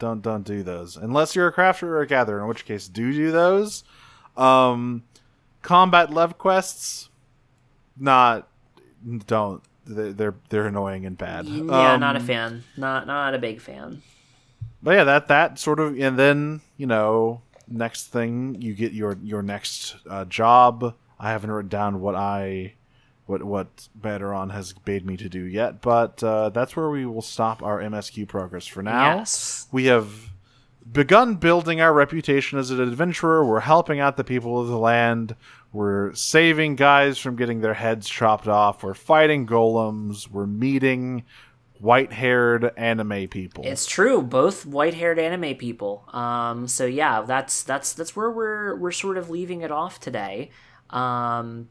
don't 0.00 0.22
don't 0.22 0.42
do 0.42 0.64
those 0.64 0.96
unless 0.96 1.36
you're 1.36 1.46
a 1.46 1.52
crafter 1.52 1.84
or 1.84 2.00
a 2.00 2.06
gatherer. 2.08 2.40
In 2.40 2.48
which 2.48 2.64
case, 2.64 2.88
do 2.88 3.12
do 3.12 3.30
those. 3.30 3.84
Um, 4.36 5.04
combat 5.62 6.12
leve 6.12 6.36
quests, 6.38 7.10
not 7.96 8.48
don't. 9.26 9.62
They're 9.86 10.34
they're, 10.50 10.66
annoying 10.66 11.04
and 11.06 11.16
bad. 11.16 11.46
Yeah, 11.46 11.94
Um, 11.94 12.00
not 12.00 12.16
a 12.16 12.20
fan. 12.20 12.64
Not 12.76 13.06
not 13.06 13.34
a 13.34 13.38
big 13.38 13.60
fan. 13.60 14.02
but 14.82 14.92
yeah, 14.92 15.04
that 15.04 15.28
that 15.28 15.58
sort 15.58 15.80
of, 15.80 15.98
and 15.98 16.18
then 16.18 16.60
you 16.76 16.86
know, 16.86 17.42
next 17.68 18.08
thing 18.08 18.56
you 18.60 18.74
get 18.74 18.92
your 18.92 19.18
your 19.22 19.42
next 19.42 19.96
uh, 20.08 20.24
job. 20.24 20.94
I 21.18 21.30
haven't 21.30 21.50
written 21.50 21.68
down 21.68 22.00
what 22.00 22.14
I, 22.14 22.74
what 23.30 23.42
what 23.44 23.88
Baderon 23.98 24.52
has 24.52 24.72
bade 24.72 25.06
me 25.06 25.16
to 25.16 25.28
do 25.28 25.44
yet, 25.44 25.80
but 25.80 26.22
uh, 26.22 26.50
that's 26.50 26.76
where 26.76 26.90
we 26.90 27.06
will 27.06 27.22
stop 27.22 27.62
our 27.62 27.80
MSQ 27.80 28.28
progress 28.28 28.66
for 28.66 28.82
now. 28.82 29.16
Yes. 29.16 29.68
We 29.72 29.86
have 29.86 30.30
begun 30.90 31.36
building 31.36 31.80
our 31.80 31.92
reputation 31.92 32.58
as 32.58 32.70
an 32.70 32.80
adventurer. 32.80 33.44
We're 33.44 33.60
helping 33.60 34.00
out 34.00 34.16
the 34.16 34.24
people 34.24 34.60
of 34.60 34.68
the 34.68 34.78
land. 34.78 35.36
We're 35.72 36.12
saving 36.14 36.76
guys 36.76 37.18
from 37.18 37.36
getting 37.36 37.60
their 37.60 37.74
heads 37.74 38.08
chopped 38.08 38.48
off. 38.48 38.82
We're 38.82 38.94
fighting 38.94 39.46
golems. 39.46 40.28
We're 40.28 40.46
meeting 40.46 41.24
white-haired 41.78 42.72
anime 42.76 43.28
people. 43.28 43.64
It's 43.64 43.86
true, 43.86 44.20
both 44.20 44.66
white-haired 44.66 45.18
anime 45.18 45.54
people. 45.56 46.04
Um, 46.12 46.66
so 46.66 46.86
yeah, 46.86 47.22
that's 47.22 47.62
that's 47.62 47.92
that's 47.92 48.16
where 48.16 48.30
we're 48.30 48.74
we're 48.76 48.90
sort 48.90 49.16
of 49.16 49.30
leaving 49.30 49.62
it 49.62 49.70
off 49.70 50.00
today. 50.00 50.50
Um, 50.90 51.68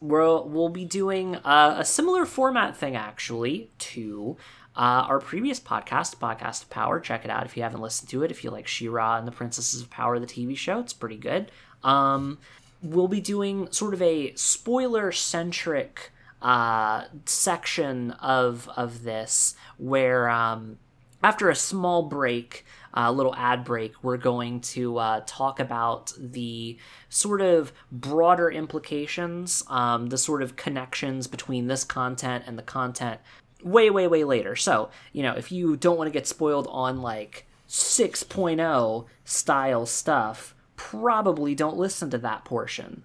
we'll 0.00 0.48
we'll 0.48 0.68
be 0.68 0.84
doing 0.84 1.36
a, 1.36 1.76
a 1.78 1.84
similar 1.84 2.26
format 2.26 2.76
thing 2.76 2.96
actually 2.96 3.70
to 3.78 4.36
uh, 4.76 5.06
our 5.08 5.18
previous 5.18 5.58
podcast, 5.58 6.16
Podcast 6.16 6.64
of 6.64 6.70
Power. 6.70 7.00
Check 7.00 7.24
it 7.24 7.30
out 7.30 7.46
if 7.46 7.56
you 7.56 7.62
haven't 7.62 7.80
listened 7.80 8.10
to 8.10 8.22
it. 8.22 8.30
If 8.30 8.44
you 8.44 8.50
like 8.50 8.66
She-Ra 8.66 9.16
and 9.18 9.26
the 9.26 9.32
Princesses 9.32 9.80
of 9.80 9.88
Power, 9.88 10.18
the 10.18 10.26
TV 10.26 10.56
show, 10.56 10.80
it's 10.80 10.92
pretty 10.92 11.16
good. 11.16 11.50
Um, 11.82 12.38
we'll 12.82 13.08
be 13.08 13.20
doing 13.20 13.70
sort 13.72 13.94
of 13.94 14.02
a 14.02 14.34
spoiler-centric 14.34 16.12
uh, 16.42 17.04
section 17.24 18.10
of 18.12 18.68
of 18.76 19.02
this 19.02 19.54
where 19.78 20.28
um, 20.28 20.78
after 21.22 21.48
a 21.48 21.54
small 21.54 22.02
break, 22.02 22.64
a 22.96 23.12
little 23.12 23.34
ad 23.36 23.64
break, 23.64 23.92
we're 24.02 24.16
going 24.16 24.60
to 24.60 24.96
uh, 24.98 25.20
talk 25.26 25.60
about 25.60 26.12
the 26.18 26.78
sort 27.08 27.42
of 27.42 27.72
broader 27.92 28.50
implications, 28.50 29.62
um, 29.68 30.08
the 30.08 30.18
sort 30.18 30.42
of 30.42 30.56
connections 30.56 31.26
between 31.26 31.66
this 31.66 31.84
content 31.84 32.44
and 32.46 32.58
the 32.58 32.62
content 32.62 33.20
way, 33.62 33.90
way, 33.90 34.06
way 34.06 34.24
later. 34.24 34.56
So, 34.56 34.90
you 35.12 35.22
know, 35.22 35.34
if 35.34 35.52
you 35.52 35.76
don't 35.76 35.98
want 35.98 36.08
to 36.08 36.12
get 36.12 36.26
spoiled 36.26 36.66
on 36.70 37.02
like 37.02 37.46
6.0 37.68 39.06
style 39.24 39.86
stuff, 39.86 40.54
probably 40.76 41.54
don't 41.54 41.76
listen 41.76 42.10
to 42.10 42.18
that 42.18 42.44
portion. 42.44 43.04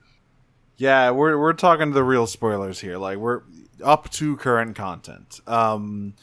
Yeah, 0.77 1.11
we're 1.11 1.37
we're 1.37 1.53
talking 1.53 1.89
to 1.89 1.93
the 1.93 2.03
real 2.03 2.25
spoilers 2.25 2.79
here. 2.79 2.97
Like 2.97 3.19
we're 3.19 3.41
up 3.83 4.09
to 4.11 4.35
current 4.37 4.75
content. 4.75 5.39
Um, 5.45 6.15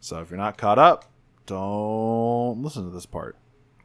so 0.00 0.20
if 0.20 0.30
you're 0.30 0.38
not 0.38 0.56
caught 0.56 0.78
up, 0.78 1.04
don't 1.46 2.62
listen 2.62 2.84
to 2.84 2.90
this 2.90 3.06
part. 3.06 3.36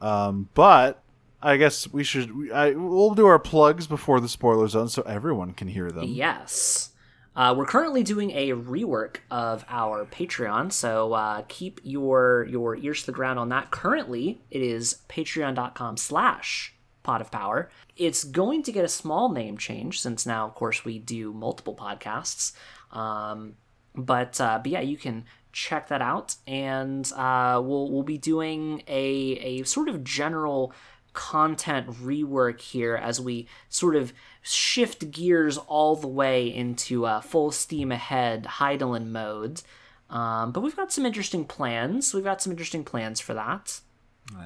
Um, 0.02 0.50
but 0.54 1.04
I 1.42 1.58
guess 1.58 1.92
we 1.92 2.04
should. 2.04 2.36
We, 2.36 2.52
I, 2.52 2.72
we'll 2.72 3.14
do 3.14 3.26
our 3.26 3.40
plugs 3.40 3.88
before 3.88 4.20
the 4.20 4.30
spoiler 4.30 4.68
zone, 4.68 4.90
so 4.90 5.02
everyone 5.04 5.54
can 5.54 5.68
hear 5.68 5.92
them. 5.92 6.06
Yes. 6.06 6.90
Uh, 7.34 7.54
we're 7.58 7.66
currently 7.66 8.04
doing 8.04 8.32
a 8.32 8.50
rework 8.50 9.18
of 9.30 9.64
our 9.70 10.06
Patreon, 10.06 10.72
so 10.72 11.14
uh, 11.14 11.44
keep 11.48 11.80
your 11.84 12.46
your 12.50 12.76
ears 12.76 13.02
to 13.02 13.06
the 13.06 13.12
ground 13.14 13.40
on 13.40 13.50
that. 13.50 13.72
Currently, 13.72 14.42
it 14.52 14.62
is 14.62 14.98
patreon.com 15.08 15.96
slash 15.96 16.76
pot 17.04 17.22
of 17.22 17.32
power. 17.32 17.70
It's 17.96 18.24
going 18.24 18.64
to 18.64 18.72
get 18.72 18.86
a 18.86 18.90
small 18.90 19.32
name 19.32 19.58
change 19.58 20.02
since 20.02 20.26
now, 20.26 20.46
of 20.46 20.56
course, 20.56 20.84
we 20.86 21.00
do 21.00 21.34
multiple 21.34 21.76
podcasts. 21.76 22.54
Um, 22.92 23.56
but 23.96 24.40
uh, 24.40 24.60
but 24.62 24.72
yeah, 24.72 24.82
you 24.82 24.98
can 24.98 25.26
check 25.52 25.88
that 25.90 26.02
out, 26.02 26.36
and 26.48 27.12
uh, 27.14 27.62
we'll 27.64 27.90
we'll 27.92 28.04
be 28.04 28.18
doing 28.18 28.84
a 28.88 29.02
a 29.02 29.64
sort 29.64 29.90
of 29.90 30.04
general 30.04 30.74
content 31.14 31.88
rework 31.88 32.62
here 32.62 32.96
as 32.96 33.20
we 33.20 33.48
sort 33.70 33.96
of 33.96 34.14
shift 34.42 35.12
gears 35.12 35.58
all 35.58 35.96
the 35.96 36.08
way 36.08 36.48
into 36.48 37.06
uh, 37.06 37.22
full 37.22 37.52
steam 37.52 37.92
ahead 37.92 38.44
Hydaelyn 38.44 39.08
mode. 39.08 39.62
Um, 40.10 40.52
but 40.52 40.62
we've 40.62 40.76
got 40.76 40.92
some 40.92 41.06
interesting 41.06 41.46
plans. 41.46 42.14
We've 42.14 42.24
got 42.24 42.42
some 42.42 42.52
interesting 42.52 42.84
plans 42.84 43.20
for 43.20 43.34
that. 43.34 43.82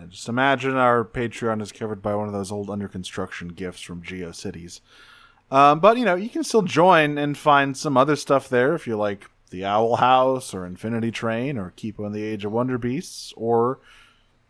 Just 0.09 0.29
imagine 0.29 0.75
our 0.75 1.03
Patreon 1.03 1.61
is 1.61 1.71
covered 1.71 2.01
by 2.01 2.15
one 2.15 2.27
of 2.27 2.33
those 2.33 2.51
old 2.51 2.69
under 2.69 2.87
construction 2.87 3.49
gifts 3.49 3.81
from 3.81 4.01
GeoCities. 4.01 4.79
Um, 5.51 5.79
but 5.79 5.97
you 5.97 6.05
know, 6.05 6.15
you 6.15 6.29
can 6.29 6.43
still 6.43 6.63
join 6.63 7.17
and 7.17 7.37
find 7.37 7.77
some 7.77 7.97
other 7.97 8.15
stuff 8.15 8.49
there 8.49 8.73
if 8.73 8.87
you 8.87 8.95
like 8.95 9.29
the 9.49 9.65
Owl 9.65 9.97
House 9.97 10.53
or 10.53 10.65
Infinity 10.65 11.11
Train 11.11 11.57
or 11.57 11.73
Keep 11.75 11.99
on 11.99 12.11
the 12.11 12.23
Age 12.23 12.45
of 12.45 12.51
Wonder 12.51 12.77
Beasts 12.77 13.33
or 13.35 13.79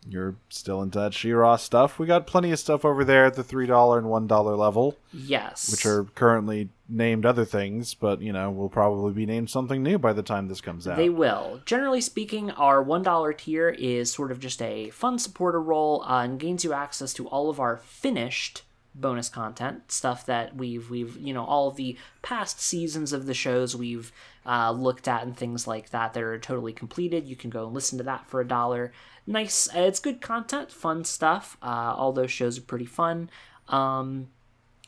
you're 0.08 0.36
still 0.48 0.82
into 0.82 0.98
that 1.00 1.14
She-Ra 1.14 1.56
stuff. 1.56 1.98
We 1.98 2.06
got 2.06 2.26
plenty 2.26 2.52
of 2.52 2.58
stuff 2.58 2.84
over 2.84 3.04
there 3.04 3.24
at 3.24 3.34
the 3.34 3.42
three 3.42 3.66
dollar 3.66 3.98
and 3.98 4.08
one 4.08 4.26
dollar 4.26 4.54
level. 4.54 4.96
Yes, 5.12 5.70
which 5.70 5.84
are 5.84 6.04
currently 6.04 6.68
named 6.88 7.26
other 7.26 7.44
things, 7.44 7.94
but 7.94 8.20
you 8.20 8.32
know 8.32 8.50
will 8.50 8.68
probably 8.68 9.12
be 9.12 9.26
named 9.26 9.50
something 9.50 9.82
new 9.82 9.98
by 9.98 10.12
the 10.12 10.22
time 10.22 10.48
this 10.48 10.60
comes 10.60 10.86
out. 10.86 10.96
They 10.96 11.08
will. 11.08 11.60
Generally 11.64 12.02
speaking, 12.02 12.50
our 12.52 12.82
one 12.82 13.02
dollar 13.02 13.32
tier 13.32 13.68
is 13.70 14.12
sort 14.12 14.30
of 14.30 14.38
just 14.38 14.62
a 14.62 14.90
fun 14.90 15.18
supporter 15.18 15.60
role 15.60 16.04
uh, 16.04 16.22
and 16.22 16.38
gains 16.38 16.64
you 16.64 16.72
access 16.72 17.12
to 17.14 17.26
all 17.28 17.50
of 17.50 17.58
our 17.58 17.76
finished 17.78 18.62
bonus 18.94 19.28
content 19.28 19.92
stuff 19.92 20.24
that 20.24 20.56
we've 20.56 20.88
we've 20.88 21.18
you 21.18 21.34
know 21.34 21.44
all 21.44 21.70
the 21.70 21.98
past 22.22 22.58
seasons 22.58 23.12
of 23.12 23.26
the 23.26 23.34
shows 23.34 23.76
we've 23.76 24.10
uh, 24.46 24.70
looked 24.70 25.08
at 25.08 25.22
and 25.22 25.36
things 25.36 25.66
like 25.66 25.90
that 25.90 26.14
that 26.14 26.22
are 26.22 26.38
totally 26.38 26.72
completed. 26.72 27.26
You 27.26 27.36
can 27.36 27.50
go 27.50 27.66
and 27.66 27.74
listen 27.74 27.98
to 27.98 28.04
that 28.04 28.26
for 28.28 28.40
a 28.40 28.46
dollar. 28.46 28.92
Nice 29.26 29.68
uh, 29.74 29.80
it's 29.80 30.00
good 30.00 30.20
content 30.20 30.70
fun 30.70 31.04
stuff. 31.04 31.56
Uh, 31.62 31.94
all 31.96 32.12
those 32.12 32.30
shows 32.30 32.58
are 32.58 32.62
pretty 32.62 32.86
fun. 32.86 33.30
Um, 33.68 34.28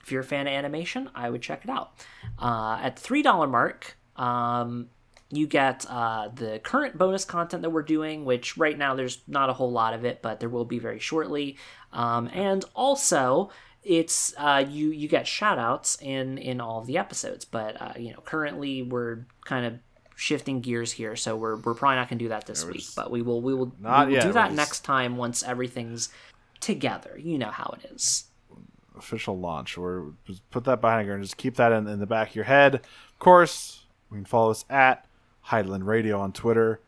if 0.02 0.12
you're 0.12 0.22
a 0.22 0.24
fan 0.24 0.46
of 0.46 0.52
animation 0.54 1.10
i 1.14 1.28
would 1.28 1.42
check 1.42 1.64
it 1.64 1.70
out. 1.70 1.92
Uh, 2.38 2.78
at 2.80 2.96
the 2.96 3.02
three 3.02 3.22
dollar 3.22 3.46
mark 3.46 3.96
um, 4.16 4.88
you 5.30 5.46
get 5.46 5.84
uh, 5.88 6.28
the 6.34 6.58
current 6.60 6.96
bonus 6.96 7.24
content 7.24 7.62
that 7.62 7.70
we're 7.70 7.82
doing, 7.82 8.24
which 8.24 8.56
right 8.56 8.76
now 8.76 8.94
there's 8.94 9.20
not 9.28 9.50
a 9.50 9.52
whole 9.52 9.70
lot 9.70 9.92
of 9.92 10.04
it, 10.04 10.22
but 10.22 10.40
there 10.40 10.48
will 10.48 10.64
be 10.64 10.78
very 10.78 10.98
shortly. 10.98 11.58
Um, 11.92 12.30
and 12.32 12.64
also, 12.74 13.50
it's 13.84 14.34
uh, 14.36 14.64
you 14.68 14.90
you 14.90 15.08
get 15.08 15.26
shout 15.26 15.58
outs 15.58 15.96
in 16.00 16.38
in 16.38 16.60
all 16.60 16.80
of 16.80 16.86
the 16.86 16.98
episodes 16.98 17.44
but 17.44 17.80
uh, 17.80 17.92
you 17.96 18.12
know 18.12 18.20
currently 18.24 18.82
we're 18.82 19.26
kind 19.44 19.64
of 19.64 19.78
shifting 20.16 20.60
gears 20.60 20.92
here 20.92 21.14
so 21.14 21.36
we're, 21.36 21.56
we're 21.56 21.74
probably 21.74 21.94
not 21.94 22.08
going 22.08 22.18
to 22.18 22.24
do 22.24 22.28
that 22.28 22.44
this 22.44 22.64
week 22.64 22.84
but 22.96 23.08
we 23.08 23.22
will 23.22 23.40
we 23.40 23.54
will, 23.54 23.72
we 23.80 23.88
will 23.88 24.10
yet, 24.10 24.24
do 24.24 24.32
that 24.32 24.52
next 24.52 24.80
time 24.80 25.16
once 25.16 25.44
everything's 25.44 26.08
together. 26.60 27.18
You 27.18 27.38
know 27.38 27.50
how 27.50 27.74
it 27.78 27.90
is. 27.92 28.24
Official 28.96 29.38
launch. 29.38 29.78
Or 29.78 30.12
just 30.26 30.48
put 30.50 30.64
that 30.64 30.80
behind 30.80 31.06
you 31.06 31.14
and 31.14 31.22
just 31.22 31.36
keep 31.36 31.56
that 31.56 31.72
in, 31.72 31.86
in 31.86 32.00
the 32.00 32.06
back 32.06 32.30
of 32.30 32.36
your 32.36 32.44
head. 32.44 32.76
Of 32.76 33.18
course 33.18 33.84
we 34.10 34.18
can 34.18 34.24
follow 34.24 34.50
us 34.50 34.64
at 34.68 35.06
Hydaelyn 35.46 35.84
Radio 35.84 36.20
on 36.20 36.32
Twitter. 36.32 36.80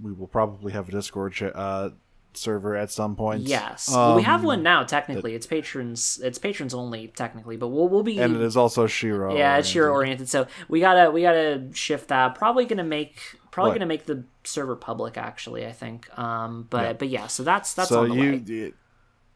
We 0.00 0.12
will 0.12 0.26
probably 0.26 0.72
have 0.72 0.88
a 0.88 0.92
Discord 0.92 1.34
uh, 1.54 1.90
server 2.36 2.76
at 2.76 2.90
some 2.90 3.16
point. 3.16 3.42
Yes, 3.42 3.92
um, 3.92 4.16
we 4.16 4.22
have 4.22 4.44
one 4.44 4.62
now. 4.62 4.84
Technically, 4.84 5.34
it's 5.34 5.46
patrons. 5.46 6.20
It's 6.22 6.38
patrons 6.38 6.74
only 6.74 7.08
technically, 7.08 7.56
but 7.56 7.68
we'll 7.68 7.88
we'll 7.88 8.02
be. 8.02 8.18
And 8.18 8.36
it 8.36 8.42
is 8.42 8.56
also 8.56 8.86
She-Ra. 8.86 9.34
Yeah, 9.34 9.58
it's 9.58 9.68
She-Ra 9.68 9.90
oriented. 9.90 10.28
So 10.28 10.46
we 10.68 10.80
gotta 10.80 11.10
we 11.10 11.22
gotta 11.22 11.68
shift 11.72 12.08
that. 12.08 12.34
Probably 12.34 12.64
gonna 12.64 12.84
make 12.84 13.20
probably 13.50 13.70
what? 13.70 13.74
gonna 13.74 13.86
make 13.86 14.06
the 14.06 14.24
server 14.44 14.76
public. 14.76 15.16
Actually, 15.16 15.66
I 15.66 15.72
think. 15.72 16.16
Um, 16.18 16.66
but 16.70 16.82
yeah. 16.82 16.92
but 16.94 17.08
yeah, 17.08 17.26
so 17.26 17.42
that's 17.42 17.74
that's 17.74 17.88
so 17.88 18.02
on 18.02 18.08
the 18.10 18.16
you, 18.16 18.32
way. 18.66 18.72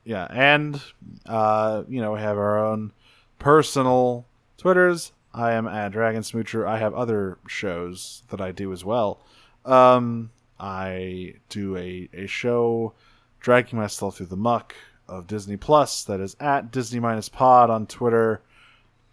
Yeah, 0.05 0.27
and 0.31 0.81
uh, 1.27 1.83
you 1.89 2.01
know 2.01 2.13
we 2.13 2.21
have 2.21 2.39
our 2.39 2.65
own 2.65 2.93
personal 3.39 4.27
Twitters. 4.57 5.13
I 5.35 5.53
am 5.53 5.67
at 5.69 5.93
Dragon 5.93 6.23
Smoocher. 6.23 6.67
I 6.67 6.79
have 6.79 6.95
other 6.95 7.39
shows 7.47 8.23
that 8.31 8.41
I 8.41 8.53
do 8.53 8.73
as 8.73 8.85
well. 8.85 9.21
Um, 9.67 10.31
I 10.59 11.35
do 11.49 11.77
a, 11.77 12.09
a 12.13 12.27
show 12.27 12.95
dragging 13.41 13.79
myself 13.79 14.17
through 14.17 14.27
the 14.27 14.37
muck 14.37 14.75
of 15.09 15.27
Disney 15.27 15.57
Plus 15.57 16.05
that 16.05 16.21
is 16.21 16.37
at 16.41 16.71
Disney 16.71 17.01
minus 17.01 17.29
pod 17.29 17.71
on 17.71 17.87
Twitter. 17.87 18.43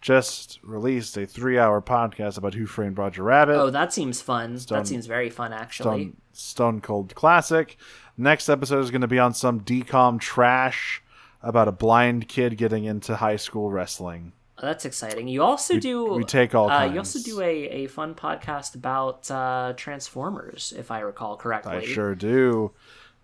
Just 0.00 0.58
released 0.62 1.16
a 1.16 1.26
three 1.26 1.58
hour 1.58 1.80
podcast 1.80 2.36
about 2.36 2.54
Who 2.54 2.66
Framed 2.66 2.98
Roger 2.98 3.22
Rabbit. 3.22 3.54
Oh, 3.54 3.70
that 3.70 3.92
seems 3.92 4.20
fun. 4.20 4.58
Stone, 4.58 4.78
that 4.78 4.86
seems 4.86 5.06
very 5.06 5.30
fun, 5.30 5.52
actually. 5.52 6.02
Stone, 6.02 6.16
Stone 6.32 6.80
Cold 6.82 7.14
Classic. 7.14 7.76
Next 8.18 8.48
episode 8.48 8.80
is 8.80 8.90
going 8.90 9.00
to 9.00 9.06
be 9.06 9.18
on 9.18 9.32
some 9.32 9.60
DCOM 9.60 10.20
trash 10.20 11.02
about 11.42 11.68
a 11.68 11.72
blind 11.72 12.28
kid 12.28 12.56
getting 12.58 12.84
into 12.84 13.16
high 13.16 13.36
school 13.36 13.70
wrestling. 13.70 14.32
That's 14.64 14.84
exciting. 14.84 15.28
You 15.28 15.42
also 15.42 15.74
we, 15.74 15.80
do. 15.80 16.04
We 16.14 16.24
take 16.24 16.54
all. 16.54 16.70
Uh, 16.70 16.86
you 16.86 16.98
also 16.98 17.20
do 17.20 17.40
a, 17.40 17.68
a 17.68 17.86
fun 17.86 18.14
podcast 18.14 18.74
about 18.74 19.30
uh, 19.30 19.74
Transformers, 19.76 20.72
if 20.76 20.90
I 20.90 21.00
recall 21.00 21.36
correctly. 21.36 21.76
I 21.76 21.84
sure 21.84 22.14
do. 22.14 22.72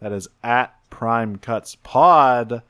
That 0.01 0.13
is 0.13 0.29
at 0.43 0.75
Prime 0.91 1.37
Cuts 1.37 1.77
Pod. 1.77 2.63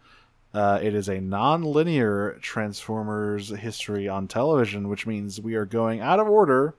Uh, 0.53 0.81
it 0.83 0.95
is 0.95 1.09
a 1.09 1.21
non-linear 1.21 2.39
Transformers 2.43 3.51
history 3.51 4.09
on 4.09 4.27
television, 4.27 4.89
which 4.89 5.07
means 5.07 5.41
we 5.41 5.55
are 5.55 5.65
going 5.65 6.01
out 6.01 6.19
of 6.19 6.29
order, 6.29 6.75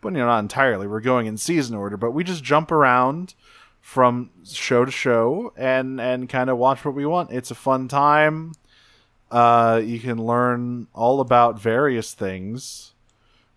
but 0.00 0.12
you 0.12 0.18
know 0.18 0.26
not 0.26 0.40
entirely. 0.40 0.88
We're 0.88 1.00
going 1.00 1.26
in 1.26 1.36
season 1.36 1.76
order, 1.76 1.96
but 1.96 2.10
we 2.10 2.24
just 2.24 2.42
jump 2.42 2.72
around 2.72 3.34
from 3.80 4.30
show 4.44 4.84
to 4.84 4.90
show 4.90 5.52
and 5.56 6.00
and 6.00 6.28
kind 6.28 6.50
of 6.50 6.58
watch 6.58 6.84
what 6.84 6.94
we 6.94 7.06
want. 7.06 7.30
It's 7.30 7.50
a 7.50 7.54
fun 7.54 7.86
time 7.88 8.52
uh, 9.32 9.80
you 9.82 9.98
can 9.98 10.18
learn 10.24 10.86
all 10.92 11.20
about 11.20 11.58
various 11.60 12.14
things. 12.14 12.90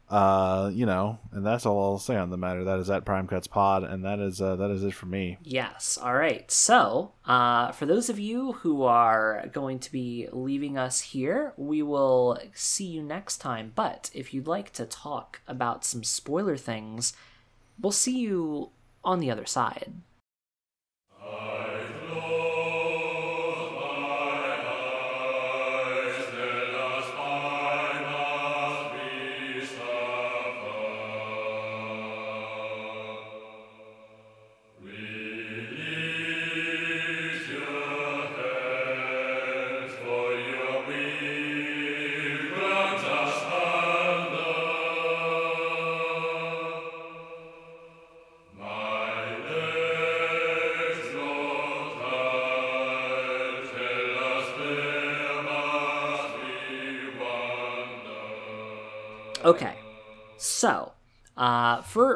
Uh, 0.07 0.69
you 0.71 0.85
know, 0.85 1.17
and 1.31 1.43
that's 1.43 1.65
all 1.65 1.81
I'll 1.83 1.97
say 1.97 2.15
on 2.15 2.29
the 2.29 2.37
matter. 2.37 2.63
That 2.63 2.77
is 2.77 2.91
at 2.91 3.05
Prime 3.05 3.25
Cuts 3.27 3.47
Pod, 3.47 3.83
and 3.83 4.05
that 4.05 4.19
is 4.19 4.39
uh, 4.39 4.55
that 4.57 4.69
is 4.69 4.83
it 4.83 4.93
for 4.93 5.07
me. 5.07 5.39
Yes. 5.41 5.97
All 5.99 6.13
right. 6.13 6.49
So, 6.51 7.13
uh, 7.25 7.71
for 7.71 7.87
those 7.87 8.07
of 8.07 8.19
you 8.19 8.53
who 8.53 8.83
are 8.83 9.49
going 9.51 9.79
to 9.79 9.91
be 9.91 10.27
leaving 10.31 10.77
us 10.77 11.01
here, 11.01 11.53
we 11.57 11.81
will 11.81 12.37
see 12.53 12.85
you 12.85 13.01
next 13.01 13.37
time. 13.37 13.71
But 13.73 14.11
if 14.13 14.31
you'd 14.31 14.47
like 14.47 14.71
to 14.73 14.85
talk 14.85 15.41
about 15.47 15.83
some 15.83 16.03
spoiler 16.03 16.55
things, 16.55 17.13
we'll 17.81 17.91
see 17.91 18.19
you 18.19 18.69
on 19.03 19.19
the 19.19 19.31
other 19.31 19.47
side. 19.47 19.91
Okay, 21.19 21.74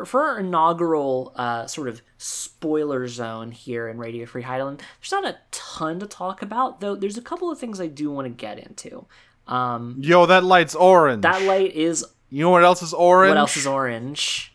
for 0.05 0.19
for 0.19 0.23
our 0.23 0.39
inaugural 0.39 1.33
uh, 1.35 1.65
sort 1.67 1.87
of 1.87 2.01
spoiler 2.17 3.07
zone 3.07 3.51
here 3.51 3.87
in 3.87 3.97
Radio 3.97 4.25
Free 4.25 4.43
Hydaelyn, 4.43 4.77
there's 4.77 5.11
not 5.11 5.25
a 5.25 5.37
ton 5.51 5.99
to 5.99 6.07
talk 6.07 6.41
about, 6.41 6.81
though. 6.81 6.95
There's 6.95 7.17
a 7.17 7.21
couple 7.21 7.51
of 7.51 7.59
things 7.59 7.79
I 7.79 7.87
do 7.87 8.11
want 8.11 8.25
to 8.25 8.29
get 8.29 8.59
into. 8.59 9.05
Um, 9.47 9.97
Yo, 9.99 10.25
that 10.25 10.43
light's 10.43 10.75
orange. 10.75 11.23
that 11.23 11.41
light 11.43 11.73
is 11.73 12.05
you 12.29 12.43
know 12.43 12.49
what 12.51 12.63
else 12.63 12.81
is 12.81 12.93
orange? 12.93 13.29
what 13.31 13.37
else 13.37 13.57
is 13.57 13.65
orange? 13.65 14.53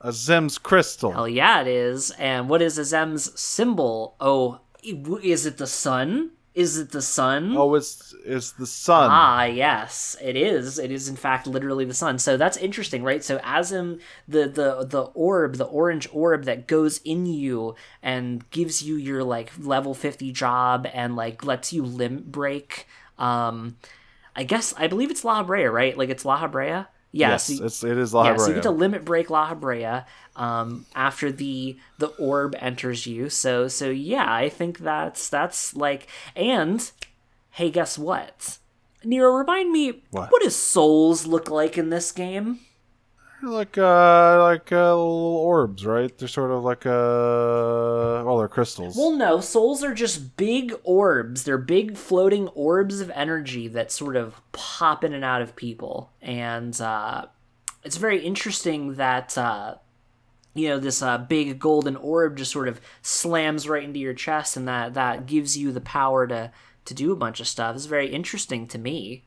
Azem's 0.00 0.58
crystal. 0.58 1.12
Hell 1.12 1.28
yeah, 1.28 1.60
it 1.62 1.66
is. 1.66 2.10
And 2.12 2.48
what 2.48 2.62
is 2.62 2.78
Azem's 2.78 3.38
symbol? 3.38 4.14
Oh, 4.20 4.60
is 4.82 5.44
it 5.46 5.56
the 5.58 5.66
sun? 5.66 6.30
Is 6.58 6.76
it 6.76 6.90
the 6.90 7.02
sun? 7.02 7.54
Oh, 7.56 7.76
it's 7.76 8.12
it's 8.24 8.50
the 8.50 8.66
sun. 8.66 9.08
Ah, 9.12 9.44
yes, 9.44 10.16
it 10.20 10.34
is. 10.34 10.80
It 10.80 10.90
is 10.90 11.08
in 11.08 11.14
fact 11.14 11.46
literally 11.46 11.84
the 11.84 11.94
sun. 11.94 12.18
So 12.18 12.36
that's 12.36 12.56
interesting, 12.56 13.04
right? 13.04 13.22
So 13.22 13.38
Azem, 13.38 14.00
the 14.26 14.48
the 14.48 14.84
the 14.84 15.02
orb, 15.14 15.54
the 15.54 15.66
orange 15.66 16.08
orb 16.12 16.46
that 16.46 16.66
goes 16.66 16.98
in 17.04 17.26
you 17.26 17.76
and 18.02 18.50
gives 18.50 18.82
you 18.82 18.96
your 18.96 19.22
like 19.22 19.52
level 19.56 19.94
fifty 19.94 20.32
job 20.32 20.88
and 20.92 21.14
like 21.14 21.44
lets 21.44 21.72
you 21.72 21.84
limit 21.84 22.32
break. 22.32 22.88
Um, 23.18 23.76
I 24.34 24.42
guess 24.42 24.74
I 24.76 24.88
believe 24.88 25.12
it's 25.12 25.22
Lahabrea, 25.22 25.72
right? 25.72 25.96
Like 25.96 26.08
it's 26.08 26.24
Lahabrea. 26.24 26.88
Yeah, 27.10 27.30
yes, 27.30 27.44
so 27.44 27.64
it's 27.64 27.82
it 27.82 27.96
is 27.96 28.12
La 28.12 28.24
yeah, 28.24 28.36
so 28.36 28.48
you 28.48 28.54
get 28.54 28.62
to 28.64 28.70
limit 28.70 29.04
break 29.04 29.28
Lahabrea 29.28 30.04
um, 30.36 30.84
after 30.94 31.32
the 31.32 31.78
the 31.98 32.08
orb 32.08 32.54
enters 32.58 33.06
you. 33.06 33.30
So 33.30 33.66
so 33.68 33.88
yeah, 33.88 34.26
I 34.32 34.48
think 34.48 34.78
that's 34.78 35.28
that's 35.28 35.74
like 35.74 36.06
and 36.36 36.90
hey, 37.52 37.70
guess 37.70 37.98
what? 37.98 38.58
Nero, 39.04 39.32
remind 39.32 39.72
me 39.72 40.02
What? 40.10 40.30
what 40.30 40.42
does 40.42 40.56
souls 40.56 41.26
look 41.26 41.50
like 41.50 41.78
in 41.78 41.90
this 41.90 42.12
game? 42.12 42.60
Like 43.42 43.78
uh 43.78 44.42
like 44.42 44.72
uh, 44.72 44.94
little 44.96 45.36
orbs, 45.36 45.86
right? 45.86 46.16
They're 46.16 46.28
sort 46.28 46.50
of 46.50 46.64
like 46.64 46.86
uh 46.86 48.22
well, 48.24 48.38
they're 48.38 48.48
crystals. 48.48 48.96
Well, 48.96 49.12
no, 49.12 49.40
souls 49.40 49.82
are 49.82 49.94
just 49.94 50.36
big 50.36 50.74
orbs. 50.84 51.44
They're 51.44 51.58
big 51.58 51.96
floating 51.96 52.48
orbs 52.48 53.00
of 53.00 53.10
energy 53.10 53.68
that 53.68 53.92
sort 53.92 54.16
of 54.16 54.40
pop 54.52 55.04
in 55.04 55.12
and 55.12 55.24
out 55.24 55.42
of 55.42 55.56
people. 55.56 56.10
And 56.20 56.78
uh, 56.80 57.26
it's 57.84 57.96
very 57.96 58.24
interesting 58.24 58.94
that, 58.94 59.38
uh, 59.38 59.76
you 60.54 60.68
know, 60.68 60.78
this 60.78 61.00
uh, 61.00 61.18
big 61.18 61.58
golden 61.58 61.96
orb 61.96 62.36
just 62.36 62.52
sort 62.52 62.68
of 62.68 62.80
slams 63.02 63.68
right 63.68 63.84
into 63.84 64.00
your 64.00 64.14
chest 64.14 64.56
and 64.56 64.66
that, 64.68 64.94
that 64.94 65.26
gives 65.26 65.56
you 65.56 65.72
the 65.72 65.80
power 65.80 66.26
to, 66.26 66.50
to 66.84 66.94
do 66.94 67.12
a 67.12 67.16
bunch 67.16 67.40
of 67.40 67.46
stuff. 67.46 67.76
It's 67.76 67.86
very 67.86 68.08
interesting 68.12 68.66
to 68.68 68.78
me. 68.78 69.24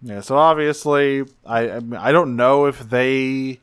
Yeah, 0.00 0.20
so 0.20 0.36
obviously, 0.36 1.24
I 1.44 1.80
I 1.98 2.12
don't 2.12 2.36
know 2.36 2.66
if 2.66 2.88
they 2.90 3.60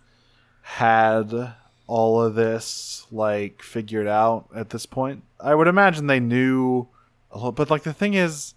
had 0.62 1.54
all 1.88 2.22
of 2.22 2.36
this 2.36 3.06
like 3.12 3.62
figured 3.62 4.08
out 4.08 4.48
at 4.56 4.70
this 4.72 4.86
point. 4.86 5.24
I 5.40 5.56
would 5.56 5.68
imagine 5.68 6.08
they 6.08 6.20
knew 6.20 6.88
a 7.32 7.38
little, 7.38 7.52
but 7.52 7.70
like 7.70 7.84
the 7.84 7.94
thing 7.94 8.16
is, 8.16 8.54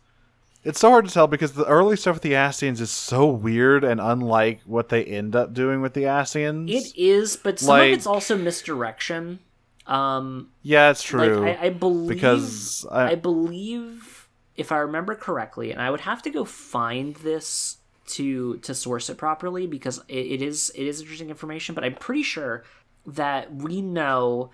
it's 0.65 0.81
so 0.81 0.91
hard 0.91 1.07
to 1.07 1.13
tell 1.13 1.27
because 1.27 1.53
the 1.53 1.67
early 1.67 1.97
stuff 1.97 2.17
with 2.17 2.23
the 2.23 2.33
Ascians 2.33 2.81
is 2.81 2.91
so 2.91 3.27
weird 3.27 3.85
and 3.85 4.01
unlike 4.01 4.61
what 4.65 4.89
they 4.89 5.05
end 5.05 5.37
up 5.37 5.53
doing 5.55 5.81
with 5.81 5.95
the 5.95 6.03
Ascians. 6.05 6.71
It 6.71 6.97
is, 6.97 7.37
but 7.37 7.59
some 7.61 7.69
Like- 7.69 7.93
of 7.93 7.99
it's 7.99 8.07
also 8.07 8.37
misdirection. 8.37 9.39
Um, 9.87 10.49
yeah, 10.63 10.91
it's 10.91 11.03
true. 11.03 11.41
Like 11.41 11.59
I, 11.61 11.67
I 11.67 11.71
believe 11.71 12.09
because 12.09 12.87
I- 12.91 13.13
I, 13.13 13.15
believe 13.15 14.18
if 14.59 14.73
I 14.73 14.79
remember 14.79 15.15
correctly, 15.15 15.73
and 15.73 15.81
I 15.81 15.91
would 15.91 16.01
have 16.01 16.21
to 16.23 16.31
go 16.31 16.45
find 16.45 17.15
this 17.17 17.79
to 18.09 18.57
to 18.59 18.75
source 18.75 19.09
it 19.09 19.17
properly 19.17 19.67
because 19.67 19.99
it, 20.09 20.27
it 20.27 20.43
is 20.43 20.71
it 20.75 20.87
is 20.87 21.01
interesting 21.01 21.31
information. 21.31 21.75
But 21.75 21.85
I'm 21.85 21.95
pretty 21.95 22.23
sure 22.23 22.65
that 23.07 23.55
we 23.55 23.81
know 23.81 24.51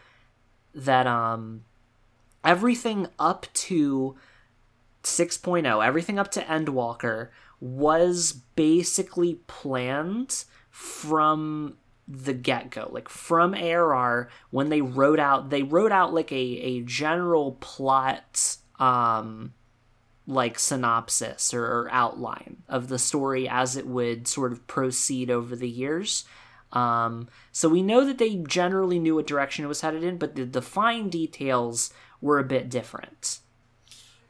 that 0.74 1.06
um 1.06 1.64
everything 2.44 3.09
up 3.18 3.47
to 3.55 4.16
6.0, 5.02 5.86
everything 5.86 6.18
up 6.18 6.31
to 6.32 6.40
Endwalker 6.43 7.28
was 7.60 8.32
basically 8.55 9.35
planned 9.47 10.44
from 10.70 11.76
the 12.06 12.35
get 12.35 12.70
go. 12.70 12.89
Like 12.90 13.09
from 13.09 13.55
ARR, 13.55 14.28
when 14.51 14.68
they 14.68 14.81
wrote 14.81 15.18
out, 15.18 15.51
they 15.51 15.62
wrote 15.62 15.93
out 15.93 16.12
like 16.12 16.32
a, 16.32 16.36
a 16.36 16.81
general 16.82 17.52
plot, 17.60 18.56
um, 18.78 19.55
like 20.26 20.59
synopsis 20.59 21.52
or, 21.52 21.64
or 21.64 21.88
outline 21.90 22.62
of 22.68 22.88
the 22.88 22.98
story 22.98 23.48
as 23.48 23.76
it 23.76 23.86
would 23.86 24.26
sort 24.26 24.52
of 24.52 24.66
proceed 24.66 25.30
over 25.30 25.55
the 25.55 25.68
years. 25.68 26.24
Um, 26.72 27.28
so 27.52 27.68
we 27.68 27.82
know 27.82 28.05
that 28.05 28.18
they 28.18 28.36
generally 28.36 28.98
knew 28.98 29.14
what 29.14 29.26
direction 29.26 29.64
it 29.64 29.68
was 29.68 29.82
headed 29.82 30.02
in, 30.02 30.18
but 30.18 30.34
the, 30.34 30.44
the 30.44 30.62
fine 30.62 31.09
details 31.09 31.92
were 32.20 32.38
a 32.38 32.44
bit 32.44 32.68
different. 32.68 33.38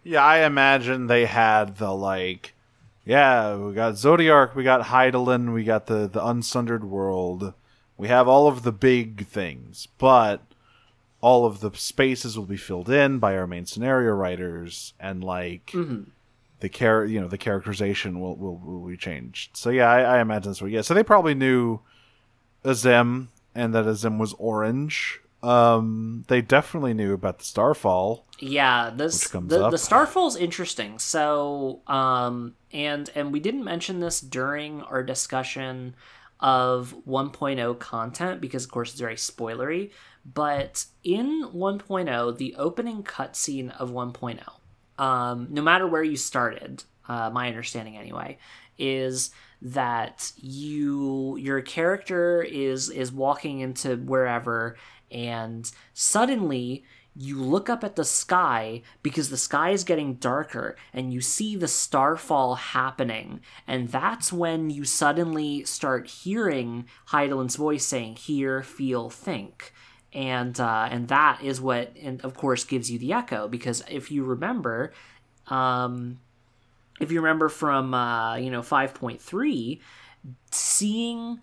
Yeah, 0.02 0.22
I 0.22 0.44
imagine 0.44 1.06
they 1.06 1.24
had 1.24 1.76
the 1.76 1.92
like, 1.92 2.54
yeah, 3.06 3.56
we 3.56 3.72
got 3.72 3.94
Zodiark, 3.94 4.54
we 4.54 4.62
got 4.62 4.86
Hydaelyn, 4.86 5.54
we 5.54 5.64
got 5.64 5.86
the 5.86 6.06
the 6.08 6.20
Unsundered 6.20 6.84
World, 6.84 7.54
we 7.96 8.08
have 8.08 8.28
all 8.28 8.46
of 8.46 8.62
the 8.62 8.72
big 8.72 9.26
things, 9.26 9.88
but 9.96 10.42
all 11.24 11.46
of 11.46 11.60
the 11.60 11.70
spaces 11.72 12.36
will 12.36 12.44
be 12.44 12.58
filled 12.58 12.90
in 12.90 13.18
by 13.18 13.34
our 13.34 13.46
main 13.46 13.64
scenario 13.64 14.12
writers, 14.12 14.92
and 15.00 15.24
like 15.24 15.72
the 16.60 16.68
char- 16.68 17.06
you 17.06 17.18
know, 17.18 17.28
the 17.28 17.38
characterization 17.38 18.20
will 18.20 18.36
will, 18.36 18.58
will 18.58 18.86
be 18.86 18.98
changed. 18.98 19.56
So 19.56 19.70
yeah, 19.70 19.90
I, 19.90 20.00
I 20.16 20.20
imagine 20.20 20.52
what. 20.52 20.70
Yeah, 20.70 20.82
so 20.82 20.92
they 20.92 21.02
probably 21.02 21.34
knew 21.34 21.80
Azem 22.62 23.28
and 23.54 23.74
that 23.74 23.86
Azem 23.86 24.18
was 24.18 24.34
orange. 24.34 25.20
Um, 25.42 26.24
they 26.28 26.42
definitely 26.42 26.92
knew 26.92 27.14
about 27.14 27.38
the 27.38 27.44
Starfall. 27.46 28.26
Yeah, 28.38 28.90
this 28.94 29.28
the, 29.28 29.38
up. 29.64 29.70
the 29.70 29.78
Starfall's 29.78 30.36
interesting. 30.36 30.98
So, 30.98 31.80
um, 31.86 32.54
and 32.70 33.10
and 33.14 33.32
we 33.32 33.40
didn't 33.40 33.64
mention 33.64 34.00
this 34.00 34.20
during 34.20 34.82
our 34.82 35.02
discussion 35.02 35.94
of 36.40 36.94
1.0 37.08 37.78
content 37.78 38.42
because, 38.42 38.64
of 38.64 38.70
course, 38.70 38.90
it's 38.90 39.00
very 39.00 39.16
spoilery. 39.16 39.90
But 40.24 40.86
in 41.02 41.48
1.0, 41.54 42.38
the 42.38 42.54
opening 42.56 43.02
cutscene 43.02 43.78
of 43.78 43.90
1.0, 43.90 44.40
um, 45.02 45.48
no 45.50 45.62
matter 45.62 45.86
where 45.86 46.02
you 46.02 46.16
started, 46.16 46.84
uh, 47.08 47.30
my 47.30 47.48
understanding 47.48 47.96
anyway, 47.96 48.38
is 48.78 49.30
that 49.60 50.32
you 50.36 51.36
your 51.38 51.62
character 51.62 52.42
is 52.42 52.90
is 52.90 53.10
walking 53.10 53.60
into 53.60 53.96
wherever 53.96 54.76
and 55.10 55.70
suddenly 55.94 56.84
you 57.16 57.40
look 57.40 57.70
up 57.70 57.84
at 57.84 57.94
the 57.94 58.04
sky 58.04 58.82
because 59.02 59.30
the 59.30 59.36
sky 59.36 59.70
is 59.70 59.84
getting 59.84 60.14
darker 60.14 60.76
and 60.92 61.14
you 61.14 61.20
see 61.20 61.54
the 61.54 61.68
starfall 61.68 62.56
happening. 62.56 63.40
And 63.68 63.88
that's 63.88 64.32
when 64.32 64.70
you 64.70 64.84
suddenly 64.84 65.64
start 65.64 66.08
hearing 66.08 66.86
Hydaelyn's 67.10 67.54
voice 67.54 67.86
saying 67.86 68.16
hear 68.16 68.62
feel 68.62 69.10
think 69.10 69.72
and 70.14 70.58
uh, 70.60 70.88
and 70.90 71.08
that 71.08 71.42
is 71.42 71.60
what 71.60 71.92
and 72.00 72.24
of 72.24 72.34
course 72.34 72.64
gives 72.64 72.90
you 72.90 72.98
the 72.98 73.12
echo 73.12 73.48
because 73.48 73.82
if 73.90 74.10
you 74.10 74.24
remember 74.24 74.92
um, 75.48 76.20
if 77.00 77.10
you 77.10 77.20
remember 77.20 77.48
from 77.48 77.92
uh, 77.94 78.36
you 78.36 78.50
know 78.50 78.62
5.3 78.62 79.80
seeing 80.50 81.40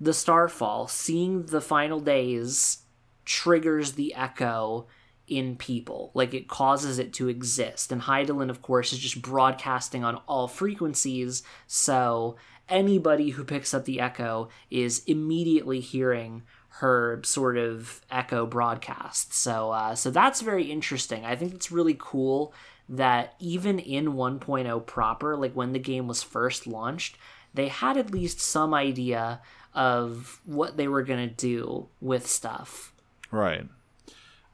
the 0.00 0.14
starfall 0.14 0.88
seeing 0.88 1.46
the 1.46 1.60
final 1.60 2.00
days 2.00 2.78
triggers 3.24 3.92
the 3.92 4.14
echo 4.14 4.86
in 5.26 5.56
people. 5.56 6.10
Like 6.14 6.34
it 6.34 6.48
causes 6.48 6.98
it 6.98 7.12
to 7.14 7.28
exist. 7.28 7.90
And 7.90 8.02
Hydaelyn 8.02 8.50
of 8.50 8.62
course 8.62 8.92
is 8.92 8.98
just 8.98 9.22
broadcasting 9.22 10.04
on 10.04 10.16
all 10.26 10.48
frequencies. 10.48 11.42
So 11.66 12.36
anybody 12.68 13.30
who 13.30 13.44
picks 13.44 13.74
up 13.74 13.84
the 13.84 14.00
echo 14.00 14.48
is 14.70 15.02
immediately 15.06 15.80
hearing 15.80 16.42
her 16.78 17.20
sort 17.24 17.56
of 17.56 18.00
echo 18.10 18.46
broadcast 18.46 19.32
so 19.32 19.70
uh, 19.70 19.94
so 19.94 20.10
that's 20.10 20.40
very 20.40 20.64
interesting 20.64 21.24
i 21.24 21.36
think 21.36 21.54
it's 21.54 21.70
really 21.70 21.96
cool 21.98 22.52
that 22.88 23.34
even 23.38 23.78
in 23.78 24.12
1.0 24.12 24.86
proper 24.86 25.36
like 25.36 25.52
when 25.54 25.72
the 25.72 25.78
game 25.78 26.06
was 26.06 26.22
first 26.22 26.66
launched 26.66 27.16
they 27.54 27.68
had 27.68 27.96
at 27.96 28.10
least 28.10 28.40
some 28.40 28.74
idea 28.74 29.40
of 29.72 30.40
what 30.44 30.76
they 30.76 30.86
were 30.86 31.02
going 31.02 31.28
to 31.28 31.34
do 31.34 31.88
with 32.00 32.26
stuff 32.26 32.94
Right. 33.34 33.66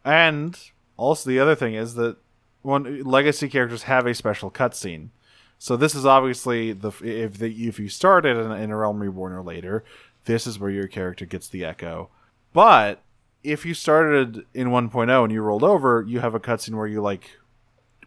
And 0.05 0.59
also 0.97 1.29
the 1.29 1.39
other 1.39 1.55
thing 1.55 1.75
is 1.75 1.95
that 1.95 2.17
one 2.63 3.03
legacy 3.05 3.49
characters 3.49 3.85
have 3.85 4.07
a 4.07 4.15
special 4.15 4.51
cutscene. 4.51 5.11
So 5.59 5.77
this 5.77 5.95
is 5.95 6.07
obviously 6.07 6.73
the 6.73 6.89
if 7.03 7.39
the 7.39 7.69
if 7.69 7.79
you 7.79 7.91
started 7.91 8.39
in, 8.39 8.51
in 8.53 8.71
a 8.71 8.77
Realm 8.77 8.99
Reborn 8.99 9.35
or 9.35 9.43
later, 9.43 9.85
this 10.25 10.47
is 10.47 10.59
where 10.59 10.71
your 10.71 10.87
character 10.87 11.25
gets 11.27 11.49
the 11.49 11.65
echo. 11.65 12.11
But 12.53 13.03
if 13.43 13.65
you 13.65 13.75
started 13.75 14.45
in 14.55 14.69
1.0 14.69 15.25
and 15.25 15.33
you 15.33 15.41
rolled 15.43 15.65
over, 15.65 16.05
you 16.07 16.21
have 16.21 16.35
a 16.35 16.41
cutscene 16.41 16.75
where 16.75 16.87
you 16.87 17.01
like 17.01 17.39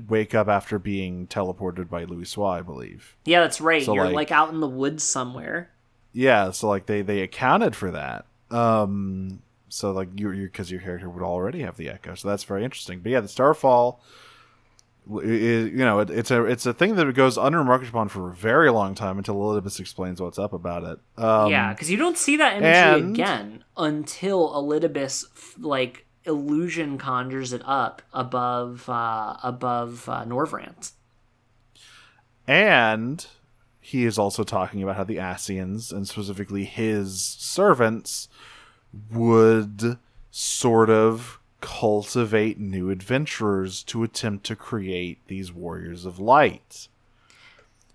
wake 0.08 0.34
up 0.36 0.48
after 0.48 0.80
being 0.80 1.28
teleported 1.28 1.90
by 1.90 2.06
Louisoix, 2.06 2.60
I 2.60 2.62
believe. 2.62 3.16
Yeah, 3.26 3.42
that's 3.42 3.62
right. 3.62 3.84
So, 3.84 3.94
You're 3.94 4.06
like- 4.06 4.16
like, 4.16 4.32
out 4.32 4.50
in 4.54 4.60
the 4.60 4.68
woods 4.68 5.04
somewhere. 5.04 5.70
Yeah, 6.12 6.52
so 6.52 6.68
like 6.68 6.86
they 6.86 7.02
they 7.02 7.22
accounted 7.22 7.76
for 7.76 7.90
that. 7.92 8.26
Um, 8.52 9.42
so 9.70 9.92
like 9.92 10.10
you, 10.16 10.32
you, 10.32 10.44
because 10.44 10.70
your 10.70 10.80
character 10.82 11.10
would 11.10 11.24
already 11.24 11.62
have 11.62 11.76
the 11.78 11.90
echo, 11.90 12.14
so 12.14 12.28
that's 12.28 12.44
very 12.44 12.64
interesting. 12.64 13.00
But 13.00 13.12
yeah, 13.12 13.20
the 13.20 13.28
Starfall 13.28 14.00
is 15.22 15.72
you 15.72 15.78
know 15.78 16.00
it, 16.00 16.10
it's 16.10 16.32
a 16.32 16.46
it's 16.46 16.66
a 16.66 16.74
thing 16.74 16.96
that 16.96 17.12
goes 17.14 17.38
unremarked 17.38 17.88
upon 17.88 18.10
for 18.10 18.30
a 18.30 18.34
very 18.34 18.72
long 18.72 18.96
time 18.96 19.18
until 19.18 19.36
Elidibus 19.36 19.80
explains 19.80 20.22
what's 20.22 20.40
up 20.40 20.54
about 20.54 20.84
it. 20.84 21.24
Um, 21.24 21.52
yeah, 21.52 21.74
because 21.74 21.92
you 21.92 21.98
don't 21.98 22.18
see 22.18 22.38
that 22.38 22.58
imagery 22.58 23.02
and- 23.02 23.16
again 23.16 23.64
until 23.78 24.50
Elidibus 24.54 25.26
like 25.60 26.06
illusion 26.26 26.98
conjures 26.98 27.52
it 27.52 27.62
up 27.66 28.02
above 28.14 28.88
uh, 28.88 29.38
above 29.44 30.08
uh, 30.08 30.24
Norvrandt. 30.26 30.92
And 32.48 33.26
he 33.80 34.06
is 34.06 34.18
also 34.18 34.44
talking 34.44 34.82
about 34.84 34.96
how 34.96 35.04
the 35.04 35.18
Ascians, 35.18 35.92
and 35.92 36.08
specifically 36.08 36.66
his 36.66 37.22
servants, 37.22 38.28
would 39.12 39.98
sort 40.32 40.90
of 40.90 41.40
cultivate 41.64 42.60
new 42.60 42.90
adventurers 42.90 43.84
to 43.84 44.04
attempt 44.04 44.46
to 44.46 44.56
create 44.56 45.18
these 45.28 45.54
warriors 45.54 46.06
of 46.06 46.20
light. 46.20 46.90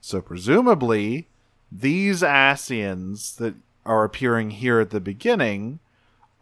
So, 0.01 0.23
presumably, 0.23 1.29
these 1.71 2.23
Ascians 2.23 3.37
that 3.37 3.57
are 3.85 4.05
appearing 4.05 4.53
here 4.53 4.81
at 4.81 4.89
the 4.89 5.01
beginning 5.01 5.81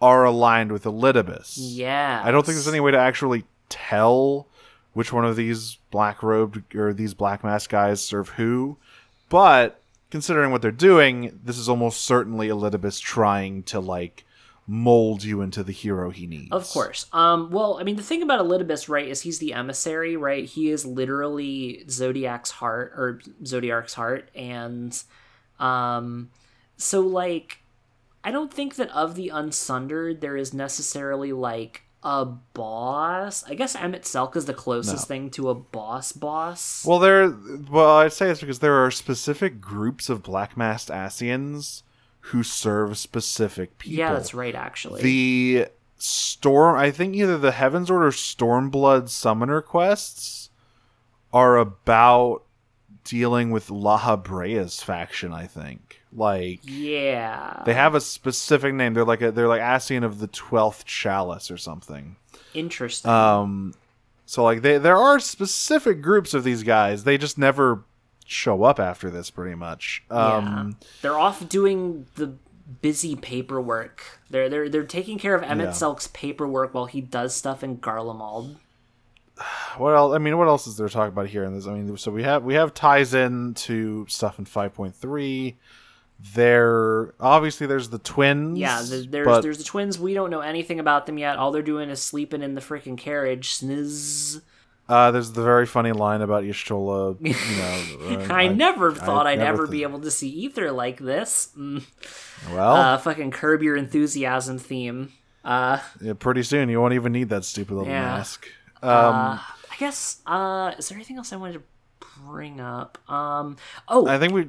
are 0.00 0.24
aligned 0.24 0.70
with 0.70 0.84
Elidibus. 0.84 1.56
Yeah, 1.56 2.22
I 2.24 2.30
don't 2.30 2.46
think 2.46 2.54
there's 2.54 2.68
any 2.68 2.78
way 2.78 2.92
to 2.92 2.98
actually 2.98 3.44
tell 3.68 4.46
which 4.92 5.12
one 5.12 5.24
of 5.24 5.34
these 5.34 5.78
black 5.90 6.22
robed 6.22 6.76
or 6.76 6.92
these 6.92 7.12
black 7.12 7.42
mask 7.42 7.70
guys 7.70 8.00
serve 8.00 8.30
who, 8.30 8.76
but 9.28 9.80
considering 10.10 10.52
what 10.52 10.62
they're 10.62 10.70
doing, 10.70 11.40
this 11.44 11.58
is 11.58 11.68
almost 11.68 12.02
certainly 12.02 12.48
Elidibus 12.48 13.00
trying 13.00 13.64
to 13.64 13.80
like 13.80 14.24
mold 14.66 15.22
you 15.22 15.40
into 15.42 15.62
the 15.62 15.72
hero 15.72 16.10
he 16.10 16.26
needs. 16.26 16.50
Of 16.52 16.68
course. 16.68 17.06
Um, 17.12 17.50
well, 17.50 17.78
I 17.80 17.84
mean, 17.84 17.96
the 17.96 18.02
thing 18.02 18.22
about 18.22 18.40
Elidibus, 18.44 18.88
right, 18.88 19.06
is 19.06 19.22
he's 19.22 19.38
the 19.38 19.52
emissary, 19.52 20.16
right? 20.16 20.44
He 20.44 20.70
is 20.70 20.84
literally 20.84 21.84
Zodiark's 21.86 22.50
heart 22.50 22.92
or 22.96 23.20
Zodiark's 23.44 23.94
heart, 23.94 24.28
and 24.34 25.00
um, 25.60 26.30
so 26.76 27.00
like, 27.00 27.58
I 28.24 28.30
don't 28.30 28.52
think 28.52 28.74
that 28.76 28.90
of 28.90 29.14
the 29.14 29.30
Unsundered 29.32 30.20
there 30.20 30.36
is 30.36 30.52
necessarily 30.52 31.32
like 31.32 31.82
a 32.02 32.24
boss. 32.24 33.44
I 33.48 33.54
guess 33.54 33.74
Emet-Selch 33.76 34.36
is 34.36 34.44
the 34.46 34.54
closest 34.54 35.04
No. 35.04 35.14
thing 35.14 35.30
to 35.30 35.48
a 35.48 35.54
boss 35.54 36.12
boss. 36.12 36.84
Well, 36.84 36.98
there. 36.98 37.30
Well, 37.70 37.96
I'd 37.98 38.12
say 38.12 38.30
it's 38.30 38.40
because 38.40 38.58
there 38.58 38.84
are 38.84 38.90
specific 38.90 39.60
groups 39.60 40.08
of 40.08 40.22
black 40.22 40.56
masked 40.56 40.90
Ascians 40.90 41.82
who 42.30 42.42
serve 42.42 42.98
specific 42.98 43.78
people. 43.78 43.98
yeah, 43.98 44.12
that's 44.12 44.34
right. 44.34 44.54
Actually, 44.54 45.02
The 45.02 45.66
storm. 45.96 46.76
I 46.76 46.90
think 46.90 47.14
either 47.14 47.38
the 47.38 47.52
Heavensward 47.52 47.90
or 47.90 48.10
Stormblood 48.10 49.08
Summoner 49.08 49.62
quests 49.62 50.50
are 51.32 51.56
about 51.56 52.42
dealing 53.04 53.50
with 53.50 53.70
La 53.70 54.16
Brea's 54.16 54.82
faction. 54.82 55.32
I 55.32 55.46
think 55.46 56.00
like 56.12 56.60
yeah, 56.64 57.62
they 57.64 57.74
have 57.74 57.94
a 57.94 58.00
specific 58.00 58.74
name. 58.74 58.94
They're 58.94 59.04
like 59.04 59.22
a, 59.22 59.30
they're 59.30 59.48
like 59.48 59.60
Ascian 59.60 60.04
of 60.04 60.18
the 60.18 60.26
Twelfth 60.26 60.84
Chalice 60.84 61.50
or 61.50 61.56
something. 61.56 62.16
interesting. 62.54 63.10
Um, 63.10 63.74
so 64.24 64.42
like 64.42 64.62
they 64.62 64.78
there 64.78 64.96
are 64.96 65.20
specific 65.20 66.02
groups 66.02 66.34
of 66.34 66.42
these 66.42 66.64
guys. 66.64 67.04
They 67.04 67.16
just 67.18 67.38
never 67.38 67.84
show 68.26 68.64
up 68.64 68.78
after 68.80 69.10
this, 69.10 69.30
pretty 69.30 69.54
much. 69.54 70.02
Um, 70.10 70.76
yeah. 70.80 70.88
They're 71.02 71.18
off 71.18 71.48
doing 71.48 72.06
the 72.16 72.34
busy 72.82 73.14
paperwork. 73.16 74.02
They're 74.30 74.48
they're 74.48 74.68
they're 74.68 74.84
taking 74.84 75.18
care 75.18 75.34
of 75.34 75.42
Emet 75.42 75.64
Yeah. 75.64 75.72
Selch's 75.72 76.08
paperwork 76.08 76.74
while 76.74 76.86
he 76.86 77.00
does 77.00 77.34
stuff 77.34 77.62
in 77.62 77.78
Garlemald. 77.78 78.56
what 79.76 79.94
else? 79.94 80.14
I 80.14 80.18
mean, 80.18 80.36
what 80.38 80.48
else 80.48 80.66
is 80.66 80.76
there 80.76 80.88
to 80.88 80.92
talk 80.94 81.08
about 81.08 81.28
here 81.28 81.44
in 81.44 81.54
this? 81.54 81.66
I 81.66 81.74
mean, 81.74 81.96
so 81.96 82.10
we 82.10 82.22
have 82.24 82.42
we 82.42 82.54
have 82.54 82.74
ties 82.74 83.14
in 83.14 83.54
to 83.54 84.06
stuff 84.08 84.38
in 84.38 84.44
five 84.44 84.74
point 84.74 84.94
three. 84.94 85.56
There 86.34 87.12
obviously 87.20 87.66
there's 87.66 87.90
the 87.90 87.98
twins. 87.98 88.58
Yeah, 88.58 88.82
th- 88.82 89.10
there's 89.10 89.26
but 89.26 89.42
there's 89.42 89.58
the 89.58 89.64
twins. 89.64 89.98
We 89.98 90.14
don't 90.14 90.30
know 90.30 90.40
anything 90.40 90.80
about 90.80 91.04
them 91.06 91.18
yet. 91.18 91.36
All 91.36 91.52
they're 91.52 91.62
doing 91.62 91.90
is 91.90 92.02
sleeping 92.02 92.42
in 92.42 92.54
the 92.54 92.62
freaking 92.62 92.96
carriage. 92.96 93.58
Sniz. 93.58 94.40
Uh, 94.88 95.10
there's 95.10 95.32
the 95.32 95.42
very 95.42 95.66
funny 95.66 95.92
line 95.92 96.22
about 96.22 96.44
Y'shtola. 96.44 97.16
You 97.20 98.18
know, 98.18 98.20
uh, 98.30 98.32
I, 98.32 98.48
never 98.48 98.92
thought 98.92 99.26
I'd 99.26 99.38
never 99.38 99.52
ever 99.54 99.66
th- 99.66 99.70
be 99.72 99.82
able 99.82 100.00
to 100.00 100.10
see 100.10 100.28
ether 100.28 100.70
like 100.72 100.98
this. 100.98 101.50
Mm. 101.56 101.84
Well, 102.52 102.74
Uh, 102.76 102.98
fucking 102.98 103.30
curb 103.32 103.62
your 103.62 103.76
enthusiasm 103.76 104.58
theme. 104.58 105.12
Uh, 105.44 105.78
yeah, 106.00 106.12
pretty 106.14 106.42
soon 106.42 106.68
you 106.68 106.80
won't 106.80 106.94
even 106.94 107.12
need 107.12 107.28
that 107.28 107.44
stupid 107.44 107.74
little 107.74 107.88
Yeah. 107.92 108.02
mask. 108.02 108.46
Um, 108.82 108.90
uh, 108.90 109.38
I 109.38 109.76
guess. 109.78 110.20
Uh, 110.26 110.72
is 110.78 110.88
there 110.88 110.96
anything 110.96 111.16
else 111.16 111.32
I 111.32 111.36
wanted 111.36 111.54
to 111.54 111.62
bring 112.24 112.60
up? 112.60 112.98
Um, 113.10 113.56
oh, 113.88 114.06
I 114.06 114.18
think 114.18 114.32
we. 114.32 114.46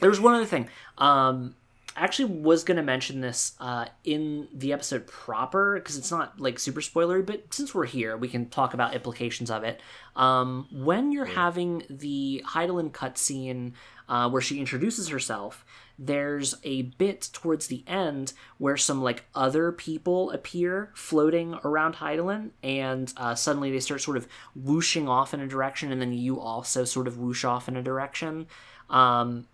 There 0.00 0.08
was 0.10 0.20
one 0.20 0.34
other 0.34 0.44
thing. 0.46 0.68
Um, 0.98 1.54
I 1.96 2.02
actually 2.02 2.40
was 2.40 2.64
going 2.64 2.76
to 2.76 2.82
mention 2.82 3.20
this 3.20 3.52
uh, 3.60 3.86
in 4.02 4.48
the 4.52 4.72
episode 4.72 5.06
proper 5.06 5.74
because 5.76 5.96
it's 5.96 6.10
not 6.10 6.40
like 6.40 6.58
super 6.58 6.80
spoilery, 6.80 7.24
but 7.24 7.54
since 7.54 7.74
we're 7.74 7.86
here, 7.86 8.16
we 8.16 8.28
can 8.28 8.48
talk 8.48 8.74
about 8.74 8.94
implications 8.94 9.50
of 9.50 9.62
it. 9.62 9.80
Um, 10.16 10.66
when 10.72 11.12
you're 11.12 11.24
having 11.24 11.84
the 11.88 12.44
Hydaelyn 12.48 12.90
cutscene 12.90 13.72
uh, 14.08 14.28
where 14.28 14.42
she 14.42 14.58
introduces 14.58 15.08
herself, 15.08 15.64
there's 15.96 16.56
a 16.64 16.82
bit 16.82 17.28
towards 17.32 17.68
the 17.68 17.84
end 17.86 18.32
where 18.58 18.76
some 18.76 19.00
like 19.00 19.24
other 19.34 19.70
people 19.70 20.32
appear 20.32 20.90
floating 20.94 21.56
around 21.64 21.94
Hydaelyn, 21.94 22.50
and 22.64 23.12
uh, 23.16 23.36
suddenly 23.36 23.70
they 23.70 23.80
start 23.80 24.00
sort 24.00 24.16
of 24.16 24.26
whooshing 24.56 25.08
off 25.08 25.32
in 25.32 25.40
a 25.40 25.46
direction, 25.46 25.92
and 25.92 26.00
then 26.00 26.12
you 26.12 26.40
also 26.40 26.84
sort 26.84 27.06
of 27.06 27.18
whoosh 27.18 27.44
off 27.44 27.68
in 27.68 27.76
a 27.76 27.82
direction. 27.82 28.48
Um, 28.90 29.46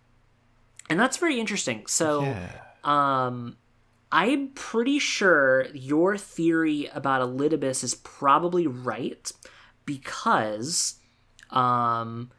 and 0.91 1.01
that's 1.01 1.17
very 1.17 1.41
interesting. 1.41 1.87
So, 1.87 2.23
Yeah. 2.23 2.61
um, 2.85 3.57
I'm 4.12 4.49
pretty 4.49 4.99
sure 4.99 5.67
your 5.73 6.19
theory 6.19 6.91
about 6.93 7.23
Elidibus 7.23 7.85
is 7.85 7.95
probably 7.95 8.67
right 8.67 9.31
because 9.87 10.97
um, 11.51 12.31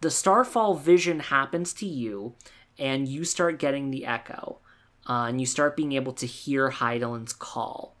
the 0.00 0.10
Starfall 0.10 0.74
vision 0.74 1.20
happens 1.20 1.72
to 1.74 1.86
you, 1.86 2.34
and 2.78 3.06
you 3.08 3.24
start 3.24 3.58
getting 3.58 3.90
the 3.90 4.06
echo, 4.06 4.58
uh, 5.08 5.26
and 5.28 5.40
you 5.40 5.46
start 5.46 5.76
being 5.76 5.92
able 5.92 6.12
to 6.14 6.26
hear 6.26 6.70
Hydaelyn's 6.70 7.32
call. 7.32 7.96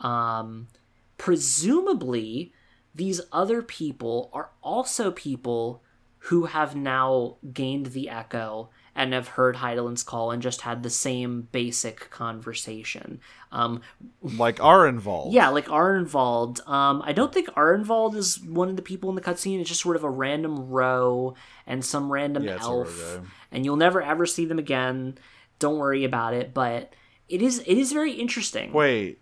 Um, 0.00 0.68
presumably, 1.16 2.52
these 2.94 3.20
other 3.32 3.62
people 3.62 4.30
are 4.32 4.50
also 4.62 5.10
people 5.10 5.82
who 6.22 6.46
have 6.46 6.74
now 6.74 7.36
gained 7.52 7.86
the 7.86 8.08
echo 8.08 8.70
and 8.98 9.12
have 9.12 9.28
heard 9.28 9.54
Hydaelyn's 9.56 10.02
call 10.02 10.32
and 10.32 10.42
just 10.42 10.62
had 10.62 10.82
the 10.82 10.90
same 10.90 11.46
basic 11.52 12.10
conversation. 12.10 13.20
Um, 13.52 13.80
like 14.20 14.62
are 14.62 14.86
involved. 14.88 15.32
yeah, 15.32 15.48
like 15.48 15.66
Arnvald. 15.66 16.68
Um, 16.68 17.00
I 17.04 17.12
don't 17.12 17.32
think 17.32 17.48
Arnvald 17.50 18.16
is 18.16 18.40
one 18.40 18.68
of 18.68 18.76
the 18.76 18.82
people 18.82 19.08
in 19.08 19.14
the 19.14 19.22
cutscene. 19.22 19.60
It's 19.60 19.68
just 19.68 19.80
sort 19.80 19.96
of 19.96 20.02
a 20.02 20.10
random 20.10 20.68
row 20.68 21.34
and 21.66 21.84
some 21.84 22.12
random 22.12 22.42
Yeah, 22.42 22.58
elf, 22.60 23.20
and 23.52 23.64
you'll 23.64 23.76
never 23.76 24.02
ever 24.02 24.26
see 24.26 24.44
them 24.44 24.58
again. 24.58 25.16
Don't 25.60 25.78
worry 25.78 26.04
about 26.04 26.34
it. 26.34 26.52
But 26.52 26.92
it 27.28 27.40
is 27.40 27.60
it 27.60 27.78
is 27.78 27.92
very 27.92 28.12
interesting. 28.12 28.72
Wait, 28.72 29.20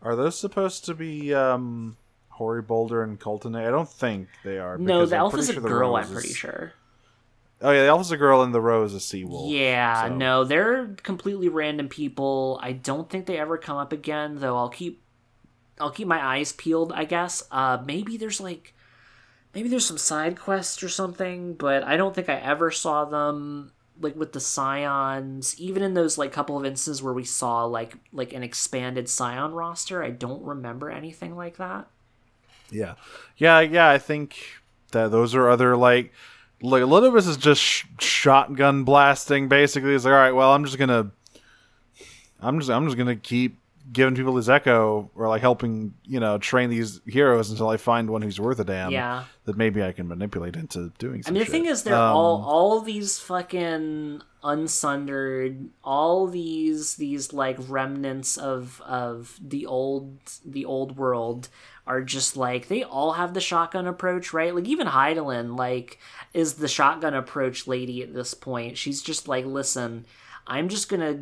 are 0.00 0.16
those 0.16 0.38
supposed 0.38 0.86
to 0.86 0.94
be 0.94 1.34
um, 1.34 1.98
Hoary 2.30 2.62
Boulder 2.62 3.02
and 3.02 3.20
Coultenet? 3.20 3.66
I 3.66 3.70
don't 3.70 3.88
think 3.88 4.28
they 4.44 4.58
are. 4.58 4.78
no, 4.78 5.04
the 5.04 5.16
elf 5.16 5.36
is 5.36 5.50
a 5.50 5.52
sure 5.52 5.62
girl. 5.62 5.94
I'm 5.94 6.10
pretty 6.10 6.32
sure. 6.32 6.72
Oh 7.60 7.70
yeah, 7.72 7.82
the 7.82 7.88
elf 7.88 8.02
is 8.02 8.10
a 8.12 8.16
girl 8.16 8.42
and 8.42 8.54
the 8.54 8.60
rose 8.60 8.90
is 8.90 8.96
a 8.96 9.00
sea 9.00 9.24
wolf. 9.24 9.50
Yeah, 9.50 10.08
so- 10.08 10.14
no, 10.14 10.44
they're 10.44 10.94
completely 11.02 11.48
random 11.48 11.88
people. 11.88 12.58
I 12.62 12.72
don't 12.72 13.10
think 13.10 13.26
they 13.26 13.38
ever 13.38 13.58
come 13.58 13.76
up 13.76 13.92
again, 13.92 14.38
though. 14.38 14.56
I'll 14.56 14.68
keep, 14.68 15.02
I'll 15.80 15.90
keep 15.90 16.06
my 16.06 16.24
eyes 16.24 16.52
peeled. 16.52 16.92
I 16.92 17.04
guess. 17.04 17.42
Uh, 17.50 17.82
maybe 17.84 18.16
there's 18.16 18.40
like, 18.40 18.74
maybe 19.54 19.68
there's 19.68 19.86
some 19.86 19.98
side 19.98 20.38
quests 20.38 20.82
or 20.84 20.88
something, 20.88 21.54
but 21.54 21.82
I 21.82 21.96
don't 21.96 22.14
think 22.14 22.28
I 22.28 22.36
ever 22.36 22.70
saw 22.70 23.04
them 23.04 23.72
like 24.00 24.14
with 24.14 24.32
the 24.32 24.40
scions. 24.40 25.58
Even 25.58 25.82
in 25.82 25.94
those 25.94 26.16
like 26.16 26.30
couple 26.30 26.56
of 26.56 26.64
instances 26.64 27.02
where 27.02 27.12
we 27.14 27.24
saw 27.24 27.64
like 27.64 27.96
like 28.12 28.32
an 28.32 28.44
expanded 28.44 29.08
scion 29.08 29.52
roster, 29.52 30.04
I 30.04 30.10
don't 30.10 30.44
remember 30.44 30.90
anything 30.90 31.34
like 31.34 31.56
that. 31.56 31.88
Yeah, 32.70 32.94
yeah, 33.36 33.58
yeah. 33.60 33.88
I 33.88 33.98
think 33.98 34.38
that 34.92 35.10
those 35.10 35.34
are 35.34 35.48
other 35.48 35.76
like 35.76 36.12
like 36.62 36.82
Elidibus 36.82 37.28
is 37.28 37.36
just 37.36 37.60
sh- 37.62 37.84
shotgun 38.00 38.84
blasting. 38.84 39.48
Basically, 39.48 39.94
it's 39.94 40.04
like 40.04 40.12
all 40.12 40.18
right. 40.18 40.32
Well, 40.32 40.52
I'm 40.52 40.64
just 40.64 40.78
gonna, 40.78 41.10
I'm 42.40 42.58
just 42.58 42.70
I'm 42.70 42.84
just 42.86 42.96
gonna 42.96 43.16
keep 43.16 43.58
giving 43.90 44.14
people 44.14 44.34
this 44.34 44.50
echo 44.50 45.10
or 45.14 45.28
like 45.28 45.40
helping 45.40 45.94
you 46.04 46.20
know 46.20 46.36
train 46.38 46.68
these 46.68 47.00
heroes 47.06 47.50
until 47.50 47.68
I 47.70 47.76
find 47.78 48.10
one 48.10 48.20
who's 48.22 48.38
worth 48.40 48.58
a 48.60 48.64
damn. 48.64 48.90
Yeah. 48.90 49.24
that 49.44 49.56
maybe 49.56 49.82
I 49.82 49.92
can 49.92 50.06
manipulate 50.08 50.56
into 50.56 50.92
doing. 50.98 51.22
I 51.26 51.30
mean, 51.30 51.38
the 51.38 51.44
shit. 51.46 51.52
thing 51.52 51.66
is, 51.66 51.82
they're 51.84 51.94
Um, 51.94 52.16
all 52.16 52.42
all 52.44 52.80
these 52.80 53.18
fucking 53.18 54.20
unsundered, 54.44 55.68
all 55.82 56.26
these 56.26 56.96
these 56.96 57.32
like 57.32 57.56
remnants 57.68 58.36
of 58.36 58.80
of 58.84 59.38
the 59.42 59.64
old 59.66 60.18
the 60.44 60.64
old 60.64 60.96
world 60.96 61.48
are 61.88 62.02
just 62.02 62.36
like 62.36 62.68
they 62.68 62.84
all 62.84 63.14
have 63.14 63.34
the 63.34 63.40
shotgun 63.40 63.86
approach, 63.86 64.32
right? 64.32 64.54
Like 64.54 64.66
even 64.68 64.86
Hydaelyn, 64.86 65.58
like 65.58 65.98
is 66.34 66.54
the 66.54 66.68
shotgun 66.68 67.14
approach 67.14 67.66
lady 67.66 68.02
at 68.02 68.14
this 68.14 68.34
point. 68.34 68.76
She's 68.76 69.02
just 69.02 69.26
like, 69.26 69.46
listen, 69.46 70.04
I'm 70.46 70.68
just 70.68 70.90
gonna 70.90 71.18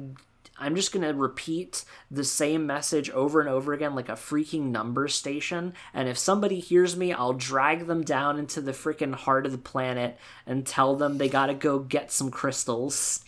I'm 0.59 0.75
just 0.75 0.93
gonna 0.93 1.15
repeat 1.15 1.85
the 2.11 2.25
same 2.25 2.67
message 2.67 3.09
over 3.11 3.41
and 3.41 3.49
over 3.49 3.73
again 3.73 3.95
like 3.95 4.09
a 4.09 4.13
freaking 4.13 4.71
number 4.71 5.07
station. 5.07 5.73
And 5.95 6.09
if 6.09 6.19
somebody 6.19 6.59
hears 6.59 6.97
me, 6.97 7.13
I'll 7.13 7.33
drag 7.33 7.87
them 7.87 8.03
down 8.03 8.37
into 8.39 8.61
the 8.61 8.73
freaking 8.73 9.15
heart 9.15 9.47
of 9.47 9.53
the 9.53 9.59
planet 9.59 10.19
and 10.47 10.67
tell 10.67 10.97
them 10.97 11.19
they 11.19 11.29
gotta 11.29 11.55
go 11.55 11.79
get 11.79 12.11
some 12.11 12.31
crystals. 12.31 13.25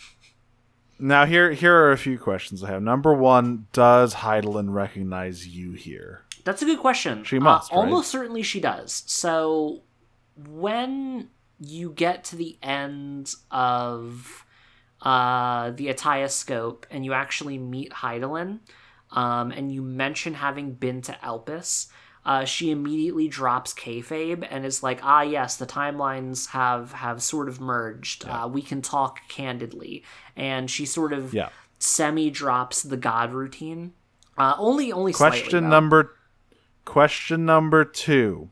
Now 0.98 1.24
here 1.24 1.52
here 1.52 1.76
are 1.76 1.92
a 1.92 1.98
few 1.98 2.18
questions 2.18 2.64
I 2.64 2.70
have. 2.70 2.82
Number 2.82 3.14
one, 3.14 3.68
does 3.72 4.14
Hydaelyn 4.14 4.72
recognize 4.72 5.46
you 5.46 5.72
here? 5.72 6.22
That's 6.48 6.62
a 6.62 6.64
good 6.64 6.78
question. 6.78 7.24
She 7.24 7.38
must, 7.38 7.70
Uh, 7.70 7.76
right? 7.76 7.84
Almost 7.84 8.10
certainly 8.10 8.42
she 8.42 8.58
does. 8.58 9.02
So 9.06 9.82
when 10.48 11.28
you 11.60 11.90
get 11.90 12.24
to 12.24 12.36
the 12.36 12.56
end 12.62 13.34
of 13.50 14.44
uh, 15.02 15.70
the 15.72 15.88
Aitiascope 15.88 16.84
and 16.90 17.04
you 17.04 17.12
actually 17.12 17.58
meet 17.58 17.92
Hydaelyn, 17.92 18.60
um, 19.10 19.50
and 19.50 19.70
you 19.70 19.82
mention 19.82 20.34
having 20.34 20.72
been 20.72 21.02
to 21.02 21.12
Elpis, 21.22 21.88
uh, 22.24 22.44
she 22.44 22.70
immediately 22.70 23.28
drops 23.28 23.72
kayfabe 23.74 24.46
and 24.50 24.64
is 24.66 24.82
like, 24.82 25.00
"Ah, 25.02 25.22
yes, 25.22 25.56
the 25.56 25.66
timelines 25.66 26.48
have 26.48 26.92
have 26.92 27.22
sort 27.22 27.48
of 27.48 27.60
merged. 27.60 28.26
Uh, 28.26 28.48
we 28.50 28.60
can 28.62 28.82
talk 28.82 29.20
candidly." 29.28 30.02
And 30.34 30.70
she 30.70 30.84
sort 30.86 31.12
of 31.12 31.32
Yeah. 31.32 31.50
semi 31.78 32.28
drops 32.30 32.82
the 32.82 32.96
god 32.96 33.32
routine. 33.32 33.92
Uh, 34.36 34.54
only, 34.58 34.92
only 34.92 35.12
slightly, 35.12 35.40
Question 35.40 35.64
though. 35.64 35.70
number 35.70 36.14
question 36.88 37.44
number 37.44 37.84
two. 37.84 38.48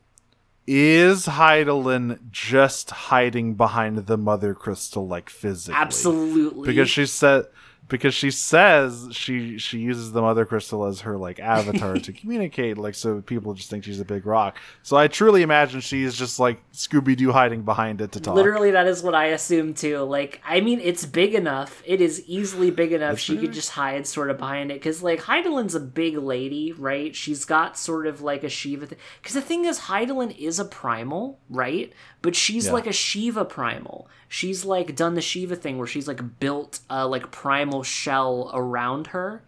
Is 0.67 1.25
Hydaelyn 1.25 2.29
just 2.29 2.91
hiding 2.91 3.55
behind 3.55 4.05
the 4.05 4.15
mother 4.15 4.53
crystal 4.53 5.07
like 5.07 5.27
physically? 5.27 5.79
Absolutely. 5.79 6.67
Because 6.67 6.87
she 6.87 7.07
said 7.07 7.45
because 7.89 8.13
she 8.13 8.31
says 8.31 9.07
she 9.11 9.57
she 9.57 9.79
uses 9.79 10.11
the 10.11 10.21
mother 10.21 10.45
crystal 10.45 10.85
as 10.85 11.01
her 11.01 11.17
like 11.17 11.39
avatar 11.39 11.95
to 11.97 12.11
communicate, 12.21 12.77
like 12.77 12.95
so 12.95 13.21
people 13.21 13.53
just 13.53 13.69
think 13.69 13.83
she's 13.83 13.99
a 13.99 14.05
big 14.05 14.25
rock. 14.25 14.57
So 14.83 14.97
I 14.97 15.07
truly 15.07 15.41
imagine 15.41 15.79
she's 15.81 16.15
just 16.15 16.39
like 16.39 16.59
Scooby 16.71 17.15
Doo 17.15 17.31
hiding 17.31 17.63
behind 17.63 18.01
it 18.01 18.11
to 18.13 18.19
talk. 18.19 18.35
Literally, 18.35 18.71
that 18.71 18.87
is 18.87 19.03
what 19.03 19.15
I 19.15 19.27
assume 19.27 19.73
too. 19.73 19.99
Like, 19.99 20.41
I 20.45 20.61
mean, 20.61 20.79
it's 20.81 21.05
big 21.05 21.33
enough. 21.33 21.81
It 21.85 22.01
is 22.01 22.23
easily 22.27 22.71
big 22.71 22.91
enough. 22.91 23.11
That's 23.13 23.21
she 23.21 23.33
fair. 23.35 23.41
could 23.45 23.53
just 23.53 23.71
hide 23.71 24.05
sort 24.07 24.29
of 24.29 24.37
behind 24.37 24.71
it. 24.71 24.75
Because, 24.75 25.01
like, 25.03 25.21
Hydaelyn's 25.21 25.75
a 25.75 25.79
big 25.79 26.17
lady, 26.17 26.73
right? 26.73 27.15
She's 27.15 27.45
got 27.45 27.77
sort 27.77 28.07
of 28.07 28.21
like 28.21 28.43
a 28.43 28.49
Shiva. 28.49 28.87
Because 28.87 29.33
the 29.33 29.41
thing 29.41 29.65
is, 29.65 29.79
Hydaelyn 29.81 30.37
is 30.37 30.59
a 30.59 30.65
primal, 30.65 31.39
right? 31.49 31.91
But 32.21 32.35
she's 32.35 32.67
Yeah. 32.67 32.73
like 32.73 32.87
a 32.87 32.91
Shiva 32.93 33.45
primal. 33.45 34.09
She's 34.27 34.65
like 34.65 34.95
done 34.95 35.13
the 35.15 35.21
Shiva 35.21 35.55
thing 35.55 35.77
where 35.77 35.87
she's 35.87 36.07
like 36.07 36.39
built 36.39 36.79
a 36.89 37.07
like 37.07 37.31
primal 37.31 37.76
shell 37.83 38.51
around 38.53 39.07
her. 39.07 39.43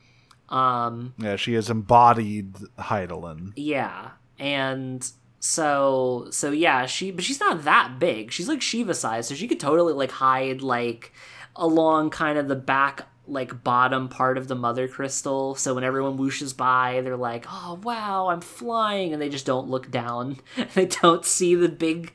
Um, 0.49 1.14
Yeah, 1.18 1.35
she 1.35 1.53
has 1.53 1.69
embodied 1.69 2.53
Hydaelyn. 2.80 3.53
yeah, 3.56 4.11
and 4.39 5.07
so 5.39 6.27
so 6.31 6.51
yeah, 6.51 6.85
she 6.85 7.11
but 7.11 7.23
she's 7.23 7.39
not 7.39 7.64
that 7.65 7.99
big. 7.99 8.31
She's 8.31 8.47
like 8.47 8.61
Shiva 8.61 8.93
size, 8.93 9.27
so 9.27 9.35
she 9.35 9.47
could 9.47 9.60
totally 9.60 9.93
like 9.93 10.11
hide 10.11 10.61
like 10.61 11.14
along 11.56 12.10
kind 12.10 12.38
of 12.38 12.47
the 12.47 12.56
back 12.56 13.07
like 13.27 13.64
bottom 13.64 14.10
part 14.10 14.39
of 14.39 14.47
the 14.47 14.56
mother 14.56 14.88
crystal. 14.88 15.53
So 15.53 15.76
when 15.76 15.84
everyone 15.84 16.18
whooshes 16.18 16.57
by, 16.57 17.01
they're 17.03 17.15
like, 17.15 17.45
"Oh 17.47 17.80
wow, 17.84 18.30
I'm 18.30 18.41
flying," 18.41 19.14
and 19.14 19.22
they 19.22 19.30
just 19.30 19.45
don't 19.45 19.69
look 19.69 19.91
down. 19.91 20.39
they 20.73 20.88
don't 20.88 21.23
see 21.23 21.53
the 21.53 21.69
big 21.69 22.11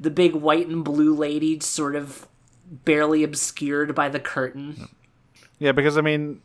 the 0.00 0.10
big 0.10 0.34
white 0.34 0.66
and 0.68 0.82
blue 0.82 1.14
lady 1.14 1.60
sort 1.60 1.94
of 1.94 2.26
barely 2.66 3.22
obscured 3.22 3.94
by 3.94 4.08
the 4.08 4.20
curtain. 4.20 4.88
Yeah, 5.64 5.72
because 5.72 5.96
I 5.96 6.02
mean, 6.02 6.42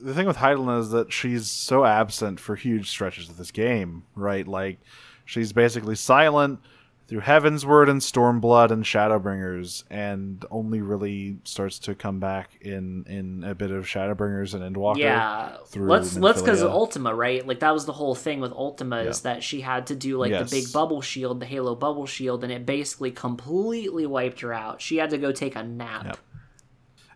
the 0.00 0.14
thing 0.14 0.26
with 0.26 0.36
Hydaelyn 0.36 0.78
is 0.80 0.90
that 0.90 1.12
she's 1.12 1.50
so 1.50 1.84
absent 1.84 2.38
for 2.38 2.54
huge 2.54 2.88
stretches 2.88 3.28
of 3.28 3.36
this 3.36 3.50
game, 3.50 4.04
right? 4.14 4.46
Like, 4.46 4.78
she's 5.24 5.52
basically 5.52 5.96
silent 5.96 6.60
through 7.08 7.22
Heavensward 7.22 7.90
and 7.90 8.00
Stormblood 8.00 8.70
and 8.70 8.84
Shadowbringers, 8.84 9.82
and 9.90 10.44
only 10.52 10.80
really 10.80 11.38
starts 11.42 11.80
to 11.80 11.96
come 11.96 12.20
back 12.20 12.50
in 12.60 13.04
in 13.08 13.42
a 13.42 13.52
bit 13.52 13.72
of 13.72 13.84
Shadowbringers 13.84 14.54
and 14.54 14.62
Endwalker. 14.76 14.98
Yeah, 14.98 15.56
let's 15.74 16.16
let's 16.16 16.40
because 16.40 16.62
of 16.62 16.70
Ultima, 16.70 17.12
right? 17.12 17.44
Like 17.44 17.58
that 17.58 17.72
was 17.72 17.84
the 17.84 17.92
whole 17.92 18.14
thing 18.14 18.38
with 18.38 18.52
Ultima 18.52 18.98
is 19.00 19.22
that 19.22 19.42
she 19.42 19.60
had 19.60 19.88
to 19.88 19.96
do 19.96 20.18
like 20.18 20.30
Yes. 20.30 20.48
the 20.48 20.60
big 20.62 20.72
bubble 20.72 21.00
shield, 21.02 21.40
the 21.40 21.46
Halo 21.46 21.74
bubble 21.74 22.06
shield, 22.06 22.44
and 22.44 22.52
it 22.52 22.64
basically 22.64 23.10
completely 23.10 24.06
wiped 24.06 24.40
her 24.40 24.52
out. 24.52 24.80
She 24.80 24.98
had 24.98 25.10
to 25.10 25.18
go 25.18 25.32
take 25.32 25.56
a 25.56 25.64
nap. 25.64 26.04
Yep. 26.06 26.18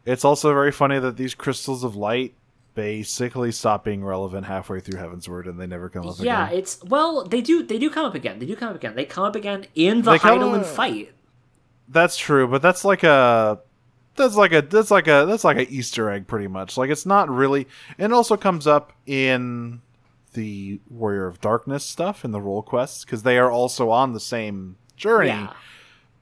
It's 0.07 0.25
also 0.25 0.53
very 0.55 0.73
funny 0.73 0.99
that 0.99 1.17
these 1.17 1.35
crystals 1.35 1.85
of 1.85 1.97
light 1.97 2.35
basically 2.75 3.51
stop 3.51 3.85
being 3.85 4.05
relevant 4.05 4.47
halfway 4.47 4.79
through 4.81 5.01
Heavensward, 5.01 5.49
and 5.49 5.59
they 5.59 5.67
never 5.67 5.89
come 5.89 6.07
up 6.07 6.17
Yeah, 6.21 6.45
again. 6.45 6.53
Yeah, 6.55 6.59
it's 6.61 6.85
well, 6.85 7.25
they 7.25 7.41
do 7.41 7.63
they 7.65 7.79
do 7.79 7.91
come 7.91 8.07
up 8.07 8.15
again. 8.15 8.39
They 8.39 8.47
do 8.47 8.55
come 8.55 8.69
up 8.69 8.77
again. 8.77 8.95
They 8.95 9.05
come 9.05 9.25
up 9.25 9.35
again 9.35 9.67
in 9.75 10.03
the 10.03 10.13
Hydaelyn 10.13 10.65
fight. 10.65 11.13
That's 11.89 12.17
true, 12.17 12.47
but 12.47 12.63
that's 12.63 12.85
like 12.85 13.03
a 13.03 13.61
that's 14.15 14.37
like 14.37 14.53
a 14.53 14.63
that's 14.63 14.91
like 14.91 15.09
a 15.09 15.25
that's 15.27 15.45
like 15.45 15.57
a 15.57 15.69
Easter 15.71 16.09
egg 16.11 16.27
pretty 16.27 16.47
much. 16.49 16.77
Like 16.77 16.91
it's 16.91 17.07
not 17.07 17.29
really 17.29 17.67
and 17.99 18.13
it 18.13 18.15
also 18.15 18.37
comes 18.37 18.67
up 18.67 18.93
in 19.07 19.81
the 20.35 20.81
Warrior 20.91 21.27
of 21.27 21.41
Darkness 21.41 21.85
stuff 21.85 22.25
in 22.25 22.31
the 22.31 22.41
role 22.41 22.63
quests 22.63 23.05
because 23.05 23.23
they 23.23 23.39
are 23.39 23.51
also 23.51 23.91
on 23.91 24.13
the 24.13 24.21
same 24.21 24.77
journey. 24.97 25.29
Yeah. 25.29 25.53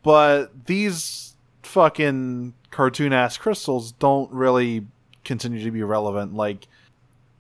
But 0.03 0.67
these 0.67 1.34
fucking 1.67 2.55
cartoon 2.71 3.13
ass 3.13 3.37
crystals 3.37 3.93
don't 3.93 4.31
really 4.33 4.87
continue 5.25 5.63
to 5.63 5.71
be 5.71 5.83
relevant. 5.83 6.35
Like 6.35 6.69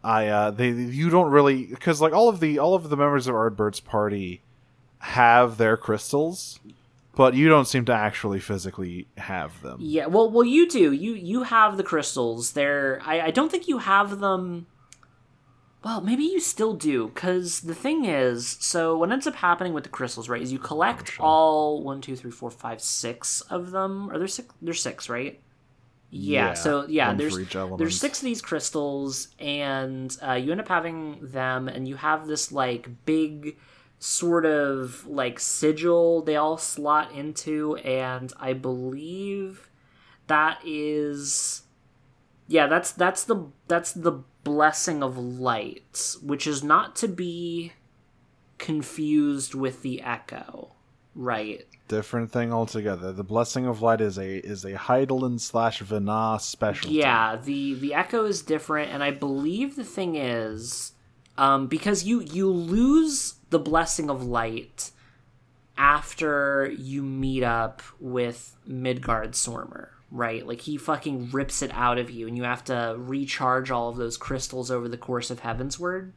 I 0.02 0.28
uh 0.28 0.50
they 0.50 0.70
you 0.70 1.10
don't 1.10 1.30
really 1.30 1.66
because 1.66 2.00
like 2.00 2.12
all 2.12 2.28
of 2.28 2.40
the 2.40 2.58
all 2.58 2.74
of 2.74 2.90
the 2.90 2.96
members 2.96 3.26
of 3.26 3.34
Ardbert's 3.34 3.80
party 3.80 4.42
have 4.98 5.58
their 5.58 5.76
crystals, 5.76 6.60
but 7.14 7.34
you 7.34 7.48
don't 7.48 7.66
seem 7.66 7.84
to 7.86 7.92
actually 7.92 8.40
physically 8.40 9.06
have 9.18 9.60
them. 9.62 9.78
Yeah, 9.80 10.06
well, 10.06 10.30
well, 10.30 10.44
you 10.44 10.68
do. 10.68 10.92
You 10.92 11.14
you 11.14 11.42
have 11.42 11.76
the 11.76 11.82
crystals. 11.82 12.52
They're 12.52 13.00
I, 13.04 13.22
I 13.22 13.30
don't 13.30 13.50
think 13.50 13.68
you 13.68 13.78
have 13.78 14.20
them. 14.20 14.66
Well, 15.84 16.00
maybe 16.00 16.24
you 16.24 16.40
still 16.40 16.72
do, 16.72 17.08
because 17.08 17.60
the 17.60 17.74
thing 17.74 18.06
is, 18.06 18.56
so 18.58 18.96
what 18.96 19.12
ends 19.12 19.26
up 19.26 19.34
happening 19.34 19.74
with 19.74 19.84
the 19.84 19.90
crystals, 19.90 20.30
right, 20.30 20.40
is 20.40 20.50
you 20.50 20.58
collect 20.58 21.20
all 21.20 21.82
one, 21.82 22.00
two, 22.00 22.16
three, 22.16 22.30
four, 22.30 22.50
five, 22.50 22.80
six 22.80 23.42
of 23.42 23.70
them. 23.70 24.10
Are 24.10 24.18
there 24.18 24.26
six? 24.26 24.54
There's 24.62 24.80
six, 24.80 25.10
right? 25.10 25.42
Yeah. 26.10 26.46
Yeah, 26.48 26.54
so 26.54 26.86
yeah, 26.88 27.12
there's 27.12 27.36
there's 27.76 28.00
six 28.00 28.20
of 28.20 28.24
these 28.24 28.40
crystals, 28.40 29.28
and 29.38 30.16
uh, 30.26 30.32
you 30.32 30.52
end 30.52 30.60
up 30.60 30.68
having 30.68 31.18
them, 31.20 31.68
and 31.68 31.86
you 31.86 31.96
have 31.96 32.26
this 32.26 32.50
like 32.50 32.88
big 33.04 33.58
sort 33.98 34.46
of 34.46 35.06
like 35.06 35.38
sigil 35.38 36.22
they 36.22 36.36
all 36.36 36.56
slot 36.56 37.12
into, 37.12 37.76
and 37.76 38.32
I 38.40 38.54
believe 38.54 39.68
that 40.28 40.60
is 40.64 41.62
yeah 42.48 42.66
that's 42.66 42.92
that's 42.92 43.24
the 43.24 43.46
that's 43.68 43.92
the 43.92 44.22
blessing 44.44 45.02
of 45.02 45.16
light 45.18 46.16
which 46.22 46.46
is 46.46 46.62
not 46.62 46.94
to 46.94 47.08
be 47.08 47.72
confused 48.58 49.54
with 49.54 49.82
the 49.82 50.00
echo 50.02 50.72
right 51.14 51.66
Different 51.86 52.32
thing 52.32 52.50
altogether. 52.50 53.12
The 53.12 53.22
blessing 53.22 53.66
of 53.66 53.82
light 53.82 54.00
is 54.00 54.16
a 54.16 54.38
is 54.38 54.64
a 54.64 54.72
Hydaelyn 54.72 55.38
slash 55.38 55.80
Vana 55.80 56.38
special. 56.40 56.90
yeah 56.90 57.36
the 57.36 57.74
the 57.74 57.92
echo 57.92 58.24
is 58.24 58.40
different 58.40 58.90
and 58.90 59.02
i 59.04 59.10
believe 59.10 59.76
the 59.76 59.84
thing 59.84 60.16
is 60.16 60.92
um 61.36 61.66
because 61.66 62.02
you 62.04 62.20
you 62.22 62.48
lose 62.50 63.34
the 63.50 63.58
blessing 63.58 64.08
of 64.08 64.24
light 64.24 64.92
after 65.76 66.72
you 66.78 67.02
meet 67.02 67.42
up 67.42 67.82
with 68.00 68.56
midgard 68.66 69.32
sormer 69.32 69.88
right 70.10 70.46
like 70.46 70.62
he 70.62 70.76
fucking 70.76 71.30
rips 71.30 71.62
it 71.62 71.70
out 71.72 71.98
of 71.98 72.10
you 72.10 72.26
and 72.26 72.36
you 72.36 72.44
have 72.44 72.64
to 72.64 72.94
recharge 72.98 73.70
all 73.70 73.88
of 73.88 73.96
those 73.96 74.16
crystals 74.16 74.70
over 74.70 74.88
the 74.88 74.98
course 74.98 75.30
of 75.30 75.40
Heavensward 75.40 76.12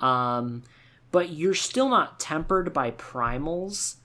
um 0.00 0.62
but 1.10 1.30
you're 1.30 1.54
still 1.54 1.88
not 1.88 2.18
tempered 2.18 2.72
by 2.72 2.90
primals 2.92 3.96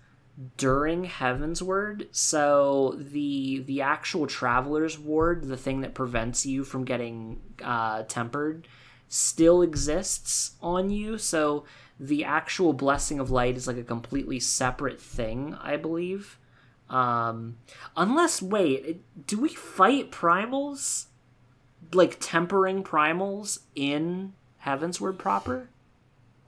during 0.55 1.05
Heavensward 1.05 2.07
so 2.11 2.95
the 2.97 3.63
the 3.65 3.81
actual 3.81 4.27
traveler's 4.27 4.97
ward 4.97 5.43
the 5.47 5.57
thing 5.57 5.81
that 5.81 5.93
prevents 5.93 6.45
you 6.45 6.63
from 6.63 6.85
getting 6.85 7.41
uh 7.63 8.03
tempered 8.03 8.67
still 9.09 9.61
exists 9.61 10.51
on 10.61 10.89
you. 10.89 11.17
So 11.17 11.65
the 11.99 12.23
actual 12.23 12.73
blessing 12.73 13.19
of 13.19 13.31
light 13.31 13.57
is 13.57 13.67
like 13.67 13.77
a 13.77 13.83
completely 13.83 14.39
separate 14.39 15.01
thing, 15.01 15.55
I 15.61 15.77
believe. 15.77 16.37
Um, 16.89 17.57
unless, 17.95 18.41
wait, 18.41 19.01
do 19.27 19.39
we 19.39 19.49
fight 19.49 20.11
primals? 20.11 21.05
Like 21.93 22.17
tempering 22.19 22.83
primals 22.83 23.59
in 23.75 24.33
Heavensward 24.65 25.17
proper? 25.17 25.69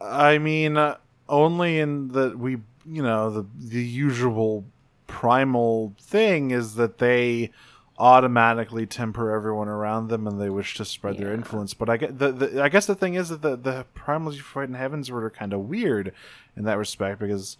I 0.02 0.38
mean, 0.38 0.78
uh, 0.78 0.98
only 1.28 1.80
in 1.80 2.10
the 2.10 2.36
we, 2.38 2.58
you 2.86 3.04
know, 3.04 3.30
the 3.30 3.46
the 3.58 3.84
usual 3.84 4.66
primal 5.08 5.94
thing 6.00 6.52
is 6.52 6.76
that 6.76 6.98
they 6.98 7.52
automatically 7.98 8.86
temper 8.86 9.32
everyone 9.32 9.68
around 9.68 10.08
them 10.08 10.26
and 10.26 10.40
they 10.40 10.50
wish 10.50 10.76
to 10.76 10.86
spread 10.86 11.18
their 11.18 11.34
influence. 11.34 11.74
But 11.74 11.90
I 11.90 11.98
get 11.98 12.18
the, 12.18 12.32
the 12.32 12.64
I 12.64 12.70
guess 12.70 12.86
the 12.86 12.96
thing 12.96 13.16
is 13.16 13.30
that 13.30 13.42
the 13.42 13.56
the 13.56 13.86
primals 13.96 14.36
you 14.36 14.42
fight 14.42 14.70
in 14.70 14.76
Heavensward 14.76 15.24
are 15.24 15.30
kind 15.30 15.54
of 15.54 15.62
weird 15.62 16.14
in 16.56 16.64
that 16.64 16.78
respect 16.78 17.20
because 17.20 17.58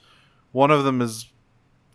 one 0.52 0.72
of 0.72 0.84
them 0.84 1.02
is 1.02 1.28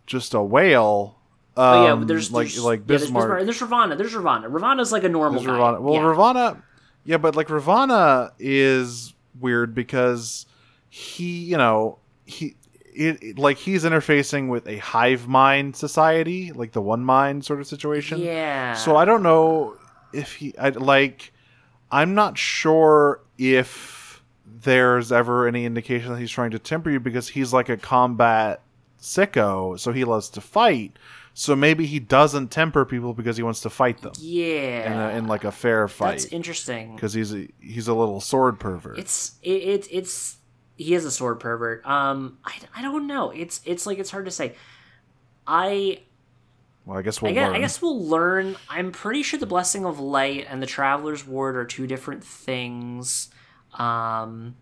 just 0.05 0.33
a 0.33 0.41
whale. 0.41 1.17
Um, 1.57 1.63
Oh 1.65 1.83
yeah, 1.99 2.03
there's 2.05 2.31
like 2.31 2.47
there's, 2.47 2.63
like 2.63 2.79
yeah, 2.81 2.85
there's 2.87 3.01
Bismarck. 3.03 3.43
There's 3.45 3.61
Ravana. 3.61 3.95
There's 3.95 4.13
Ravana. 4.13 4.49
Ravana's 4.49 4.91
like 4.91 5.03
a 5.03 5.09
normal 5.09 5.39
There's 5.41 5.47
guy. 5.47 5.53
Ravana. 5.53 5.81
Well, 5.81 5.93
yeah. 5.95 6.01
Ravana, 6.05 6.63
yeah, 7.05 7.17
but 7.17 7.35
like 7.35 7.49
Ravana 7.49 8.33
is 8.39 9.13
weird 9.39 9.73
because 9.73 10.45
he, 10.89 11.39
you 11.45 11.57
know, 11.57 11.99
he, 12.25 12.55
it, 12.93 13.21
it- 13.23 13.39
like 13.39 13.57
he's 13.57 13.83
interfacing 13.85 14.49
with 14.49 14.67
a 14.67 14.77
hive 14.77 15.27
mind 15.27 15.75
society, 15.77 16.51
like 16.51 16.73
the 16.73 16.81
one 16.81 17.03
mind 17.05 17.45
sort 17.45 17.59
of 17.61 17.67
situation. 17.67 18.19
yeah. 18.19 18.73
So 18.73 18.95
I 18.97 19.05
don't 19.05 19.23
know 19.23 19.77
if 20.13 20.33
he, 20.35 20.57
I 20.57 20.69
like, 20.69 21.31
I'm 21.91 22.15
not 22.15 22.37
sure 22.37 23.21
if 23.37 24.21
there's 24.45 25.11
ever 25.11 25.47
any 25.47 25.65
indication 25.65 26.11
that 26.11 26.19
he's 26.19 26.31
trying 26.31 26.51
to 26.51 26.59
temper 26.59 26.89
you 26.89 26.99
because 26.99 27.29
he's 27.29 27.53
like 27.53 27.69
a 27.69 27.77
combat 27.77 28.61
sicko, 29.05 29.79
so 29.79 29.91
he 29.91 30.03
loves 30.03 30.29
to 30.29 30.41
fight. 30.41 30.97
So 31.37 31.53
maybe 31.53 31.85
he 31.85 31.99
doesn't 31.99 32.49
temper 32.49 32.85
people 32.85 33.13
because 33.13 33.35
he 33.35 33.43
wants 33.43 33.59
to 33.61 33.69
fight 33.69 34.01
them 34.01 34.13
yeah. 34.19 34.91
in, 34.91 34.93
a, 34.93 35.17
in 35.17 35.27
like 35.27 35.43
a 35.43 35.51
fair 35.51 35.87
fight. 35.89 36.11
That's 36.11 36.25
interesting. 36.25 36.95
because 36.95 37.13
he's 37.13 37.33
a, 37.33 37.47
he's 37.59 37.89
a 37.89 37.93
little 37.93 38.21
sword 38.21 38.57
pervert. 38.57 38.97
It's 38.97 39.33
it, 39.43 39.49
it 39.49 39.87
it's 39.91 40.37
he 40.77 40.93
is 40.93 41.03
a 41.03 41.11
sword 41.11 41.41
pervert. 41.41 41.85
Um, 41.85 42.37
I, 42.45 42.53
I 42.77 42.81
don't 42.81 43.05
know. 43.05 43.31
It's 43.31 43.59
it's 43.65 43.85
like 43.85 43.99
it's 43.99 44.11
hard 44.11 44.25
to 44.25 44.31
say. 44.31 44.55
I 45.45 45.99
well, 46.85 46.97
I 46.97 47.01
guess 47.01 47.21
we'll 47.21 47.31
I 47.31 47.33
guess, 47.33 47.47
learn. 47.47 47.55
I 47.55 47.59
guess 47.59 47.81
we'll 47.81 48.05
learn. 48.05 48.55
I'm 48.69 48.91
pretty 48.91 49.21
sure 49.21 49.39
the 49.39 49.45
blessing 49.45 49.85
of 49.85 49.99
light 49.99 50.45
and 50.49 50.61
the 50.61 50.67
traveler's 50.67 51.27
ward 51.27 51.57
are 51.57 51.65
two 51.65 51.85
different 51.85 52.23
things. 52.23 53.29
Um, 53.73 54.55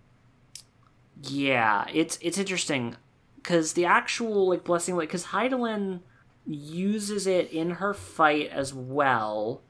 yeah, 1.21 1.85
it's 1.93 2.17
it's 2.21 2.37
interesting 2.37 2.95
because 3.43 3.73
the 3.73 3.85
actual 3.85 4.49
like 4.49 4.63
blessing, 4.63 4.95
like 4.95 5.09
because 5.09 5.25
Hydaelyn 5.25 5.99
uses 6.47 7.27
it 7.27 7.51
in 7.51 7.71
her 7.71 7.93
fight 7.93 8.49
as 8.49 8.73
well. 8.73 9.61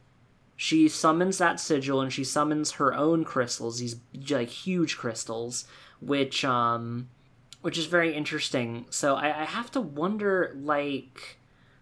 She 0.56 0.88
summons 0.88 1.40
that 1.40 1.60
sigil 1.60 2.00
and 2.00 2.14
she 2.14 2.24
summons 2.24 2.74
her 2.74 2.94
own 2.94 3.24
crystals, 3.26 3.80
these 3.80 3.95
like 4.30 4.50
huge 4.50 4.98
crystals, 4.98 5.66
which 6.00 6.45
um, 6.45 7.10
which 7.62 7.78
is 7.78 7.88
very 7.88 8.14
interesting. 8.14 8.86
So 8.91 9.16
I, 9.16 9.41
I 9.41 9.45
have 9.45 9.72
to 9.72 9.82
wonder 9.82 10.56
like 10.56 11.40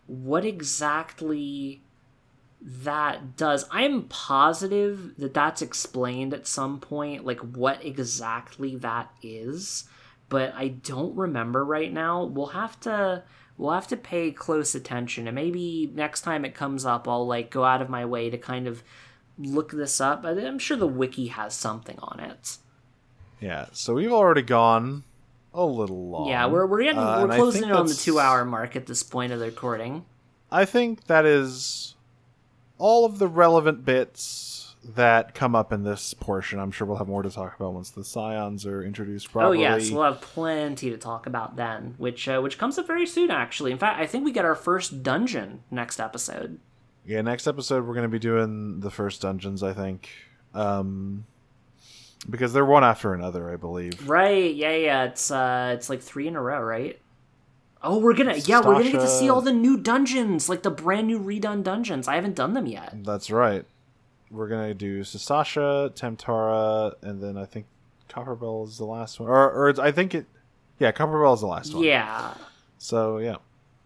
what 0.07 0.45
exactly 0.45 1.81
that 2.61 3.35
does. 3.35 3.65
I'm 3.69 4.03
positive 4.03 5.15
that 5.17 5.33
that's 5.33 5.61
explained 5.61 6.33
at 6.33 6.47
some 6.47 6.79
point, 6.79 7.25
like 7.25 7.39
what 7.39 7.83
exactly 7.83 8.77
that 8.77 9.11
is, 9.21 9.85
but 10.31 10.53
I 10.55 10.69
don't 10.69 11.15
remember 11.15 11.63
right 11.63 11.91
now. 11.91 12.23
We'll 12.23 12.47
have 12.47 12.79
to 12.79 13.23
we'll 13.57 13.73
have 13.73 13.87
to 13.89 13.97
pay 13.97 14.31
close 14.31 14.73
attention, 14.73 15.27
and 15.27 15.35
maybe 15.35 15.91
next 15.93 16.21
time 16.21 16.45
it 16.45 16.55
comes 16.55 16.85
up, 16.85 17.07
I'll 17.07 17.27
like 17.27 17.51
go 17.51 17.63
out 17.65 17.81
of 17.81 17.89
my 17.89 18.05
way 18.05 18.31
to 18.31 18.37
kind 18.37 18.65
of 18.65 18.81
look 19.37 19.71
this 19.71 19.99
up. 20.01 20.25
I'm 20.25 20.57
sure 20.57 20.77
the 20.77 20.87
wiki 20.87 21.27
has 21.27 21.53
something 21.53 21.99
on 22.01 22.19
it. 22.21 22.57
yeah. 23.39 23.65
So 23.73 23.93
we've 23.93 24.11
already 24.11 24.41
gone 24.41 25.03
a 25.53 25.65
little 25.65 26.09
long. 26.09 26.29
Yeah, 26.29 26.47
we're 26.47 26.65
we're 26.65 26.83
getting 26.83 26.99
Uh, 26.99 27.25
we're 27.27 27.35
closing 27.35 27.63
in 27.65 27.71
on 27.73 27.87
the 27.87 27.93
two 27.93 28.17
hour 28.19 28.45
mark 28.45 28.75
at 28.75 28.85
this 28.85 29.03
point 29.03 29.33
of 29.33 29.39
the 29.39 29.47
recording. 29.47 30.05
I 30.49 30.63
think 30.65 31.07
that 31.07 31.25
is 31.25 31.95
all 32.77 33.05
of 33.05 33.19
the 33.19 33.27
relevant 33.27 33.83
bits 33.85 34.50
that 34.83 35.35
come 35.35 35.55
up 35.55 35.71
in 35.71 35.83
this 35.83 36.13
portion. 36.13 36.59
I'm 36.59 36.71
sure 36.71 36.87
we'll 36.87 36.97
have 36.97 37.07
more 37.07 37.21
to 37.21 37.29
talk 37.29 37.55
about 37.55 37.73
once 37.73 37.91
the 37.91 38.03
scions 38.03 38.65
are 38.65 38.83
introduced 38.83 39.29
Oh 39.35 39.51
yes, 39.51 39.91
we'll 39.91 40.03
have 40.03 40.21
plenty 40.21 40.89
to 40.89 40.97
talk 40.97 41.27
about 41.27 41.55
then, 41.55 41.95
which 41.97 42.27
uh, 42.27 42.39
which 42.39 42.57
comes 42.57 42.77
up 42.77 42.87
very 42.87 43.05
soon. 43.05 43.29
Actually, 43.31 43.71
in 43.71 43.77
fact, 43.77 43.99
I 43.99 44.07
think 44.07 44.25
we 44.25 44.31
get 44.31 44.45
our 44.45 44.55
first 44.55 45.03
dungeon 45.03 45.63
next 45.69 45.99
episode. 45.99 46.59
Yeah, 47.05 47.21
next 47.21 47.47
episode 47.47 47.85
we're 47.85 47.93
going 47.93 48.03
to 48.03 48.09
be 48.09 48.19
doing 48.19 48.79
the 48.79 48.91
first 48.91 49.21
dungeons, 49.21 49.63
I 49.63 49.73
think. 49.73 50.09
Um 50.53 51.25
because 52.29 52.53
they're 52.53 52.65
one 52.65 52.83
after 52.83 53.13
another, 53.13 53.51
I 53.51 53.55
believe. 53.55 54.07
Right? 54.07 54.53
Yeah, 54.53 54.75
yeah. 54.75 55.03
It's 55.05 55.31
uh, 55.31 55.71
it's 55.75 55.89
like 55.89 56.01
three 56.01 56.27
in 56.27 56.35
a 56.35 56.41
row, 56.41 56.61
right? 56.61 56.99
Oh, 57.83 57.97
we're 57.97 58.13
gonna 58.13 58.35
yeah, 58.35 58.59
we're 58.59 58.73
gonna 58.73 58.91
get 58.91 59.01
to 59.01 59.07
see 59.07 59.27
all 59.29 59.41
the 59.41 59.51
new 59.51 59.75
dungeons, 59.77 60.47
like 60.47 60.61
the 60.61 60.69
brand 60.69 61.07
new 61.07 61.19
redone 61.19 61.63
dungeons. 61.63 62.07
I 62.07 62.15
haven't 62.15 62.35
done 62.35 62.53
them 62.53 62.67
yet. 62.67 63.03
That's 63.03 63.31
right. 63.31 63.65
We're 64.31 64.47
going 64.47 64.69
to 64.69 64.73
do 64.73 65.01
Sastasha, 65.01 65.93
Tam-Tara, 65.93 66.93
and 67.01 67.21
then 67.21 67.37
I 67.37 67.45
think 67.45 67.65
Copperbell 68.09 68.65
is 68.67 68.77
the 68.77 68.85
last 68.85 69.19
one. 69.19 69.29
Or 69.29 69.51
or 69.51 69.69
it's, 69.69 69.79
I 69.79 69.91
think 69.91 70.15
it 70.15 70.25
Yeah, 70.79 70.91
Copperbell 70.91 71.33
is 71.35 71.41
the 71.41 71.47
last 71.47 71.73
one. 71.73 71.83
Yeah, 71.83 72.33
So, 72.77 73.17
yeah. 73.19 73.35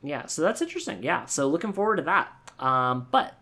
yeah. 0.03 0.27
So 0.27 0.41
that's 0.43 0.61
interesting. 0.61 1.01
Yeah. 1.03 1.25
So 1.25 1.47
looking 1.47 1.73
forward 1.73 1.97
to 1.97 2.03
that. 2.03 2.29
Um, 2.59 3.07
but 3.11 3.35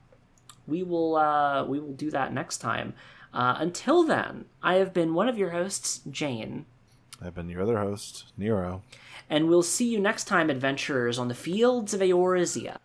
we 0.65 0.81
will 0.83 1.15
uh, 1.17 1.65
we 1.65 1.79
will 1.79 1.93
do 1.93 2.09
that 2.11 2.33
next 2.33 2.57
time. 2.59 2.93
Uh, 3.33 3.55
until 3.59 4.03
then, 4.03 4.45
I 4.61 4.75
have 4.75 4.93
been 4.93 5.13
one 5.13 5.27
of 5.27 5.37
your 5.37 5.49
hosts, 5.51 6.01
Jane. 6.09 6.65
I've 7.21 7.35
been 7.35 7.49
your 7.49 7.61
other 7.63 7.79
host, 7.79 8.25
Nero. 8.37 8.81
and 9.29 9.47
we'll 9.49 9.63
see 9.63 9.87
you 9.89 9.99
next 9.99 10.25
time, 10.25 10.49
adventurers, 10.49 11.17
on 11.17 11.29
the 11.29 11.33
fields 11.35 11.93
of 11.93 12.01
Eorzea. 12.01 12.77